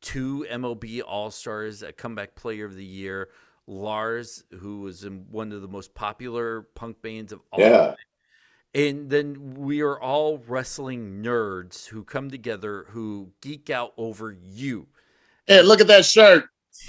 two 0.00 0.44
MLB 0.50 1.02
All 1.06 1.30
Stars, 1.30 1.82
a 1.82 1.92
comeback 1.92 2.34
player 2.34 2.64
of 2.64 2.74
the 2.74 2.84
year. 2.84 3.28
Lars, 3.66 4.44
who 4.60 4.80
was 4.80 5.04
in 5.04 5.24
one 5.30 5.50
of 5.52 5.62
the 5.62 5.68
most 5.68 5.94
popular 5.94 6.62
punk 6.74 7.00
bands 7.00 7.32
of 7.32 7.40
all 7.50 7.60
Yeah. 7.60 7.94
and 8.74 9.08
then 9.08 9.54
we 9.54 9.80
are 9.80 9.98
all 9.98 10.36
wrestling 10.36 11.22
nerds 11.22 11.86
who 11.86 12.04
come 12.04 12.28
together 12.30 12.84
who 12.90 13.30
geek 13.40 13.70
out 13.70 13.94
over 13.96 14.32
you. 14.32 14.88
Hey, 15.46 15.62
look 15.62 15.80
at 15.80 15.86
that 15.86 16.04
shirt. 16.04 16.44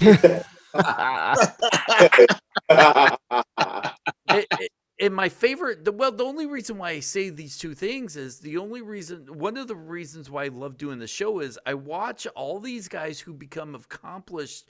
It- 4.28 4.46
it- 4.60 4.72
and 4.98 5.14
my 5.14 5.28
favorite, 5.28 5.84
the, 5.84 5.92
well, 5.92 6.10
the 6.10 6.24
only 6.24 6.46
reason 6.46 6.78
why 6.78 6.90
I 6.90 7.00
say 7.00 7.28
these 7.28 7.58
two 7.58 7.74
things 7.74 8.16
is 8.16 8.40
the 8.40 8.56
only 8.56 8.80
reason, 8.80 9.26
one 9.38 9.58
of 9.58 9.68
the 9.68 9.76
reasons 9.76 10.30
why 10.30 10.44
I 10.44 10.48
love 10.48 10.78
doing 10.78 10.98
the 10.98 11.06
show 11.06 11.40
is 11.40 11.58
I 11.66 11.74
watch 11.74 12.26
all 12.28 12.60
these 12.60 12.88
guys 12.88 13.20
who 13.20 13.34
become 13.34 13.74
accomplished 13.74 14.66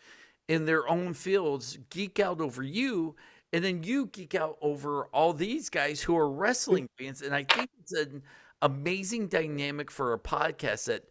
in 0.48 0.64
their 0.64 0.88
own 0.88 1.14
fields 1.14 1.78
geek 1.90 2.18
out 2.18 2.40
over 2.40 2.62
you. 2.64 3.14
And 3.52 3.64
then 3.64 3.84
you 3.84 4.07
geek 4.07 4.34
out 4.34 4.59
over 4.61 5.04
all 5.07 5.32
these 5.32 5.70
guys 5.70 6.02
who 6.02 6.16
are 6.16 6.28
wrestling 6.28 6.88
fans. 6.98 7.22
And 7.22 7.32
I 7.32 7.44
think 7.44 7.70
it's 7.80 7.92
an 7.92 8.22
amazing 8.62 9.28
dynamic 9.28 9.92
for 9.92 10.12
a 10.12 10.18
podcast 10.18 10.86
that 10.86 11.04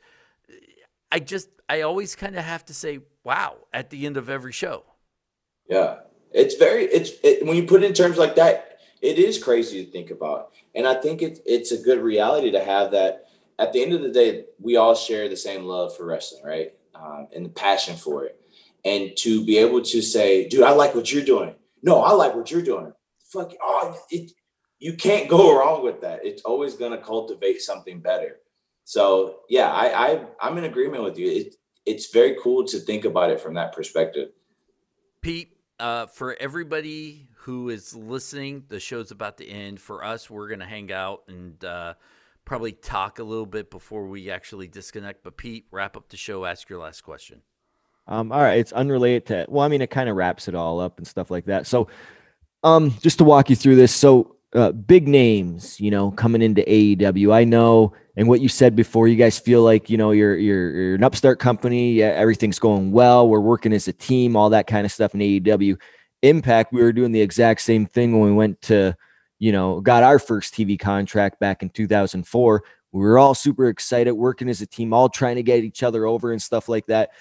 I 1.16 1.20
just, 1.20 1.48
I 1.70 1.82
always 1.82 2.14
kind 2.14 2.36
of 2.36 2.44
have 2.44 2.66
to 2.66 2.74
say, 2.74 3.00
wow, 3.24 3.56
at 3.74 3.90
the 3.90 4.06
end 4.06 4.18
of 4.18 4.30
every 4.30 4.52
show. 4.52 4.84
Yeah, 5.70 6.00
it's 6.34 6.56
very 6.56 6.84
it's 6.84 7.12
it, 7.24 7.46
when 7.46 7.56
you 7.56 7.64
put 7.64 7.84
it 7.84 7.86
in 7.86 7.94
terms 7.94 8.18
like 8.18 8.36
that, 8.36 8.80
it 9.02 9.18
is 9.18 9.42
crazy 9.42 9.86
to 9.86 9.90
think 9.90 10.12
about, 10.12 10.52
and 10.76 10.86
I 10.86 10.96
think 10.96 11.22
it's 11.22 11.40
it's 11.46 11.72
a 11.72 11.82
good 11.82 12.00
reality 12.00 12.52
to 12.52 12.62
have 12.62 12.92
that. 12.92 13.28
At 13.58 13.72
the 13.72 13.82
end 13.82 13.94
of 13.94 14.02
the 14.02 14.12
day, 14.12 14.44
we 14.60 14.76
all 14.76 14.94
share 14.94 15.30
the 15.30 15.38
same 15.38 15.64
love 15.64 15.96
for 15.96 16.06
wrestling, 16.06 16.44
right? 16.44 16.74
Um, 16.94 17.30
and 17.34 17.46
the 17.46 17.50
passion 17.50 17.96
for 17.96 18.26
it, 18.26 18.38
and 18.84 19.16
to 19.20 19.46
be 19.46 19.58
able 19.58 19.82
to 19.84 20.02
say, 20.02 20.50
"Dude, 20.50 20.64
I 20.64 20.74
like 20.74 20.94
what 20.96 21.14
you're 21.14 21.24
doing." 21.24 21.56
No, 21.82 22.02
I 22.02 22.12
like 22.12 22.36
what 22.36 22.52
you're 22.52 22.62
doing. 22.62 22.92
Fuck, 23.32 23.54
oh, 23.64 23.98
it, 24.12 24.34
you 24.80 24.96
can't 24.96 25.30
go 25.30 25.58
wrong 25.58 25.82
with 25.82 26.02
that. 26.02 26.26
It's 26.26 26.42
always 26.42 26.76
going 26.76 26.92
to 26.92 27.04
cultivate 27.04 27.62
something 27.62 28.02
better. 28.02 28.42
So 28.86 29.40
yeah, 29.50 29.72
I, 29.72 30.14
I 30.14 30.26
I'm 30.40 30.58
in 30.58 30.64
agreement 30.64 31.04
with 31.04 31.18
you. 31.18 31.30
It, 31.30 31.56
it's 31.86 32.12
very 32.12 32.38
cool 32.42 32.64
to 32.66 32.80
think 32.80 33.04
about 33.04 33.32
it 33.32 33.42
from 33.42 33.56
that 33.56 33.74
perspective. 33.74 34.30
Pete, 35.22 35.58
uh, 35.80 36.06
for 36.06 36.36
everybody 36.40 37.28
who 37.40 37.70
is 37.70 37.96
listening, 37.96 38.64
the 38.70 38.80
show's 38.80 39.12
about 39.12 39.38
to 39.40 39.48
end. 39.48 39.80
For 39.80 40.04
us, 40.04 40.30
we're 40.30 40.48
going 40.48 40.60
to 40.60 40.66
hang 40.66 40.92
out 40.92 41.24
and 41.28 41.64
uh, 41.66 41.96
probably 42.46 42.72
talk 42.72 43.20
a 43.20 43.24
little 43.24 43.46
bit 43.46 43.70
before 43.70 44.08
we 44.08 44.30
actually 44.32 44.68
disconnect. 44.68 45.24
But 45.24 45.38
Pete, 45.38 45.66
wrap 45.72 45.98
up 45.98 46.10
the 46.10 46.18
show. 46.18 46.46
Ask 46.46 46.70
your 46.70 46.80
last 46.80 47.02
question. 47.02 47.42
Um, 48.08 48.32
all 48.32 48.42
right, 48.42 48.60
it's 48.60 48.72
unrelated 48.72 49.26
to 49.28 49.46
well, 49.50 49.66
I 49.66 49.68
mean, 49.68 49.82
it 49.82 49.90
kind 49.90 50.10
of 50.10 50.16
wraps 50.16 50.48
it 50.48 50.54
all 50.54 50.80
up 50.80 51.00
and 51.00 51.08
stuff 51.08 51.32
like 51.32 51.46
that. 51.46 51.66
So, 51.66 51.88
um, 52.64 52.94
just 53.02 53.18
to 53.18 53.24
walk 53.24 53.50
you 53.50 53.56
through 53.56 53.78
this, 53.78 53.94
so 53.94 54.35
uh, 54.56 54.72
big 54.72 55.08
names, 55.08 55.80
you 55.80 55.92
know, 55.92 56.12
coming 56.12 56.42
into 56.42 56.62
AEW. 56.62 57.34
I 57.34 57.44
know, 57.44 57.94
and 58.16 58.28
what 58.28 58.42
you 58.42 58.48
said 58.48 58.76
before, 58.76 59.08
you 59.08 59.16
guys 59.16 59.38
feel 59.38 59.62
like 59.62 59.90
you 59.90 59.98
know 59.98 60.12
you're 60.12 60.38
you're, 60.38 60.72
you're 60.72 60.96
an 60.96 61.04
upstart 61.04 61.40
company. 61.40 61.94
Yeah, 61.94 62.08
everything's 62.08 62.60
going 62.60 62.92
well. 62.92 63.28
We're 63.28 63.42
working 63.42 63.74
as 63.74 63.88
a 63.88 63.94
team, 63.94 64.36
all 64.36 64.50
that 64.52 64.68
kind 64.68 64.86
of 64.86 64.92
stuff 64.92 65.14
in 65.14 65.20
AEW. 65.20 65.80
Impact, 66.22 66.74
we 66.74 66.82
were 66.82 66.94
doing 66.94 67.12
the 67.12 67.22
exact 67.22 67.62
same 67.62 67.86
thing 67.86 68.20
when 68.20 68.30
we 68.30 68.36
went 68.36 68.62
to, 68.64 68.96
you 69.38 69.52
know, 69.52 69.82
got 69.82 70.04
our 70.04 70.18
first 70.18 70.54
TV 70.54 70.80
contract 70.80 71.40
back 71.40 71.62
in 71.62 71.70
2004. 71.70 72.64
We 72.94 73.02
were 73.02 73.20
all 73.20 73.36
super 73.36 73.68
excited, 73.68 74.14
working 74.14 74.50
as 74.50 74.62
a 74.62 74.66
team, 74.66 74.94
all 74.94 75.10
trying 75.10 75.36
to 75.36 75.44
get 75.44 75.64
each 75.64 75.84
other 75.84 76.06
over 76.06 76.32
and 76.32 76.42
stuff 76.42 76.70
like 76.70 76.88
that 76.88 77.12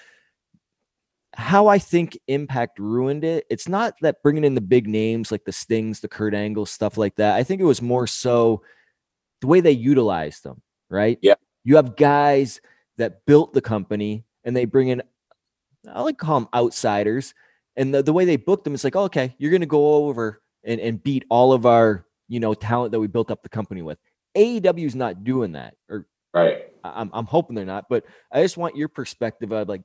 how 1.35 1.67
I 1.67 1.77
think 1.77 2.17
Impact 2.27 2.79
ruined 2.79 3.23
it, 3.23 3.45
it's 3.49 3.67
not 3.67 3.95
that 4.01 4.21
bringing 4.23 4.43
in 4.43 4.55
the 4.55 4.61
big 4.61 4.87
names 4.87 5.31
like 5.31 5.45
the 5.45 5.51
Stings, 5.51 5.99
the 5.99 6.07
Kurt 6.07 6.33
Angle, 6.33 6.65
stuff 6.65 6.97
like 6.97 7.15
that. 7.15 7.35
I 7.35 7.43
think 7.43 7.61
it 7.61 7.65
was 7.65 7.81
more 7.81 8.07
so 8.07 8.61
the 9.41 9.47
way 9.47 9.59
they 9.59 9.71
utilized 9.71 10.43
them, 10.43 10.61
right? 10.89 11.19
Yeah. 11.21 11.35
You 11.63 11.75
have 11.75 11.95
guys 11.95 12.61
that 12.97 13.25
built 13.25 13.53
the 13.53 13.61
company 13.61 14.25
and 14.43 14.55
they 14.55 14.65
bring 14.65 14.89
in, 14.89 15.01
I 15.91 16.01
like 16.01 16.17
to 16.17 16.25
call 16.25 16.39
them 16.39 16.49
outsiders. 16.53 17.33
And 17.75 17.93
the, 17.93 18.01
the 18.01 18.13
way 18.13 18.25
they 18.25 18.37
booked 18.37 18.63
them, 18.63 18.73
it's 18.73 18.83
like, 18.83 18.95
okay, 18.95 19.35
you're 19.37 19.51
going 19.51 19.61
to 19.61 19.67
go 19.67 19.95
over 19.95 20.41
and, 20.63 20.79
and 20.79 21.03
beat 21.03 21.25
all 21.29 21.53
of 21.53 21.65
our, 21.65 22.05
you 22.27 22.39
know, 22.39 22.53
talent 22.53 22.91
that 22.93 22.99
we 22.99 23.07
built 23.07 23.29
up 23.29 23.43
the 23.43 23.49
company 23.49 23.81
with. 23.81 23.99
AEW 24.37 24.85
is 24.85 24.95
not 24.95 25.23
doing 25.23 25.53
that, 25.53 25.75
or 25.89 26.07
Right. 26.35 26.65
I'm, 26.83 27.09
I'm 27.13 27.25
hoping 27.25 27.55
they're 27.55 27.65
not, 27.65 27.85
but 27.89 28.03
I 28.29 28.41
just 28.41 28.57
want 28.57 28.75
your 28.75 28.89
perspective 28.89 29.53
of 29.53 29.69
like, 29.69 29.81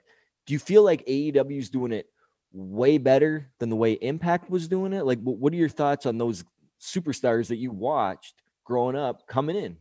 do 0.50 0.54
you 0.54 0.58
feel 0.58 0.82
like 0.82 1.06
AEW 1.06 1.58
is 1.60 1.70
doing 1.70 1.92
it 1.92 2.08
way 2.52 2.98
better 2.98 3.52
than 3.60 3.70
the 3.70 3.76
way 3.76 3.92
Impact 3.92 4.50
was 4.50 4.66
doing 4.66 4.92
it? 4.92 5.06
Like, 5.06 5.20
what 5.20 5.52
are 5.52 5.56
your 5.56 5.68
thoughts 5.68 6.06
on 6.06 6.18
those 6.18 6.42
superstars 6.82 7.46
that 7.46 7.58
you 7.58 7.70
watched 7.70 8.34
growing 8.64 8.96
up 8.96 9.28
coming 9.28 9.54
in? 9.54 9.76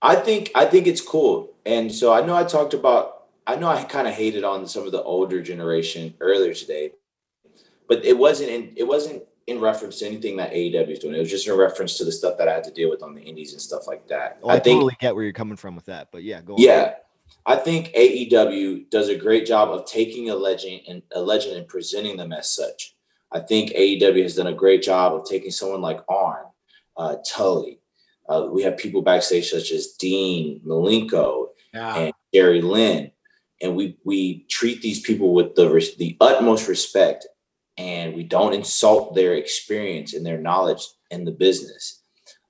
I 0.00 0.14
think 0.14 0.52
I 0.54 0.64
think 0.64 0.86
it's 0.86 1.00
cool, 1.00 1.56
and 1.66 1.92
so 1.92 2.12
I 2.12 2.24
know 2.24 2.36
I 2.36 2.44
talked 2.44 2.72
about. 2.72 3.24
I 3.48 3.56
know 3.56 3.66
I 3.66 3.82
kind 3.82 4.06
of 4.06 4.14
hated 4.14 4.44
on 4.44 4.68
some 4.68 4.86
of 4.86 4.92
the 4.92 5.02
older 5.02 5.42
generation 5.42 6.14
earlier 6.20 6.54
today, 6.54 6.92
but 7.88 8.04
it 8.04 8.16
wasn't 8.16 8.50
in 8.50 8.74
it 8.76 8.86
wasn't 8.86 9.24
in 9.48 9.58
reference 9.58 9.98
to 9.98 10.06
anything 10.06 10.36
that 10.36 10.52
AEW 10.52 10.88
is 10.88 11.00
doing. 11.00 11.16
It 11.16 11.18
was 11.18 11.30
just 11.30 11.48
in 11.48 11.56
reference 11.56 11.98
to 11.98 12.04
the 12.04 12.12
stuff 12.12 12.38
that 12.38 12.46
I 12.46 12.52
had 12.52 12.62
to 12.64 12.70
deal 12.70 12.90
with 12.90 13.02
on 13.02 13.16
the 13.16 13.22
indies 13.22 13.54
and 13.54 13.60
stuff 13.60 13.88
like 13.88 14.06
that. 14.06 14.38
Oh, 14.44 14.50
I, 14.50 14.60
think 14.60 14.76
totally 14.76 14.96
get 15.00 15.16
where 15.16 15.24
you're 15.24 15.32
coming 15.32 15.56
from 15.56 15.74
with 15.74 15.86
that, 15.86 16.10
but 16.12 16.22
yeah, 16.22 16.42
go 16.42 16.54
on. 16.54 16.60
I 17.44 17.56
think 17.56 17.88
AEW 17.94 18.90
does 18.90 19.08
a 19.08 19.16
great 19.16 19.46
job 19.46 19.70
of 19.70 19.86
taking 19.86 20.30
a 20.30 20.34
legend 20.34 20.80
and 20.88 21.02
a 21.12 21.20
legend 21.20 21.56
and 21.56 21.68
presenting 21.68 22.16
them 22.16 22.32
as 22.32 22.50
such. 22.54 22.96
I 23.32 23.40
think 23.40 23.70
AEW 23.70 24.22
has 24.22 24.36
done 24.36 24.48
a 24.48 24.52
great 24.52 24.82
job 24.82 25.14
of 25.14 25.24
taking 25.24 25.50
someone 25.50 25.80
like 25.80 26.00
Arn, 26.08 26.44
uh, 26.96 27.16
Tully. 27.28 27.80
Uh, 28.28 28.48
we 28.50 28.62
have 28.62 28.76
people 28.76 29.02
backstage 29.02 29.50
such 29.50 29.70
as 29.70 29.92
Dean 29.92 30.60
Malenko 30.66 31.48
Yeah. 31.72 31.96
and 31.96 32.12
Jerry 32.34 32.60
Lynn, 32.62 33.12
and 33.62 33.76
we 33.76 33.96
we 34.04 34.44
treat 34.50 34.82
these 34.82 35.00
people 35.00 35.32
with 35.32 35.54
the 35.54 35.68
the 35.98 36.16
utmost 36.20 36.66
respect, 36.68 37.26
and 37.78 38.14
we 38.14 38.24
don't 38.24 38.54
insult 38.54 39.14
their 39.14 39.34
experience 39.34 40.14
and 40.14 40.26
their 40.26 40.38
knowledge 40.38 40.84
in 41.10 41.24
the 41.24 41.32
business. 41.32 42.02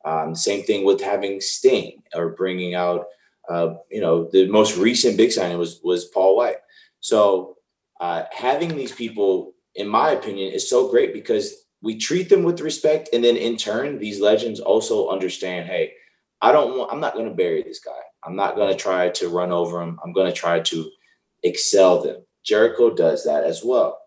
Um, 0.05 0.35
same 0.35 0.63
thing 0.65 0.85
with 0.87 1.01
having 1.03 1.41
Sting 1.41 2.03
or 2.15 2.31
bringing 2.31 2.75
out, 2.75 3.07
uh, 3.49 3.75
you 3.91 4.01
know, 4.01 4.29
the 4.31 4.49
most 4.49 4.77
recent 4.77 5.17
big 5.17 5.33
signing 5.33 5.59
was 5.59 5.81
was 5.83 6.07
Paul 6.07 6.37
White. 6.37 6.57
So 7.01 7.57
uh, 8.01 8.25
having 8.33 8.77
these 8.77 8.93
people, 8.93 9.55
in 9.75 9.89
my 9.89 10.11
opinion, 10.11 10.53
is 10.53 10.69
so 10.69 10.89
great 10.89 11.13
because 11.13 11.55
we 11.83 11.99
treat 11.99 12.29
them 12.29 12.43
with 12.43 12.61
respect, 12.61 13.11
and 13.13 13.23
then 13.23 13.37
in 13.37 13.57
turn, 13.57 13.99
these 13.99 14.21
legends 14.21 14.61
also 14.61 15.09
understand, 15.09 15.69
hey, 15.69 15.93
I 16.43 16.53
don't 16.53 16.77
want, 16.77 16.93
I'm 16.93 17.01
not 17.01 17.15
going 17.15 17.29
to 17.29 17.35
bury 17.35 17.63
this 17.63 17.81
guy. 17.81 17.93
I'm 18.25 18.37
not 18.37 18.57
going 18.57 18.71
to 18.71 18.83
try 18.83 19.09
to 19.11 19.29
run 19.29 19.53
over 19.53 19.81
him. 19.81 19.99
I'm 20.05 20.13
going 20.13 20.27
to 20.27 20.39
try 20.39 20.61
to 20.61 20.91
excel 21.45 22.03
them. 22.03 22.25
Jericho 22.45 22.95
does 22.95 23.25
that 23.25 23.45
as 23.45 23.63
well. 23.65 23.99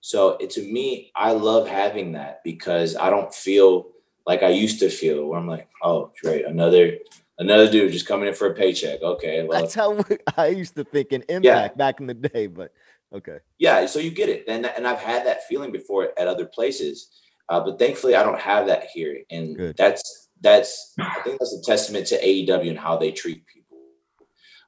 So 0.00 0.36
it, 0.40 0.50
to 0.50 0.62
me, 0.62 1.10
I 1.16 1.32
love 1.32 1.66
having 1.66 2.12
that 2.12 2.40
because 2.44 2.94
I 2.94 3.10
don't 3.10 3.34
feel 3.34 3.88
like 4.26 4.42
I 4.42 4.48
used 4.48 4.78
to 4.80 4.90
feel 4.90 5.26
where 5.26 5.38
I'm 5.38 5.48
like, 5.48 5.68
oh, 5.82 6.12
great, 6.22 6.44
another 6.44 6.98
another 7.38 7.70
dude 7.70 7.92
just 7.92 8.06
coming 8.06 8.28
in 8.28 8.34
for 8.34 8.48
a 8.48 8.54
paycheck. 8.54 9.02
Okay, 9.02 9.44
well, 9.48 9.60
That's 9.60 9.74
how 9.74 9.92
we- 9.92 10.18
I 10.36 10.48
used 10.48 10.76
to 10.76 10.84
think 10.84 11.12
in 11.12 11.24
impact 11.28 11.76
back 11.76 12.00
in 12.00 12.06
the 12.06 12.14
day, 12.14 12.46
but 12.46 12.72
okay. 13.14 13.38
yeah. 13.58 13.86
So 13.86 13.98
you 13.98 14.10
get 14.10 14.28
it, 14.28 14.44
and 14.48 14.66
and 14.66 14.86
I've 14.86 15.00
had 15.00 15.26
that 15.26 15.44
feeling 15.44 15.72
before 15.72 16.10
at 16.18 16.28
other 16.28 16.46
places, 16.46 17.08
uh, 17.48 17.60
but 17.60 17.78
thankfully 17.78 18.14
I 18.14 18.22
don't 18.22 18.40
have 18.40 18.66
that 18.66 18.86
here, 18.92 19.18
and 19.30 19.56
Good. 19.56 19.76
that's 19.76 20.28
that's 20.40 20.94
I 20.98 21.20
think 21.22 21.38
that's 21.38 21.54
a 21.54 21.62
testament 21.62 22.06
to 22.08 22.20
AEW 22.22 22.70
and 22.70 22.78
how 22.78 22.96
they 22.96 23.12
treat 23.12 23.44
people. 23.46 23.78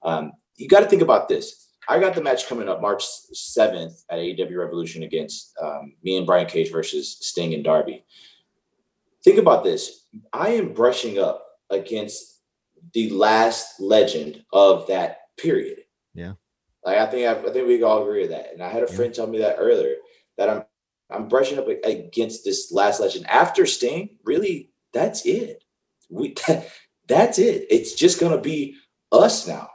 Um, 0.03 0.33
you 0.57 0.69
got 0.69 0.81
to 0.81 0.87
think 0.87 1.03
about 1.03 1.29
this. 1.29 1.63
I 1.89 2.01
got 2.01 2.15
the 2.15 2.23
match 2.23 2.49
coming 2.49 2.69
up 2.69 2.81
March 2.81 3.05
7th 3.05 4.03
at 4.11 4.19
AEW 4.19 4.59
Revolution 4.59 5.05
against 5.05 5.53
um, 5.63 5.95
me 6.03 6.17
and 6.17 6.27
Brian 6.27 6.47
Cage 6.47 6.73
versus 6.73 7.17
Sting 7.21 7.55
and 7.55 7.63
Darby. 7.63 8.05
Think 9.23 9.39
about 9.39 9.63
this. 9.63 10.07
I 10.33 10.51
am 10.51 10.73
brushing 10.73 11.19
up 11.19 11.47
against 11.71 12.36
the 12.93 13.11
last 13.11 13.81
legend 13.81 14.45
of 14.53 14.87
that 14.89 15.19
period. 15.39 15.79
Yeah. 16.15 16.35
Like 16.85 16.99
I 16.99 17.07
think 17.07 17.27
I, 17.27 17.49
I 17.49 17.53
think 17.53 17.67
we 17.67 17.83
all 17.83 18.03
agree 18.03 18.23
with 18.23 18.31
that. 18.31 18.53
And 18.53 18.63
I 18.63 18.69
had 18.69 18.83
a 18.83 18.87
Yeah. 18.91 18.97
friend 18.97 19.15
tell 19.15 19.27
me 19.27 19.39
that 19.39 19.57
earlier 19.59 19.97
that 20.39 20.49
I'm 20.49 20.65
I'm 21.11 21.29
brushing 21.29 21.59
up 21.59 21.69
against 21.85 22.45
this 22.45 22.73
last 22.73 23.01
legend 23.01 23.27
after 23.29 23.65
Sting. 23.67 24.19
Really, 24.25 24.71
that's 24.93 25.25
it. 25.25 25.63
We 26.11 26.35
that's 27.09 27.39
it. 27.39 27.67
It's 27.71 27.95
just 27.95 28.21
gonna 28.21 28.41
be 28.41 28.77
us 29.13 29.47
now. 29.47 29.71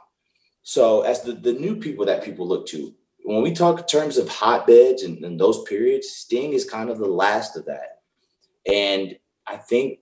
So 0.62 1.02
as 1.02 1.22
the, 1.22 1.32
the 1.32 1.52
new 1.54 1.76
people 1.76 2.04
that 2.06 2.22
people 2.22 2.46
look 2.46 2.66
to, 2.68 2.94
when 3.24 3.42
we 3.42 3.52
talk 3.52 3.80
in 3.80 3.86
terms 3.86 4.16
of 4.18 4.28
hotbeds 4.28 5.02
and, 5.02 5.24
and 5.24 5.38
those 5.38 5.62
periods, 5.64 6.08
Sting 6.10 6.52
is 6.52 6.68
kind 6.68 6.90
of 6.90 6.98
the 6.98 7.08
last 7.08 7.56
of 7.56 7.66
that. 7.66 8.00
And 8.66 9.18
I 9.46 9.56
think 9.56 9.98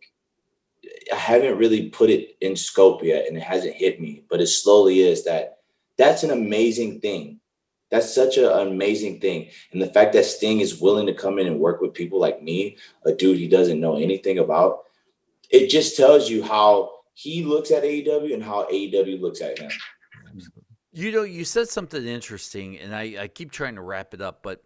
I 1.12 1.16
haven't 1.16 1.59
really 1.59 1.89
put 1.91 2.11
it 2.11 2.37
in 2.41 2.57
scope 2.57 3.03
yet 3.03 3.26
and 3.26 3.37
it 3.37 3.43
hasn't 3.43 3.74
hit 3.74 4.01
me, 4.01 4.24
but 4.31 4.41
it 4.41 4.47
slowly 4.47 5.01
is 5.01 5.24
that 5.24 5.59
that's 5.97 6.22
an 6.22 6.31
amazing 6.31 7.01
thing. 7.01 7.41
That's 7.91 8.14
such 8.14 8.39
an 8.39 8.47
amazing 8.68 9.20
thing. 9.20 9.49
And 9.72 9.83
the 9.83 9.93
fact 9.93 10.12
that 10.12 10.24
Sting 10.24 10.61
is 10.61 10.81
willing 10.81 11.07
to 11.07 11.14
come 11.14 11.39
in 11.39 11.47
and 11.47 11.59
work 11.59 11.81
with 11.81 11.93
people 11.93 12.20
like 12.20 12.43
me, 12.43 12.78
a 13.05 13.12
dude 13.12 13.39
he 13.39 13.49
doesn't 13.49 13.81
know 13.81 13.97
anything 13.97 14.39
about, 14.39 14.85
it 15.51 15.68
just 15.68 15.97
tells 15.97 16.31
you 16.31 16.43
how 16.43 16.91
he 17.14 17.45
looks 17.45 17.70
at 17.72 17.83
AEW 17.83 18.33
and 18.33 18.43
how 18.43 18.66
AEW 18.70 19.20
looks 19.20 19.41
at 19.41 19.59
him. 19.59 19.70
You 20.93 21.12
know, 21.12 21.22
you 21.22 21.45
said 21.45 21.68
something 21.68 22.05
interesting, 22.05 22.78
and 22.78 22.95
I, 22.95 23.22
I 23.22 23.28
keep 23.28 23.51
trying 23.51 23.74
to 23.74 23.83
wrap 23.83 24.14
it 24.14 24.20
up, 24.20 24.43
but 24.43 24.62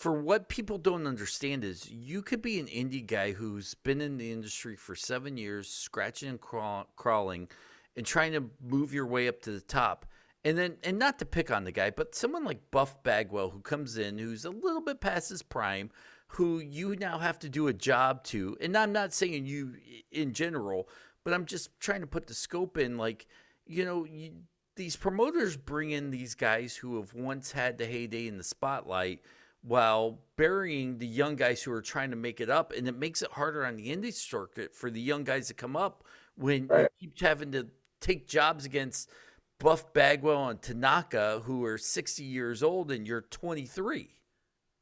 for 0.00 0.14
what 0.14 0.48
people 0.48 0.78
don't 0.78 1.06
understand 1.06 1.62
is 1.62 1.90
you 1.90 2.22
could 2.22 2.40
be 2.40 2.58
an 2.58 2.68
indie 2.68 3.06
guy 3.06 3.32
who's 3.32 3.74
been 3.74 4.00
in 4.00 4.16
the 4.16 4.32
industry 4.32 4.74
for 4.74 4.94
seven 4.94 5.36
years, 5.36 5.68
scratching 5.68 6.30
and 6.30 6.40
crawl, 6.40 6.86
crawling, 6.96 7.46
and 7.94 8.06
trying 8.06 8.32
to 8.32 8.48
move 8.62 8.94
your 8.94 9.06
way 9.06 9.28
up 9.28 9.42
to 9.42 9.50
the 9.50 9.60
top. 9.60 10.06
And 10.42 10.56
then, 10.56 10.78
and 10.84 10.98
not 10.98 11.18
to 11.18 11.26
pick 11.26 11.50
on 11.50 11.64
the 11.64 11.70
guy, 11.70 11.90
but 11.90 12.14
someone 12.14 12.44
like 12.44 12.70
Buff 12.70 13.02
Bagwell 13.02 13.50
who 13.50 13.60
comes 13.60 13.98
in, 13.98 14.16
who's 14.16 14.46
a 14.46 14.50
little 14.50 14.80
bit 14.80 15.02
past 15.02 15.28
his 15.28 15.42
prime, 15.42 15.90
who 16.28 16.60
you 16.60 16.96
now 16.96 17.18
have 17.18 17.38
to 17.40 17.50
do 17.50 17.68
a 17.68 17.74
job 17.74 18.24
to. 18.24 18.56
And 18.58 18.74
I'm 18.78 18.92
not 18.92 19.12
saying 19.12 19.44
you 19.44 19.74
in 20.10 20.32
general, 20.32 20.88
but 21.24 21.34
I'm 21.34 21.44
just 21.44 21.78
trying 21.78 22.00
to 22.00 22.06
put 22.06 22.26
the 22.26 22.32
scope 22.32 22.78
in. 22.78 22.96
Like, 22.96 23.26
you 23.66 23.84
know, 23.84 24.06
you, 24.06 24.30
these 24.76 24.96
promoters 24.96 25.58
bring 25.58 25.90
in 25.90 26.10
these 26.10 26.34
guys 26.34 26.76
who 26.76 26.96
have 26.96 27.12
once 27.12 27.52
had 27.52 27.76
the 27.76 27.84
heyday 27.84 28.26
in 28.26 28.38
the 28.38 28.44
spotlight 28.44 29.20
while 29.62 30.18
burying 30.36 30.98
the 30.98 31.06
young 31.06 31.36
guys 31.36 31.62
who 31.62 31.72
are 31.72 31.82
trying 31.82 32.10
to 32.10 32.16
make 32.16 32.40
it 32.40 32.48
up. 32.50 32.72
And 32.76 32.88
it 32.88 32.96
makes 32.96 33.22
it 33.22 33.30
harder 33.32 33.64
on 33.66 33.76
the 33.76 33.94
indie 33.94 34.12
circuit 34.12 34.74
for 34.74 34.90
the 34.90 35.00
young 35.00 35.24
guys 35.24 35.48
to 35.48 35.54
come 35.54 35.76
up 35.76 36.04
when 36.36 36.66
Right. 36.66 36.88
you 36.98 37.08
keep 37.08 37.20
having 37.20 37.52
to 37.52 37.68
take 38.00 38.26
jobs 38.26 38.64
against 38.64 39.10
Buff 39.58 39.92
Bagwell 39.92 40.48
and 40.48 40.62
Tanaka, 40.62 41.42
who 41.44 41.64
are 41.64 41.76
60 41.76 42.22
years 42.24 42.62
old 42.62 42.90
and 42.90 43.06
you're 43.06 43.20
23. 43.20 44.08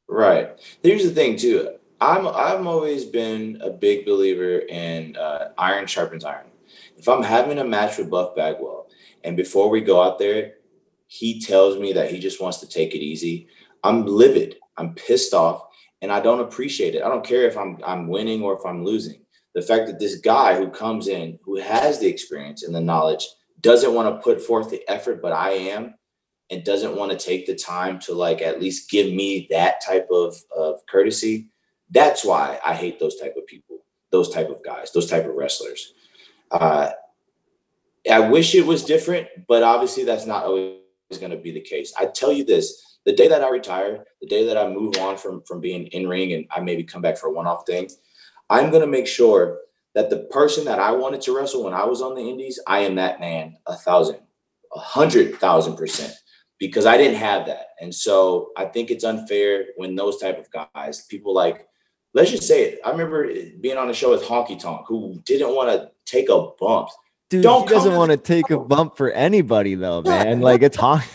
Right. 0.07 0.57
Here's 0.81 1.03
the 1.03 1.11
thing 1.11 1.35
too. 1.37 1.75
I'm 2.01 2.25
I've 2.27 2.65
always 2.65 3.03
been 3.03 3.59
a 3.61 3.69
big 3.69 4.05
believer 4.05 4.59
in 4.59 5.17
uh, 5.17 5.49
iron 5.57 5.85
sharpens 5.85 6.23
iron. 6.23 6.45
If 6.97 7.09
I'm 7.09 7.23
having 7.23 7.57
a 7.59 7.65
match 7.65 7.97
with 7.97 8.09
Buff 8.09 8.35
Bagwell, 8.35 8.87
and 9.25 9.35
before 9.35 9.69
we 9.69 9.81
go 9.81 10.01
out 10.01 10.17
there, 10.17 10.53
he 11.07 11.41
tells 11.41 11.77
me 11.77 11.91
that 11.93 12.09
he 12.09 12.19
just 12.19 12.41
wants 12.41 12.59
to 12.59 12.67
take 12.69 12.95
it 12.95 12.99
easy, 12.99 13.47
I'm 13.83 14.05
livid. 14.05 14.55
I'm 14.79 14.95
pissed 14.95 15.33
off, 15.33 15.67
and 16.01 16.11
I 16.11 16.19
don't 16.19 16.39
appreciate 16.39 16.95
it. 16.95 17.03
I 17.03 17.09
don't 17.09 17.25
care 17.25 17.43
if 17.43 17.57
I'm 17.57 17.77
I'm 17.85 18.07
winning 18.07 18.41
or 18.41 18.57
if 18.57 18.65
I'm 18.65 18.83
losing. 18.83 19.21
The 19.53 19.61
fact 19.61 19.87
that 19.87 19.99
this 19.99 20.15
guy 20.15 20.55
who 20.55 20.69
comes 20.69 21.07
in, 21.07 21.37
who 21.43 21.57
has 21.57 21.99
the 21.99 22.07
experience 22.07 22.63
and 22.63 22.73
the 22.73 22.81
knowledge, 22.81 23.27
doesn't 23.61 23.93
want 23.93 24.15
to 24.15 24.21
put 24.21 24.41
forth 24.41 24.69
the 24.69 24.87
effort, 24.89 25.21
but 25.21 25.33
I 25.33 25.51
am, 25.51 25.95
and 26.49 26.63
doesn't 26.63 26.95
want 26.95 27.11
to 27.11 27.17
take 27.17 27.45
the 27.45 27.55
time 27.55 27.99
to 27.99 28.13
like 28.13 28.41
at 28.41 28.59
least 28.59 28.89
give 28.89 29.13
me 29.13 29.47
that 29.49 29.81
type 29.81 30.07
of, 30.11 30.35
of 30.55 30.79
courtesy 30.87 31.49
that's 31.91 32.25
why 32.25 32.59
i 32.65 32.73
hate 32.73 32.99
those 32.99 33.17
type 33.17 33.35
of 33.37 33.45
people 33.45 33.77
those 34.11 34.29
type 34.29 34.49
of 34.49 34.63
guys 34.63 34.91
those 34.91 35.09
type 35.09 35.25
of 35.25 35.35
wrestlers 35.35 35.93
uh, 36.51 36.89
i 38.11 38.19
wish 38.19 38.55
it 38.55 38.65
was 38.65 38.83
different 38.83 39.27
but 39.47 39.63
obviously 39.63 40.03
that's 40.03 40.25
not 40.25 40.45
always 40.45 40.79
going 41.19 41.31
to 41.31 41.37
be 41.37 41.51
the 41.51 41.61
case 41.61 41.93
i 41.97 42.05
tell 42.05 42.31
you 42.31 42.43
this 42.43 42.88
the 43.05 43.13
day 43.13 43.27
that 43.27 43.43
i 43.43 43.49
retire 43.49 44.03
the 44.21 44.27
day 44.27 44.45
that 44.45 44.57
i 44.57 44.67
move 44.67 44.95
on 44.97 45.17
from 45.17 45.41
from 45.43 45.59
being 45.59 45.87
in 45.87 46.07
ring 46.07 46.33
and 46.33 46.45
i 46.51 46.59
maybe 46.59 46.83
come 46.83 47.01
back 47.01 47.17
for 47.17 47.27
a 47.27 47.33
one-off 47.33 47.65
thing 47.65 47.89
i'm 48.49 48.69
going 48.69 48.81
to 48.81 48.87
make 48.87 49.07
sure 49.07 49.59
that 49.95 50.09
the 50.09 50.19
person 50.31 50.65
that 50.65 50.79
i 50.79 50.91
wanted 50.91 51.21
to 51.21 51.35
wrestle 51.35 51.63
when 51.63 51.73
i 51.73 51.85
was 51.85 52.01
on 52.01 52.15
the 52.15 52.29
indies 52.29 52.59
i 52.67 52.79
am 52.79 52.95
that 52.95 53.19
man 53.19 53.55
a 53.67 53.75
thousand 53.75 54.17
a 54.75 54.79
hundred 54.79 55.35
thousand 55.35 55.75
percent 55.75 56.13
because 56.59 56.85
I 56.85 56.97
didn't 56.97 57.17
have 57.17 57.47
that. 57.47 57.67
And 57.79 57.95
so 57.95 58.51
I 58.55 58.65
think 58.65 58.91
it's 58.91 59.03
unfair 59.03 59.67
when 59.77 59.95
those 59.95 60.17
type 60.17 60.37
of 60.37 60.47
guys, 60.51 61.05
people 61.05 61.33
like, 61.33 61.67
let's 62.13 62.31
just 62.31 62.47
say 62.47 62.65
it. 62.65 62.79
I 62.85 62.91
remember 62.91 63.31
being 63.61 63.77
on 63.77 63.89
a 63.89 63.93
show 63.93 64.11
with 64.11 64.23
Honky 64.23 64.59
Tonk 64.59 64.85
who 64.87 65.19
didn't 65.25 65.55
want 65.55 65.69
to 65.69 65.89
take 66.05 66.29
a 66.29 66.49
bump. 66.59 66.89
Dude, 67.29 67.43
Don't 67.43 67.67
he 67.67 67.73
doesn't 67.73 67.95
want 67.95 68.11
to 68.11 68.17
take 68.17 68.49
a 68.49 68.59
bump 68.59 68.97
for 68.97 69.11
anybody 69.11 69.75
though, 69.75 70.01
man. 70.01 70.41
Like 70.41 70.61
it's 70.61 70.77
hot. 70.77 71.07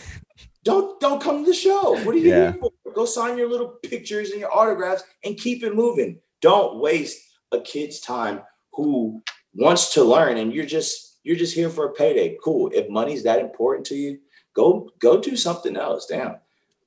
Don't 0.65 0.99
don't 0.99 1.21
come 1.21 1.45
to 1.45 1.51
the 1.51 1.55
show. 1.55 1.93
What 2.03 2.15
are 2.15 2.17
you 2.17 2.29
Yeah. 2.29 2.51
here 2.51 2.59
for? 2.59 2.71
Go 2.93 3.05
sign 3.05 3.37
your 3.37 3.47
little 3.47 3.77
pictures 3.83 4.31
and 4.31 4.39
your 4.39 4.51
autographs 4.53 5.03
and 5.23 5.37
keep 5.37 5.63
it 5.63 5.75
moving. 5.75 6.19
Don't 6.41 6.79
waste 6.79 7.21
a 7.51 7.61
kid's 7.61 7.99
time 7.99 8.41
who 8.73 9.21
wants 9.53 9.93
to 9.93 10.03
learn 10.03 10.37
and 10.37 10.51
you're 10.51 10.65
just 10.65 11.19
you're 11.23 11.35
just 11.35 11.53
here 11.55 11.69
for 11.69 11.85
a 11.85 11.93
payday. 11.93 12.37
Cool. 12.43 12.71
If 12.73 12.89
money's 12.89 13.23
that 13.23 13.39
important 13.39 13.85
to 13.87 13.95
you, 13.95 14.19
go 14.53 14.89
go 14.99 15.19
do 15.21 15.35
something 15.35 15.77
else. 15.77 16.07
Damn. 16.07 16.37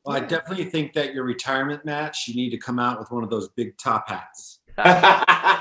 Well, 0.05 0.16
I 0.16 0.20
definitely 0.20 0.64
think 0.64 0.93
that 0.95 1.14
your 1.14 1.24
retirement 1.24 1.85
match, 1.85 2.26
you 2.29 2.35
need 2.35 2.51
to 2.51 2.59
come 2.59 2.79
out 2.79 2.99
with 2.99 3.11
one 3.11 3.22
of 3.24 3.31
those 3.31 3.49
big 3.51 3.76
top 3.79 4.09
hats. 4.09 4.61
I 4.79 5.61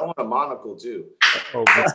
want 0.00 0.18
a 0.18 0.24
monocle 0.24 0.76
too. 0.76 1.06
Oh, 1.54 1.64
but 1.64 1.92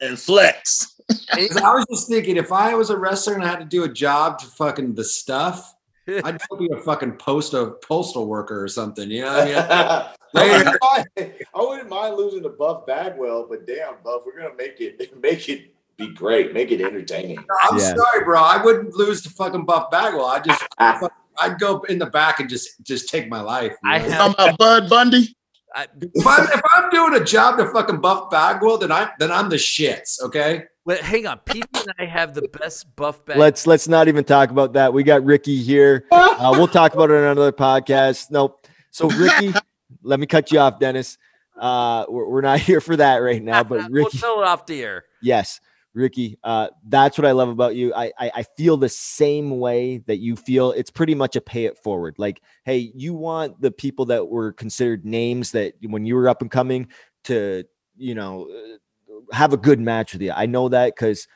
and 0.00 0.18
flex. 0.18 1.00
I 1.32 1.48
was 1.74 1.84
just 1.90 2.08
thinking, 2.08 2.36
if 2.36 2.50
I 2.52 2.74
was 2.74 2.90
a 2.90 2.96
wrestler 2.96 3.34
and 3.34 3.44
I 3.44 3.48
had 3.48 3.58
to 3.60 3.64
do 3.64 3.84
a 3.84 3.88
job 3.88 4.38
to 4.40 4.46
fucking 4.46 4.94
the 4.94 5.04
stuff, 5.04 5.74
I'd 6.08 6.38
be 6.58 6.68
a 6.72 6.78
fucking 6.78 7.12
postal 7.12 7.70
postal 7.86 8.26
worker 8.26 8.62
or 8.62 8.68
something. 8.68 9.10
You 9.10 9.22
know 9.22 9.32
what 9.32 9.42
I 9.42 9.44
mean? 9.46 9.54
I, 10.36 10.56
wouldn't 10.58 10.78
mind, 10.82 11.32
I 11.54 11.60
wouldn't 11.60 11.88
mind 11.88 12.16
losing 12.16 12.42
to 12.42 12.48
Buff 12.48 12.86
Bagwell, 12.86 13.46
but 13.48 13.66
damn, 13.66 13.94
Buff, 14.04 14.22
we're 14.26 14.36
gonna 14.40 14.54
make 14.56 14.80
it 14.80 15.16
make 15.22 15.48
it 15.48 15.74
be 15.96 16.12
great, 16.12 16.52
make 16.52 16.72
it 16.72 16.80
entertaining. 16.80 17.38
I'm 17.62 17.78
Yeah. 17.78 17.94
sorry, 17.94 18.24
bro. 18.24 18.42
I 18.42 18.62
wouldn't 18.62 18.94
lose 18.94 19.22
to 19.22 19.30
fucking 19.30 19.64
Buff 19.64 19.90
Bagwell. 19.90 20.26
I 20.26 20.40
just 20.40 20.62
I'd 20.78 21.58
go 21.58 21.80
in 21.88 21.98
the 21.98 22.06
back 22.06 22.40
and 22.40 22.48
just 22.48 22.82
just 22.82 23.08
take 23.08 23.28
my 23.28 23.40
life. 23.40 23.72
you 23.84 23.90
I 23.90 23.98
know? 23.98 24.04
have- 24.10 24.18
Talking 24.36 24.44
about 24.54 24.58
Bud 24.58 24.88
Bundy. 24.90 25.33
I, 25.74 25.86
if, 26.00 26.26
I'm, 26.26 26.44
if 26.44 26.60
I'm 26.72 26.90
doing 26.90 27.20
a 27.20 27.24
job 27.24 27.58
to 27.58 27.66
fucking 27.70 28.00
Buff 28.00 28.30
Bagwell, 28.30 28.78
then 28.78 28.92
I 28.92 29.10
then 29.18 29.32
I'm 29.32 29.48
the 29.48 29.56
shits. 29.56 30.22
Okay. 30.22 30.64
wait, 30.84 31.00
hang 31.00 31.26
on. 31.26 31.38
Pete 31.38 31.66
and 31.74 31.92
I 31.98 32.04
have 32.04 32.32
the 32.34 32.48
best 32.48 32.94
buff 32.94 33.24
bag. 33.24 33.36
Let's 33.36 33.66
let's 33.66 33.88
not 33.88 34.06
even 34.06 34.22
talk 34.24 34.50
about 34.50 34.74
that. 34.74 34.92
We 34.92 35.02
got 35.02 35.24
Ricky 35.24 35.60
here. 35.60 36.06
Uh, 36.12 36.50
we'll 36.52 36.68
talk 36.68 36.94
about 36.94 37.10
it 37.10 37.16
on 37.16 37.24
another 37.24 37.52
podcast. 37.52 38.30
Nope. 38.30 38.66
So 38.90 39.08
Ricky, 39.10 39.52
let 40.02 40.20
me 40.20 40.26
cut 40.26 40.52
you 40.52 40.60
off, 40.60 40.78
Dennis. 40.78 41.18
Uh, 41.58 42.04
we're, 42.08 42.28
we're 42.28 42.40
not 42.40 42.60
here 42.60 42.80
for 42.80 42.96
that 42.96 43.16
right 43.16 43.42
now. 43.42 43.64
But 43.64 43.78
we'll 43.90 44.04
Ricky, 44.04 44.18
tell 44.18 44.40
it 44.42 44.46
off 44.46 44.66
the 44.66 44.82
air. 44.82 45.04
yes, 45.22 45.60
Ricky, 45.94 46.38
uh, 46.42 46.68
that's 46.88 47.16
what 47.16 47.24
I 47.24 47.30
love 47.30 47.48
about 47.48 47.76
you. 47.76 47.94
I, 47.94 48.12
I 48.18 48.30
I 48.36 48.42
feel 48.56 48.76
the 48.76 48.88
same 48.88 49.60
way 49.60 49.98
that 50.06 50.18
you 50.18 50.34
feel. 50.34 50.72
It's 50.72 50.90
pretty 50.90 51.14
much 51.14 51.36
a 51.36 51.40
pay 51.40 51.66
it 51.66 51.78
forward. 51.78 52.16
Like, 52.18 52.42
hey, 52.64 52.92
you 52.94 53.14
want 53.14 53.60
the 53.60 53.70
people 53.70 54.04
that 54.06 54.26
were 54.26 54.52
considered 54.52 55.04
names 55.04 55.52
that 55.52 55.74
when 55.82 56.04
you 56.04 56.16
were 56.16 56.28
up 56.28 56.42
and 56.42 56.50
coming 56.50 56.88
to, 57.24 57.64
you 57.96 58.14
know, 58.14 58.48
uh, 58.50 59.34
have 59.34 59.52
a 59.52 59.56
good 59.56 59.78
match 59.78 60.12
with 60.12 60.22
you. 60.22 60.32
I 60.34 60.46
know 60.46 60.68
that 60.68 60.94
because 60.96 61.28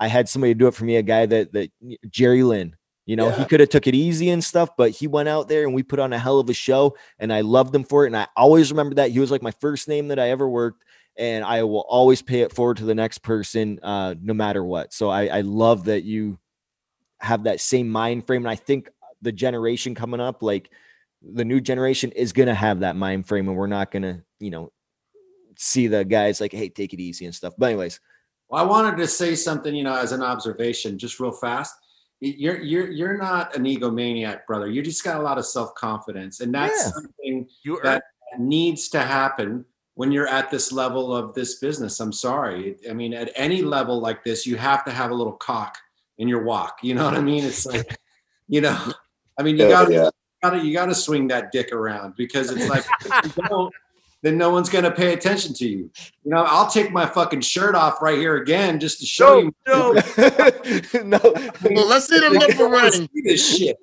I 0.00 0.08
had 0.08 0.28
somebody 0.28 0.54
do 0.54 0.66
it 0.66 0.74
for 0.74 0.84
me. 0.84 0.96
A 0.96 1.02
guy 1.02 1.26
that 1.26 1.52
that 1.52 1.70
Jerry 2.08 2.42
Lynn. 2.42 2.74
You 3.04 3.14
know, 3.14 3.30
he 3.30 3.44
could 3.44 3.60
have 3.60 3.68
took 3.68 3.86
it 3.86 3.94
easy 3.94 4.30
and 4.30 4.42
stuff, 4.42 4.70
but 4.76 4.90
he 4.90 5.06
went 5.06 5.28
out 5.28 5.46
there 5.46 5.64
and 5.64 5.72
we 5.72 5.84
put 5.84 6.00
on 6.00 6.12
a 6.12 6.18
hell 6.18 6.40
of 6.40 6.50
a 6.50 6.52
show, 6.52 6.96
and 7.20 7.32
I 7.32 7.42
loved 7.42 7.72
him 7.72 7.84
for 7.84 8.02
it. 8.02 8.08
And 8.08 8.16
I 8.16 8.26
always 8.36 8.72
remember 8.72 8.96
that 8.96 9.12
he 9.12 9.20
was 9.20 9.30
like 9.30 9.42
my 9.42 9.52
first 9.52 9.86
name 9.86 10.08
that 10.08 10.18
I 10.18 10.30
ever 10.30 10.48
worked 10.48 10.82
and 11.18 11.44
I 11.44 11.62
will 11.62 11.84
always 11.88 12.22
pay 12.22 12.40
it 12.40 12.52
forward 12.52 12.76
to 12.78 12.84
the 12.84 12.94
next 12.94 13.18
person, 13.18 13.80
uh, 13.82 14.14
no 14.20 14.34
matter 14.34 14.62
what. 14.64 14.92
So 14.92 15.08
I, 15.08 15.26
I 15.26 15.40
love 15.42 15.84
that 15.84 16.04
you 16.04 16.38
have 17.20 17.44
that 17.44 17.60
same 17.60 17.88
mind 17.88 18.26
frame, 18.26 18.42
and 18.42 18.50
I 18.50 18.56
think 18.56 18.90
the 19.22 19.32
generation 19.32 19.94
coming 19.94 20.20
up, 20.20 20.42
like 20.42 20.70
the 21.22 21.44
new 21.44 21.60
generation, 21.60 22.12
is 22.12 22.32
gonna 22.32 22.54
have 22.54 22.80
that 22.80 22.96
mind 22.96 23.26
frame, 23.26 23.48
and 23.48 23.56
we're 23.56 23.66
not 23.66 23.90
gonna, 23.90 24.22
you 24.38 24.50
know, 24.50 24.72
see 25.56 25.86
the 25.86 26.04
guys 26.04 26.40
like, 26.40 26.52
hey, 26.52 26.68
take 26.68 26.92
it 26.92 27.00
easy 27.00 27.24
and 27.24 27.34
stuff. 27.34 27.54
But 27.56 27.66
anyways, 27.70 27.98
Well, 28.48 28.62
I 28.62 28.66
wanted 28.66 28.96
to 28.98 29.06
say 29.08 29.34
something, 29.34 29.74
you 29.74 29.84
know, 29.84 29.94
as 29.96 30.12
an 30.12 30.22
observation, 30.22 30.98
just 30.98 31.18
real 31.18 31.32
fast. 31.32 31.74
You're 32.20 32.60
you're 32.60 32.90
you're 32.90 33.18
not 33.18 33.56
an 33.56 33.64
egomaniac, 33.64 34.46
brother. 34.46 34.68
You 34.68 34.82
just 34.82 35.04
got 35.04 35.20
a 35.20 35.22
lot 35.22 35.38
of 35.38 35.46
self 35.46 35.74
confidence, 35.74 36.40
and 36.40 36.54
that's 36.54 36.84
Yeah. 36.84 36.90
something 36.92 37.48
You 37.62 37.80
that 37.82 38.04
needs 38.38 38.88
to 38.90 39.00
happen 39.00 39.64
when 39.96 40.12
you're 40.12 40.28
at 40.28 40.50
this 40.50 40.72
level 40.72 41.14
of 41.16 41.34
this 41.34 41.54
business. 41.56 42.00
I'm 42.00 42.12
sorry. 42.12 42.76
I 42.88 42.92
mean, 42.92 43.14
at 43.14 43.32
any 43.34 43.62
level 43.62 43.98
like 43.98 44.22
this, 44.24 44.46
you 44.46 44.56
have 44.56 44.84
to 44.84 44.92
have 44.92 45.10
a 45.10 45.14
little 45.14 45.32
cock 45.32 45.76
in 46.18 46.28
your 46.28 46.44
walk. 46.44 46.78
You 46.82 46.94
know 46.94 47.04
what 47.04 47.14
I 47.14 47.20
mean? 47.20 47.44
It's 47.44 47.64
like, 47.66 47.96
you 48.46 48.60
know, 48.60 48.78
I 49.38 49.42
mean, 49.42 49.56
you 49.56 49.64
Yeah, 49.64 49.70
got 49.70 49.84
to 49.88 49.92
yeah. 49.94 50.10
gotta 50.42 50.58
you 50.64 50.72
gotta 50.74 50.94
swing 50.94 51.28
that 51.28 51.50
dick 51.50 51.72
around 51.72 52.14
because 52.16 52.50
it's 52.50 52.68
like 52.68 52.84
if 53.06 53.36
you 53.36 53.42
don't, 53.48 53.74
then 54.22 54.36
no 54.36 54.50
one's 54.50 54.68
gonna 54.68 54.90
pay 54.90 55.14
attention 55.14 55.54
to 55.54 55.66
you. 55.66 55.90
You 56.24 56.30
know, 56.30 56.44
I'll 56.46 56.68
take 56.68 56.92
my 56.92 57.06
fucking 57.06 57.40
shirt 57.40 57.74
off 57.74 58.02
right 58.02 58.18
here 58.18 58.36
again 58.36 58.78
just 58.78 59.00
to 59.00 59.06
show 59.06 59.38
you. 59.38 59.54
no, 59.66 59.92
no, 61.04 61.20
Well, 61.70 61.86
let's 61.88 62.06
see 62.06 62.20
them 62.20 62.32
I 62.36 62.46
nipple 62.46 62.70
wanna 62.70 62.92
see 62.92 63.08
this 63.24 63.56
shit. 63.56 63.78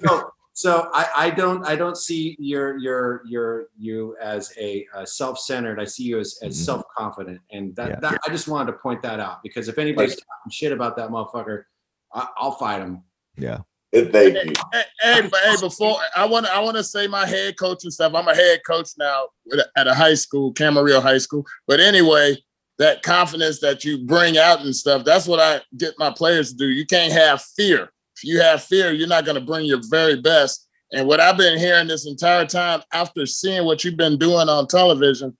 So, 0.00 0.30
so 0.60 0.90
I, 0.92 1.06
I 1.16 1.30
don't 1.30 1.66
I 1.66 1.74
don't 1.74 1.96
see 1.96 2.36
your 2.38 2.76
your 2.78 3.22
your 3.26 3.66
you 3.78 4.14
as 4.20 4.52
a 4.58 4.86
uh, 4.94 5.06
self-centered. 5.06 5.80
I 5.80 5.86
see 5.86 6.02
you 6.04 6.18
as, 6.18 6.38
as 6.42 6.54
Mhm. 6.54 6.64
self-confident, 6.66 7.40
and 7.50 7.74
that, 7.76 7.88
Yeah. 7.88 8.00
that 8.00 8.20
I 8.26 8.30
just 8.30 8.46
wanted 8.46 8.72
to 8.72 8.78
point 8.78 9.00
that 9.02 9.20
out 9.20 9.42
because 9.42 9.68
if 9.68 9.78
anybody's 9.78 10.16
talking 10.16 10.50
shit 10.50 10.72
about 10.72 10.96
that 10.96 11.08
motherfucker, 11.08 11.64
I, 12.12 12.28
I'll 12.36 12.52
fight 12.52 12.80
him. 12.82 13.02
yeah, 13.38 13.60
Thank 13.92 14.14
you. 14.34 14.52
Hey, 14.72 14.82
hey, 15.00 15.22
hey, 15.22 15.56
before 15.60 15.96
I 16.14 16.26
want 16.26 16.44
to, 16.46 16.52
I 16.54 16.58
want 16.60 16.76
to 16.76 16.84
say 16.84 17.06
my 17.06 17.24
head 17.26 17.58
coach 17.58 17.84
and 17.84 17.92
stuff. 17.92 18.12
I'm 18.14 18.28
a 18.28 18.34
head 18.34 18.60
coach 18.66 18.90
now 18.98 19.28
at 19.76 19.86
a 19.88 19.94
high 19.94 20.14
school, 20.14 20.52
Camarillo 20.52 21.00
High 21.00 21.18
School. 21.18 21.46
But 21.66 21.80
anyway, 21.80 22.36
that 22.78 23.02
confidence 23.02 23.60
that 23.60 23.82
you 23.84 24.04
bring 24.04 24.36
out 24.36 24.60
and 24.60 24.76
stuff, 24.76 25.04
that's 25.04 25.26
what 25.26 25.40
I 25.40 25.62
get 25.76 25.94
my 25.98 26.10
players 26.10 26.50
to 26.50 26.56
do. 26.56 26.68
You 26.68 26.84
can't 26.86 27.12
have 27.12 27.42
fear. 27.56 27.92
If 28.22 28.28
you 28.28 28.40
have 28.42 28.62
fear, 28.62 28.92
you're 28.92 29.08
not 29.08 29.24
going 29.24 29.36
to 29.36 29.40
bring 29.40 29.64
your 29.64 29.80
very 29.88 30.20
best. 30.20 30.68
And 30.92 31.06
what 31.06 31.20
I've 31.20 31.38
been 31.38 31.58
hearing 31.58 31.88
this 31.88 32.06
entire 32.06 32.44
time 32.44 32.82
after 32.92 33.24
seeing 33.24 33.64
what 33.64 33.82
you've 33.82 33.96
been 33.96 34.18
doing 34.18 34.46
on 34.46 34.66
television, 34.66 35.34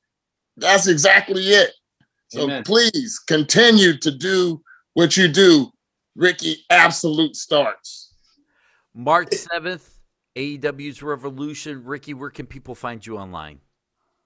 that's 0.57 0.87
exactly 0.87 1.43
it. 1.43 1.73
So 2.29 2.45
Amen. 2.45 2.63
please 2.63 3.19
continue 3.19 3.99
to 3.99 4.11
do 4.11 4.63
what 4.95 5.15
you 5.19 5.29
do, 5.29 5.71
Ricky. 6.17 6.65
Absolute 6.71 7.37
Starks. 7.37 8.15
March 8.95 9.29
7th, 9.29 9.87
AEW's 10.37 11.03
Revolution. 11.03 11.85
Ricky, 11.85 12.15
where 12.15 12.31
can 12.31 12.47
people 12.47 12.75
find 12.75 13.05
you 13.05 13.19
online? 13.19 13.61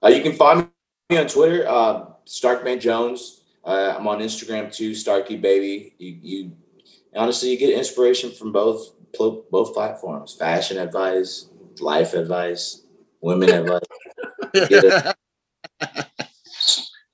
Uh, 0.01 0.09
you 0.09 0.23
can 0.23 0.35
find 0.35 0.69
me 1.11 1.19
on 1.19 1.27
Twitter, 1.27 1.67
uh, 1.67 2.05
Starkman 2.25 2.81
Jones. 2.81 3.43
Uh, 3.65 3.97
I'm 3.99 4.07
on 4.07 4.21
Instagram 4.21 4.73
too, 4.73 4.95
Starkey 4.95 5.37
Baby. 5.37 5.95
You, 5.99 6.19
you 6.23 6.53
honestly 7.15 7.51
you 7.51 7.59
get 7.59 7.77
inspiration 7.77 8.31
from 8.31 8.53
both 8.53 8.93
both 9.17 9.75
platforms: 9.75 10.35
fashion 10.35 10.79
advice, 10.79 11.49
life 11.81 12.15
advice, 12.15 12.85
women 13.21 13.51
advice. 14.55 15.15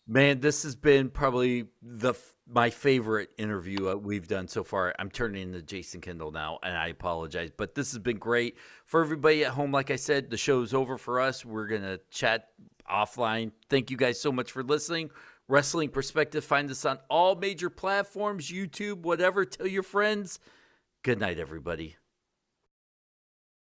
Man, 0.07 0.41
this 0.41 0.65
has 0.65 0.75
been 0.75 1.09
probably 1.09 1.67
the 1.83 2.15
my 2.53 2.69
favorite 2.69 3.31
interview 3.39 3.91
uh, 3.91 3.95
we've 3.95 4.27
done 4.27 4.49
so 4.49 4.65
far. 4.65 4.93
I'm 4.99 5.09
turning 5.09 5.43
into 5.43 5.63
Jason 5.63 6.01
Kendall 6.01 6.33
now, 6.33 6.59
and 6.65 6.77
I 6.77 6.89
apologize, 6.89 7.51
but 7.57 7.77
this 7.77 7.93
has 7.93 8.01
been 8.01 8.19
great 8.19 8.57
for 8.87 9.03
everybody 9.03 9.45
at 9.45 9.53
home. 9.53 9.71
Like 9.71 9.93
I 9.93 9.97
said, 9.97 10.29
the 10.29 10.37
show's 10.37 10.75
over 10.75 10.99
for 10.99 11.21
us. 11.21 11.45
We're 11.45 11.69
gonna 11.69 12.01
chat 12.11 12.49
offline. 12.91 13.53
Thank 13.69 13.91
you 13.91 13.97
guys 13.97 14.21
so 14.21 14.33
much 14.33 14.51
for 14.51 14.65
listening. 14.65 15.11
Wrestling 15.51 15.91
Perspective. 15.91 16.45
Find 16.45 16.71
us 16.71 16.85
on 16.85 16.99
all 17.09 17.35
major 17.35 17.69
platforms, 17.69 18.51
YouTube, 18.51 19.01
whatever. 19.03 19.45
Tell 19.45 19.67
your 19.67 19.83
friends. 19.83 20.39
Good 21.03 21.19
night, 21.19 21.39
everybody. 21.39 21.97